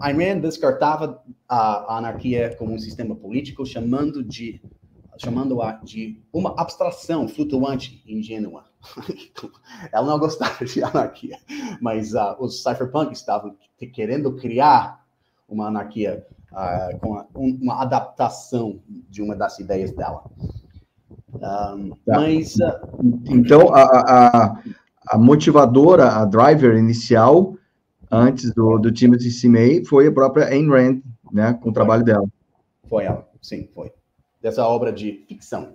Ayn 0.00 0.16
Rand 0.16 0.40
descartava 0.40 1.22
a, 1.48 1.94
a 1.94 1.98
anarquia 1.98 2.54
como 2.58 2.72
um 2.72 2.78
sistema 2.78 3.14
político, 3.14 3.66
chamando 3.66 4.22
de 4.22 4.60
chamando-a 5.16 5.72
de 5.84 6.20
uma 6.32 6.60
abstração 6.60 7.28
flutuante 7.28 8.02
ingênua. 8.06 8.64
Ela 9.92 10.06
não 10.06 10.18
gostava 10.18 10.64
de 10.64 10.82
anarquia, 10.82 11.38
mas 11.80 12.14
uh, 12.14 12.34
os 12.38 12.62
cypherpunks 12.62 13.20
estavam 13.20 13.56
querendo 13.92 14.34
criar 14.34 15.04
uma 15.48 15.68
anarquia 15.68 16.26
uh, 16.54 16.98
com 17.00 17.14
a, 17.16 17.26
um, 17.34 17.58
uma 17.60 17.82
adaptação 17.82 18.80
de 18.86 19.20
uma 19.20 19.34
das 19.34 19.58
ideias 19.58 19.92
dela. 19.92 20.24
Um, 21.34 21.90
tá. 22.06 22.20
Mas. 22.20 22.56
Uh... 22.56 23.22
Então, 23.28 23.74
a, 23.74 23.82
a, 23.82 24.62
a, 25.08 25.18
motivadora, 25.18 26.08
a 26.08 26.24
driver 26.24 26.76
inicial, 26.76 27.56
antes 28.10 28.52
do, 28.54 28.78
do 28.78 28.92
Timothy. 28.92 29.48
May, 29.48 29.84
foi 29.84 30.06
a 30.06 30.12
própria 30.12 30.46
Ayn 30.46 30.68
Rand, 30.68 31.00
né, 31.32 31.58
com 31.60 31.70
o 31.70 31.72
trabalho 31.72 32.04
dela. 32.04 32.26
Foi 32.88 33.04
ela, 33.04 33.28
sim, 33.42 33.68
foi. 33.74 33.92
Dessa 34.40 34.66
obra 34.66 34.92
de 34.92 35.24
ficção. 35.26 35.74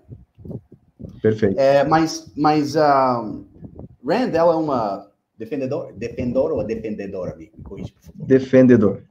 Perfeito. 1.22 1.60
É, 1.60 1.84
mas 1.84 2.32
mas 2.36 2.76
uh, 2.76 3.46
Rand, 4.06 4.34
ela 4.34 4.54
é 4.54 4.56
uma 4.56 5.08
defendedora, 5.38 5.92
defendora 5.94 6.54
ou 6.54 6.64
defendedora? 6.64 7.36
Me 7.36 7.48
por 7.64 7.80
favor. 7.80 8.26
Defendedor. 8.28 9.04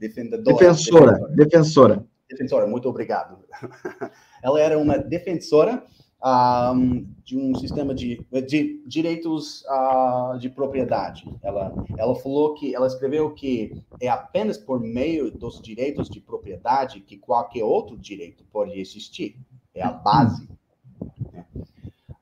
Defendedora. 0.00 0.56
Defensora. 0.56 1.12
Defendedora. 1.12 1.36
Defensora. 1.36 2.06
Defensora, 2.28 2.66
muito 2.66 2.88
obrigado. 2.88 3.38
ela 4.42 4.60
era 4.60 4.78
uma 4.78 4.96
defensora 4.96 5.84
um, 6.22 7.06
de 7.24 7.36
um 7.36 7.54
sistema 7.54 7.94
de, 7.94 8.24
de 8.46 8.82
direitos 8.86 9.62
uh, 9.64 10.38
de 10.38 10.48
propriedade. 10.48 11.24
Ela, 11.42 11.72
ela 11.98 12.14
falou 12.14 12.54
que, 12.54 12.74
ela 12.74 12.86
escreveu 12.86 13.34
que 13.34 13.82
é 14.00 14.08
apenas 14.08 14.56
por 14.56 14.80
meio 14.80 15.30
dos 15.30 15.60
direitos 15.60 16.08
de 16.08 16.20
propriedade 16.20 17.00
que 17.00 17.18
qualquer 17.18 17.64
outro 17.64 17.98
direito 17.98 18.44
pode 18.52 18.78
existir. 18.78 19.36
É 19.74 19.82
a 19.82 19.92
base. 19.92 20.48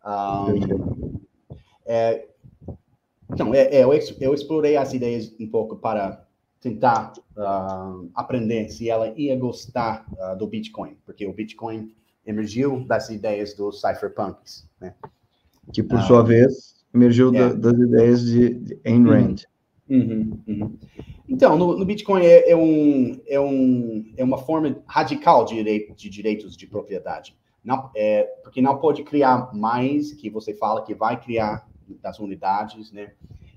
Um, 0.04 1.20
é, 1.84 2.26
então, 3.30 3.54
é, 3.54 3.76
é, 3.76 3.84
eu, 3.84 3.90
eu 4.20 4.34
explorei 4.34 4.76
as 4.76 4.92
ideias 4.94 5.34
um 5.38 5.48
pouco 5.48 5.76
para 5.76 6.27
tentar 6.60 7.12
uh, 7.36 8.10
aprender 8.14 8.68
se 8.68 8.90
ela 8.90 9.12
ia 9.16 9.36
gostar 9.36 10.06
uh, 10.12 10.36
do 10.36 10.46
Bitcoin, 10.46 10.96
porque 11.04 11.26
o 11.26 11.32
Bitcoin 11.32 11.94
emergiu 12.26 12.84
das 12.84 13.08
ideias 13.08 13.54
dos 13.54 13.80
cypherpunks, 13.80 14.68
né? 14.80 14.94
Que, 15.72 15.82
por 15.82 15.98
ah, 15.98 16.02
sua 16.02 16.22
vez, 16.22 16.84
emergiu 16.94 17.34
é. 17.34 17.38
da, 17.38 17.52
das 17.52 17.78
ideias 17.78 18.24
de, 18.24 18.54
de 18.54 18.80
Ayn 18.84 19.04
uhum. 19.04 19.10
Rand. 19.10 19.36
Uhum, 19.88 20.40
uhum. 20.46 20.78
Então, 21.28 21.56
no, 21.56 21.78
no 21.78 21.84
Bitcoin 21.84 22.24
é, 22.24 22.50
é, 22.50 22.56
um, 22.56 23.20
é, 23.26 23.40
um, 23.40 24.12
é 24.16 24.24
uma 24.24 24.38
forma 24.38 24.82
radical 24.86 25.44
de, 25.44 25.54
direito, 25.54 25.94
de 25.94 26.08
direitos 26.08 26.56
de 26.56 26.66
propriedade. 26.66 27.36
Não, 27.62 27.90
é, 27.94 28.22
porque 28.42 28.62
não 28.62 28.78
pode 28.78 29.02
criar 29.02 29.54
mais 29.54 30.12
que 30.12 30.30
você 30.30 30.54
fala 30.54 30.82
que 30.82 30.94
vai 30.94 31.20
criar 31.20 31.68
das 32.02 32.18
unidades, 32.18 32.92
né? 32.92 33.12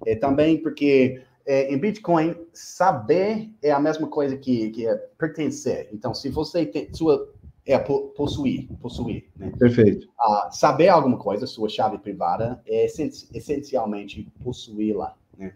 É, 0.06 0.16
também 0.16 0.58
porque 0.58 1.22
é, 1.46 1.74
em 1.74 1.78
Bitcoin, 1.78 2.36
saber 2.54 3.50
é 3.62 3.72
a 3.72 3.80
mesma 3.80 4.08
coisa 4.08 4.38
que, 4.38 4.70
que 4.72 4.88
é 4.88 4.96
pertencer. 5.18 5.90
Então, 5.92 6.14
se 6.14 6.30
você 6.30 6.66
tem 6.66 6.94
sua 6.94 7.30
é 7.66 7.78
possuir, 7.78 8.68
possuir, 8.82 9.30
né? 9.38 9.52
Perfeito. 9.58 10.08
Uh, 10.08 10.52
saber 10.52 10.90
alguma 10.90 11.18
coisa, 11.18 11.46
sua 11.46 11.70
chave 11.70 12.00
privada, 12.00 12.60
é 12.66 12.86
essencialmente 12.86 14.28
possuí-la, 14.44 15.16
né? 15.38 15.54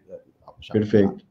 Perfeito. 0.72 1.26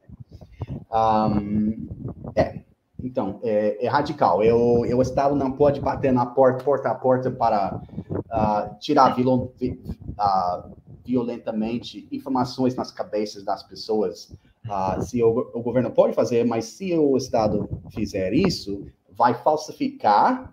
Um, 0.93 1.87
é, 2.35 2.61
então, 3.03 3.41
é, 3.43 3.85
é, 3.85 3.89
radical. 3.89 4.43
Eu, 4.43 4.85
eu, 4.87 5.01
Estado 5.03 5.35
não 5.35 5.53
pode 5.53 5.81
bater 5.81 6.13
na 6.13 6.27
porta, 6.27 6.65
porta 6.65 6.89
a 6.91 6.95
porta 6.95 7.31
para 7.31 7.81
uh, 8.09 8.79
tirar 8.79 9.15
violon, 9.15 9.49
uh, 9.61 10.73
violentamente 11.05 12.09
informações 12.11 12.75
nas 12.75 12.91
cabeças 12.91 13.45
das 13.45 13.63
pessoas. 13.63 14.33
Uh, 14.65 15.03
se 15.03 15.23
o, 15.23 15.51
o 15.53 15.63
governo 15.63 15.91
pode 15.91 16.15
fazer, 16.15 16.45
mas 16.45 16.65
se 16.65 16.97
o 16.97 17.17
Estado 17.17 17.69
fizer 17.91 18.33
isso, 18.33 18.87
vai 19.11 19.35
falsificar 19.35 20.53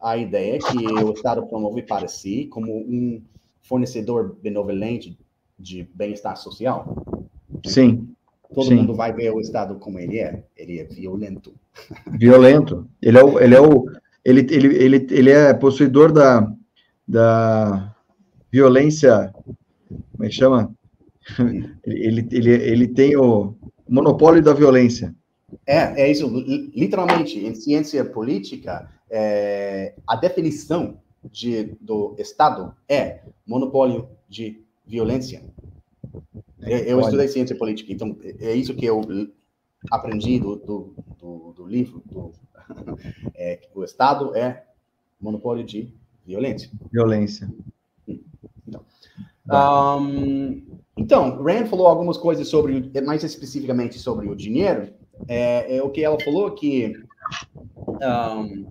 a 0.00 0.16
ideia 0.16 0.58
que 0.58 0.86
o 0.86 1.12
Estado 1.12 1.46
promove 1.46 1.82
para 1.82 2.08
si 2.08 2.46
como 2.46 2.72
um 2.72 3.20
fornecedor 3.62 4.36
benevolente 4.42 5.18
de 5.58 5.88
bem-estar 5.94 6.36
social. 6.36 6.96
Sim. 7.66 8.08
Todo 8.54 8.68
sim. 8.68 8.76
mundo 8.76 8.94
vai 8.94 9.12
ver 9.12 9.32
o 9.32 9.40
Estado 9.40 9.74
como 9.76 9.98
ele 9.98 10.18
é. 10.18 10.44
Ele 10.56 10.78
é 10.78 10.84
violento. 10.84 11.52
Violento. 12.06 12.88
Ele 13.02 13.18
é 13.18 13.24
o, 13.24 13.38
ele 13.38 13.54
é 13.54 13.60
o, 13.60 13.86
ele, 14.24 14.40
ele, 14.50 14.76
ele, 14.76 15.06
ele 15.10 15.30
é 15.30 15.52
possuidor 15.52 16.12
da, 16.12 16.50
da 17.06 17.94
violência, 18.50 19.32
como 20.18 20.26
é 20.26 20.28
que 20.30 20.34
chama? 20.34 20.74
Ele, 21.84 22.26
ele, 22.32 22.50
ele 22.50 22.88
tem 22.88 23.14
o 23.14 23.54
monopólio 23.88 24.42
da 24.42 24.54
violência. 24.54 25.14
É, 25.66 26.02
é 26.02 26.10
isso. 26.10 26.26
Literalmente, 26.74 27.38
em 27.38 27.54
ciência 27.54 28.02
política, 28.04 28.90
é, 29.10 29.94
a 30.06 30.16
definição 30.16 30.98
de, 31.30 31.76
do 31.80 32.16
Estado 32.18 32.74
é 32.88 33.20
monopólio 33.46 34.08
de 34.28 34.64
violência. 34.86 35.44
É, 36.62 36.90
eu, 36.90 36.98
estudei 37.00 37.28
ciência 37.28 37.56
política, 37.56 37.92
então 37.92 38.16
é 38.40 38.54
isso 38.54 38.74
que 38.74 38.86
eu 38.86 39.02
aprendi 39.90 40.40
do, 40.40 40.56
do, 40.56 40.94
do, 41.18 41.52
do 41.52 41.66
livro. 41.66 42.02
Do, 42.06 42.32
é, 43.36 43.68
o 43.74 43.84
Estado 43.84 44.34
é 44.34 44.64
monopólio 45.20 45.64
de 45.64 45.92
violência. 46.26 46.70
Violência. 46.90 47.48
Então, 49.48 50.02
um, 50.02 50.62
então, 50.96 51.42
Rand 51.42 51.66
falou 51.66 51.86
algumas 51.86 52.18
coisas 52.18 52.48
sobre, 52.48 52.90
mais 53.02 53.24
especificamente 53.24 53.98
sobre 53.98 54.28
o 54.28 54.36
dinheiro. 54.36 54.92
É, 55.26 55.76
é 55.76 55.82
o 55.82 55.90
que 55.90 56.04
ela 56.04 56.20
falou 56.20 56.50
que 56.50 56.92
um, 57.88 58.66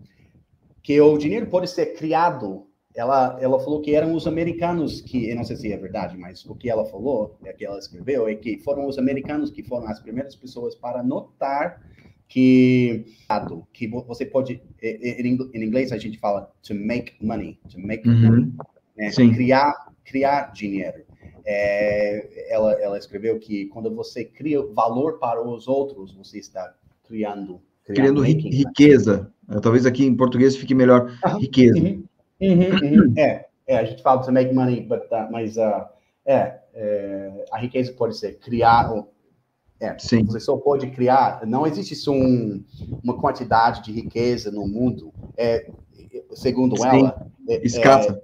que 0.83 1.01
o 1.01 1.17
dinheiro 1.17 1.47
pode 1.47 1.69
ser 1.69 1.95
criado. 1.95 2.67
Ela, 2.95 3.37
ela 3.39 3.59
falou 3.59 3.81
que 3.81 3.93
eram 3.93 4.13
os 4.13 4.27
americanos 4.27 5.01
que, 5.01 5.29
eu 5.29 5.35
não 5.35 5.43
sei 5.43 5.55
se 5.55 5.71
é 5.71 5.77
verdade, 5.77 6.17
mas 6.17 6.45
o 6.45 6.55
que 6.55 6.69
ela 6.69 6.85
falou, 6.85 7.37
é 7.43 7.53
que 7.53 7.63
ela 7.65 7.77
escreveu, 7.77 8.27
é 8.27 8.35
que 8.35 8.57
foram 8.59 8.87
os 8.87 8.97
americanos 8.97 9.51
que 9.51 9.63
foram 9.63 9.87
as 9.87 9.99
primeiras 9.99 10.35
pessoas 10.35 10.75
para 10.75 11.03
notar 11.03 11.81
que 12.27 13.05
que 13.71 13.87
você 13.87 14.25
pode 14.25 14.61
em 14.81 15.37
inglês 15.53 15.91
a 15.93 15.97
gente 15.97 16.19
fala 16.19 16.51
to 16.61 16.75
make 16.75 17.13
money, 17.21 17.57
to 17.69 17.79
make 17.79 18.07
uhum. 18.07 18.21
money, 18.21 18.53
né? 18.97 19.11
criar 19.33 19.86
criar 20.07 20.51
dinheiro. 20.53 21.03
É, 21.45 22.53
ela, 22.53 22.73
ela 22.81 22.97
escreveu 22.97 23.37
que 23.39 23.65
quando 23.67 23.93
você 23.93 24.25
cria 24.25 24.65
valor 24.73 25.19
para 25.19 25.45
os 25.45 25.67
outros, 25.67 26.13
você 26.13 26.39
está 26.39 26.73
criando 27.07 27.61
criando 27.85 28.21
riqueza. 28.21 29.31
Né? 29.47 29.59
Talvez 29.61 29.85
aqui 29.85 30.05
em 30.05 30.15
português 30.15 30.55
fique 30.55 30.75
melhor 30.75 31.17
ah, 31.23 31.37
riqueza. 31.37 31.79
Uhum, 31.79 32.03
uhum, 32.41 33.05
uhum. 33.05 33.13
É, 33.17 33.45
é, 33.65 33.77
a 33.77 33.85
gente 33.85 34.01
fala 34.01 34.21
to 34.21 34.31
make 34.31 34.53
money, 34.53 34.81
but, 34.81 35.03
uh, 35.11 35.31
mas 35.31 35.55
uh, 35.55 35.85
é, 36.25 36.59
é, 36.73 37.45
a 37.51 37.57
riqueza 37.57 37.93
pode 37.93 38.17
ser 38.17 38.37
criar. 38.39 38.91
É, 39.79 39.97
Sim. 39.99 40.25
Você 40.25 40.39
só 40.39 40.57
pode 40.57 40.87
criar. 40.87 41.45
Não 41.45 41.65
existe 41.65 42.09
um, 42.09 42.63
uma 43.03 43.19
quantidade 43.19 43.83
de 43.83 43.91
riqueza 43.91 44.51
no 44.51 44.67
mundo. 44.67 45.13
É, 45.37 45.69
segundo 46.37 46.77
Sim. 46.77 46.87
ela, 46.87 47.27
é, 47.47 47.65
escassa. 47.65 48.21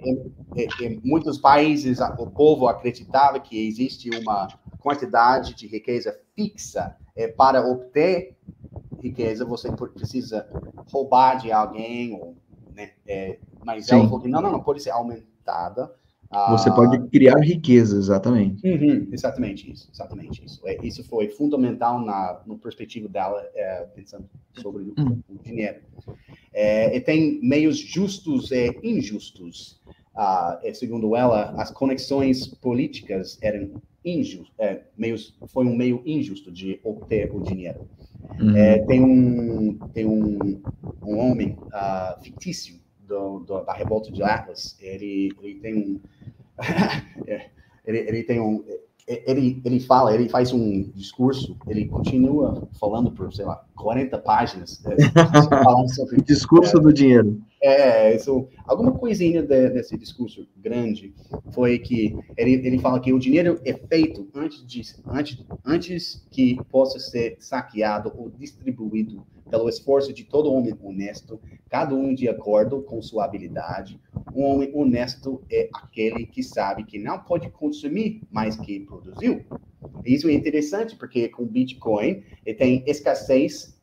É, 0.55 0.85
em 0.85 1.01
muitos 1.03 1.37
países 1.37 1.99
o 2.17 2.27
povo 2.27 2.67
acreditava 2.67 3.39
que 3.39 3.67
existe 3.67 4.09
uma 4.09 4.47
quantidade 4.79 5.55
de 5.55 5.67
riqueza 5.67 6.17
fixa 6.35 6.95
é, 7.15 7.27
para 7.27 7.65
obter 7.65 8.37
riqueza, 9.01 9.43
você 9.43 9.69
precisa 9.71 10.47
roubar 10.91 11.35
de 11.35 11.51
alguém, 11.51 12.13
ou, 12.13 12.35
né? 12.73 12.91
É, 13.05 13.39
mas 13.63 13.85
Sim. 13.85 13.95
ela 13.95 14.03
falou 14.05 14.21
que 14.21 14.27
não, 14.27 14.41
não, 14.41 14.51
não, 14.51 14.61
pode 14.61 14.81
ser 14.81 14.91
aumentada. 14.91 15.93
Você 16.49 16.69
ah, 16.69 16.73
pode 16.73 17.07
criar 17.09 17.39
riqueza, 17.39 17.95
exatamente. 17.95 18.67
Uhum, 18.67 19.07
exatamente 19.11 19.71
isso, 19.71 19.87
exatamente 19.93 20.43
isso. 20.43 20.59
É, 20.65 20.77
isso 20.83 21.03
foi 21.03 21.29
fundamental 21.29 22.03
na 22.03 22.41
no 22.45 22.57
perspectiva 22.57 23.07
dela, 23.07 23.45
é, 23.53 23.85
pensando 23.95 24.27
sobre 24.59 24.83
o, 24.83 24.93
uhum. 24.97 25.19
o 25.29 25.37
dinheiro. 25.43 25.81
É, 26.51 26.95
e 26.95 26.99
tem 26.99 27.39
meios 27.43 27.77
justos 27.77 28.51
e 28.51 28.79
injustos. 28.83 29.79
Ah, 30.15 30.59
segundo 30.73 31.15
ela, 31.15 31.51
as 31.57 31.71
conexões 31.71 32.47
políticas 32.47 33.37
eram 33.41 33.81
injustas, 34.03 34.53
é, 34.59 34.81
meios, 34.97 35.35
foi 35.47 35.65
um 35.65 35.75
meio 35.75 36.01
injusto 36.05 36.51
de 36.51 36.79
obter 36.83 37.33
o 37.33 37.41
dinheiro. 37.41 37.87
Uhum. 38.39 38.55
É, 38.55 38.79
tem 38.85 39.01
um, 39.03 39.77
tem 39.93 40.05
um, 40.05 40.61
um 41.03 41.17
homem 41.17 41.57
uh, 41.67 42.21
fictício 42.23 42.82
do, 43.07 43.39
do, 43.39 43.61
da 43.63 43.73
revolta 43.73 44.11
de 44.11 44.23
Atlas. 44.23 44.77
Ele, 44.79 45.31
ele 45.41 45.59
tem 45.59 45.75
um. 45.75 45.99
ele, 47.85 47.97
ele 47.99 48.23
tem 48.23 48.39
um. 48.39 48.63
Ele, 49.05 49.61
ele 49.65 49.79
fala, 49.81 50.15
ele 50.15 50.29
faz 50.29 50.53
um 50.53 50.83
discurso, 50.91 51.57
ele 51.67 51.85
continua 51.85 52.69
falando 52.79 53.11
por, 53.11 53.33
sei 53.33 53.43
lá, 53.43 53.61
40 53.75 54.17
páginas. 54.19 54.81
É, 54.87 55.87
sobre, 55.93 56.19
o 56.19 56.23
discurso 56.23 56.77
é, 56.77 56.79
do 56.79 56.93
dinheiro. 56.93 57.41
É, 57.65 58.13
isso, 58.13 58.49
alguma 58.65 58.91
coisinha 58.91 59.41
de, 59.41 59.69
desse 59.69 59.97
discurso 59.97 60.45
grande 60.57 61.15
foi 61.53 61.79
que 61.79 62.13
ele, 62.35 62.55
ele 62.55 62.77
fala 62.77 62.99
que 62.99 63.13
o 63.13 63.17
dinheiro 63.17 63.57
é 63.63 63.71
feito 63.71 64.29
antes, 64.35 64.67
de, 64.67 64.81
antes, 65.07 65.45
antes 65.65 66.27
que 66.29 66.61
possa 66.69 66.99
ser 66.99 67.37
saqueado 67.39 68.11
ou 68.17 68.29
distribuído 68.29 69.25
pelo 69.49 69.69
esforço 69.69 70.11
de 70.11 70.25
todo 70.25 70.51
homem 70.51 70.75
honesto, 70.83 71.39
cada 71.69 71.95
um 71.95 72.13
de 72.13 72.27
acordo 72.27 72.81
com 72.81 73.01
sua 73.01 73.23
habilidade. 73.23 73.97
Um 74.35 74.43
homem 74.43 74.69
honesto 74.75 75.41
é 75.49 75.69
aquele 75.73 76.25
que 76.25 76.43
sabe 76.43 76.83
que 76.83 76.99
não 76.99 77.17
pode 77.17 77.49
consumir 77.49 78.23
mais 78.29 78.57
que 78.57 78.81
produziu. 78.81 79.41
Isso 80.03 80.27
é 80.27 80.33
interessante 80.33 80.97
porque 80.97 81.29
com 81.29 81.45
Bitcoin 81.45 82.25
ele 82.45 82.57
tem 82.57 82.83
escassez 82.85 83.79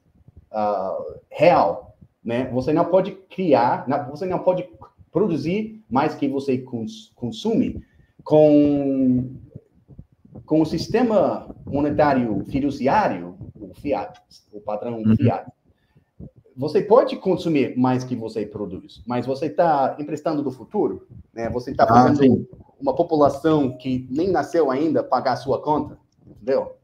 uh, 0.53 1.19
real 1.31 1.90
né? 2.25 2.51
Você 2.53 2.73
não 2.73 2.85
pode 2.85 3.13
criar, 3.29 3.87
você 4.11 4.27
não 4.27 4.39
pode 4.39 4.69
produzir 5.11 5.83
mais 5.89 6.15
que 6.15 6.29
você 6.29 6.59
cons 6.59 7.13
consome 7.15 7.83
com, 8.23 9.31
com 10.45 10.61
o 10.61 10.67
sistema 10.67 11.55
monetário 11.67 12.45
fiduciário, 12.47 13.37
o 13.55 13.75
fiat, 13.75 14.21
o 14.53 14.61
padrão 14.61 15.03
uhum. 15.03 15.17
fiat. 15.17 15.51
Você 16.57 16.83
pode 16.83 17.17
consumir 17.17 17.77
mais 17.77 18.05
que 18.05 18.15
você 18.15 18.45
produz, 18.45 19.03
mas 19.07 19.25
você 19.25 19.47
está 19.47 19.97
emprestando 19.99 20.43
do 20.43 20.51
futuro, 20.51 21.07
né? 21.33 21.49
Você 21.49 21.71
está 21.71 21.85
ah, 21.85 21.87
fazendo 21.87 22.47
ah, 22.53 22.57
uma 22.79 22.95
população 22.95 23.79
que 23.79 24.07
nem 24.11 24.31
nasceu 24.31 24.71
ainda 24.71 25.03
pagar 25.03 25.33
a 25.33 25.37
sua 25.37 25.63
conta, 25.63 25.99
entendeu? 26.27 26.77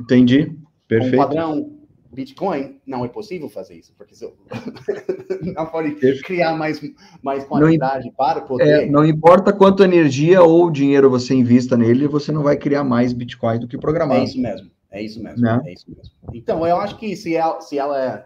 Entendi. 0.00 0.56
Perfeito. 0.88 1.16
Um 1.16 1.18
padrão 1.18 1.73
Bitcoin, 2.14 2.80
não 2.86 3.04
é 3.04 3.08
possível 3.08 3.48
fazer 3.48 3.74
isso, 3.74 3.92
porque 3.96 4.14
você 4.14 4.32
não 5.54 5.66
pode 5.66 5.94
criar 6.22 6.56
mais, 6.56 6.80
mais 7.22 7.44
quantidade 7.44 8.06
não, 8.06 8.14
para 8.14 8.40
poder. 8.40 8.84
É, 8.84 8.86
não 8.86 9.04
importa 9.04 9.52
quanto 9.52 9.82
energia 9.82 10.42
ou 10.42 10.70
dinheiro 10.70 11.10
você 11.10 11.34
invista 11.34 11.76
nele, 11.76 12.06
você 12.06 12.32
não 12.32 12.42
vai 12.42 12.56
criar 12.56 12.84
mais 12.84 13.12
Bitcoin 13.12 13.58
do 13.58 13.68
que 13.68 13.76
programado. 13.76 14.20
É 14.20 14.24
isso 14.24 14.40
mesmo, 14.40 14.70
é 14.90 15.02
isso 15.02 15.22
mesmo, 15.22 15.40
né? 15.40 15.60
é 15.66 15.72
isso 15.72 15.86
mesmo. 15.88 16.14
Então, 16.32 16.66
eu 16.66 16.76
acho 16.76 16.96
que 16.96 17.14
se 17.16 17.34
ela, 17.36 17.60
se 17.60 17.78
ela 17.78 18.24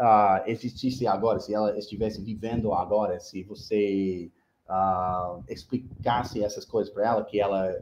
uh, 0.00 0.50
existisse 0.50 1.06
agora, 1.06 1.38
se 1.38 1.54
ela 1.54 1.78
estivesse 1.78 2.22
vivendo 2.22 2.72
agora, 2.72 3.20
se 3.20 3.42
você 3.42 4.30
uh, 4.68 5.42
explicasse 5.48 6.42
essas 6.42 6.64
coisas 6.64 6.92
para 6.92 7.06
ela, 7.06 7.24
que 7.24 7.40
ela 7.40 7.72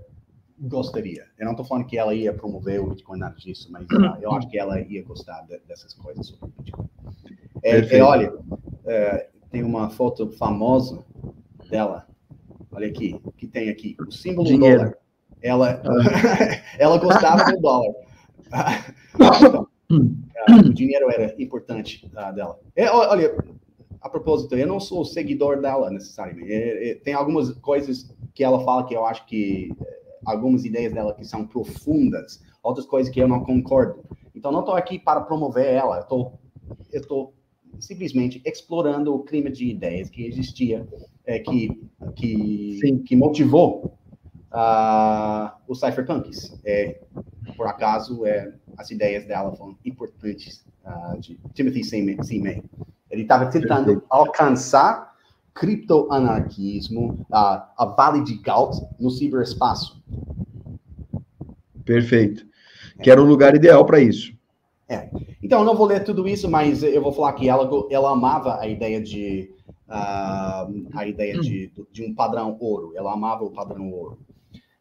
gostaria. 0.59 1.27
Eu 1.39 1.45
não 1.45 1.53
estou 1.53 1.65
falando 1.65 1.87
que 1.87 1.99
ela 1.99 2.15
ia 2.15 2.33
promover 2.33 2.81
o 2.81 2.89
Bitcoin, 2.89 3.19
nada 3.19 3.37
disso, 3.37 3.71
mas 3.71 3.85
uh, 3.87 4.17
eu 4.21 4.33
acho 4.33 4.49
que 4.49 4.59
ela 4.59 4.81
ia 4.81 5.03
gostar 5.03 5.43
de, 5.43 5.59
dessas 5.67 5.95
coisas 5.95 6.27
sobre 6.27 6.47
o 6.47 6.63
Bitcoin. 6.63 6.89
É, 7.63 7.97
é, 7.97 8.03
olha, 8.03 8.33
é, 8.87 9.29
tem 9.51 9.63
uma 9.63 9.91
foto 9.91 10.31
famosa 10.33 11.05
dela. 11.71 12.07
Olha 12.71 12.89
aqui, 12.89 13.21
que 13.37 13.47
tem 13.47 13.71
aqui 13.71 13.97
o 14.01 14.11
símbolo 14.11 14.47
Dinheiro. 14.47 14.79
dólar. 14.79 14.99
Ela, 15.43 15.83
ah. 15.85 16.63
ela 16.79 16.99
gostava 16.99 17.45
do 17.45 17.61
dólar. 17.61 17.95
então, 19.15 19.69
uh, 19.91 20.69
o 20.69 20.75
dinheiro 20.75 21.11
era 21.11 21.35
importante 21.41 22.11
uh, 22.13 22.35
dela. 22.35 22.59
É, 22.75 22.91
olha, 22.91 23.37
a 24.01 24.09
propósito, 24.09 24.55
eu 24.55 24.67
não 24.67 24.79
sou 24.79 25.05
seguidor 25.05 25.61
dela 25.61 25.91
necessariamente. 25.91 26.53
É, 26.53 26.91
é, 26.91 26.95
tem 26.97 27.15
algumas 27.15 27.53
coisas 27.55 28.15
que 28.35 28.45
ela 28.45 28.63
fala 28.65 28.87
que 28.87 28.95
eu 28.95 29.05
acho 29.05 29.25
que 29.27 29.71
algumas 30.25 30.65
ideias 30.65 30.93
dela 30.93 31.15
que 31.15 31.25
são 31.25 31.47
profundas, 31.47 32.43
outras 32.63 32.87
coisas 32.87 33.13
que 33.13 33.21
eu 33.21 33.29
não 33.29 33.45
concordo. 33.45 34.05
Então, 34.35 34.51
não 34.51 34.61
estou 34.61 34.75
aqui 34.75 34.99
para 34.99 35.21
promover 35.21 35.67
ela, 35.67 36.07
eu 36.11 37.01
estou 37.01 37.35
simplesmente 37.81 38.41
explorando 38.45 39.15
o 39.15 39.25
clima 39.25 39.51
de 39.51 39.69
ideias 39.69 40.09
que 40.09 40.27
existia, 40.27 40.87
é, 41.25 41.39
que, 41.39 41.89
que, 42.17 43.03
que 43.07 43.17
motivou 43.17 43.99
uh, 44.53 45.51
os 45.67 45.81
cypherpunks. 45.81 46.59
É, 46.65 47.01
por 47.57 47.67
acaso, 47.67 48.25
é, 48.27 48.53
as 48.77 48.91
ideias 48.91 49.27
dela 49.27 49.55
foram 49.55 49.77
importantes, 49.85 50.65
uh, 50.85 51.19
de 51.19 51.39
Timothy 51.53 51.85
C. 51.85 52.03
May. 52.03 52.63
Ele 53.11 53.23
estava 53.23 53.47
tentando 53.47 54.03
alcançar 54.09 55.14
criptoanarquismo, 55.55 57.25
a, 57.33 57.71
a 57.79 57.87
Vale 57.87 58.23
de 58.25 58.35
Galt 58.39 58.77
no 58.99 59.11
ciberespaço. 59.11 60.03
Perfeito. 61.85 62.45
Que 63.03 63.11
era 63.11 63.23
o 63.23 63.27
lugar 63.27 63.55
ideal 63.55 63.85
para 63.85 64.01
isso. 64.01 64.35
É. 64.89 65.09
Então, 65.43 65.61
eu 65.61 65.65
não 65.65 65.77
vou 65.77 65.87
ler 65.87 66.05
tudo 66.05 66.29
isso, 66.29 66.49
mas 66.51 66.83
eu 66.83 67.01
vou 67.01 67.13
falar 67.13 67.33
que 67.35 67.49
ela, 67.49 67.69
ela 67.91 68.11
amava 68.11 68.59
a 68.61 68.69
ideia 68.69 69.01
de 69.01 69.51
uh, 69.89 70.89
a 70.93 71.07
ideia 71.07 71.39
de, 71.39 71.73
de 71.91 72.05
um 72.05 72.15
padrão 72.15 72.57
ouro. 72.61 72.93
Ela 72.95 73.13
amava 73.13 73.45
o 73.45 73.51
padrão 73.51 73.91
ouro. 73.91 74.19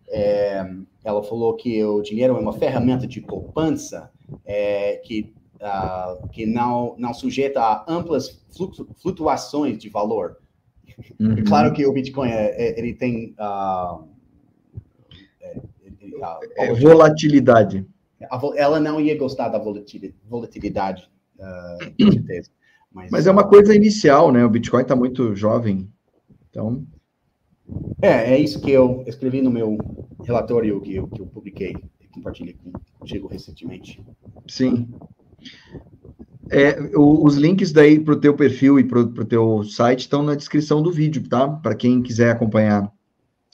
É, 0.09 0.69
ela 1.03 1.24
falou 1.24 1.55
que 1.55 1.84
o 1.84 2.01
dinheiro 2.01 2.36
é 2.36 2.39
uma 2.39 2.53
ferramenta 2.53 3.07
de 3.07 3.19
poupança 3.21 4.11
é, 4.45 4.97
que, 4.97 5.34
uh, 5.55 6.28
que 6.30 6.45
não, 6.45 6.95
não 6.97 7.13
sujeita 7.13 7.61
a 7.61 7.86
amplas 7.88 8.43
flutuações 9.01 9.78
de 9.78 9.89
valor. 9.89 10.38
Uhum. 11.19 11.43
Claro 11.45 11.73
que 11.73 11.85
o 11.85 11.93
Bitcoin 11.93 12.29
é, 12.29 12.55
é, 12.55 12.79
ele 12.79 12.93
tem 12.93 13.35
uh, 13.39 14.07
é, 16.57 16.73
volatilidade. 16.73 17.85
Ela 18.55 18.79
não 18.79 18.99
ia 19.01 19.17
gostar 19.17 19.49
da 19.49 19.59
volatilidade, 19.59 21.09
uh, 21.37 21.93
com 22.03 22.11
certeza. 22.11 22.49
Mas, 22.91 23.11
Mas, 23.11 23.27
é 23.27 23.31
uma 23.31 23.47
coisa 23.47 23.75
inicial, 23.75 24.31
né? 24.31 24.45
O 24.45 24.49
Bitcoin 24.49 24.83
está 24.83 24.95
muito 24.95 25.35
jovem, 25.35 25.89
então. 26.49 26.85
É, 28.01 28.33
é 28.33 28.37
isso 28.37 28.61
que 28.61 28.71
eu 28.71 29.03
escrevi 29.07 29.41
no 29.41 29.49
meu 29.49 29.77
relatório 30.23 30.79
que 30.81 30.95
eu, 30.95 31.07
que 31.07 31.21
eu 31.21 31.25
publiquei 31.25 31.75
e 31.99 32.07
compartilhei 32.07 32.55
contigo 32.99 33.27
recentemente. 33.27 34.03
Sim. 34.47 34.87
É, 36.49 36.77
os 36.95 37.35
links 37.35 37.71
daí 37.71 37.99
para 37.99 38.13
o 38.13 38.19
teu 38.19 38.35
perfil 38.35 38.79
e 38.79 38.83
para 38.83 38.99
o 38.99 39.25
teu 39.25 39.63
site 39.63 40.01
estão 40.01 40.21
na 40.21 40.35
descrição 40.35 40.81
do 40.81 40.91
vídeo, 40.91 41.27
tá? 41.27 41.47
Para 41.47 41.75
quem 41.75 42.01
quiser 42.01 42.31
acompanhar 42.31 42.91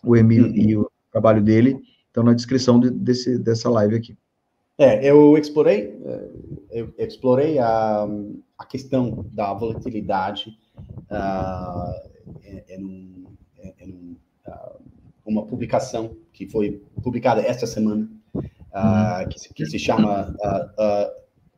o 0.04 0.16
Emil 0.16 0.46
uhum. 0.46 0.56
e 0.56 0.78
o 0.78 0.92
trabalho 1.12 1.42
dele, 1.42 1.80
estão 2.08 2.24
na 2.24 2.34
descrição 2.34 2.80
de, 2.80 2.90
desse, 2.90 3.38
dessa 3.38 3.70
live 3.70 3.96
aqui. 3.96 4.18
É, 4.78 5.06
eu 5.06 5.38
explorei, 5.38 6.00
é, 6.06 6.30
eu 6.72 6.94
explorei 6.98 7.60
a, 7.60 8.08
a 8.58 8.66
questão 8.66 9.26
da 9.32 9.54
volatilidade 9.54 10.58
uh, 11.12 12.10
em, 12.42 12.64
em, 12.70 13.26
em 13.80 14.18
uh, 14.48 14.82
uma 15.26 15.46
publicação 15.46 16.16
que 16.32 16.48
foi 16.48 16.82
publicada 17.04 17.42
esta 17.42 17.68
semana, 17.68 18.10
uh, 18.34 19.28
que, 19.30 19.54
que, 19.54 19.66
se 19.66 19.78
chama 19.78 20.34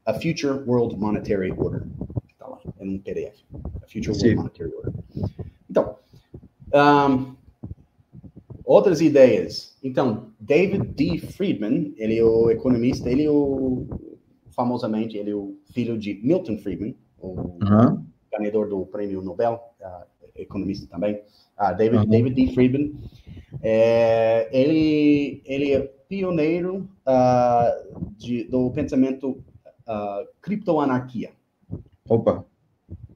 a 0.06 0.14
Future 0.14 0.64
World 0.66 0.96
Monetary 0.98 1.52
Order. 1.52 1.84
Está 2.30 2.48
lá, 2.48 2.60
é 2.80 2.84
um 2.84 2.98
PDF. 3.00 3.44
A 3.82 3.88
Future 3.88 4.14
Sim. 4.16 4.36
World 4.36 4.38
Monetary 4.38 4.74
Order. 4.76 4.94
Então, 5.70 5.96
um, 6.74 7.36
outras 8.64 9.02
ideias. 9.02 9.78
Então, 9.84 10.28
David 10.40 10.88
D. 10.96 11.18
Friedman, 11.20 11.94
ele 11.98 12.18
é 12.18 12.24
o 12.24 12.50
economista, 12.50 13.10
ele 13.10 13.26
é 13.26 13.32
o, 13.32 13.88
famosamente, 14.52 15.18
ele 15.18 15.32
é 15.32 15.36
o 15.36 15.58
filho 15.74 15.98
de 15.98 16.20
Milton 16.24 16.58
Friedman, 16.58 16.96
o 17.20 17.58
ganhador 18.32 18.70
do 18.70 18.86
prêmio 18.86 19.22
Nobel, 19.22 19.62
uh, 19.82 20.06
economista 20.36 20.88
também. 20.88 21.22
Uh, 21.60 21.76
David, 21.78 22.08
David 22.08 22.34
D. 22.36 22.54
Friedman. 22.54 22.96
É, 23.62 24.50
ele, 24.52 25.42
ele 25.46 25.74
é 25.74 25.82
pioneiro 26.08 26.90
uh, 27.06 28.12
de, 28.18 28.46
do 28.46 28.72
pensamento 28.72 29.44
uh, 29.88 30.28
Criptoanarquia. 30.42 31.32
Opa! 32.08 32.46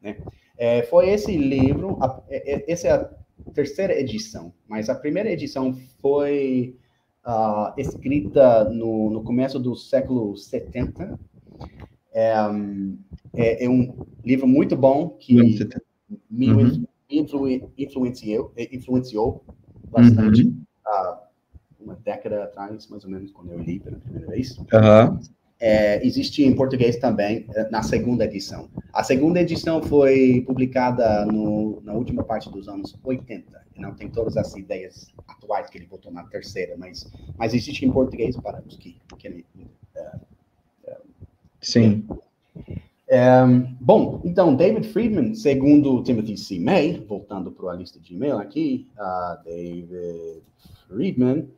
Né? 0.01 0.17
É, 0.57 0.83
foi 0.83 1.09
esse 1.09 1.35
livro, 1.35 1.97
a, 2.01 2.21
é, 2.29 2.53
é, 2.53 2.71
essa 2.71 2.87
é 2.87 2.91
a 2.91 3.09
terceira 3.53 3.99
edição, 3.99 4.53
mas 4.67 4.89
a 4.89 4.95
primeira 4.95 5.29
edição 5.29 5.73
foi 6.01 6.77
uh, 7.25 7.73
escrita 7.77 8.63
no, 8.69 9.09
no 9.09 9.23
começo 9.23 9.59
do 9.59 9.75
século 9.75 10.37
70. 10.37 11.19
É, 12.13 12.41
um, 12.47 12.97
é, 13.33 13.65
é 13.65 13.69
um 13.69 14.05
livro 14.23 14.47
muito 14.47 14.77
bom 14.77 15.09
que 15.09 15.33
me 16.29 16.51
uhum. 16.51 16.85
influ, 17.09 17.71
influenciou, 17.77 18.53
influenciou 18.57 19.43
bastante. 19.89 20.43
Uhum. 20.43 20.63
Uh, 20.87 21.25
uma 21.79 21.95
década 21.97 22.45
atrás, 22.45 22.87
mais 22.87 23.03
ou 23.03 23.11
menos, 23.11 23.31
quando 23.31 23.51
eu 23.51 23.59
li 23.59 23.79
pela 23.79 23.97
primeira 23.97 24.27
vez. 24.27 24.57
Uhum 24.57 25.19
é, 25.59 26.05
existe 26.05 26.43
em 26.43 26.53
português 26.53 26.97
também 26.97 27.45
é, 27.55 27.69
na 27.69 27.81
segunda 27.81 28.25
edição. 28.25 28.69
A 28.93 29.03
segunda 29.03 29.41
edição 29.41 29.81
foi 29.81 30.43
publicada 30.45 31.25
no, 31.25 31.81
na 31.83 31.93
última 31.93 32.23
parte 32.23 32.49
dos 32.49 32.67
anos 32.67 32.95
80. 33.03 33.65
E 33.75 33.81
não 33.81 33.93
tem 33.93 34.09
todas 34.09 34.37
as 34.37 34.55
ideias 34.55 35.13
atuais 35.27 35.69
que 35.69 35.77
ele 35.77 35.85
botou 35.85 36.11
na 36.11 36.23
terceira, 36.23 36.75
mas, 36.77 37.11
mas 37.37 37.53
existe 37.53 37.85
em 37.85 37.91
português 37.91 38.35
para 38.37 38.63
os 38.65 38.77
que 38.77 38.97
querem. 39.17 39.45
É, 39.95 40.11
é, 40.85 40.97
Sim. 41.61 42.07
É, 43.07 43.45
bom, 43.79 44.21
então, 44.23 44.55
David 44.55 44.87
Friedman, 44.87 45.35
segundo 45.35 46.01
Timothy 46.03 46.37
C. 46.37 46.59
May, 46.59 47.03
voltando 47.07 47.51
para 47.51 47.71
a 47.71 47.75
lista 47.75 47.99
de 47.99 48.13
e-mail 48.13 48.37
aqui, 48.37 48.87
uh, 48.97 49.43
David 49.43 50.41
Friedman, 50.87 51.49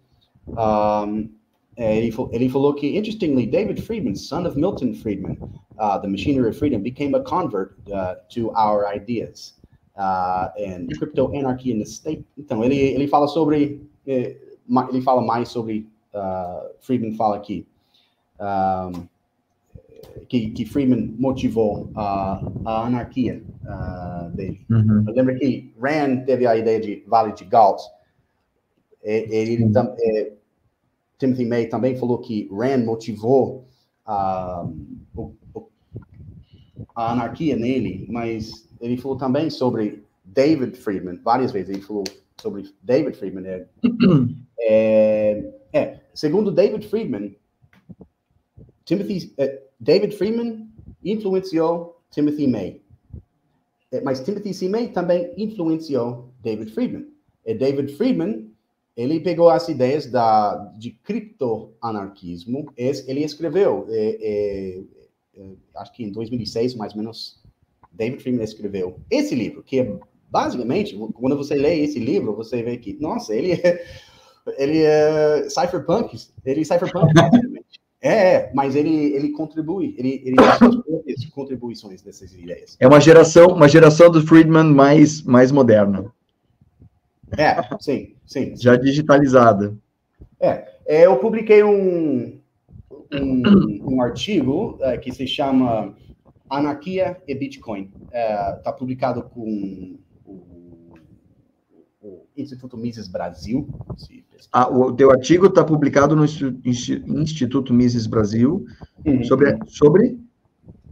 um, 0.47 1.29
é, 1.77 1.97
ele, 1.97 2.13
ele, 2.31 2.49
falou 2.49 2.73
que, 2.73 2.97
interestingly, 2.97 3.45
David 3.45 3.81
Friedman, 3.81 4.15
son 4.15 4.47
of 4.47 4.57
Milton 4.57 4.95
Friedman, 4.95 5.37
uh, 5.79 5.99
the 5.99 6.07
machinery 6.07 6.49
of 6.49 6.57
freedom, 6.57 6.81
became 6.81 7.13
a 7.13 7.21
convert 7.21 7.77
uh, 7.93 8.15
to 8.29 8.51
our 8.55 8.87
ideas 8.87 9.53
uh, 9.95 10.49
and 10.59 10.89
crypto 10.97 11.31
anarchy 11.33 11.71
in 11.71 11.79
the 11.79 11.85
state. 11.85 12.25
Então, 12.37 12.63
ele, 12.63 12.75
ele 12.75 13.07
fala 13.07 13.27
sobre, 13.27 13.79
eh, 14.07 14.35
ele 14.89 15.01
fala 15.01 15.21
mais 15.21 15.49
sobre, 15.49 15.87
uh, 16.15 16.67
Friedman 16.81 17.15
fala 17.15 17.35
aqui, 17.35 17.67
um, 18.39 19.07
que, 20.27 20.49
que 20.49 20.65
Freeman 20.65 21.15
motivou 21.17 21.91
a, 21.95 22.41
a 22.65 22.85
anarquia 22.87 23.41
uh, 23.63 24.35
dele. 24.35 24.65
Uhum. 24.69 25.03
Eu 25.07 25.13
lembro 25.13 25.37
que 25.37 25.71
Rand 25.79 26.25
teve 26.25 26.47
a 26.47 26.57
ideia 26.57 26.79
de 26.79 27.03
Vale 27.07 27.33
de 27.33 27.45
Galt. 27.45 27.81
Ele, 29.03 29.63
uhum. 29.63 29.95
é, 29.99 30.31
Timothy 31.17 31.45
May 31.45 31.67
também 31.67 31.95
falou 31.97 32.19
que 32.19 32.47
Rand 32.51 32.85
motivou 32.85 33.67
uh, 34.07 34.71
o, 35.15 35.69
a 36.95 37.11
anarquia 37.11 37.55
nele, 37.55 38.05
mas 38.09 38.67
ele 38.79 38.97
falou 38.97 39.17
também 39.17 39.49
sobre 39.49 40.03
David 40.23 40.77
Friedman, 40.77 41.19
várias 41.23 41.51
vezes 41.51 41.69
ele 41.69 41.81
falou 41.81 42.03
sobre 42.39 42.69
David 42.81 43.17
Friedman. 43.17 43.45
É, 43.47 43.67
é, 44.59 45.53
é 45.73 45.99
segundo 46.13 46.51
David 46.51 46.87
Friedman, 46.87 47.35
Timothy, 48.85 49.33
uh, 49.39 49.67
David 49.79 50.15
Freeman 50.15 50.69
influenciou 51.03 52.01
Timothy 52.11 52.47
May. 52.47 52.81
Uh, 53.91 54.03
mas 54.03 54.21
Timothy 54.21 54.53
C. 54.53 54.69
May 54.69 54.89
também 54.89 55.33
influenciou 55.37 56.31
David 56.41 56.71
Friedman. 56.71 57.07
E 57.45 57.53
David 57.53 57.95
Friedman, 57.95 58.46
ele 58.97 59.19
pegou 59.19 59.49
as 59.49 59.69
ideias 59.69 60.07
da, 60.07 60.55
de 60.77 60.89
criptoanarquismo, 61.03 62.73
ele 62.75 63.23
escreveu, 63.23 63.85
é, 63.89 64.81
acho 65.75 65.93
que 65.93 66.03
em 66.03 66.11
2006, 66.11 66.73
mais 66.73 66.93
ou 66.93 66.99
menos, 66.99 67.39
David 67.93 68.21
Friedman 68.23 68.43
escreveu 68.43 68.99
esse 69.09 69.35
livro, 69.35 69.61
que 69.61 69.79
é 69.79 69.99
basicamente, 70.29 70.97
quando 71.13 71.37
você 71.37 71.55
lê 71.55 71.79
esse 71.81 71.99
livro, 71.99 72.35
você 72.35 72.63
vê 72.63 72.75
que, 72.77 72.97
nossa, 72.99 73.35
ele 73.35 73.53
é, 73.53 73.85
ele 74.57 74.81
é 74.81 75.47
cypherpunk, 75.47 76.17
ele 76.43 76.61
é 76.61 76.63
cypherpunk, 76.63 77.13
É, 77.99 78.33
é, 78.33 78.51
mas 78.53 78.75
ele, 78.75 78.95
ele 79.15 79.29
contribui, 79.29 79.95
ele, 79.97 80.21
ele 80.23 80.35
dá 80.35 80.55
suas 80.57 80.75
contribuições 81.33 82.01
dessas 82.01 82.31
ideias. 82.31 82.77
É 82.79 82.87
uma 82.87 82.99
geração, 82.99 83.47
uma 83.47 83.67
geração 83.67 84.11
do 84.11 84.25
Friedman 84.25 84.65
mais, 84.65 85.23
mais 85.23 85.51
moderna. 85.51 86.05
É, 87.35 87.55
sim, 87.79 88.15
sim. 88.25 88.55
Já 88.55 88.75
digitalizada. 88.75 89.75
É, 90.39 90.67
é 90.85 91.05
eu 91.05 91.17
publiquei 91.17 91.63
um, 91.63 92.39
um, 93.13 93.93
um 93.93 94.01
artigo 94.01 94.77
é, 94.81 94.97
que 94.97 95.11
se 95.11 95.27
chama 95.27 95.95
Anarquia 96.49 97.17
e 97.27 97.35
Bitcoin. 97.35 97.91
Está 98.05 98.69
é, 98.69 98.71
publicado 98.71 99.23
com 99.23 99.97
Instituto 102.37 102.77
Mises 102.77 103.07
Brasil. 103.07 103.67
Ah, 104.51 104.69
o 104.69 104.93
teu 104.93 105.11
artigo 105.11 105.47
está 105.47 105.63
publicado 105.63 106.15
no 106.15 106.23
Instituto 106.23 107.73
Mises 107.73 108.05
Brasil 108.05 108.65
uhum. 109.05 109.23
sobre 109.23 109.57
sobre 109.65 110.19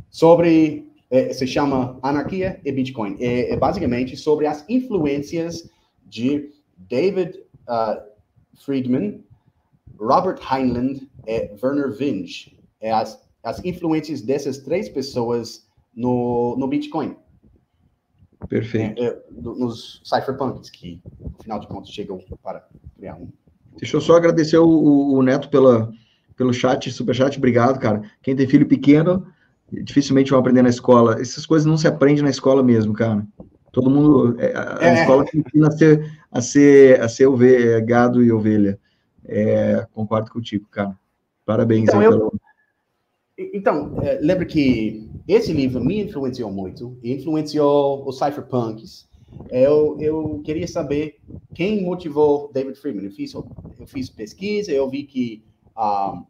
sobre 0.09 0.89
é, 1.11 1.31
se 1.31 1.45
chama 1.45 1.99
Anarquia 2.01 2.59
e 2.65 2.71
Bitcoin. 2.71 3.15
É, 3.19 3.53
é, 3.53 3.57
basicamente 3.57 4.17
sobre 4.17 4.47
as 4.47 4.65
influências 4.67 5.69
de 6.05 6.51
David 6.77 7.39
uh, 7.67 8.01
Friedman, 8.63 9.23
Robert 9.99 10.39
Heinlein 10.51 11.09
e 11.27 11.51
Werner 11.61 11.91
Vinge. 11.91 12.57
É 12.79 12.91
as, 12.91 13.21
as 13.43 13.63
influências 13.63 14.21
dessas 14.21 14.59
três 14.59 14.89
pessoas 14.89 15.67
no, 15.95 16.55
no 16.57 16.67
Bitcoin. 16.67 17.15
Perfeito. 18.47 19.01
É, 19.01 19.07
é, 19.07 19.23
nos 19.31 20.01
cypherpunks, 20.03 20.69
que, 20.69 21.01
no 21.19 21.31
final 21.41 21.59
de 21.59 21.67
contas, 21.67 21.89
chegam 21.89 22.19
para 22.43 22.67
criar 22.95 23.15
um. 23.15 23.29
Deixa 23.77 23.97
eu 23.97 24.01
só 24.01 24.15
agradecer 24.15 24.57
o, 24.57 25.13
o 25.13 25.21
Neto 25.21 25.49
pela, 25.49 25.91
pelo 26.35 26.53
chat, 26.53 26.91
super 26.91 27.15
chat, 27.15 27.37
obrigado, 27.37 27.79
cara. 27.79 28.03
Quem 28.21 28.35
tem 28.35 28.47
filho 28.47 28.67
pequeno, 28.67 29.25
dificilmente 29.71 30.31
vão 30.31 30.39
aprender 30.39 30.61
na 30.61 30.69
escola. 30.69 31.19
Essas 31.19 31.45
coisas 31.45 31.65
não 31.65 31.77
se 31.77 31.87
aprende 31.87 32.21
na 32.21 32.29
escola 32.29 32.63
mesmo, 32.63 32.93
cara. 32.93 33.25
Todo 33.75 33.89
mundo, 33.89 34.39
é, 34.39 34.53
a, 34.55 34.77
é. 34.79 35.01
escola 35.01 35.25
ensina 35.33 35.67
a 35.67 35.71
ser, 35.71 36.19
a 36.31 36.41
ser, 36.41 37.01
a 37.01 37.09
ser 37.09 37.27
ovelha, 37.27 37.81
gado 37.81 38.23
e 38.23 38.31
ovelha. 38.31 38.79
É, 39.25 39.85
concordo 39.91 40.31
contigo, 40.31 40.65
cara. 40.71 40.97
Parabéns 41.45 41.89
então, 41.89 41.99
aí 41.99 42.05
eu, 42.05 42.11
pelo... 42.11 42.33
Então, 43.53 44.01
é, 44.01 44.17
lembra 44.21 44.45
que 44.45 45.11
esse 45.27 45.51
livro 45.51 45.83
me 45.83 46.01
influenciou 46.03 46.49
muito, 46.49 46.97
influenciou 47.03 48.07
os 48.07 48.17
cypherpunks. 48.17 49.09
Eu, 49.49 49.97
eu 49.99 50.41
queria 50.45 50.69
saber 50.69 51.17
quem 51.53 51.83
motivou 51.83 52.49
David 52.53 52.79
Friedman. 52.79 53.07
Eu 53.07 53.11
fiz, 53.11 53.33
eu 53.33 53.45
fiz 53.87 54.09
pesquisa, 54.09 54.71
eu 54.71 54.89
vi 54.89 55.03
que 55.03 55.43
um, 55.77 56.23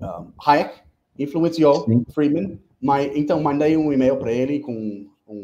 um, 0.00 0.32
Hayek 0.46 0.80
influenciou 1.18 1.84
Sim. 1.84 2.06
Friedman, 2.08 2.58
mas, 2.80 3.14
então 3.14 3.42
mandei 3.42 3.76
um 3.76 3.92
e-mail 3.92 4.16
para 4.16 4.32
ele 4.32 4.60
com 4.60 5.06
um, 5.28 5.42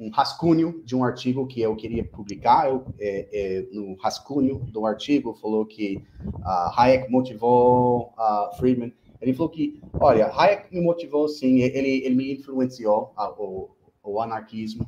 um 0.00 0.08
rascunho 0.08 0.82
de 0.82 0.96
um 0.96 1.04
artigo 1.04 1.46
que 1.46 1.60
eu 1.60 1.76
queria 1.76 2.02
publicar. 2.02 2.70
Eu, 2.70 2.86
é, 2.98 3.28
é, 3.30 3.68
no 3.70 3.94
rascunho 3.96 4.60
do 4.72 4.86
artigo 4.86 5.34
falou 5.34 5.66
que 5.66 6.02
uh, 6.24 6.80
Hayek 6.80 7.10
motivou 7.10 8.14
uh, 8.18 8.56
Friedman. 8.56 8.94
Ele 9.20 9.34
falou 9.34 9.50
que, 9.50 9.78
olha, 10.00 10.32
Hayek 10.34 10.74
me 10.74 10.80
motivou 10.80 11.28
sim, 11.28 11.58
ele, 11.60 12.02
ele 12.02 12.14
me 12.14 12.32
influenciou 12.32 13.12
uh, 13.18 13.68
o, 14.02 14.20
anarquismo, 14.22 14.86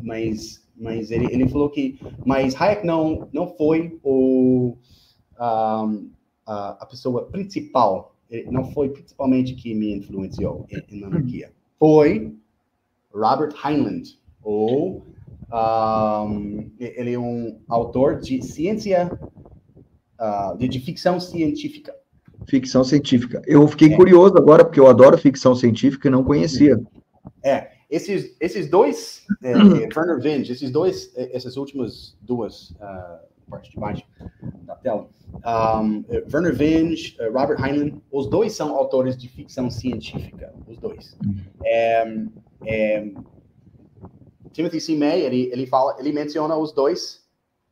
mas, 0.00 0.66
mas 0.74 1.10
ele, 1.10 1.26
ele 1.26 1.46
falou 1.46 1.68
que, 1.68 1.98
mas 2.24 2.58
Hayek 2.58 2.86
não, 2.86 3.28
não 3.30 3.46
foi 3.56 3.98
o, 4.02 4.78
um, 5.38 6.10
a 6.46 6.86
pessoa 6.86 7.26
principal, 7.26 8.16
não 8.50 8.64
foi 8.72 8.88
principalmente 8.88 9.54
que 9.54 9.74
me 9.74 9.94
influenciou 9.94 10.66
na 10.90 11.08
anarquia. 11.08 11.52
Foi 11.78 12.34
Robert 13.14 13.54
Heinlein, 13.64 14.02
ou 14.42 15.04
um, 15.52 16.70
ele 16.78 17.12
é 17.12 17.18
um 17.18 17.60
autor 17.68 18.18
de 18.18 18.42
ciência, 18.42 19.10
uh, 20.18 20.56
de, 20.56 20.68
de, 20.68 20.80
ficção 20.80 21.20
científica. 21.20 21.94
Ficção 22.48 22.82
científica. 22.82 23.42
Eu 23.46 23.68
fiquei 23.68 23.92
é. 23.92 23.96
curioso 23.96 24.36
agora, 24.36 24.64
porque 24.64 24.80
eu 24.80 24.88
adoro 24.88 25.18
ficção 25.18 25.54
científica 25.54 26.08
e 26.08 26.10
não 26.10 26.24
conhecia. 26.24 26.80
É, 27.42 27.70
esses, 27.90 28.34
esses 28.40 28.68
dois, 28.68 29.26
é, 29.42 29.52
Werner 29.96 30.20
Vinge, 30.20 30.52
esses 30.52 30.70
dois, 30.70 31.12
é, 31.14 31.36
essas 31.36 31.56
últimas 31.56 32.16
duas, 32.22 32.70
uh, 32.70 33.32
parte 33.50 33.70
de 33.70 33.76
baixo 33.78 34.04
da 34.62 34.74
tela, 34.76 35.08
um, 35.82 36.04
Werner 36.32 36.54
Vinge, 36.54 37.16
Robert 37.32 37.62
Heinlein, 37.62 38.00
os 38.10 38.28
dois 38.28 38.52
são 38.54 38.74
autores 38.74 39.16
de 39.16 39.28
ficção 39.28 39.70
científica, 39.70 40.54
os 40.66 40.78
dois. 40.78 41.16
É, 41.64 42.04
é, 42.66 43.10
Timothy 44.52 44.80
C. 44.80 44.96
May, 44.96 45.20
ele, 45.20 45.50
ele 45.52 45.66
fala, 45.66 45.96
ele 45.98 46.12
menciona 46.12 46.56
os 46.56 46.72
dois, 46.72 47.22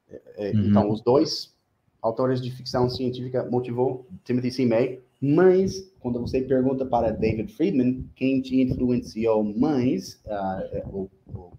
é, 0.08 0.20
é, 0.36 0.50
uhum. 0.52 0.66
então 0.66 0.90
os 0.90 1.00
dois 1.02 1.54
autores 2.02 2.40
de 2.40 2.50
ficção 2.50 2.88
científica 2.88 3.46
motivou 3.50 4.06
Timothy 4.24 4.50
C. 4.50 4.66
May, 4.66 5.00
mas 5.20 5.92
quando 6.00 6.18
você 6.18 6.40
pergunta 6.40 6.86
para 6.86 7.10
David 7.10 7.52
Friedman 7.52 8.08
quem 8.16 8.40
te 8.40 8.62
influenciou 8.62 9.44
mais 9.44 10.18
uh, 10.24 10.88
o, 10.88 11.10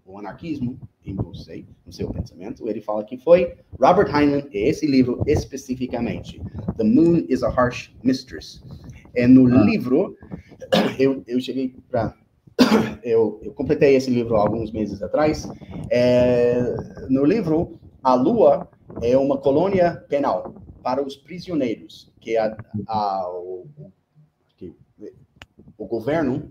o, 0.04 0.18
anarquismo 0.18 0.78
em 1.04 1.14
você, 1.14 1.64
no 1.86 1.92
seu 1.92 2.10
pensamento, 2.10 2.68
ele 2.68 2.80
fala 2.80 3.04
que 3.04 3.16
foi 3.16 3.54
Robert 3.80 4.12
Heinlein, 4.12 4.48
esse 4.52 4.84
livro 4.86 5.22
especificamente, 5.26 6.42
The 6.76 6.84
Moon 6.84 7.24
is 7.28 7.44
a 7.44 7.48
Harsh 7.48 7.94
Mistress. 8.02 8.62
É 9.14 9.28
no 9.28 9.46
ah. 9.46 9.62
livro, 9.62 10.16
eu, 10.98 11.22
eu 11.26 11.40
cheguei 11.40 11.74
para 11.88 12.16
eu, 13.02 13.40
eu, 13.42 13.52
completei 13.52 13.96
esse 13.96 14.10
livro 14.10 14.36
alguns 14.36 14.70
meses 14.72 15.02
atrás. 15.02 15.48
É, 15.90 16.62
no 17.08 17.24
livro, 17.24 17.78
a 18.02 18.14
Lua 18.14 18.68
é 19.00 19.16
uma 19.16 19.38
colônia 19.38 20.04
penal 20.08 20.54
para 20.82 21.02
os 21.02 21.16
prisioneiros, 21.16 22.12
que 22.20 22.36
a, 22.36 22.56
a 22.88 23.28
o, 23.30 23.66
que, 24.56 24.74
o 25.78 25.86
governo 25.86 26.50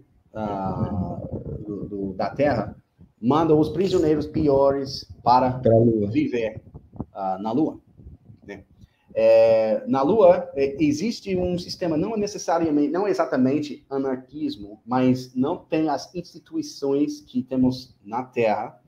do, 1.65 1.87
do, 1.87 2.13
da 2.13 2.29
Terra 2.29 2.75
manda 3.21 3.53
os 3.53 3.69
prisioneiros 3.69 4.25
piores 4.25 5.05
para 5.23 5.61
viver 6.09 6.61
uh, 7.13 7.41
na 7.41 7.51
Lua. 7.51 7.79
É, 9.13 9.83
na 9.87 10.01
Lua 10.01 10.49
é, 10.55 10.75
existe 10.83 11.35
um 11.35 11.57
sistema 11.57 11.97
não 11.97 12.15
necessariamente, 12.15 12.91
não 12.91 13.07
exatamente 13.07 13.85
anarquismo, 13.89 14.81
mas 14.85 15.35
não 15.35 15.57
tem 15.57 15.89
as 15.89 16.13
instituições 16.15 17.21
que 17.21 17.43
temos 17.43 17.95
na 18.03 18.23
Terra 18.23 18.79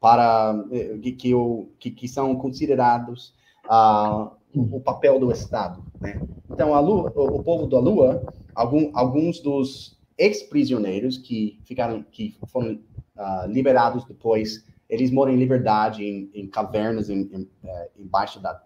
para 0.00 0.64
é, 0.72 0.98
que, 0.98 1.12
que, 1.12 1.32
que, 1.78 1.90
que 1.90 2.08
são 2.08 2.34
considerados 2.36 3.34
uh, 3.66 4.30
o 4.54 4.80
papel 4.80 5.18
do 5.18 5.30
Estado. 5.30 5.82
Né? 6.00 6.20
Então, 6.50 6.74
a 6.74 6.80
Lua, 6.80 7.12
o, 7.14 7.38
o 7.38 7.42
povo 7.42 7.66
da 7.66 7.78
Lua, 7.78 8.22
algum, 8.54 8.90
alguns 8.94 9.40
dos 9.40 9.98
ex-prisioneiros 10.16 11.18
que 11.18 11.60
ficaram, 11.64 12.02
que 12.02 12.36
foram 12.48 12.80
uh, 13.16 13.46
liberados 13.46 14.04
depois, 14.04 14.64
eles 14.88 15.10
moram 15.10 15.32
em 15.32 15.36
liberdade 15.36 16.04
em, 16.04 16.30
em 16.34 16.48
cavernas 16.48 17.10
em, 17.10 17.20
em, 17.32 17.50
é, 17.62 17.90
embaixo 17.98 18.40
da, 18.40 18.62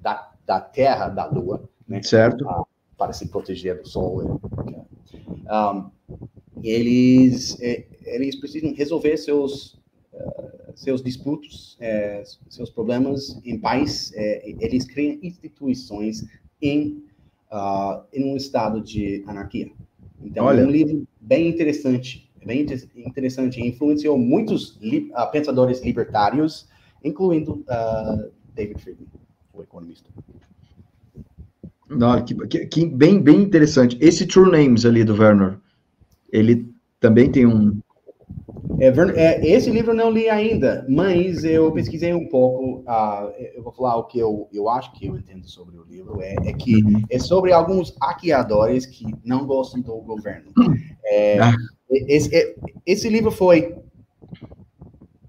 da 0.00 0.35
da 0.46 0.60
Terra, 0.60 1.08
da 1.08 1.26
Lua. 1.26 1.68
Né? 1.86 2.02
Certo. 2.02 2.48
Ah, 2.48 2.64
para 2.96 3.12
se 3.12 3.28
proteger 3.28 3.82
do 3.82 3.88
sol. 3.88 4.40
Um, 5.48 5.90
eles, 6.62 7.58
eles 7.60 8.36
precisam 8.36 8.74
resolver 8.74 9.16
seus, 9.16 9.74
uh, 10.12 10.72
seus 10.74 11.02
disputos, 11.02 11.78
uh, 11.80 12.50
seus 12.50 12.70
problemas 12.70 13.38
em 13.44 13.58
paz. 13.58 14.10
Uh, 14.10 14.56
eles 14.60 14.84
criam 14.86 15.18
instituições 15.22 16.24
em, 16.60 17.04
em 18.12 18.24
um 18.24 18.36
estado 18.36 18.80
de 18.80 19.22
anarquia. 19.26 19.70
Então, 20.22 20.46
Olha. 20.46 20.62
é 20.62 20.66
um 20.66 20.70
livro 20.70 21.06
bem 21.20 21.48
interessante, 21.48 22.30
bem 22.44 22.66
interessante. 22.96 23.60
Influenciou 23.60 24.16
muitos 24.16 24.78
li 24.80 25.12
pensadores 25.30 25.82
libertários, 25.82 26.66
incluindo 27.04 27.62
David 28.54 28.80
Friedman, 28.80 29.08
o 29.56 29.62
economista. 29.62 30.08
Não, 31.88 32.24
que, 32.24 32.34
que, 32.46 32.66
que, 32.66 32.86
bem, 32.86 33.20
bem 33.20 33.42
interessante. 33.42 33.96
Esse 34.00 34.26
True 34.26 34.50
Names 34.50 34.84
ali 34.84 35.04
do 35.04 35.14
Werner, 35.14 35.58
ele 36.32 36.68
também 37.00 37.30
tem 37.30 37.46
um. 37.46 37.78
É, 38.78 38.88
é, 38.88 39.46
esse 39.46 39.70
livro 39.70 39.92
eu 39.92 39.96
não 39.96 40.10
li 40.10 40.28
ainda, 40.28 40.84
mas 40.88 41.44
eu 41.44 41.70
pesquisei 41.72 42.12
um 42.12 42.28
pouco. 42.28 42.80
Uh, 42.80 43.30
eu 43.54 43.62
vou 43.62 43.72
falar 43.72 43.96
o 43.96 44.04
que 44.04 44.18
eu, 44.18 44.48
eu 44.52 44.68
acho 44.68 44.92
que 44.92 45.06
eu 45.06 45.16
entendo 45.16 45.48
sobre 45.48 45.78
o 45.78 45.84
livro. 45.84 46.20
É, 46.20 46.34
é 46.44 46.52
que 46.52 46.82
uhum. 46.82 47.02
é 47.08 47.18
sobre 47.18 47.52
alguns 47.52 47.94
hackeadores 48.02 48.84
que 48.84 49.06
não 49.24 49.46
gostam 49.46 49.80
do 49.80 49.96
governo. 49.98 50.50
É, 51.04 51.38
ah. 51.38 51.54
esse, 51.88 52.34
é, 52.34 52.56
esse 52.84 53.08
livro 53.08 53.30
foi 53.30 53.76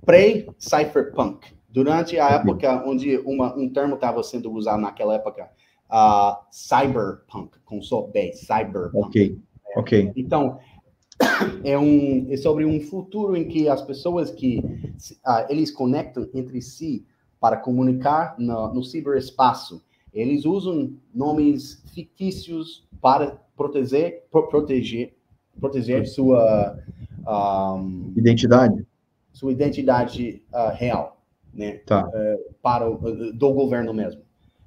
pré-cypherpunk, 0.04 1.54
durante 1.70 2.20
a 2.20 2.30
época 2.30 2.84
onde 2.86 3.18
uma, 3.20 3.56
um 3.56 3.70
termo 3.70 3.96
estava 3.96 4.24
sendo 4.24 4.52
usado 4.52 4.82
naquela 4.82 5.16
época 5.16 5.50
uh, 5.92 6.38
cyberpunk, 6.52 7.60
com 7.66 7.82
só 7.82 8.02
B, 8.04 8.34
cyberpunk. 8.34 9.08
Ok, 9.08 9.40
é, 9.68 9.80
ok. 9.80 10.12
Então, 10.16 10.60
é, 11.64 11.78
um, 11.78 12.28
é 12.30 12.38
sobre 12.38 12.66
um 12.66 12.80
futuro 12.80 13.36
em 13.36 13.48
que 13.48 13.68
as 13.68 13.82
pessoas 13.82 14.32
que 14.32 14.60
uh, 14.60 15.46
eles 15.50 15.72
conectam 15.72 16.30
entre 16.34 16.62
si 16.62 17.06
para 17.40 17.58
comunicar 17.58 18.36
no, 18.38 18.74
no 18.74 18.84
ciberespaço, 18.84 19.84
eles 20.14 20.46
usam 20.46 20.94
nomes 21.14 21.84
fictícios 21.94 22.88
para 23.02 23.40
proteger, 23.56 24.24
pro, 24.32 24.48
proteger, 24.48 25.14
proteger 25.60 26.08
sua 26.08 26.78
um, 27.28 28.14
identidade, 28.16 28.86
sua 29.32 29.52
identidade 29.52 30.42
uh, 30.52 30.74
real, 30.74 31.17
né? 31.58 31.80
Tá. 31.86 32.08
Uh, 32.08 32.54
para 32.62 32.90
o, 32.90 32.98
do 33.34 33.52
governo 33.52 33.94
mesmo 33.94 34.22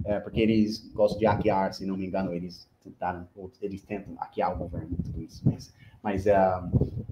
é, 0.05 0.19
porque 0.19 0.41
eles 0.41 0.91
gostam 0.95 1.19
de 1.19 1.27
hackear, 1.27 1.73
se 1.73 1.85
não 1.85 1.97
me 1.97 2.07
engano, 2.07 2.33
eles 2.33 2.69
tentaram, 2.83 3.27
eles 3.61 3.83
tentam 3.83 4.15
hackear 4.15 4.55
o 4.55 4.59
governo 4.59 4.97
e 4.99 5.03
tudo 5.03 5.23
isso. 5.23 5.43
Mas, 5.45 5.75
mas 6.03 6.27
é, 6.27 6.37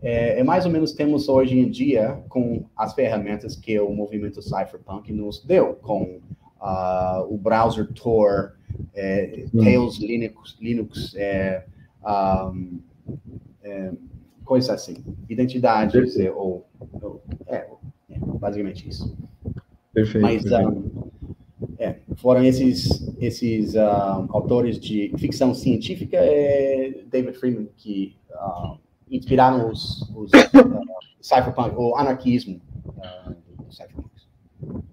é, 0.00 0.40
é, 0.40 0.44
mais 0.44 0.64
ou 0.64 0.72
menos 0.72 0.92
temos 0.92 1.28
hoje 1.28 1.58
em 1.58 1.70
dia 1.70 2.22
com 2.28 2.64
as 2.76 2.94
ferramentas 2.94 3.56
que 3.56 3.78
o 3.78 3.90
movimento 3.90 4.40
Cypherpunk 4.40 5.12
nos 5.12 5.44
deu, 5.44 5.74
com 5.74 6.20
uh, 6.60 7.22
o 7.28 7.36
browser 7.36 7.92
Tor, 7.92 8.56
é, 8.94 9.44
Tails 9.56 9.98
Linux, 9.98 10.56
Linux 10.60 11.14
é, 11.16 11.66
um, 12.04 12.80
é, 13.62 13.92
coisas 14.44 14.70
assim, 14.70 15.04
identidades, 15.28 16.16
ou, 16.34 16.66
ou 17.02 17.22
é, 17.46 17.68
é, 18.10 18.18
basicamente 18.18 18.88
isso. 18.88 19.14
Perfeito. 19.98 20.22
Mas, 20.22 20.42
perfeito. 20.44 20.68
Um, 20.68 21.08
é, 21.78 21.96
foram 22.16 22.44
esses, 22.44 23.12
esses 23.18 23.74
uh, 23.74 24.26
autores 24.30 24.78
de 24.78 25.12
ficção 25.18 25.52
científica, 25.54 26.16
é 26.16 27.02
David 27.10 27.36
Freeman, 27.36 27.68
que 27.76 28.16
uh, 28.30 28.78
inspiraram 29.10 29.70
os, 29.70 30.02
os 30.14 30.30
cypherpunk, 31.20 31.74
o 31.76 31.96
anarquismo 31.96 32.60
cypherpunk. 33.70 34.08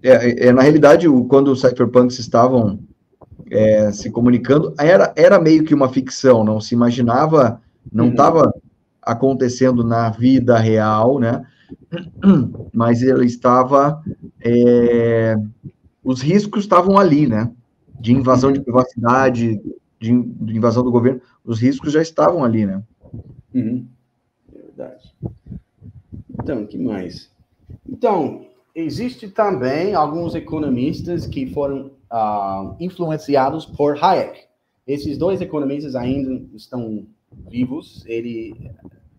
É, 0.02 0.48
é, 0.48 0.52
na 0.52 0.62
realidade, 0.62 1.08
o, 1.08 1.24
quando 1.24 1.48
os 1.48 1.60
cypherpunks 1.60 2.18
estavam 2.18 2.80
é, 3.50 3.92
se 3.92 4.10
comunicando, 4.10 4.74
era, 4.78 5.12
era 5.16 5.40
meio 5.40 5.64
que 5.64 5.74
uma 5.74 5.88
ficção, 5.88 6.42
não 6.42 6.60
se 6.60 6.74
imaginava, 6.74 7.60
não 7.92 8.08
estava 8.08 8.46
uhum. 8.46 8.60
acontecendo 9.02 9.84
na 9.84 10.10
vida 10.10 10.58
real, 10.58 11.20
né? 11.20 11.44
Mas 12.72 13.02
ele 13.02 13.26
estava 13.26 14.02
é, 14.40 15.36
os 16.06 16.22
riscos 16.22 16.62
estavam 16.62 16.98
ali, 16.98 17.26
né? 17.26 17.52
De 17.98 18.12
invasão 18.12 18.52
de 18.52 18.60
privacidade, 18.60 19.60
de, 19.98 20.22
de 20.22 20.56
invasão 20.56 20.84
do 20.84 20.92
governo, 20.92 21.20
os 21.44 21.60
riscos 21.60 21.92
já 21.92 22.00
estavam 22.00 22.44
ali, 22.44 22.64
né? 22.64 22.82
Uhum. 23.54 23.86
É 24.54 24.62
verdade. 24.62 25.14
Então, 26.30 26.66
que 26.66 26.78
mais? 26.78 27.30
Então, 27.88 28.46
existe 28.74 29.28
também 29.28 29.94
alguns 29.94 30.34
economistas 30.34 31.26
que 31.26 31.46
foram 31.46 31.90
uh, 32.12 32.76
influenciados 32.78 33.66
por 33.66 33.96
Hayek. 34.02 34.44
Esses 34.86 35.18
dois 35.18 35.40
economistas 35.40 35.96
ainda 35.96 36.40
estão 36.54 37.06
vivos. 37.48 38.04
Ele 38.06 38.54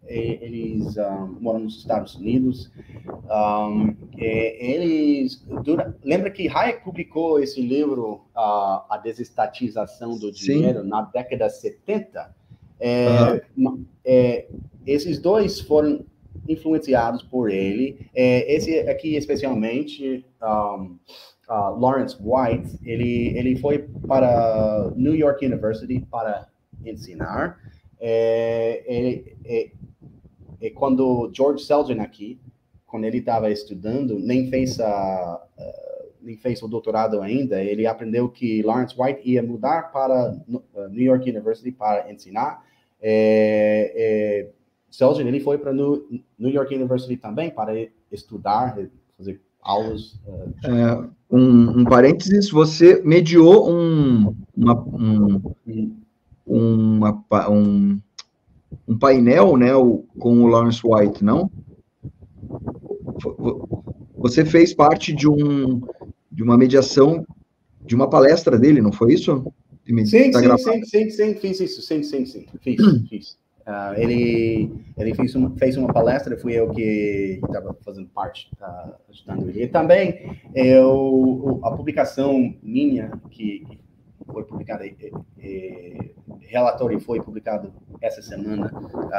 eles 0.07 0.97
um, 0.97 1.01
ah, 1.01 1.29
moram 1.39 1.59
nos 1.59 1.77
Estados 1.77 2.15
Unidos. 2.15 2.71
Um, 3.07 3.95
eles 4.15 5.45
dura, 5.63 5.95
lembra 6.03 6.29
que 6.31 6.47
Hayek 6.47 6.83
publicou 6.83 7.39
esse 7.39 7.61
livro 7.61 8.25
uh, 8.35 8.83
A 8.89 8.99
Desestatização 9.03 10.17
do 10.17 10.31
Dinheiro 10.31 10.81
Sim. 10.81 10.87
na 10.87 11.01
década 11.01 11.47
de 11.47 11.59
70? 11.59 12.35
É, 12.79 13.41
uhum. 13.57 13.85
é, 14.05 14.47
esses 14.85 15.19
dois 15.19 15.59
foram 15.59 16.05
influenciados 16.47 17.23
por 17.23 17.49
ele. 17.49 18.07
É, 18.15 18.53
esse 18.53 18.79
aqui 18.81 19.15
especialmente 19.15 20.25
um, 20.41 20.97
uh, 21.49 21.79
Lawrence 21.79 22.15
White, 22.19 22.77
ele 22.83 23.37
ele 23.37 23.55
foi 23.57 23.79
para 24.07 24.91
New 24.95 25.15
York 25.15 25.45
University 25.45 26.05
para 26.09 26.47
ensinar. 26.85 27.59
É, 27.99 28.83
é, 29.45 29.71
e 30.61 30.69
quando 30.69 31.31
George 31.33 31.63
Selgin 31.63 31.99
aqui, 31.99 32.39
quando 32.85 33.05
ele 33.05 33.17
estava 33.17 33.49
estudando, 33.51 34.17
nem 34.19 34.49
fez 34.49 34.79
a 34.79 35.41
uh, 35.57 35.97
nem 36.27 36.37
fez 36.37 36.61
o 36.61 36.67
doutorado 36.67 37.21
ainda, 37.21 37.63
ele 37.63 37.87
aprendeu 37.87 38.27
que 38.27 38.61
Lawrence 38.61 38.93
White 38.99 39.21
ia 39.23 39.41
mudar 39.41 39.91
para 39.93 40.37
New 40.89 41.03
York 41.03 41.29
University 41.29 41.71
para 41.71 42.11
ensinar. 42.11 42.63
É, 43.01 43.93
é, 43.95 44.49
Selgin 44.91 45.27
ele 45.27 45.39
foi 45.39 45.57
para 45.57 45.71
New, 45.71 46.05
New 46.37 46.51
York 46.51 46.75
University 46.75 47.15
também 47.15 47.49
para 47.49 47.71
estudar, 48.11 48.77
fazer 49.17 49.39
aulas. 49.61 50.19
Uh, 50.25 50.53
é, 50.65 51.09
um, 51.29 51.79
um, 51.79 51.83
parênteses, 51.85 52.49
você 52.49 53.01
mediou 53.03 53.69
um, 53.69 54.35
uma, 54.55 54.81
um, 54.81 55.41
uhum. 55.65 56.01
uma, 56.45 57.49
um, 57.49 57.99
um 58.87 58.97
painel, 58.97 59.57
né, 59.57 59.75
o, 59.75 60.05
com 60.17 60.43
o 60.43 60.47
Lawrence 60.47 60.81
White, 60.83 61.23
não? 61.23 61.51
Você 64.17 64.45
fez 64.45 64.73
parte 64.73 65.13
de 65.13 65.27
um 65.27 65.81
de 66.31 66.43
uma 66.43 66.57
mediação 66.57 67.25
de 67.83 67.95
uma 67.95 68.09
palestra 68.09 68.59
dele, 68.59 68.81
não 68.81 68.91
foi 68.91 69.13
isso? 69.13 69.51
Sim, 70.05 70.31
tá 70.31 70.39
sim, 70.57 70.57
sim, 70.57 70.85
sim, 70.85 71.09
sim, 71.09 71.35
fiz 71.35 71.59
isso, 71.59 71.81
sim, 71.81 72.03
sim, 72.03 72.25
sim, 72.25 72.45
fiz, 72.61 72.77
fiz. 73.09 73.37
Uh, 73.67 73.93
ele 73.97 74.71
ele 74.97 75.13
fez 75.13 75.35
uma, 75.35 75.49
fez 75.57 75.75
uma 75.75 75.91
palestra, 75.91 76.37
fui 76.37 76.53
eu 76.53 76.69
que 76.69 77.39
estava 77.43 77.75
fazendo 77.83 78.07
parte, 78.09 78.49
uh, 78.61 78.93
ajudando 79.09 79.49
ele. 79.49 79.63
E 79.63 79.67
também 79.67 80.39
eu, 80.53 81.59
a 81.63 81.71
publicação 81.71 82.55
minha, 82.61 83.11
que, 83.29 83.65
que 83.65 83.79
foi 84.25 84.43
publicada, 84.43 84.85
e, 84.85 85.11
relatório 86.47 86.99
foi 86.99 87.21
publicado 87.21 87.73
essa 88.01 88.21
semana, 88.21 88.71
uh, 88.73 89.11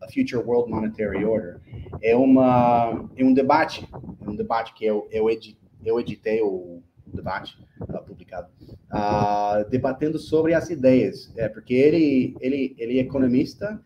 a 0.00 0.08
Future 0.12 0.42
World 0.42 0.70
Monetary 0.70 1.24
Order, 1.24 1.60
é 2.02 2.14
uma 2.16 3.08
é 3.16 3.24
um 3.24 3.34
debate, 3.34 3.88
é 3.92 4.28
um 4.28 4.36
debate 4.36 4.72
que 4.74 4.84
eu 4.84 5.08
eu, 5.10 5.28
edit, 5.28 5.58
eu 5.84 5.98
editei 6.00 6.40
o 6.42 6.82
debate 7.06 7.58
uh, 7.82 8.02
publicado, 8.04 8.48
uh, 8.92 9.68
debatendo 9.68 10.18
sobre 10.18 10.54
as 10.54 10.70
ideias, 10.70 11.32
é 11.36 11.48
porque 11.48 11.74
ele 11.74 12.36
ele 12.40 12.74
ele 12.78 12.98
é 12.98 13.02
economista 13.02 13.80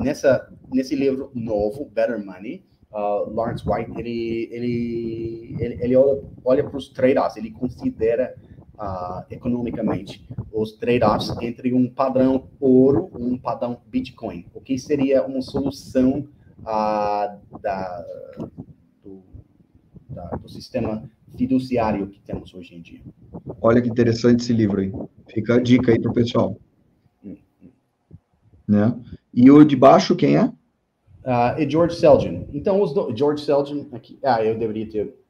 nessa 0.00 0.48
nesse 0.72 0.94
livro 0.94 1.30
novo, 1.34 1.86
Better 1.86 2.24
Money. 2.24 2.64
Lawrence 3.28 3.62
White 3.68 3.92
ele 3.98 4.48
ele 4.50 5.56
ele, 5.60 5.78
ele 5.82 5.96
olha, 5.96 6.22
olha 6.42 6.64
para 6.64 6.78
os 6.78 6.88
trade-offs, 6.88 7.36
ele 7.36 7.50
considera 7.50 8.34
uh, 8.78 9.24
economicamente 9.30 10.26
os 10.52 10.72
trade-offs 10.72 11.34
entre 11.42 11.72
um 11.72 11.88
padrão 11.88 12.48
ouro 12.60 13.10
e 13.18 13.22
um 13.22 13.38
padrão 13.38 13.80
Bitcoin. 13.86 14.46
O 14.54 14.60
que 14.60 14.78
seria 14.78 15.24
uma 15.24 15.42
solução 15.42 16.28
uh, 16.60 17.58
da, 17.60 18.04
do, 19.02 19.22
da, 20.08 20.28
do 20.36 20.48
sistema 20.48 21.08
fiduciário 21.36 22.06
que 22.08 22.20
temos 22.20 22.54
hoje 22.54 22.74
em 22.74 22.80
dia. 22.80 23.00
Olha 23.60 23.82
que 23.82 23.88
interessante 23.88 24.40
esse 24.40 24.52
livro 24.52 24.80
aí. 24.80 24.92
Fica 25.28 25.56
a 25.56 25.60
dica 25.60 25.92
aí 25.92 26.00
para 26.00 26.10
o 26.10 26.14
pessoal. 26.14 26.56
Hum, 27.24 27.36
hum. 27.62 27.68
Né? 28.66 28.98
E 29.34 29.50
o 29.50 29.64
de 29.64 29.76
baixo, 29.76 30.16
quem 30.16 30.36
é? 30.36 30.44
Uh, 30.44 31.58
e 31.58 31.68
George 31.68 31.96
Selgin. 31.96 32.46
Então, 32.52 32.80
os 32.80 32.94
do... 32.94 33.14
George 33.14 33.44
Selgin, 33.44 33.88
aqui. 33.92 34.18
Ah, 34.22 34.42
eu 34.44 34.56
deveria 34.56 34.88
ter 34.88 35.25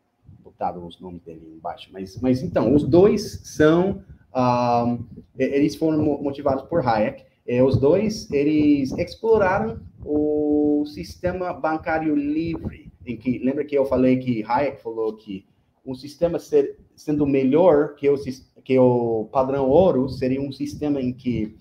botado 0.57 0.85
os 0.85 0.99
nomes 0.99 1.23
dele 1.23 1.55
embaixo. 1.55 1.91
Mas, 1.93 2.19
mas 2.21 2.43
então, 2.43 2.75
os 2.75 2.83
dois 2.83 3.41
são. 3.45 4.03
Um, 4.35 5.07
eles 5.39 5.77
foram 5.77 6.03
motivados 6.23 6.65
por 6.65 6.87
Hayek. 6.87 7.25
E 7.47 7.63
os 7.63 7.77
dois, 7.77 8.31
eles 8.33 8.91
exploraram 8.93 9.81
o 10.05 10.85
sistema 10.87 11.53
bancário 11.53 12.17
livre. 12.17 12.91
Em 13.07 13.17
que, 13.17 13.39
lembra 13.39 13.65
que 13.65 13.77
eu 13.77 13.85
falei 13.85 14.17
que 14.19 14.43
Hayek 14.43 14.83
falou 14.83 15.17
que 15.17 15.47
um 15.85 15.95
sistema 15.95 16.39
ser, 16.39 16.81
sendo 16.97 17.25
melhor 17.25 17.95
que 17.95 18.09
o, 18.11 18.17
que 18.65 18.79
o 18.79 19.29
padrão 19.31 19.69
ouro 19.69 20.09
seria 20.09 20.41
um 20.41 20.51
sistema 20.51 21.01
em 21.01 21.13
que 21.13 21.57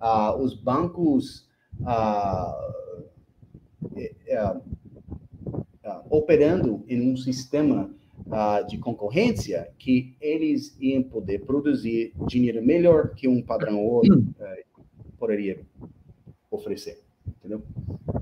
uh, 0.00 0.36
os 0.42 0.54
bancos. 0.54 1.48
Uh, 1.80 2.80
uh, 3.82 4.60
operando 6.10 6.84
em 6.88 7.10
um 7.10 7.16
sistema 7.16 7.90
uh, 8.30 8.66
de 8.66 8.78
concorrência 8.78 9.68
que 9.78 10.14
eles 10.20 10.76
iam 10.80 11.02
poder 11.02 11.40
produzir 11.40 12.12
dinheiro 12.26 12.64
melhor 12.64 13.14
que 13.14 13.28
um 13.28 13.42
padrão 13.42 13.84
ouro 13.84 14.18
uh, 14.18 14.82
poderia 15.18 15.60
oferecer, 16.50 17.00
entendeu? 17.26 17.62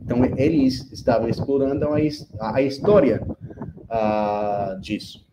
Então 0.05 0.25
eles 0.37 0.91
estavam 0.93 1.29
explorando 1.29 1.87
a, 1.87 2.57
a 2.57 2.63
história 2.63 3.23
uh, 3.89 4.81
disso. 4.81 5.27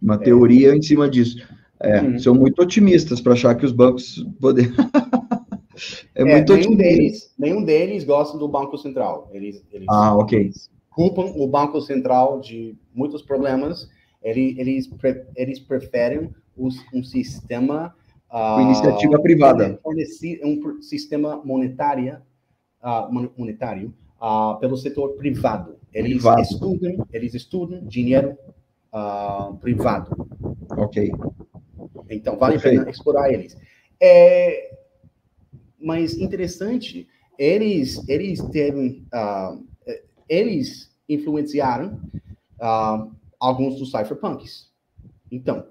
Uma 0.00 0.14
é. 0.14 0.18
teoria 0.18 0.74
em 0.74 0.82
cima 0.82 1.08
disso. 1.08 1.38
É, 1.80 2.00
uhum. 2.00 2.18
São 2.18 2.34
muito 2.34 2.60
otimistas 2.60 3.20
para 3.20 3.34
achar 3.34 3.54
que 3.54 3.64
os 3.64 3.72
bancos 3.72 4.24
podem. 4.40 4.66
é, 6.14 6.22
é, 6.22 6.24
muito 6.24 6.54
nenhum 6.54 6.74
deles, 6.74 7.34
nenhum 7.38 7.62
deles 7.62 8.04
gosta 8.04 8.36
do 8.36 8.48
Banco 8.48 8.76
Central. 8.76 9.30
Eles, 9.32 9.64
eles, 9.72 9.86
ah, 9.88 10.16
ok. 10.16 10.50
Culpam 10.90 11.32
o 11.36 11.46
Banco 11.46 11.80
Central 11.80 12.40
de 12.40 12.76
muitos 12.92 13.22
problemas 13.22 13.88
eles, 14.22 14.58
eles, 14.58 14.90
eles 15.36 15.58
preferem 15.60 16.30
um, 16.56 16.68
um 16.94 17.02
sistema. 17.02 17.94
Uh, 18.30 18.60
iniciativa 18.60 19.18
privada. 19.20 19.80
Um 19.84 20.82
sistema 20.82 21.42
monetário, 21.44 22.20
uh, 22.82 23.30
monetário 23.36 23.94
uh, 24.20 24.58
pelo 24.58 24.76
setor 24.76 25.16
privado. 25.16 25.76
Eles 25.92 26.12
privado. 26.14 26.42
estudam, 26.42 27.06
eles 27.12 27.34
estudam 27.34 27.84
dinheiro 27.86 28.36
privado. 29.60 30.28
Ok. 30.76 31.10
Então 32.10 32.36
vale 32.36 32.56
a 32.56 32.60
pena 32.60 32.90
explorar 32.90 33.32
eles. 33.32 33.56
É, 34.00 34.76
mas 35.80 36.14
interessante, 36.14 37.08
eles 37.38 38.06
eles 38.08 38.42
teve, 38.50 39.02
eles 40.28 40.90
influenciaram 41.08 42.00
uh, 42.60 43.10
alguns 43.38 43.78
dos 43.78 43.90
cypherpunks. 43.90 44.70
Então, 45.30 45.64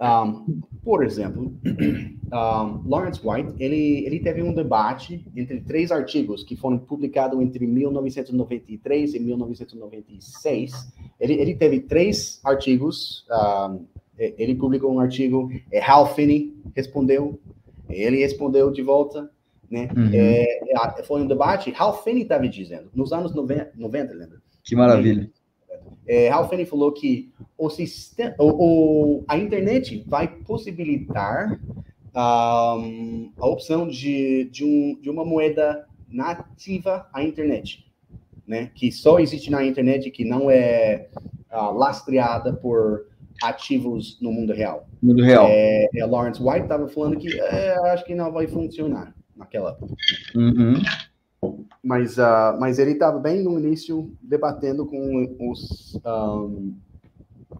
um, 0.00 0.60
por 0.82 1.04
exemplo, 1.04 1.56
um, 1.64 2.88
Lawrence 2.88 3.20
White, 3.24 3.54
ele, 3.58 4.04
ele 4.04 4.20
teve 4.20 4.42
um 4.42 4.52
debate 4.52 5.24
entre 5.36 5.60
três 5.60 5.92
artigos 5.92 6.42
que 6.42 6.56
foram 6.56 6.78
publicados 6.78 7.40
entre 7.40 7.66
1993 7.66 9.14
e 9.14 9.20
1996. 9.20 10.92
Ele, 11.20 11.34
ele 11.34 11.54
teve 11.54 11.80
três 11.80 12.40
artigos, 12.44 13.24
um, 13.30 13.86
ele 14.18 14.54
publicou 14.56 14.92
um 14.92 15.00
artigo, 15.00 15.50
é, 15.70 15.80
Hal 15.80 16.12
Finney 16.14 16.54
respondeu, 16.74 17.40
ele 17.88 18.18
respondeu 18.18 18.72
de 18.72 18.82
volta, 18.82 19.30
né? 19.70 19.88
Uhum. 19.96 20.10
É, 20.12 21.02
foi 21.04 21.22
um 21.22 21.26
debate, 21.26 21.72
Hal 21.76 22.02
Finney 22.02 22.22
estava 22.22 22.48
dizendo, 22.48 22.90
nos 22.94 23.12
anos 23.12 23.32
90, 23.32 23.72
90 23.76 24.14
lembra? 24.14 24.42
Que 24.64 24.74
maravilha. 24.74 25.30
É, 26.06 26.28
Ralph 26.28 26.50
Finney 26.50 26.66
falou 26.66 26.92
que 26.92 27.32
o 27.56 27.70
sistema, 27.70 28.34
o, 28.38 29.20
o, 29.20 29.24
a 29.26 29.38
internet 29.38 30.04
vai 30.06 30.28
possibilitar 30.28 31.58
um, 32.14 33.32
a 33.38 33.46
opção 33.46 33.88
de, 33.88 34.44
de, 34.50 34.64
um, 34.64 34.98
de 35.00 35.10
uma 35.10 35.24
moeda 35.24 35.86
nativa 36.08 37.08
à 37.12 37.22
internet, 37.22 37.84
né? 38.46 38.70
Que 38.74 38.92
só 38.92 39.18
existe 39.18 39.50
na 39.50 39.64
internet, 39.64 40.10
que 40.10 40.24
não 40.24 40.50
é 40.50 41.08
uh, 41.52 41.72
lastreada 41.72 42.52
por 42.52 43.06
ativos 43.42 44.18
no 44.20 44.32
mundo 44.32 44.52
real. 44.52 44.86
Mundo 45.02 45.22
real. 45.22 45.46
É, 45.48 45.88
é 45.94 46.06
Lawrence 46.06 46.42
White 46.42 46.62
estava 46.62 46.86
falando 46.88 47.16
que 47.16 47.40
é, 47.40 47.76
acho 47.92 48.04
que 48.04 48.14
não 48.14 48.30
vai 48.30 48.46
funcionar 48.46 49.14
naquela. 49.36 49.76
Uhum. 50.34 50.74
Mas, 51.84 52.16
uh, 52.16 52.58
mas 52.58 52.78
ele 52.78 52.92
estava 52.92 53.18
bem 53.18 53.42
no 53.42 53.58
início 53.58 54.10
debatendo 54.22 54.86
com 54.86 55.36
os, 55.38 56.00
um, 56.04 56.74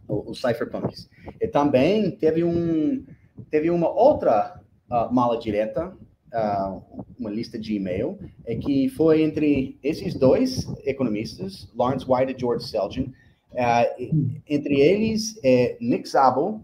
os 0.07 0.41
cypherpunks. 0.41 1.09
E 1.39 1.47
também 1.47 2.11
teve, 2.11 2.43
um, 2.43 3.05
teve 3.51 3.69
uma 3.69 3.89
outra 3.89 4.59
uh, 4.89 5.13
mala 5.13 5.37
direta, 5.37 5.95
uh, 6.33 6.81
uma 7.19 7.29
lista 7.29 7.59
de 7.59 7.75
e-mail, 7.75 8.17
é 8.45 8.55
que 8.55 8.89
foi 8.89 9.21
entre 9.21 9.77
esses 9.83 10.15
dois 10.15 10.67
economistas, 10.85 11.69
Lawrence 11.75 12.05
White 12.09 12.33
e 12.35 12.39
George 12.39 12.65
Selgin, 12.65 13.13
entre 14.49 14.81
eles 14.81 15.39
é 15.41 15.77
Nick 15.79 16.09
Szabo, 16.09 16.61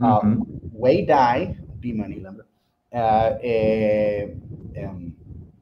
uhum. 0.00 0.46
Wei 0.78 1.04
Dai, 1.04 1.56
B-Money, 1.80 2.20
lembra? 2.20 2.46
é, 2.92 4.30
é, 4.74 4.90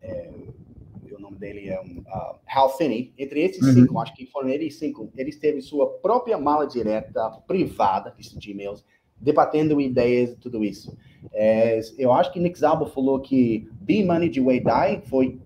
é 0.03 0.31
dele 1.41 1.68
é 1.68 1.80
um, 1.80 2.01
uh, 2.01 2.38
Hal 2.47 2.76
Finney, 2.76 3.12
entre 3.18 3.43
esses 3.43 3.66
uhum. 3.66 3.72
cinco, 3.72 3.99
acho 3.99 4.14
que 4.14 4.26
foram 4.26 4.49
eles 4.49 4.78
cinco, 4.78 5.11
eles 5.16 5.36
teve 5.36 5.61
sua 5.61 5.88
própria 5.99 6.38
mala 6.38 6.66
direta 6.66 7.30
privada, 7.47 8.14
de 8.16 8.51
e-mails, 8.51 8.84
debatendo 9.20 9.80
ideias 9.80 10.30
e 10.30 10.36
tudo 10.36 10.64
isso. 10.64 10.97
É, 11.32 11.80
eu 11.99 12.12
acho 12.12 12.32
que 12.32 12.41
Nick 12.41 12.59
Szabo 12.59 12.86
falou 12.86 13.20
que 13.20 13.68
Be 13.80 14.05
Money 14.05 14.28
de 14.28 14.41
Wei 14.41 14.61
Dai 14.61 15.03
foi 15.07 15.41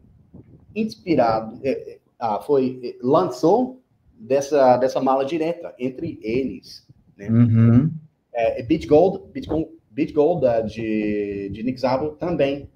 inspirado, 0.74 1.58
é, 1.62 1.98
é, 2.20 2.40
foi 2.42 2.80
é, 2.82 2.96
lançou 3.02 3.82
dessa 4.12 4.76
dessa 4.76 5.00
mala 5.00 5.24
direta 5.24 5.74
entre 5.78 6.18
eles, 6.22 6.86
né? 7.16 7.28
Uhum. 7.28 7.90
É, 8.32 8.62
Beach 8.62 8.86
Gold, 8.86 9.30
Beach 9.32 9.48
Gold, 9.48 9.68
Beach 9.90 10.12
Gold 10.12 10.44
uh, 10.44 10.66
de, 10.66 11.50
de 11.52 11.62
Nick 11.62 11.80
Szabo 11.80 12.10
também 12.12 12.68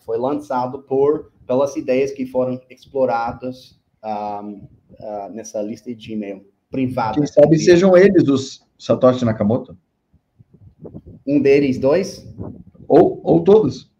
foi 0.00 0.16
lançado 0.16 0.82
por 0.82 1.30
pelas 1.46 1.76
ideias 1.76 2.10
que 2.12 2.26
foram 2.26 2.60
exploradas 2.68 3.78
um, 4.04 4.68
uh, 5.00 5.30
nessa 5.32 5.62
lista 5.62 5.94
de 5.94 6.12
e-mail 6.12 6.44
privada. 6.70 7.14
Quem 7.14 7.26
sabe 7.26 7.58
sejam 7.58 7.96
eles 7.96 8.28
os 8.28 8.66
Satoshi 8.78 9.24
Nakamoto? 9.24 9.76
Um 11.26 11.40
deles, 11.40 11.78
dois? 11.78 12.26
Ou, 12.88 13.20
ou 13.24 13.42
todos? 13.42 13.90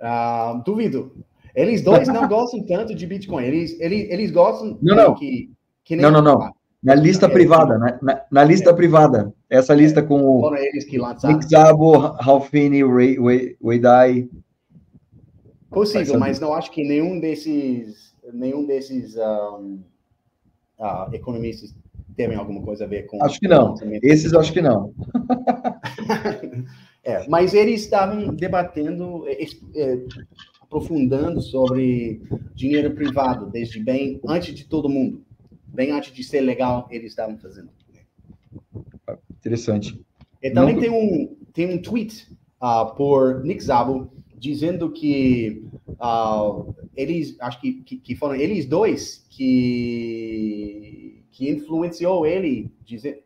Uh, 0.00 0.62
duvido. 0.64 1.12
Eles 1.54 1.82
dois 1.82 2.08
não 2.08 2.26
gostam 2.28 2.64
tanto 2.66 2.94
de 2.94 3.06
Bitcoin. 3.06 3.44
Eles, 3.44 3.78
eles, 3.80 4.10
eles 4.10 4.30
gostam 4.30 4.78
não, 4.82 4.96
não. 4.96 5.14
que, 5.14 5.50
que 5.84 5.96
não, 5.96 6.10
não, 6.10 6.22
não. 6.22 6.52
Na 6.82 6.94
lista 6.94 7.24
é, 7.24 7.28
privada, 7.30 7.78
na, 7.78 7.98
na, 8.02 8.20
na 8.30 8.44
lista 8.44 8.70
é, 8.70 8.74
privada. 8.74 9.32
Essa 9.48 9.72
lista 9.72 10.02
com 10.02 10.20
o. 10.22 10.50
Nick 10.50 11.48
Szabo, 11.48 11.96
Ralphine, 11.96 12.84
Weidai. 12.84 14.28
Possível, 15.74 16.18
mas 16.18 16.40
não 16.40 16.54
acho 16.54 16.70
que 16.70 16.84
nenhum 16.84 17.20
desses, 17.20 18.14
nenhum 18.32 18.64
desses 18.64 19.16
um, 19.16 19.80
uh, 20.78 21.12
economistas 21.12 21.74
tem 22.16 22.34
alguma 22.34 22.62
coisa 22.62 22.84
a 22.84 22.86
ver 22.86 23.06
com. 23.06 23.22
Acho 23.22 23.40
que 23.40 23.48
não. 23.48 23.74
Esses 24.02 24.32
acho 24.34 24.52
que 24.52 24.62
não. 24.62 24.94
é, 27.02 27.26
mas 27.28 27.54
eles 27.54 27.82
estavam 27.82 28.34
debatendo, 28.34 29.24
é, 29.26 29.42
é, 29.42 30.04
aprofundando 30.60 31.40
sobre 31.40 32.22
dinheiro 32.54 32.94
privado, 32.94 33.50
desde 33.50 33.80
bem 33.80 34.20
antes 34.26 34.54
de 34.54 34.64
todo 34.64 34.88
mundo, 34.88 35.24
bem 35.66 35.90
antes 35.90 36.12
de 36.12 36.22
ser 36.22 36.40
legal, 36.40 36.86
eles 36.90 37.10
estavam 37.12 37.36
fazendo. 37.38 37.70
Interessante. 39.30 40.00
E 40.42 40.50
também 40.50 40.74
não... 40.74 40.80
tem 40.80 40.90
um 40.90 41.36
tem 41.52 41.72
um 41.72 41.80
tweet 41.80 42.28
uh, 42.60 42.94
por 42.96 43.44
Nick 43.44 43.62
Szabo 43.62 44.12
dizendo 44.36 44.90
que 44.90 45.64
uh, 45.88 46.74
eles, 46.96 47.36
acho 47.40 47.60
que, 47.60 47.74
que, 47.82 47.96
que, 47.96 48.14
foram 48.14 48.34
eles 48.34 48.66
dois 48.66 49.26
que, 49.30 51.22
que 51.30 51.50
influenciou 51.50 52.26
ele 52.26 52.70
dizer, 52.84 53.24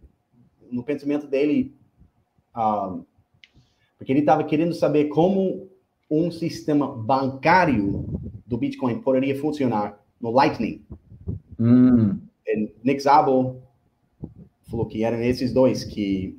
no 0.71 0.83
pensamento 0.83 1.27
dele, 1.27 1.75
uh, 2.57 3.05
porque 3.97 4.13
ele 4.13 4.21
estava 4.21 4.45
querendo 4.45 4.75
saber 4.75 5.07
como 5.07 5.69
um 6.11 6.31
sistema 6.31 6.87
bancário 6.87 8.07
do 8.47 8.57
Bitcoin 8.57 9.01
poderia 9.01 9.39
funcionar 9.39 10.03
no 10.21 10.31
Lightning. 10.31 10.83
Hum. 11.59 12.19
Nick 12.83 13.01
Szabo 13.01 13.63
falou 14.71 14.87
que 14.87 15.05
eram 15.05 15.21
esses 15.21 15.53
dois 15.53 15.85
que 15.85 16.39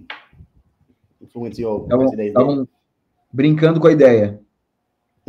influenciou 1.21 1.87
estavam, 2.23 2.67
brincando 3.31 3.79
com 3.79 3.87
a 3.87 3.91
ideia. 3.91 4.41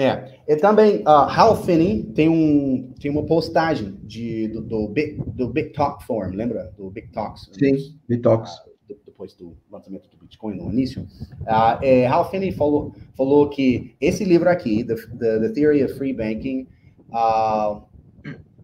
É, 0.00 0.38
e 0.48 0.56
também 0.56 1.02
uh, 1.02 1.28
Hal 1.28 1.62
Finney 1.62 2.04
tem, 2.14 2.26
um, 2.26 2.90
tem 2.98 3.10
uma 3.10 3.26
postagem 3.26 3.98
de, 4.02 4.48
do, 4.48 4.62
do, 4.62 4.88
Big, 4.88 5.22
do 5.34 5.48
Big 5.48 5.74
Talk 5.74 6.02
Forum, 6.06 6.30
lembra? 6.30 6.72
Do 6.78 6.90
Big 6.90 7.08
Talks. 7.08 7.50
Sim, 7.52 7.94
Big 8.08 8.22
Talks. 8.22 8.50
Uh, 8.88 8.96
depois 9.04 9.34
do 9.34 9.54
lançamento 9.70 10.08
do 10.08 10.16
Bitcoin 10.16 10.56
no 10.56 10.72
início. 10.72 11.02
Uh, 11.42 11.82
é, 11.82 12.06
Hal 12.06 12.30
Finney 12.30 12.50
falou, 12.50 12.94
falou 13.14 13.50
que 13.50 13.94
esse 14.00 14.24
livro 14.24 14.48
aqui, 14.48 14.82
The, 14.84 14.94
the, 14.94 15.40
the 15.40 15.48
Theory 15.50 15.84
of 15.84 15.92
Free 15.98 16.14
Banking, 16.14 16.66
uh, 17.10 17.82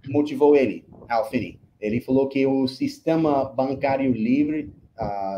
motivou 0.09 0.57
ele, 0.57 0.87
Hal 1.07 1.29
Finney. 1.29 1.61
Ele 1.79 2.01
falou 2.01 2.29
que 2.29 2.47
o 2.47 2.67
sistema 2.67 3.45
bancário 3.45 4.11
livre 4.11 4.73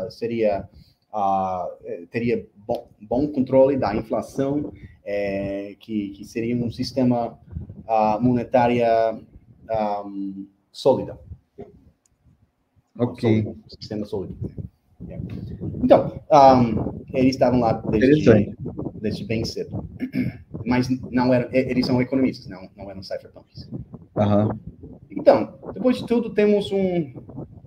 seria 0.09 0.69
uh, 1.13 2.07
teria 2.11 2.45
bom, 2.55 2.87
bom, 3.01 3.27
controle 3.27 3.77
da 3.77 3.95
inflação, 3.95 4.71
é, 5.11 5.75
que, 5.79 6.09
que, 6.09 6.23
seria 6.23 6.55
um 6.55 6.69
sistema 6.69 7.39
uh, 7.87 8.21
monetário 8.21 8.85
um, 10.05 10.45
sólido. 10.71 11.17
Ok. 12.95 13.43
Sólido, 13.43 13.63
sistema 13.67 14.05
sólido. 14.05 14.37
Yeah. 15.07 15.25
Então, 15.83 16.21
um, 16.31 17.03
eles 17.11 17.31
estavam 17.31 17.59
lá 17.59 17.73
desde, 17.73 18.53
desde, 19.01 19.25
bem 19.25 19.43
cedo. 19.43 19.83
Mas 20.63 20.87
não 21.09 21.33
eram, 21.33 21.49
eles 21.51 21.87
são 21.87 21.99
economistas, 21.99 22.47
não, 22.47 22.69
não 22.77 22.91
eram 22.91 23.01
cypherpunks. 23.01 23.67
Uhum. 24.15 24.59
Então, 25.09 25.57
depois 25.73 25.97
de 25.97 26.05
tudo, 26.05 26.35
temos 26.35 26.71
um 26.71 27.13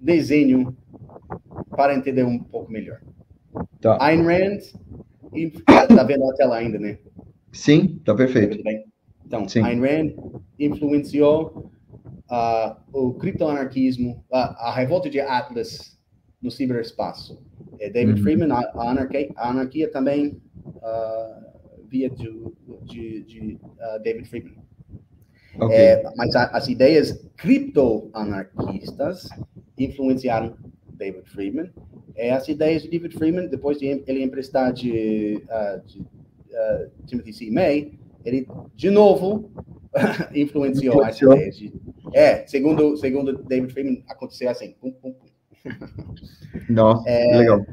desenho 0.00 0.76
para 1.70 1.96
entender 1.96 2.22
um 2.22 2.38
pouco 2.38 2.70
melhor. 2.70 3.00
Tá. 3.80 3.98
Ayn 4.00 4.22
Rand, 4.22 4.60
está 5.34 6.04
vendo 6.06 6.30
a 6.30 6.34
tela 6.34 6.56
ainda, 6.56 6.78
né? 6.78 6.98
Sim, 7.52 8.00
tá 8.04 8.14
perfeito. 8.14 8.58
Então, 9.26 9.48
Sim. 9.48 9.62
Ayn 9.62 9.80
Rand 9.80 10.14
influenciou 10.58 11.70
uh, 12.30 12.76
o 12.92 13.14
criptoanarquismo, 13.14 14.24
uh, 14.30 14.36
a 14.36 14.72
revolta 14.74 15.08
de 15.10 15.20
Atlas 15.20 15.98
no 16.40 16.50
ciberespaço. 16.50 17.40
É 17.78 17.90
David 17.90 18.18
uhum. 18.18 18.22
Friedman, 18.22 18.52
a 18.52 18.90
anarquia, 18.90 19.30
a 19.36 19.50
anarquia 19.50 19.90
também 19.90 20.40
uh, 20.66 21.88
via 21.88 22.08
de, 22.10 22.32
de, 22.84 23.22
de 23.22 23.60
David 24.02 24.28
Friedman. 24.28 24.62
Okay. 25.54 25.76
É, 25.76 26.02
mas 26.16 26.34
a, 26.34 26.44
as 26.46 26.66
ideias 26.68 27.22
criptoanarquistas 27.36 29.28
influenciaram 29.78 30.56
David 30.94 31.28
Friedman. 31.28 31.70
É, 32.14 32.32
as 32.32 32.48
ideias 32.48 32.82
de 32.82 32.88
David 32.88 33.14
Friedman, 33.14 33.48
depois 33.48 33.78
de 33.78 33.86
ele 34.06 34.22
emprestar 34.22 34.72
de, 34.72 35.42
de 35.86 36.02
uh, 36.52 36.90
Timothy 37.06 37.32
C. 37.32 37.50
May, 37.50 37.92
ele 38.24 38.46
de 38.74 38.90
novo 38.90 39.50
influenciou, 40.34 41.02
as 41.02 41.20
ideias. 41.20 41.56
De, 41.56 41.72
é, 42.14 42.46
segundo, 42.46 42.96
segundo 42.96 43.42
David 43.42 43.72
Friedman, 43.72 44.04
aconteceu 44.08 44.50
assim. 44.50 44.74
Pum, 44.80 44.92
pum, 44.92 45.12
pum. 45.12 45.26
Nossa, 46.68 47.08
é, 47.08 47.38
legal. 47.38 47.64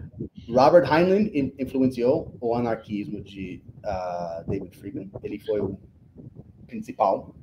Robert 0.48 0.92
Heinlein 0.92 1.54
influenciou 1.58 2.36
o 2.40 2.56
anarquismo 2.56 3.22
de 3.22 3.64
uh, 3.84 4.50
David 4.50 4.76
Friedman. 4.78 5.12
Ele 5.24 5.40
foi 5.40 5.60
o 5.60 5.78
principal 6.68 7.36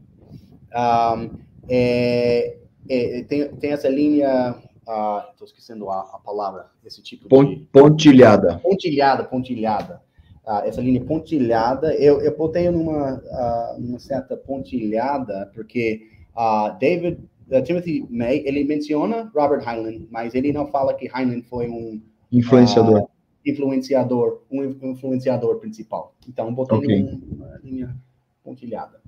um, 0.76 1.38
é, 1.68 2.58
é, 2.88 3.22
tem, 3.24 3.48
tem 3.56 3.72
essa 3.72 3.88
linha, 3.88 4.56
estou 4.80 5.42
uh, 5.42 5.44
esquecendo 5.44 5.90
a, 5.90 6.00
a, 6.00 6.20
palavra, 6.24 6.66
esse 6.84 7.02
tipo 7.02 7.28
de... 7.28 7.66
Pontilhada. 7.72 8.58
Pontilhada, 8.58 9.24
pontilhada. 9.24 10.02
Uh, 10.46 10.62
essa 10.64 10.80
linha 10.80 11.04
pontilhada, 11.04 11.92
eu, 11.96 12.20
eu 12.20 12.36
botei 12.36 12.70
numa, 12.70 13.14
uh, 13.14 13.80
numa 13.80 13.98
certa 13.98 14.36
pontilhada, 14.36 15.50
porque 15.52 16.02
David, 16.78 17.18
Timothy 17.64 18.06
May, 18.08 18.42
ele 18.44 18.62
menciona 18.62 19.30
Robert 19.34 19.66
Heinlein, 19.66 20.06
mas 20.10 20.34
ele 20.34 20.52
não 20.52 20.68
fala 20.68 20.94
que 20.94 21.10
Heinlein 21.12 21.42
foi 21.42 21.68
um... 21.68 22.00
Influenciador. 22.30 23.08
influenciador, 23.44 24.42
um 24.50 24.62
influenciador 24.64 25.58
principal. 25.58 26.14
Então, 26.28 26.54
botei 26.54 26.78
okay. 26.78 27.02
numa 27.02 27.58
linha 27.64 27.96
pontilhada. 28.44 29.00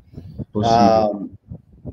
Possível. 0.53 1.31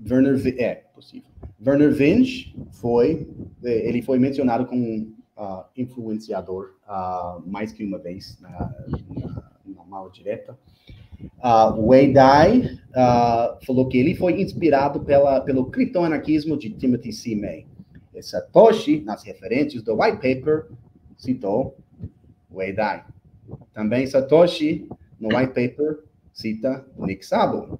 Werner, 0.10 0.60
é, 0.60 0.84
possível. 0.96 1.30
Werner 1.66 1.92
Vinge 1.94 2.56
foi, 2.72 3.28
é, 3.64 3.88
ele 3.88 4.02
foi 4.02 4.20
mencionado 4.20 4.66
como 4.66 5.15
uh, 5.38 5.64
influenciador 5.76 6.76
uh, 6.88 7.42
mais 7.46 7.72
que 7.72 7.84
uma 7.84 7.98
vez 7.98 8.38
na, 8.40 8.50
na, 8.50 9.52
na 9.66 9.84
mala 9.86 10.10
direta. 10.12 10.58
Uh, 11.40 11.88
Wei 11.88 12.12
Dai 12.12 12.78
falou 13.66 13.88
que 13.88 13.98
ele 13.98 14.16
foi 14.16 14.42
inspirado 14.42 15.00
pela, 15.02 15.42
pelo 15.42 15.70
criptoanarquismo 15.70 16.58
de 16.58 16.70
Timothy 16.70 17.12
C. 17.12 17.36
May. 17.36 17.66
E 18.14 18.22
Satoshi, 18.22 19.02
nas 19.02 19.24
referências 19.24 19.84
do 19.84 19.96
white 19.96 20.18
paper, 20.18 20.68
citou 21.18 21.78
Wei 22.52 22.74
Dai. 22.74 23.04
Também 23.74 24.08
Satoshi, 24.08 24.88
no 25.20 25.30
white 25.36 25.54
paper, 25.54 26.06
cita 26.36 26.86
Nick 26.98 27.26
Szabo. 27.26 27.80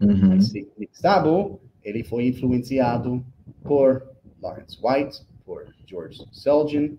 Uhum. 0.00 0.38
Nick 0.78 0.96
Szabo, 0.96 1.60
ele 1.82 2.02
foi 2.02 2.26
influenciado 2.28 3.24
por 3.62 4.02
Lawrence 4.40 4.78
White, 4.82 5.26
por 5.50 5.66
George 5.84 6.24
Selgin. 6.30 6.96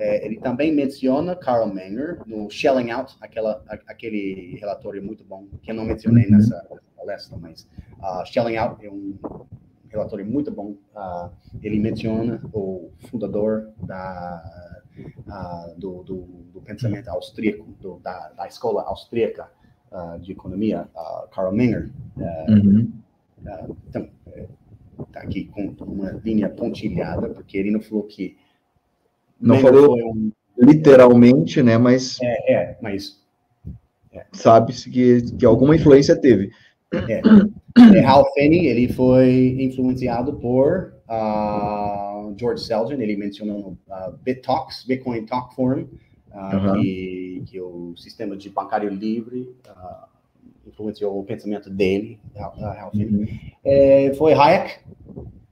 É, 0.00 0.24
ele 0.24 0.40
também 0.40 0.74
menciona 0.74 1.36
Carl 1.36 1.66
Menger 1.66 2.22
no 2.26 2.48
Shelling 2.48 2.90
Out, 2.90 3.14
aquela, 3.20 3.62
aquele 3.86 4.56
relatório 4.58 5.02
muito 5.02 5.22
bom 5.22 5.46
que 5.60 5.70
eu 5.70 5.74
não 5.74 5.84
mencionei 5.84 6.24
uhum. 6.24 6.30
nessa, 6.30 6.66
palestra, 6.96 7.36
mas 7.36 7.68
uh, 7.98 8.24
Shelling 8.24 8.56
Out 8.56 8.86
é 8.86 8.90
um 8.90 9.18
relatório 9.90 10.24
muito 10.24 10.50
bom. 10.50 10.76
Uh, 10.94 11.30
ele 11.62 11.78
menciona 11.78 12.40
o 12.54 12.90
fundador 13.10 13.70
da, 13.82 14.42
uh, 14.96 15.78
do, 15.78 16.02
do, 16.02 16.16
do, 16.54 16.60
pensamento 16.62 17.08
austríaco, 17.08 17.66
do, 17.82 17.98
da, 17.98 18.30
da 18.30 18.46
escola 18.46 18.82
austríaca, 18.84 19.46
de 20.20 20.30
economia, 20.30 20.88
Carl 21.32 21.50
Menger. 21.50 21.90
Uh, 22.16 22.52
uhum. 22.52 22.92
então, 23.88 24.08
está 25.02 25.20
aqui 25.20 25.44
com 25.46 25.74
uma 25.84 26.10
linha 26.24 26.48
pontilhada, 26.48 27.28
porque 27.30 27.56
ele 27.56 27.70
não 27.70 27.80
falou 27.80 28.04
que. 28.04 28.36
Não 29.40 29.58
falou 29.58 29.96
um, 29.96 30.30
literalmente, 30.58 31.62
né? 31.62 31.78
Mas. 31.78 32.18
É, 32.22 32.52
é 32.52 32.78
mas. 32.82 33.20
É. 34.12 34.26
Sabe-se 34.32 34.90
que, 34.90 35.36
que 35.36 35.46
alguma 35.46 35.76
influência 35.76 36.16
teve. 36.16 36.50
É. 36.92 37.22
é 37.96 38.04
Hal 38.04 38.32
Finney, 38.34 38.66
ele 38.66 38.92
foi 38.92 39.56
influenciado 39.60 40.34
por 40.34 40.94
uh, 41.08 42.34
George 42.38 42.64
Selgin, 42.64 43.00
ele 43.00 43.16
mencionou 43.16 43.58
no 43.60 43.68
uh, 43.94 44.16
BitTalks, 44.22 44.84
Bitcoin 44.84 45.24
Talk 45.26 45.54
Forum, 45.54 45.86
uh, 46.32 46.56
uhum. 46.56 46.80
que, 46.80 47.42
que 47.46 47.60
o 47.60 47.94
sistema 47.96 48.36
de 48.36 48.50
bancário 48.50 48.90
livre 48.90 49.54
uh, 49.68 50.09
influenciou 50.80 51.18
o 51.18 51.24
pensamento 51.24 51.68
dele, 51.68 52.18
uh, 52.34 52.96
uhum. 52.96 53.26
é, 53.64 54.12
foi 54.14 54.32
Hayek. 54.32 54.78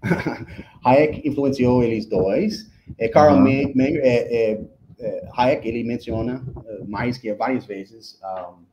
Hayek 0.85 1.29
influenciou 1.29 1.83
eles 1.83 2.07
dois. 2.07 2.71
É, 2.97 3.09
Karl 3.09 3.37
uhum. 3.37 3.43
Menger, 3.43 4.01
é, 4.03 4.53
é, 4.53 4.61
é, 4.99 5.29
Hayek, 5.37 5.69
ele 5.69 5.85
menciona 5.85 6.43
mais 6.87 7.19
que 7.19 7.33
várias 7.35 7.67
vezes 7.67 8.19
um, 8.25 8.67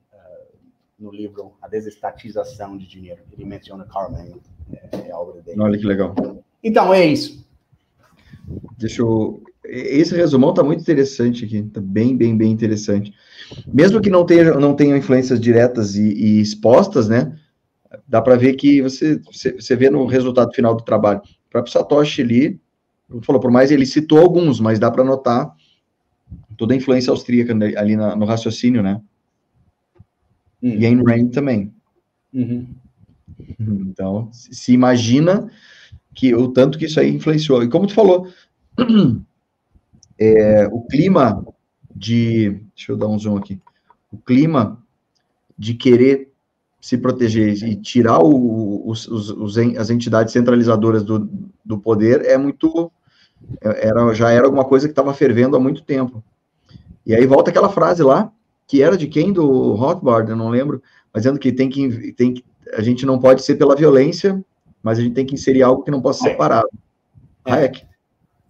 no 0.97 1.11
livro 1.11 1.53
A 1.61 1.67
Desestatização 1.67 2.77
de 2.77 2.87
Dinheiro. 2.87 3.21
Ele 3.31 3.43
menciona 3.43 3.85
Karl 3.85 4.11
Menger, 4.11 4.37
é, 4.71 5.09
é 5.09 5.11
a 5.11 5.19
obra 5.19 5.41
dele. 5.41 5.61
Olha 5.61 5.77
que 5.77 5.85
legal. 5.85 6.15
Então, 6.63 6.93
é 6.93 7.05
isso. 7.05 7.45
Deixa 8.77 9.01
eu 9.01 9.43
esse 9.67 10.15
resumão 10.15 10.51
está 10.51 10.63
muito 10.63 10.81
interessante 10.81 11.45
aqui, 11.45 11.57
está 11.57 11.81
bem, 11.81 12.15
bem, 12.15 12.37
bem 12.37 12.51
interessante. 12.51 13.13
Mesmo 13.67 14.01
que 14.01 14.09
não 14.09 14.25
tenha, 14.25 14.53
não 14.55 14.75
tenha 14.75 14.97
influências 14.97 15.39
diretas 15.39 15.95
e, 15.95 16.13
e 16.13 16.41
expostas, 16.41 17.07
né? 17.07 17.37
Dá 18.07 18.21
para 18.21 18.35
ver 18.35 18.53
que 18.55 18.81
você, 18.81 19.19
você, 19.21 19.75
vê 19.75 19.89
no 19.89 20.05
resultado 20.05 20.53
final 20.53 20.75
do 20.75 20.83
trabalho. 20.83 21.21
O 21.47 21.49
próprio 21.49 21.71
Satoshi 21.71 22.21
ali, 22.21 22.59
falou, 23.21 23.41
por 23.41 23.51
mais 23.51 23.71
ele 23.71 23.85
citou 23.85 24.19
alguns, 24.19 24.59
mas 24.59 24.79
dá 24.79 24.91
para 24.91 25.03
notar 25.03 25.53
toda 26.57 26.73
a 26.73 26.77
influência 26.77 27.11
austríaca 27.11 27.53
ali 27.77 27.95
na, 27.95 28.15
no 28.15 28.25
raciocínio, 28.25 28.81
né? 28.83 29.01
Uhum. 30.61 30.79
E 30.79 30.85
Ayn 30.85 31.03
Rand 31.03 31.29
também. 31.29 31.73
Uhum. 32.33 32.67
Então, 33.59 34.29
se 34.31 34.73
imagina 34.73 35.49
que 36.13 36.33
o 36.33 36.47
tanto 36.47 36.77
que 36.77 36.85
isso 36.85 36.99
aí 36.99 37.13
influenciou. 37.13 37.63
E 37.63 37.69
como 37.69 37.87
tu 37.87 37.93
falou, 37.93 38.27
é, 40.19 40.67
o 40.71 40.81
clima 40.81 41.45
de. 41.93 42.61
Deixa 42.75 42.91
eu 42.91 42.97
dar 42.97 43.07
um 43.07 43.17
zoom 43.17 43.37
aqui. 43.37 43.59
O 44.11 44.17
clima 44.17 44.81
de 45.57 45.73
querer 45.73 46.31
se 46.79 46.97
proteger 46.97 47.63
e 47.63 47.75
tirar 47.75 48.19
o, 48.19 48.87
os, 48.87 49.07
os, 49.07 49.29
os, 49.29 49.57
as 49.57 49.89
entidades 49.89 50.33
centralizadoras 50.33 51.03
do, 51.03 51.29
do 51.63 51.77
poder 51.77 52.25
é 52.25 52.37
muito. 52.37 52.91
É, 53.61 53.87
era, 53.87 54.13
já 54.13 54.31
era 54.31 54.45
alguma 54.45 54.65
coisa 54.65 54.87
que 54.87 54.91
estava 54.91 55.13
fervendo 55.13 55.55
há 55.55 55.59
muito 55.59 55.83
tempo. 55.83 56.23
E 57.05 57.13
aí 57.13 57.25
volta 57.25 57.49
aquela 57.49 57.69
frase 57.69 58.01
lá, 58.01 58.31
que 58.67 58.81
era 58.81 58.97
de 58.97 59.07
quem? 59.07 59.31
Do 59.31 59.73
Rothbard, 59.73 60.29
eu 60.29 60.35
não 60.35 60.49
lembro, 60.49 60.81
mas 61.13 61.23
dizendo 61.23 61.39
que 61.39 61.51
tem 61.51 61.69
que, 61.69 62.11
tem 62.13 62.33
que 62.33 62.43
a 62.73 62.81
gente 62.81 63.05
não 63.05 63.19
pode 63.19 63.43
ser 63.43 63.55
pela 63.55 63.75
violência, 63.75 64.43
mas 64.81 64.99
a 64.99 65.01
gente 65.01 65.13
tem 65.13 65.25
que 65.25 65.35
inserir 65.35 65.63
algo 65.63 65.83
que 65.83 65.91
não 65.91 66.01
possa 66.01 66.23
ser 66.23 66.35
parado. 66.35 66.69
É. 67.45 67.51
Hayek. 67.51 67.85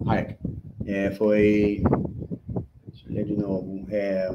Hayek. 0.06 0.38
É, 0.86 1.12
foi. 1.12 1.84
Deixa 2.88 3.10
eu 3.10 3.14
ler 3.14 3.26
de 3.26 3.38
novo. 3.38 3.86
É... 3.90 4.30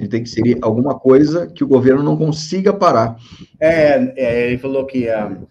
Gente 0.00 0.10
tem 0.10 0.22
que 0.22 0.30
inserir 0.30 0.58
alguma 0.62 0.98
coisa 0.98 1.46
que 1.46 1.62
o 1.62 1.68
governo 1.68 2.02
não 2.02 2.16
consiga 2.16 2.72
parar. 2.72 3.18
É, 3.60 3.96
é 4.16 4.46
ele 4.46 4.56
falou 4.56 4.86
que 4.86 5.06
um, 5.10 5.42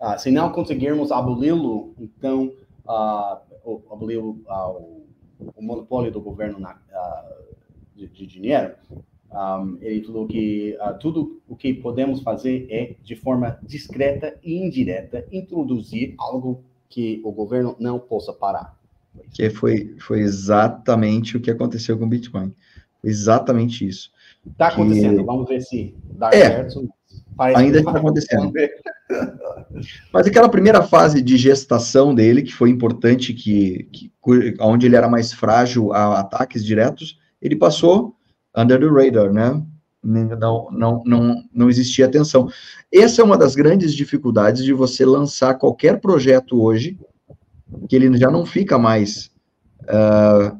uh, 0.00 0.18
se 0.18 0.30
não 0.30 0.52
conseguirmos 0.52 1.10
aboli-lo, 1.10 1.92
então 1.98 2.52
uh, 2.86 3.82
abolir 3.90 4.18
uh, 4.18 4.34
o, 4.46 5.04
o, 5.56 5.62
monopólio 5.62 6.12
do 6.12 6.20
governo 6.20 6.60
na, 6.60 6.78
de, 7.96 8.06
de, 8.06 8.24
dinheiro, 8.24 8.72
um, 9.32 9.78
ele 9.80 10.04
falou 10.04 10.26
que 10.26 10.76
tudo 11.00 11.40
o 11.48 11.56
que 11.56 11.72
podemos 11.74 12.20
fazer 12.20 12.66
é, 12.70 12.94
de 13.02 13.16
forma 13.16 13.58
discreta 13.62 14.38
e 14.42 14.54
indireta, 14.54 15.26
introduzir 15.32 16.14
algo 16.18 16.62
que 16.88 17.20
o 17.24 17.32
governo 17.32 17.74
não 17.78 17.98
possa 17.98 18.32
parar. 18.32 18.78
Que 19.32 19.50
foi, 19.50 19.94
foi 19.98 20.20
exatamente 20.20 21.36
o 21.36 21.40
que 21.40 21.50
aconteceu 21.50 21.98
com 21.98 22.04
o 22.04 22.08
Bitcoin. 22.08 22.54
Exatamente 23.02 23.86
isso. 23.86 24.10
Está 24.46 24.68
acontecendo, 24.68 25.18
que... 25.18 25.24
vamos 25.24 25.48
ver 25.48 25.60
se 25.60 25.94
dá 26.12 26.28
é, 26.28 26.46
certo. 26.46 26.88
ainda 27.38 27.78
está 27.78 27.92
acontecendo. 27.92 28.52
Mas 30.12 30.26
aquela 30.26 30.48
primeira 30.48 30.82
fase 30.82 31.22
de 31.22 31.36
gestação 31.36 32.14
dele, 32.14 32.42
que 32.42 32.52
foi 32.52 32.70
importante, 32.70 33.32
que, 33.32 33.88
que 33.92 34.12
onde 34.60 34.86
ele 34.86 34.96
era 34.96 35.08
mais 35.08 35.32
frágil 35.32 35.92
a 35.92 36.20
ataques 36.20 36.64
diretos, 36.64 37.18
ele 37.40 37.56
passou 37.56 38.16
under 38.54 38.78
the 38.78 38.86
radar, 38.86 39.32
né? 39.32 39.62
Não, 40.04 40.68
não, 40.72 41.02
não, 41.06 41.44
não 41.54 41.70
existia 41.70 42.06
atenção. 42.06 42.48
Essa 42.92 43.22
é 43.22 43.24
uma 43.24 43.38
das 43.38 43.54
grandes 43.54 43.94
dificuldades 43.94 44.64
de 44.64 44.72
você 44.72 45.04
lançar 45.04 45.54
qualquer 45.54 46.00
projeto 46.00 46.60
hoje, 46.60 46.98
que 47.88 47.94
ele 47.94 48.16
já 48.18 48.30
não 48.30 48.44
fica 48.44 48.76
mais 48.76 49.30
uh, 49.84 50.58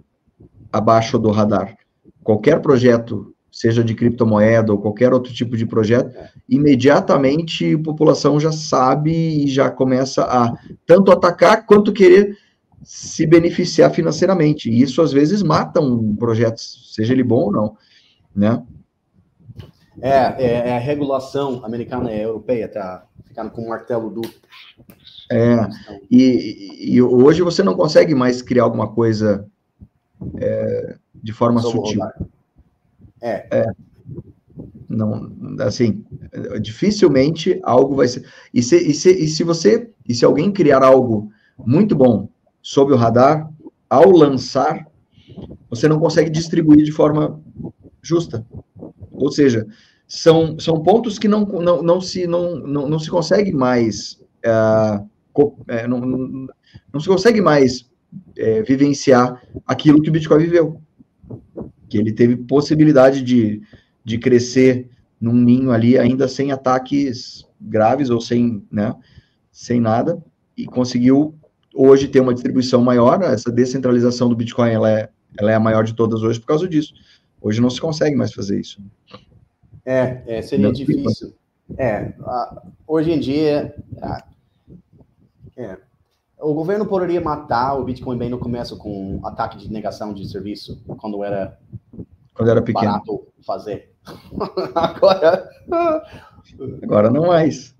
abaixo 0.72 1.18
do 1.18 1.30
radar 1.30 1.76
qualquer 2.22 2.60
projeto, 2.60 3.34
seja 3.50 3.84
de 3.84 3.94
criptomoeda 3.94 4.72
ou 4.72 4.78
qualquer 4.78 5.12
outro 5.12 5.32
tipo 5.32 5.56
de 5.56 5.66
projeto, 5.66 6.16
imediatamente 6.48 7.74
a 7.74 7.78
população 7.78 8.40
já 8.40 8.52
sabe 8.52 9.12
e 9.12 9.46
já 9.48 9.70
começa 9.70 10.22
a 10.24 10.56
tanto 10.86 11.12
atacar 11.12 11.66
quanto 11.66 11.92
querer 11.92 12.36
se 12.82 13.26
beneficiar 13.26 13.90
financeiramente. 13.90 14.70
E 14.70 14.80
isso 14.80 15.00
às 15.02 15.12
vezes 15.12 15.42
mata 15.42 15.80
um 15.80 16.14
projeto, 16.16 16.60
seja 16.60 17.12
ele 17.12 17.22
bom 17.22 17.44
ou 17.44 17.52
não, 17.52 17.76
né? 18.34 18.62
É, 20.00 20.08
é, 20.08 20.68
é 20.68 20.76
a 20.76 20.78
regulação 20.78 21.64
americana 21.64 22.10
e 22.10 22.20
europeia 22.20 22.66
tá 22.66 23.06
ficando 23.24 23.50
com 23.50 23.62
um 23.62 23.68
martelo 23.68 24.10
duro. 24.10 24.30
É, 25.30 25.68
e, 26.10 26.94
e, 26.94 27.02
hoje 27.02 27.42
você 27.42 27.62
não 27.62 27.74
consegue 27.74 28.14
mais 28.14 28.42
criar 28.42 28.64
alguma 28.64 28.88
coisa 28.88 29.46
é, 30.38 30.96
de 31.14 31.32
forma 31.32 31.60
sutil. 31.60 32.02
É. 33.20 33.46
é. 33.50 33.66
Não, 34.88 35.32
assim, 35.60 36.04
dificilmente 36.60 37.58
algo 37.62 37.94
vai 37.94 38.08
ser. 38.08 38.26
E 38.52 38.62
se, 38.62 38.76
e 38.76 38.92
se, 38.92 39.10
e 39.10 39.28
se 39.28 39.42
você, 39.42 39.90
e 40.06 40.14
se 40.14 40.24
alguém 40.24 40.52
criar 40.52 40.82
algo 40.82 41.30
muito 41.56 41.94
bom 41.94 42.28
sob 42.62 42.92
o 42.92 42.96
radar, 42.96 43.50
ao 43.90 44.10
lançar, 44.10 44.86
você 45.68 45.88
não 45.88 45.98
consegue 45.98 46.30
distribuir 46.30 46.84
de 46.84 46.92
forma 46.92 47.40
justa. 48.00 48.46
Ou 49.10 49.30
seja, 49.30 49.66
são, 50.06 50.58
são 50.58 50.82
pontos 50.82 51.18
que 51.18 51.28
não, 51.28 51.44
não, 51.44 51.82
não, 51.82 52.00
se, 52.00 52.26
não, 52.26 52.56
não, 52.56 52.88
não 52.88 52.98
se 52.98 53.10
consegue 53.10 53.52
mais. 53.52 54.20
Uh, 54.44 55.08
não, 55.88 56.00
não, 56.00 56.46
não 56.92 57.00
se 57.00 57.08
consegue 57.08 57.40
mais 57.40 57.90
é, 58.36 58.62
vivenciar 58.62 59.42
aquilo 59.66 60.00
que 60.02 60.10
o 60.10 60.12
Bitcoin 60.12 60.38
viveu. 60.38 60.80
Que 61.88 61.98
ele 61.98 62.12
teve 62.12 62.36
possibilidade 62.36 63.22
de, 63.22 63.62
de 64.04 64.18
crescer 64.18 64.90
num 65.20 65.34
ninho 65.34 65.70
ali, 65.70 65.96
ainda 65.96 66.26
sem 66.28 66.52
ataques 66.52 67.46
graves 67.60 68.10
ou 68.10 68.20
sem, 68.20 68.66
né, 68.70 68.94
sem 69.52 69.80
nada, 69.80 70.22
e 70.56 70.66
conseguiu 70.66 71.34
hoje 71.74 72.08
ter 72.08 72.20
uma 72.20 72.34
distribuição 72.34 72.82
maior. 72.82 73.22
Essa 73.22 73.50
descentralização 73.50 74.28
do 74.28 74.36
Bitcoin 74.36 74.70
ela 74.70 74.90
é, 74.90 75.08
ela 75.38 75.50
é 75.50 75.54
a 75.54 75.60
maior 75.60 75.84
de 75.84 75.94
todas 75.94 76.22
hoje 76.22 76.40
por 76.40 76.46
causa 76.46 76.68
disso. 76.68 76.94
Hoje 77.40 77.60
não 77.60 77.70
se 77.70 77.80
consegue 77.80 78.16
mais 78.16 78.32
fazer 78.32 78.60
isso. 78.60 78.80
É, 79.84 80.22
é 80.26 80.42
seria 80.42 80.66
não 80.66 80.72
difícil. 80.72 81.34
É, 81.76 82.12
hoje 82.86 83.12
em 83.12 83.18
dia, 83.18 83.74
é, 85.56 85.78
o 86.38 86.54
governo 86.54 86.86
poderia 86.86 87.20
matar 87.20 87.74
o 87.74 87.84
Bitcoin 87.84 88.18
bem 88.18 88.28
no 88.28 88.38
começo 88.38 88.76
com 88.76 89.16
um 89.16 89.26
ataque 89.26 89.58
de 89.58 89.70
negação 89.70 90.12
de 90.12 90.28
serviço, 90.28 90.82
quando 90.98 91.24
era, 91.24 91.58
quando 92.34 92.50
era 92.50 92.62
pequeno. 92.62 92.92
barato 92.92 93.26
fazer. 93.44 93.92
Agora... 94.74 95.48
Agora 96.82 97.10
não 97.10 97.28
mais. 97.28 97.74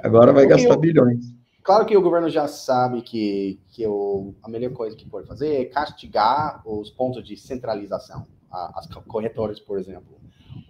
Agora 0.00 0.32
vai 0.32 0.46
gastar 0.46 0.74
eu, 0.74 0.80
bilhões. 0.80 1.33
Claro 1.64 1.86
que 1.86 1.96
o 1.96 2.02
governo 2.02 2.28
já 2.28 2.46
sabe 2.46 3.00
que, 3.00 3.58
que 3.70 3.86
o, 3.86 4.34
a 4.42 4.50
melhor 4.50 4.70
coisa 4.74 4.94
que 4.94 5.08
pode 5.08 5.26
fazer 5.26 5.62
é 5.62 5.64
castigar 5.64 6.62
os 6.66 6.90
pontos 6.90 7.26
de 7.26 7.38
centralização, 7.38 8.26
as 8.52 8.86
corretoras, 8.86 9.58
por 9.58 9.78
exemplo. 9.78 10.18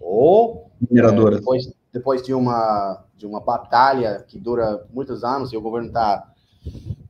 Ou 0.01 0.71
mineradoras. 0.89 1.39
É, 1.39 1.41
depois, 1.41 1.75
depois 1.93 2.23
de 2.23 2.33
uma 2.33 3.05
de 3.17 3.27
uma 3.27 3.41
batalha 3.41 4.25
que 4.29 4.39
dura 4.39 4.87
muitos 4.93 5.25
anos 5.25 5.53
e 5.53 5.57
o 5.57 5.61
governo 5.61 5.89
está 5.89 6.33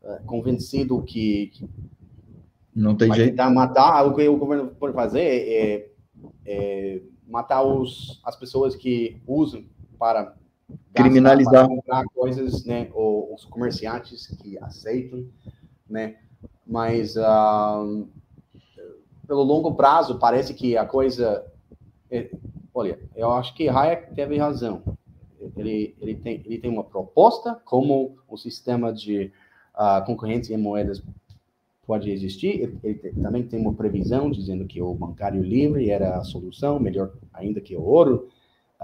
é, 0.03 0.21
convencido 0.27 1.03
que, 1.03 1.49
que 1.49 1.69
não 2.75 2.97
tem 2.97 3.13
jeito. 3.13 3.31
Tentar 3.33 3.51
matar, 3.51 4.07
o 4.07 4.15
que 4.15 4.27
o 4.27 4.37
governo 4.39 4.69
pode 4.69 4.95
fazer 4.95 5.21
é, 5.21 5.91
é 6.47 7.03
matar 7.27 7.63
os, 7.63 8.21
as 8.25 8.35
pessoas 8.35 8.75
que 8.75 9.21
usam 9.27 9.63
para 9.99 10.35
criminalizar 10.93 11.67
comprar 11.67 12.05
coisas, 12.15 12.65
né, 12.65 12.89
ou 12.93 13.35
os 13.35 13.45
comerciantes 13.45 14.27
que 14.27 14.59
aceitam, 14.59 15.27
né, 15.89 16.17
mas 16.67 17.17
uh, 17.17 18.09
pelo 19.27 19.43
longo 19.43 19.75
prazo 19.75 20.19
parece 20.19 20.55
que 20.55 20.77
a 20.77 20.85
coisa, 20.85 21.45
é, 22.11 22.31
olha, 22.73 22.99
eu 23.15 23.33
acho 23.33 23.55
que 23.55 23.69
Hayek 23.69 24.15
teve 24.15 24.39
razão. 24.39 24.83
Ele, 25.57 25.95
ele, 26.01 26.15
tem, 26.15 26.43
ele 26.47 26.59
tem 26.59 26.71
uma 26.71 26.85
proposta 26.85 27.61
como 27.65 28.17
um 28.31 28.37
sistema 28.37 28.93
de 28.93 29.31
a 29.75 30.01
concorrência 30.01 30.55
em 30.55 30.59
moedas 30.59 31.03
pode 31.87 32.11
existir. 32.11 32.77
Ele 32.83 33.13
também 33.21 33.43
tem 33.43 33.61
uma 33.61 33.75
previsão 33.75 34.31
dizendo 34.31 34.65
que 34.65 34.81
o 34.81 34.95
bancário 34.95 35.43
livre 35.43 35.91
era 35.91 36.17
a 36.17 36.25
solução, 36.25 36.79
melhor 36.79 37.13
ainda 37.33 37.61
que 37.61 37.77
o 37.77 37.83
ouro. 37.83 38.29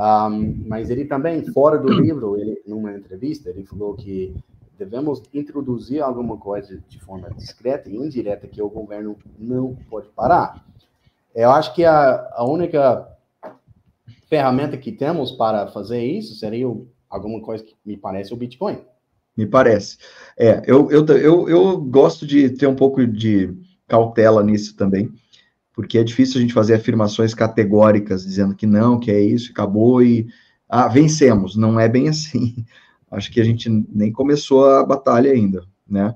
Um, 0.01 0.65
mas 0.67 0.89
ele 0.89 1.05
também, 1.05 1.45
fora 1.53 1.77
do 1.77 1.93
livro, 1.93 2.39
ele, 2.39 2.63
numa 2.67 2.97
entrevista, 2.97 3.51
ele 3.51 3.65
falou 3.65 3.95
que 3.95 4.35
devemos 4.79 5.23
introduzir 5.35 6.01
alguma 6.01 6.39
coisa 6.39 6.83
de 6.89 6.99
forma 7.01 7.29
discreta 7.37 7.91
e 7.91 7.97
indireta 7.97 8.47
que 8.47 8.63
o 8.63 8.71
governo 8.71 9.17
não 9.39 9.77
pode 9.91 10.09
parar. 10.09 10.65
Eu 11.35 11.51
acho 11.51 11.75
que 11.75 11.85
a, 11.85 12.31
a 12.33 12.45
única 12.45 13.07
ferramenta 14.29 14.79
que 14.79 14.91
temos 14.91 15.33
para 15.33 15.67
fazer 15.67 16.03
isso 16.03 16.35
seria 16.35 16.67
alguma 17.11 17.43
coisa 17.43 17.63
que 17.63 17.77
me 17.85 17.97
parece 17.97 18.33
o 18.33 18.37
Bitcoin 18.37 18.79
me 19.41 19.47
parece. 19.47 19.97
É, 20.39 20.63
eu, 20.67 20.91
eu, 20.91 21.07
eu, 21.07 21.49
eu 21.49 21.81
gosto 21.81 22.27
de 22.27 22.51
ter 22.51 22.67
um 22.67 22.75
pouco 22.75 23.07
de 23.07 23.55
cautela 23.87 24.43
nisso 24.43 24.77
também, 24.77 25.11
porque 25.81 25.97
é 25.97 26.05
difícil 26.05 26.36
a 26.36 26.43
gente 26.43 26.52
fazer 26.52 26.74
afirmações 26.74 27.32
categóricas, 27.32 28.23
dizendo 28.23 28.55
que 28.55 28.66
não, 28.66 29.01
que 29.01 29.11
é 29.11 29.19
isso, 29.19 29.51
acabou 29.51 30.02
e 30.02 30.28
ah, 30.69 30.86
vencemos. 30.86 31.57
Não 31.57 31.81
é 31.81 31.89
bem 31.89 32.07
assim. 32.11 32.66
Acho 33.11 33.32
que 33.32 33.40
a 33.40 33.44
gente 33.44 33.69
nem 33.90 34.12
começou 34.12 34.66
a 34.66 34.85
batalha 34.85 35.32
ainda, 35.32 35.65
né? 35.89 36.15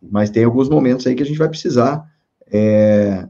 Mas 0.00 0.30
tem 0.30 0.44
alguns 0.44 0.70
momentos 0.70 1.06
aí 1.06 1.14
que 1.14 1.22
a 1.22 1.26
gente 1.26 1.38
vai 1.38 1.48
precisar 1.48 2.10
é, 2.50 3.28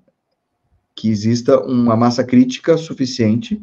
que 0.94 1.09
exista 1.09 1.59
uma 1.60 1.97
massa 1.97 2.22
crítica 2.22 2.76
suficiente 2.76 3.60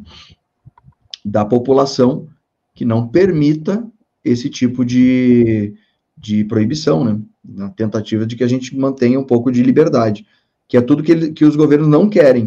da 1.24 1.42
população 1.42 2.28
que 2.74 2.84
não 2.84 3.08
permita 3.08 3.82
esse 4.22 4.50
tipo 4.50 4.84
de, 4.84 5.74
de 6.18 6.44
proibição, 6.44 7.02
né? 7.02 7.18
Na 7.42 7.70
tentativa 7.70 8.26
de 8.26 8.36
que 8.36 8.44
a 8.44 8.48
gente 8.48 8.76
mantenha 8.76 9.18
um 9.18 9.24
pouco 9.24 9.50
de 9.50 9.62
liberdade, 9.62 10.26
que 10.68 10.76
é 10.76 10.80
tudo 10.80 11.02
que, 11.02 11.12
ele, 11.12 11.32
que 11.32 11.44
os 11.44 11.56
governos 11.56 11.88
não 11.88 12.08
querem. 12.08 12.44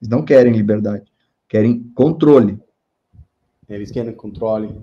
Eles 0.00 0.08
não 0.08 0.24
querem 0.24 0.52
liberdade, 0.52 1.10
querem 1.48 1.82
controle. 1.94 2.58
Eles 3.68 3.90
querem 3.90 4.12
controle. 4.14 4.74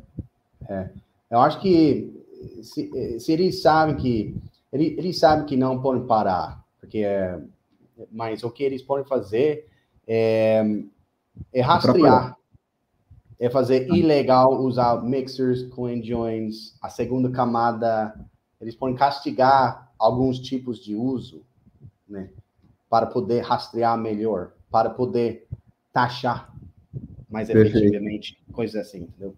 É. 0.69 0.89
Eu 1.29 1.39
acho 1.39 1.59
que 1.59 2.17
se, 2.61 3.19
se 3.19 3.31
eles 3.31 3.61
sabem 3.61 3.95
que 3.95 4.35
eles, 4.71 4.97
eles 4.97 5.19
sabem 5.19 5.45
que 5.45 5.57
não 5.57 5.81
podem 5.81 6.05
parar, 6.05 6.63
porque 6.79 6.99
é, 6.99 7.39
mas 8.11 8.43
o 8.43 8.51
que 8.51 8.63
eles 8.63 8.81
podem 8.81 9.05
fazer 9.05 9.67
é, 10.07 10.63
é 11.53 11.61
rastrear, 11.61 12.35
é 13.39 13.49
fazer 13.49 13.87
ilegal 13.89 14.61
usar 14.61 15.03
mixers, 15.03 15.63
clean 15.63 16.01
joins, 16.03 16.75
a 16.81 16.89
segunda 16.89 17.29
camada, 17.29 18.13
eles 18.59 18.75
podem 18.75 18.95
castigar 18.95 19.91
alguns 19.97 20.39
tipos 20.39 20.79
de 20.83 20.95
uso, 20.95 21.43
né, 22.07 22.29
para 22.89 23.05
poder 23.05 23.41
rastrear 23.41 23.97
melhor, 23.97 24.51
para 24.71 24.89
poder 24.89 25.47
taxar 25.93 26.53
mais 27.29 27.47
Perfeito. 27.47 27.77
efetivamente, 27.77 28.37
coisas 28.51 28.75
assim, 28.75 29.03
entendeu? 29.03 29.35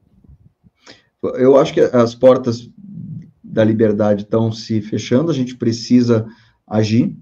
Eu 1.21 1.57
acho 1.57 1.73
que 1.73 1.81
as 1.81 2.15
portas 2.15 2.69
da 3.43 3.63
liberdade 3.63 4.23
estão 4.23 4.51
se 4.51 4.81
fechando, 4.81 5.31
a 5.31 5.33
gente 5.33 5.55
precisa 5.55 6.27
agir, 6.67 7.17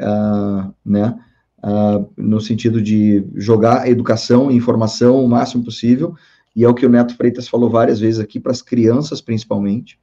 uh, 0.00 0.74
né? 0.84 1.18
Uh, 1.58 2.08
no 2.16 2.40
sentido 2.40 2.80
de 2.80 3.26
jogar 3.34 3.88
educação 3.88 4.48
e 4.48 4.56
informação 4.56 5.22
o 5.22 5.28
máximo 5.28 5.64
possível, 5.64 6.14
e 6.54 6.64
é 6.64 6.68
o 6.68 6.74
que 6.74 6.86
o 6.86 6.88
Neto 6.88 7.16
Freitas 7.16 7.48
falou 7.48 7.68
várias 7.68 8.00
vezes 8.00 8.20
aqui, 8.20 8.40
para 8.40 8.52
as 8.52 8.62
crianças 8.62 9.20
principalmente, 9.20 9.98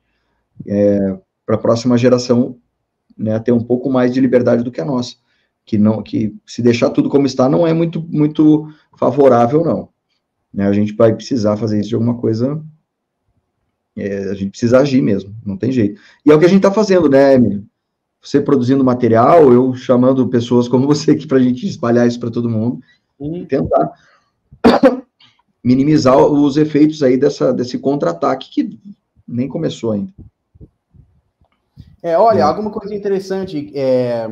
é, 0.68 1.18
para 1.46 1.56
a 1.56 1.58
próxima 1.60 1.98
geração 1.98 2.58
né, 3.18 3.38
ter 3.40 3.52
um 3.52 3.64
pouco 3.64 3.90
mais 3.90 4.14
de 4.14 4.20
liberdade 4.20 4.64
do 4.64 4.72
que 4.72 4.82
a 4.82 4.86
nossa, 4.86 5.16
que 5.66 5.78
não 5.78 6.04
que 6.04 6.36
se 6.46 6.62
deixar 6.62 6.90
tudo 6.92 7.10
como 7.10 7.26
está 7.26 7.50
não 7.50 7.66
é 7.66 7.74
muito 7.74 8.02
muito 8.10 8.72
favorável 8.98 9.64
não. 9.64 9.90
Né, 10.54 10.68
a 10.68 10.74
gente 10.74 10.94
vai 10.94 11.14
precisar 11.14 11.58
fazer 11.58 11.80
isso 11.80 11.90
de 11.90 11.96
alguma 11.96 12.16
coisa 12.16 12.64
é, 13.98 14.30
a 14.30 14.34
gente 14.34 14.50
precisa 14.52 14.80
agir 14.80 15.02
mesmo, 15.02 15.34
não 15.46 15.56
tem 15.56 15.72
jeito. 15.72 16.02
E 16.26 16.32
é 16.32 16.36
o 16.36 16.40
que 16.40 16.46
a 16.46 16.50
gente 16.50 16.58
está 16.58 16.72
fazendo, 16.72 17.10
né, 17.10 17.36
Emílio? 17.36 17.66
Você 18.22 18.42
produzindo 18.42 18.84
material, 18.84 19.54
eu 19.54 19.74
chamando 19.74 20.28
pessoas 20.28 20.68
como 20.68 20.86
você 20.88 21.12
aqui 21.12 21.26
para 21.26 21.38
a 21.38 21.42
gente 21.42 21.66
espalhar 21.66 22.08
isso 22.08 22.20
para 22.20 22.32
todo 22.32 22.50
mundo 22.50 22.82
uhum. 23.18 23.38
e 23.38 23.46
tentar 23.46 23.94
minimizar 25.64 26.18
os 26.18 26.58
efeitos 26.58 27.02
aí 27.02 27.18
dessa, 27.18 27.54
desse 27.54 27.80
contra-ataque 27.80 28.50
que 28.52 28.80
nem 29.26 29.48
começou 29.48 29.94
ainda. 29.94 30.12
É, 32.04 32.18
olha, 32.18 32.40
é. 32.40 32.42
alguma 32.42 32.70
coisa 32.70 32.94
interessante, 32.94 33.72
é, 33.74 34.30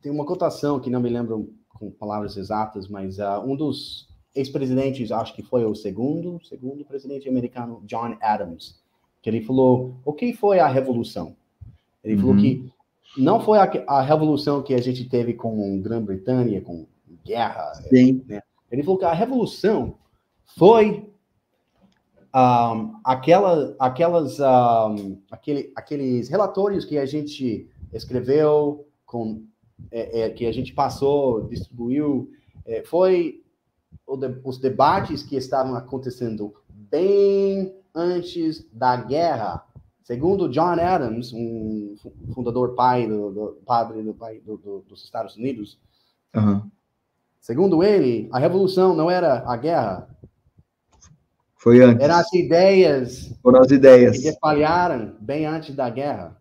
tem 0.00 0.10
uma 0.10 0.24
cotação 0.24 0.80
que 0.80 0.90
não 0.90 1.00
me 1.00 1.08
lembro 1.08 1.52
com 1.68 1.90
palavras 1.90 2.36
exatas, 2.36 2.88
mas 2.88 3.18
uh, 3.18 3.40
um 3.44 3.56
dos 3.56 4.08
ex-presidentes, 4.34 5.10
acho 5.10 5.34
que 5.34 5.42
foi 5.42 5.64
o 5.64 5.74
segundo, 5.74 6.40
segundo 6.44 6.84
presidente 6.84 7.28
americano, 7.28 7.82
John 7.84 8.16
Adams, 8.20 8.78
que 9.22 9.28
ele 9.28 9.42
falou, 9.42 9.94
o 10.04 10.12
que 10.12 10.32
foi 10.32 10.58
a 10.58 10.68
revolução? 10.68 11.34
Ele 12.02 12.14
uhum. 12.14 12.20
falou 12.20 12.36
que 12.36 12.72
não 13.18 13.40
foi 13.40 13.58
a, 13.58 13.70
a, 13.88 14.02
revolução 14.02 14.62
que 14.62 14.72
a 14.72 14.80
gente 14.80 15.08
teve 15.08 15.34
com 15.34 15.80
Grã-Bretanha, 15.80 16.60
com 16.60 16.86
guerra. 17.24 17.74
Sim. 17.88 18.22
Né? 18.26 18.40
Ele 18.70 18.82
falou 18.82 18.98
que 18.98 19.04
a 19.04 19.12
revolução 19.12 19.94
foi 20.56 21.10
um, 22.34 23.00
aquela, 23.04 23.74
aquelas, 23.78 24.38
um, 24.38 25.18
aquele, 25.30 25.72
aqueles 25.74 26.28
relatórios 26.28 26.84
que 26.84 26.96
a 26.96 27.04
gente 27.04 27.68
escreveu, 27.92 28.86
com, 29.04 29.42
é, 29.90 30.22
é, 30.22 30.30
que 30.30 30.46
a 30.46 30.52
gente 30.52 30.72
passou, 30.72 31.48
distribuiu, 31.48 32.30
é, 32.64 32.82
foi 32.84 33.42
de, 34.18 34.40
os 34.44 34.58
debates 34.58 35.22
que 35.22 35.36
estavam 35.36 35.74
acontecendo 35.74 36.54
bem 36.68 37.74
antes 37.94 38.66
da 38.72 38.96
guerra. 38.96 39.64
Segundo 40.02 40.48
John 40.48 40.80
Adams, 40.80 41.32
um 41.32 41.94
fundador 42.34 42.74
pai 42.74 43.06
do, 43.06 43.30
do 43.30 43.62
padre 43.64 44.02
do, 44.02 44.14
pai 44.14 44.40
do, 44.40 44.56
do, 44.56 44.80
dos 44.80 45.04
Estados 45.04 45.36
Unidos, 45.36 45.78
uhum. 46.34 46.62
segundo 47.40 47.82
ele, 47.82 48.28
a 48.32 48.38
revolução 48.38 48.94
não 48.94 49.10
era 49.10 49.44
a 49.46 49.56
guerra. 49.56 50.08
Foi 51.56 51.82
antes. 51.82 52.02
Eram 52.02 52.16
as 52.16 52.32
ideias. 52.32 53.38
Foram 53.42 53.60
as 53.60 53.70
ideias. 53.70 54.18
Que 54.18 54.28
espalharam 54.28 55.14
bem 55.20 55.44
antes 55.44 55.74
da 55.74 55.90
guerra. 55.90 56.39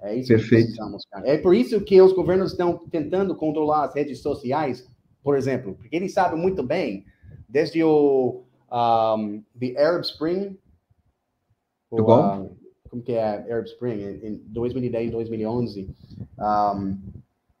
É 0.00 0.14
isso 0.14 0.28
Perfeito. 0.28 0.66
que 0.66 0.72
precisamos, 0.72 1.04
cara. 1.10 1.28
É 1.28 1.38
por 1.38 1.54
isso 1.54 1.80
que 1.80 2.00
os 2.00 2.12
governos 2.12 2.52
estão 2.52 2.78
tentando 2.90 3.34
controlar 3.34 3.84
as 3.84 3.94
redes 3.94 4.20
sociais 4.20 4.86
por 5.28 5.36
exemplo, 5.36 5.74
porque 5.74 5.94
ele 5.94 6.08
sabe 6.08 6.36
muito 6.36 6.62
bem, 6.62 7.04
desde 7.46 7.84
o 7.84 8.44
um, 8.72 9.42
the 9.60 9.76
Arab 9.76 10.02
Spring, 10.02 10.58
o, 11.90 12.00
uh, 12.00 12.56
como 12.88 13.02
que 13.02 13.12
é 13.12 13.52
Arab 13.52 13.66
Spring, 13.66 14.00
em, 14.22 14.42
2010, 14.46 15.10
2011, 15.10 15.94
um, 16.38 16.98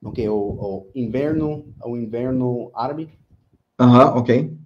ok, 0.02 0.28
o, 0.30 0.34
o, 0.34 0.90
inverno, 0.94 1.66
o 1.84 1.94
inverno 1.94 2.70
árabe. 2.74 3.10
Aham, 3.78 4.04
uh 4.04 4.14
-huh, 4.14 4.20
ok. 4.20 4.58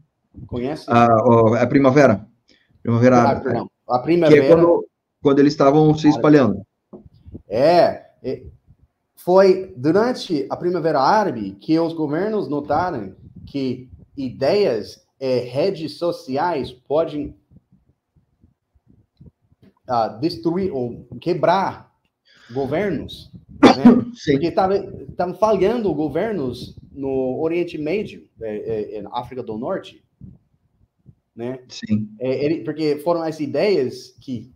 Conhece? 0.46 0.88
Uh, 0.88 1.54
a 1.56 1.66
primavera. 1.66 2.24
Primavera 2.82 3.16
ah, 3.16 3.28
árabe. 3.30 3.44
Perdão. 3.44 3.70
A 3.88 3.98
primavera. 3.98 4.40
Que 4.40 4.46
é 4.46 4.54
quando, 4.54 4.86
quando 5.20 5.38
eles 5.40 5.52
estavam 5.52 5.92
se 5.94 6.08
espalhando. 6.08 6.64
É, 7.52 8.10
é 8.22 8.42
foi 9.14 9.72
durante 9.76 10.46
a 10.50 10.56
Primavera 10.56 11.00
Árabe 11.00 11.52
que 11.60 11.78
os 11.78 11.92
governos 11.92 12.48
notaram 12.48 13.14
que 13.46 13.88
ideias 14.16 15.06
e 15.20 15.38
redes 15.38 15.96
sociais 15.96 16.72
podem 16.72 17.36
uh, 19.88 20.18
destruir 20.20 20.72
ou 20.72 21.06
quebrar 21.20 21.92
governos. 22.52 23.30
Né? 23.62 23.84
Porque 24.32 24.48
estavam 24.48 25.34
falhando 25.34 25.94
governos 25.94 26.76
no 26.90 27.40
Oriente 27.40 27.78
Médio, 27.78 28.28
é, 28.40 28.96
é, 28.96 29.02
na 29.02 29.10
África 29.12 29.42
do 29.42 29.56
Norte. 29.56 30.02
Né? 31.34 31.60
Sim. 31.68 32.08
É, 32.18 32.44
ele, 32.44 32.64
porque 32.64 32.96
foram 32.98 33.22
as 33.22 33.38
ideias 33.38 34.16
que 34.20 34.52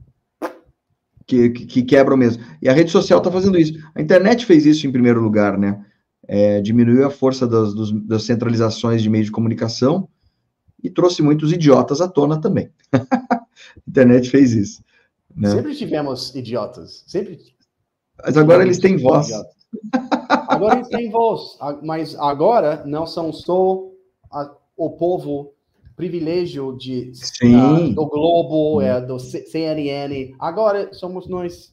que, 1.27 1.51
que, 1.51 1.83
quebram 1.83 2.17
mesmo. 2.17 2.43
E 2.63 2.69
a 2.69 2.73
rede 2.73 2.91
social 2.91 3.19
está 3.19 3.31
fazendo 3.31 3.59
isso. 3.59 3.75
A 3.95 4.01
internet 4.01 4.47
fez 4.47 4.65
isso 4.65 4.87
em 4.87 4.93
primeiro 4.93 5.21
lugar, 5.21 5.59
né? 5.59 5.85
É, 6.29 6.61
diminuiu 6.61 7.07
a 7.07 7.11
força 7.11 7.47
das, 7.47 7.75
dos, 7.75 7.93
das 8.07 8.23
centralizações 8.25 9.03
de 9.03 9.11
meio 9.11 9.25
de 9.25 9.31
comunicação 9.31 10.09
e 10.83 10.91
trouxe 10.91 11.23
muitos 11.23 11.53
idiotas 11.53 12.01
à 12.01 12.09
tona 12.09 12.41
também. 12.41 12.71
a 12.93 13.45
internet 13.89 14.31
fez 14.31 14.53
isso. 14.53 14.83
Né? 15.35 15.51
Sempre 15.51 15.75
tivemos 15.75 16.35
idiotas. 16.35 17.05
Sempre. 17.07 17.39
Mas 18.25 18.37
agora 18.37 18.63
eles 18.63 18.79
têm 18.79 18.97
voz. 18.97 19.29
Agora 20.49 20.77
eles 20.77 20.89
têm 20.89 21.11
voz. 21.11 21.59
Mas 21.83 22.15
agora 22.17 22.85
não 22.87 23.07
são 23.07 23.33
só 23.33 23.91
a, 24.33 24.51
o 24.77 24.91
povo 24.91 25.56
privilégio 25.97 26.77
de, 26.77 27.11
uh, 27.43 27.95
do 27.95 28.07
Globo, 28.07 28.83
é, 28.83 29.01
do 29.01 29.19
CNN. 29.19 30.35
Agora 30.39 30.93
somos 30.93 31.27
nós. 31.27 31.73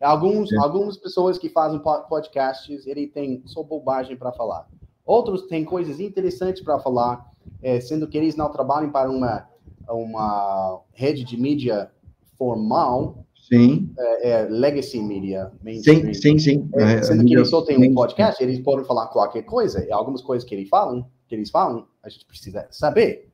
Alguns, 0.00 0.52
algumas 0.54 0.96
pessoas 0.96 1.38
que 1.38 1.48
fazem 1.48 1.80
podcasts, 2.08 2.86
ele 2.86 3.08
tem 3.08 3.42
só 3.44 3.62
bobagem 3.62 4.16
para 4.16 4.32
falar. 4.32 4.66
Outros 5.04 5.42
têm 5.48 5.64
coisas 5.64 5.98
interessantes 6.00 6.62
para 6.62 6.78
falar, 6.78 7.30
é, 7.60 7.80
sendo 7.80 8.06
que 8.06 8.16
eles 8.16 8.36
não 8.36 8.50
trabalham 8.50 8.90
para 8.90 9.10
uma, 9.10 9.48
uma 9.88 10.80
rede 10.92 11.24
de 11.24 11.36
mídia 11.36 11.90
formal. 12.38 13.24
Sim. 13.48 13.90
É, 13.98 14.30
é 14.30 14.48
legacy 14.48 15.00
media. 15.02 15.50
Sim, 15.82 16.14
sim, 16.14 16.38
sim. 16.38 16.70
É, 16.74 16.92
é 16.94 17.02
sendo 17.02 17.24
que 17.24 17.34
eles 17.34 17.48
só 17.48 17.62
têm 17.62 17.90
um 17.90 17.94
podcast, 17.94 18.40
eles 18.42 18.60
podem 18.60 18.84
falar 18.84 19.08
qualquer 19.08 19.42
coisa. 19.42 19.84
E 19.84 19.90
algumas 19.90 20.22
coisas 20.22 20.48
que 20.48 20.54
eles 20.54 20.68
falam, 20.68 21.06
que 21.26 21.34
eles 21.34 21.50
falam, 21.50 21.86
a 22.04 22.08
gente 22.08 22.24
precisa 22.24 22.68
saber 22.70 23.27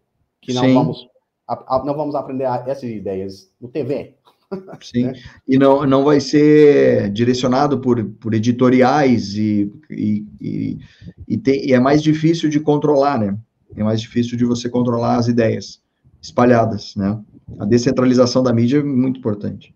que 0.45 0.53
não 0.53 0.63
Sim. 0.63 0.75
vamos 0.75 1.09
a, 1.49 1.77
a, 1.77 1.85
não 1.85 1.95
vamos 1.95 2.15
aprender 2.15 2.45
essas 2.67 2.85
ideias 2.85 3.51
no 3.61 3.69
TV. 3.69 4.15
Sim, 4.81 5.05
né? 5.05 5.13
e 5.47 5.59
não, 5.59 5.87
não 5.87 6.05
vai 6.05 6.21
ser 6.21 7.11
direcionado 7.11 7.81
por, 7.81 8.05
por 8.05 8.35
editoriais 8.35 9.35
e, 9.35 9.73
e, 9.91 10.27
e, 10.41 10.79
e, 11.27 11.37
tem, 11.37 11.67
e 11.67 11.73
é 11.73 11.81
mais 11.81 12.03
difícil 12.03 12.49
de 12.49 12.61
controlar, 12.61 13.19
né? 13.19 13.37
É 13.77 13.83
mais 13.83 14.01
difícil 14.01 14.37
de 14.37 14.45
você 14.45 14.69
controlar 14.69 15.17
as 15.17 15.29
ideias 15.29 15.83
espalhadas, 16.21 16.95
né? 16.97 17.19
A 17.59 17.65
descentralização 17.65 18.43
da 18.43 18.53
mídia 18.53 18.79
é 18.79 18.83
muito 18.83 19.19
importante. 19.19 19.75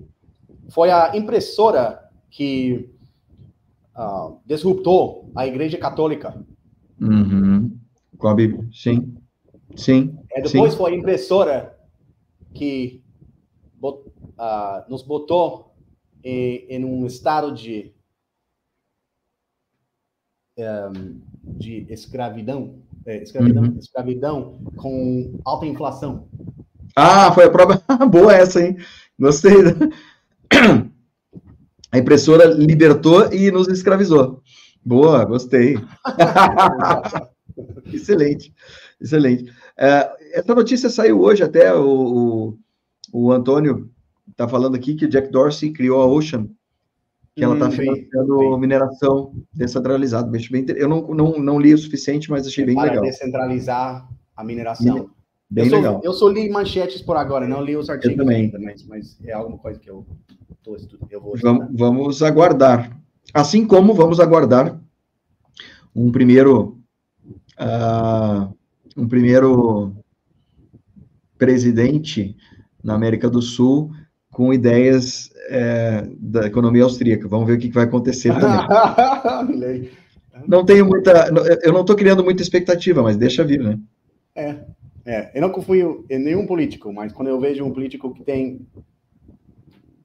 Foi 0.68 0.90
a 0.90 1.16
impressora 1.16 2.00
que 2.30 2.88
uh, 3.96 4.38
disruptou 4.46 5.30
a 5.34 5.46
Igreja 5.46 5.76
Católica. 5.76 6.40
Uhum. 7.00 7.76
Com 8.16 8.28
a 8.28 8.34
Bíblia, 8.34 8.66
sim. 8.72 9.14
Sim. 9.76 10.16
É, 10.38 10.42
depois 10.42 10.72
sim. 10.72 10.78
foi 10.78 10.92
a 10.92 10.96
impressora 10.96 11.76
que 12.54 13.02
bot, 13.74 14.08
uh, 14.08 14.88
nos 14.88 15.02
botou 15.02 15.74
em, 16.22 16.64
em, 16.68 16.84
um 16.84 17.04
estado 17.06 17.52
de, 17.52 17.92
um, 20.56 21.20
de 21.42 21.86
escravidão, 21.90 22.82
é, 23.04 23.22
escravidão, 23.22 23.64
uhum. 23.64 23.78
escravidão 23.78 24.60
com 24.76 25.40
alta 25.44 25.66
inflação. 25.66 26.28
Ah, 26.94 27.32
foi 27.32 27.44
a 27.44 27.50
prova 27.50 27.82
boa 28.10 28.32
essa, 28.34 28.64
hein? 28.64 28.76
Gostei. 29.18 29.52
A 31.90 31.96
impressora 31.96 32.44
libertou 32.44 33.32
e 33.32 33.50
nos 33.50 33.66
escravizou. 33.66 34.42
Boa, 34.84 35.24
gostei. 35.24 35.78
excelente, 37.90 38.52
excelente. 39.00 39.50
É, 39.78 40.10
essa 40.32 40.54
notícia 40.54 40.90
saiu 40.90 41.20
hoje 41.20 41.44
até, 41.44 41.72
o, 41.72 42.56
o, 43.12 43.26
o 43.26 43.32
Antônio 43.32 43.88
está 44.28 44.48
falando 44.48 44.74
aqui 44.74 44.94
que 44.94 45.04
o 45.04 45.08
Jack 45.08 45.30
Dorsey 45.30 45.72
criou 45.72 46.02
a 46.02 46.06
Ocean, 46.06 46.48
que 47.34 47.44
ela 47.44 47.54
está 47.54 47.68
hum, 47.68 47.70
financiando 47.70 48.58
mineração 48.58 49.32
descentralizada. 49.54 50.30
Eu 50.76 50.88
não, 50.88 51.02
não, 51.08 51.38
não 51.38 51.60
li 51.60 51.72
o 51.72 51.78
suficiente, 51.78 52.28
mas 52.28 52.46
achei 52.46 52.64
bem 52.66 52.74
Para 52.74 52.90
legal. 52.90 53.04
descentralizar 53.04 54.08
a 54.36 54.44
mineração. 54.44 55.10
Bem 55.48 55.66
eu 55.66 55.76
legal. 55.76 55.94
Sou, 55.94 56.02
eu 56.04 56.12
só 56.12 56.28
li 56.28 56.50
manchetes 56.50 57.00
por 57.00 57.16
agora, 57.16 57.46
não 57.46 57.62
li 57.62 57.76
os 57.76 57.88
artigos 57.88 58.28
ainda, 58.28 58.58
mas, 58.58 58.84
mas 58.84 59.18
é 59.24 59.32
alguma 59.32 59.56
coisa 59.56 59.78
que 59.78 59.88
eu 59.88 60.04
estou 60.50 60.76
estudando. 60.76 61.10
Eu 61.10 61.20
vou 61.20 61.36
vamos, 61.40 61.68
vamos 61.72 62.22
aguardar. 62.22 63.00
Assim 63.32 63.64
como 63.64 63.94
vamos 63.94 64.18
aguardar 64.18 64.78
um 65.94 66.10
primeiro 66.10 66.78
uh, 67.58 68.57
um 68.98 69.06
primeiro 69.06 69.92
presidente 71.38 72.36
na 72.82 72.94
América 72.94 73.30
do 73.30 73.40
Sul 73.40 73.92
com 74.32 74.52
ideias 74.52 75.30
é, 75.48 76.06
da 76.18 76.46
economia 76.46 76.82
austríaca. 76.82 77.28
Vamos 77.28 77.46
ver 77.46 77.54
o 77.54 77.58
que 77.58 77.70
vai 77.70 77.84
acontecer 77.84 78.32
também. 78.34 79.90
não 80.46 80.64
tenho 80.64 80.84
muita, 80.84 81.30
eu 81.62 81.72
não 81.72 81.80
estou 81.82 81.96
criando 81.96 82.24
muita 82.24 82.42
expectativa, 82.42 83.02
mas 83.02 83.16
deixa 83.16 83.44
vir, 83.44 83.60
né? 83.60 83.78
É, 84.34 84.56
é. 85.06 85.30
Eu 85.34 85.42
não 85.42 85.50
confio 85.50 86.04
em 86.10 86.18
nenhum 86.18 86.46
político, 86.46 86.92
mas 86.92 87.12
quando 87.12 87.28
eu 87.28 87.40
vejo 87.40 87.64
um 87.64 87.72
político 87.72 88.12
que 88.12 88.22
tem 88.22 88.66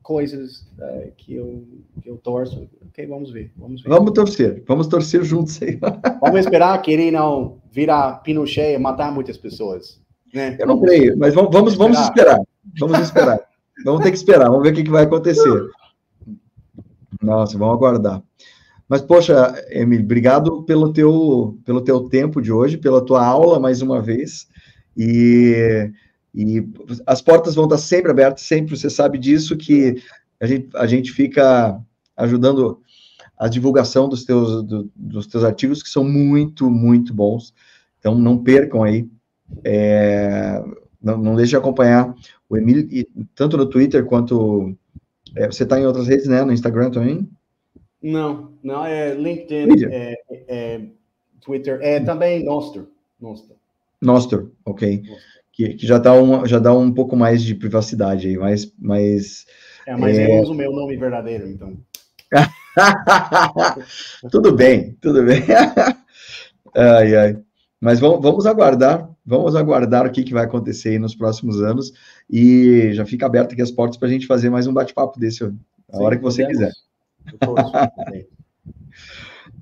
coisas 0.04 0.68
é, 0.80 1.12
que, 1.18 1.34
eu, 1.34 1.66
que 2.02 2.10
eu 2.10 2.18
torço. 2.18 2.70
Ok, 2.88 3.08
vamos 3.08 3.32
ver, 3.32 3.52
vamos 3.58 3.82
ver. 3.82 3.90
Vamos 3.90 4.12
torcer, 4.12 4.64
vamos 4.68 4.88
torcer 4.88 5.24
juntos 5.24 5.60
aí. 5.62 5.80
vamos 6.22 6.40
esperar 6.42 6.80
que 6.82 6.92
ele 6.92 7.10
não 7.10 7.58
virar 7.72 8.22
Pinochet 8.22 8.76
e 8.76 8.78
matar 8.78 9.12
muitas 9.12 9.38
pessoas. 9.38 10.00
Né? 10.34 10.58
Eu 10.60 10.68
não 10.68 10.80
creio, 10.80 11.18
mas 11.18 11.34
vamos, 11.34 11.52
vamos, 11.52 11.76
vamos 11.76 12.00
esperar. 12.00 12.40
Vamos 12.80 13.00
esperar. 13.00 13.40
vamos 13.86 14.02
ter 14.04 14.12
que 14.12 14.18
esperar, 14.18 14.50
vamos 14.50 14.64
ver 14.64 14.74
o 14.74 14.76
que, 14.76 14.84
que 14.84 14.92
vai 14.92 15.04
acontecer. 15.04 15.70
Nossa, 17.22 17.58
vamos 17.58 17.76
aguardar. 17.76 18.22
Mas, 18.88 19.02
poxa, 19.02 19.56
Emílio, 19.70 20.04
obrigado 20.04 20.64
pelo 20.64 20.92
teu, 20.92 21.58
pelo 21.66 21.82
teu 21.82 22.02
tempo 22.10 22.42
de 22.42 22.52
hoje, 22.52 22.78
pela 22.78 23.04
tua 23.04 23.26
aula 23.26 23.60
mais 23.60 23.82
uma 23.82 24.02
vez. 24.02 24.48
E 24.96 25.90
e 26.34 26.68
as 27.06 27.22
portas 27.22 27.54
vão 27.54 27.66
estar 27.66 27.78
sempre 27.78 28.10
abertas, 28.10 28.44
sempre, 28.44 28.76
você 28.76 28.90
sabe 28.90 29.20
disso, 29.20 29.56
que 29.56 30.02
a 30.40 30.48
gente, 30.48 30.70
a 30.76 30.88
gente 30.88 31.12
fica 31.12 31.80
ajudando 32.18 32.82
a 33.38 33.48
divulgação 33.48 34.10
dos 34.10 34.26
teus, 34.26 34.64
do, 34.64 34.90
dos 34.96 35.28
teus 35.28 35.44
artigos, 35.44 35.84
que 35.84 35.90
são 35.90 36.04
muito, 36.04 36.70
muito 36.70 37.14
bons. 37.14 37.54
Então, 38.00 38.16
não 38.16 38.38
percam 38.38 38.84
aí. 38.84 39.08
É, 39.64 40.64
não, 41.02 41.18
não 41.18 41.36
deixe 41.36 41.52
de 41.52 41.56
acompanhar 41.56 42.16
o 42.50 42.58
Emílio, 42.58 42.88
tanto 43.36 43.56
no 43.56 43.68
Twitter 43.68 44.06
quanto. 44.06 44.76
É, 45.36 45.46
você 45.46 45.64
está 45.64 45.80
em 45.80 45.86
outras 45.86 46.08
redes, 46.08 46.28
né? 46.28 46.44
No 46.44 46.52
Instagram 46.52 46.90
também? 46.90 47.30
Não, 48.02 48.52
não, 48.62 48.86
é 48.86 49.14
LinkedIn, 49.14 49.86
é, 49.86 50.16
é, 50.30 50.82
Twitter, 51.40 51.80
é 51.82 52.00
também 52.00 52.44
Nostr. 52.44 52.82
Nostr, 53.20 53.54
Nostr 54.02 54.52
ok. 54.66 54.98
Nostr 54.98 55.43
que, 55.54 55.76
que 55.76 55.88
já, 55.88 56.00
dá 56.00 56.14
um, 56.14 56.46
já 56.46 56.60
dá 56.60 56.74
um 56.74 56.92
pouco 56.92 57.16
mais 57.16 57.42
de 57.42 57.56
privacidade 57.56 58.28
aí, 58.28 58.38
mas. 58.38 58.74
mas 58.78 59.46
é, 59.86 59.96
mas 59.96 60.18
é... 60.18 60.38
eu 60.38 60.42
uso 60.42 60.52
o 60.52 60.56
meu 60.56 60.74
nome 60.74 60.98
verdadeiro, 60.98 61.48
então. 61.48 61.78
tudo 64.32 64.56
bem, 64.56 64.98
tudo 65.00 65.24
bem. 65.24 65.44
ai, 66.76 67.16
ai. 67.16 67.38
Mas 67.80 68.00
vamos, 68.00 68.22
vamos 68.22 68.46
aguardar, 68.46 69.10
vamos 69.26 69.56
aguardar 69.56 70.08
o 70.08 70.12
que, 70.12 70.24
que 70.24 70.34
vai 70.34 70.46
acontecer 70.46 70.90
aí 70.90 71.00
nos 71.00 71.14
próximos 71.14 71.62
anos 71.62 71.92
e 72.30 72.92
já 72.94 73.06
fica 73.06 73.26
aberto 73.26 73.52
aqui 73.52 73.62
as 73.62 73.72
portas 73.72 73.98
para 73.98 74.08
a 74.08 74.12
gente 74.12 74.26
fazer 74.26 74.50
mais 74.50 74.66
um 74.66 74.74
bate-papo 74.74 75.20
desse, 75.20 75.44
a 75.44 75.48
Sim, 75.48 75.58
hora 75.92 76.16
que 76.16 76.24
você 76.24 76.48
quiser. 76.48 76.72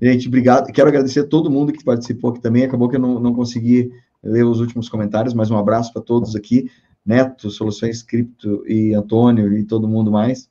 gente, 0.00 0.28
obrigado. 0.28 0.72
Quero 0.72 0.88
agradecer 0.88 1.20
a 1.20 1.26
todo 1.26 1.50
mundo 1.50 1.72
que 1.72 1.84
participou 1.84 2.30
aqui 2.30 2.40
também. 2.40 2.64
Acabou 2.64 2.88
que 2.88 2.94
eu 2.94 3.00
não, 3.00 3.18
não 3.18 3.34
consegui 3.34 3.90
ler 4.22 4.44
os 4.44 4.60
últimos 4.60 4.88
comentários, 4.88 5.34
mas 5.34 5.50
um 5.50 5.56
abraço 5.56 5.92
para 5.92 6.02
todos 6.02 6.36
aqui, 6.36 6.70
Neto, 7.04 7.50
Soluções 7.50 8.02
Cripto 8.02 8.62
e 8.66 8.94
Antônio 8.94 9.56
e 9.56 9.64
todo 9.64 9.88
mundo 9.88 10.10
mais. 10.10 10.48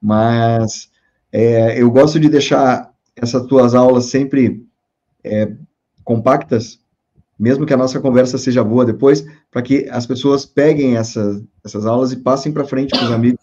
Mas 0.00 0.90
é, 1.32 1.80
eu 1.80 1.90
gosto 1.90 2.20
de 2.20 2.28
deixar 2.28 2.92
essas 3.16 3.44
tuas 3.46 3.74
aulas 3.74 4.04
sempre 4.06 4.64
é, 5.24 5.52
compactas, 6.04 6.80
mesmo 7.38 7.66
que 7.66 7.74
a 7.74 7.76
nossa 7.76 8.00
conversa 8.00 8.38
seja 8.38 8.62
boa 8.64 8.84
depois, 8.84 9.24
para 9.50 9.62
que 9.62 9.88
as 9.90 10.06
pessoas 10.06 10.46
peguem 10.46 10.96
essas, 10.96 11.42
essas 11.64 11.86
aulas 11.86 12.12
e 12.12 12.16
passem 12.16 12.52
para 12.52 12.64
frente 12.64 12.98
com 12.98 13.04
os 13.04 13.10
amigos, 13.10 13.40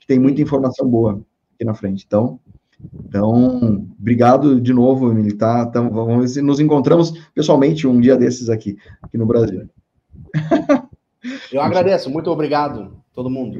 que 0.00 0.06
tem 0.06 0.18
muita 0.18 0.42
informação 0.42 0.88
boa 0.88 1.22
aqui 1.54 1.64
na 1.64 1.74
frente. 1.74 2.04
Então, 2.06 2.40
então, 3.04 3.86
obrigado 3.98 4.60
de 4.60 4.72
novo, 4.72 5.10
Emily. 5.10 5.32
Tá, 5.32 5.66
tá, 5.66 5.80
vamos 5.80 6.36
nos 6.36 6.60
encontramos 6.60 7.12
pessoalmente 7.34 7.86
um 7.86 8.00
dia 8.00 8.16
desses 8.16 8.48
aqui, 8.48 8.76
aqui 9.02 9.18
no 9.18 9.26
Brasil. 9.26 9.68
Eu 11.52 11.60
agradeço, 11.60 12.08
muito 12.08 12.30
obrigado, 12.30 12.92
todo 13.12 13.28
mundo. 13.28 13.58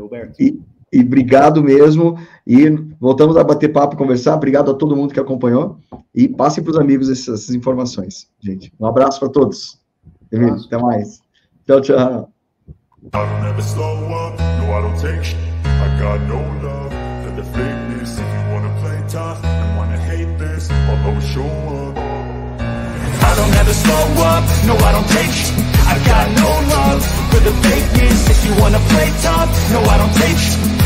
Roberto. 0.00 0.40
E, 0.40 0.60
e 0.92 1.00
obrigado 1.00 1.62
mesmo. 1.62 2.18
E 2.46 2.68
voltamos 3.00 3.36
a 3.36 3.44
bater 3.44 3.72
papo, 3.72 3.96
conversar. 3.96 4.36
Obrigado 4.36 4.70
a 4.70 4.74
todo 4.74 4.96
mundo 4.96 5.12
que 5.12 5.20
acompanhou. 5.20 5.78
E 6.14 6.28
passem 6.28 6.62
para 6.62 6.70
os 6.72 6.78
amigos 6.78 7.10
essas, 7.10 7.42
essas, 7.42 7.54
informações, 7.54 8.28
gente. 8.40 8.72
Um 8.78 8.86
abraço 8.86 9.18
para 9.18 9.28
todos. 9.28 9.80
Emílio, 10.30 10.54
até 10.54 10.78
mais. 10.78 11.20
Tchau, 11.66 11.80
tchau. 11.80 12.30
Fakeness. 17.42 18.10
If 18.22 18.28
you 18.34 18.42
wanna 18.52 18.72
play 18.80 18.98
tough 19.08 19.44
and 19.44 19.76
wanna 19.76 19.98
hate 19.98 20.38
this 20.38 20.70
I'll 20.70 21.06
always 21.06 21.28
show 21.28 21.42
up. 21.42 21.96
I 23.28 23.32
don't 23.38 23.54
ever 23.60 23.74
slow 23.74 24.04
up, 24.32 24.44
no 24.68 24.74
I 24.88 24.90
don't 24.92 25.08
take 25.16 25.32
sh. 25.32 25.50
I 25.92 25.96
got 26.10 26.26
no 26.42 26.50
love 26.74 27.00
for 27.30 27.40
the 27.40 27.54
fakeness. 27.66 28.30
If 28.30 28.38
you 28.46 28.52
wanna 28.62 28.80
play 28.92 29.08
tough, 29.22 29.50
no 29.72 29.80
I 29.82 29.96
don't 29.98 30.14
take 30.14 30.85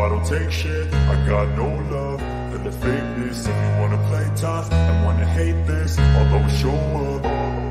I 0.00 0.08
don't 0.08 0.24
take 0.24 0.50
shit. 0.50 0.92
I 0.92 1.26
got 1.26 1.48
no 1.56 1.68
love. 1.90 2.20
For 2.56 2.58
the 2.58 2.70
fakeness 2.70 3.40
If 3.40 3.48
you 3.48 3.80
wanna 3.80 3.98
play 4.08 4.30
tough 4.36 4.72
and 4.72 5.04
wanna 5.04 5.26
hate 5.26 5.66
this 5.66 5.98
I'll 5.98 6.34
always 6.34 6.58
show 6.58 6.70
up 6.70 7.65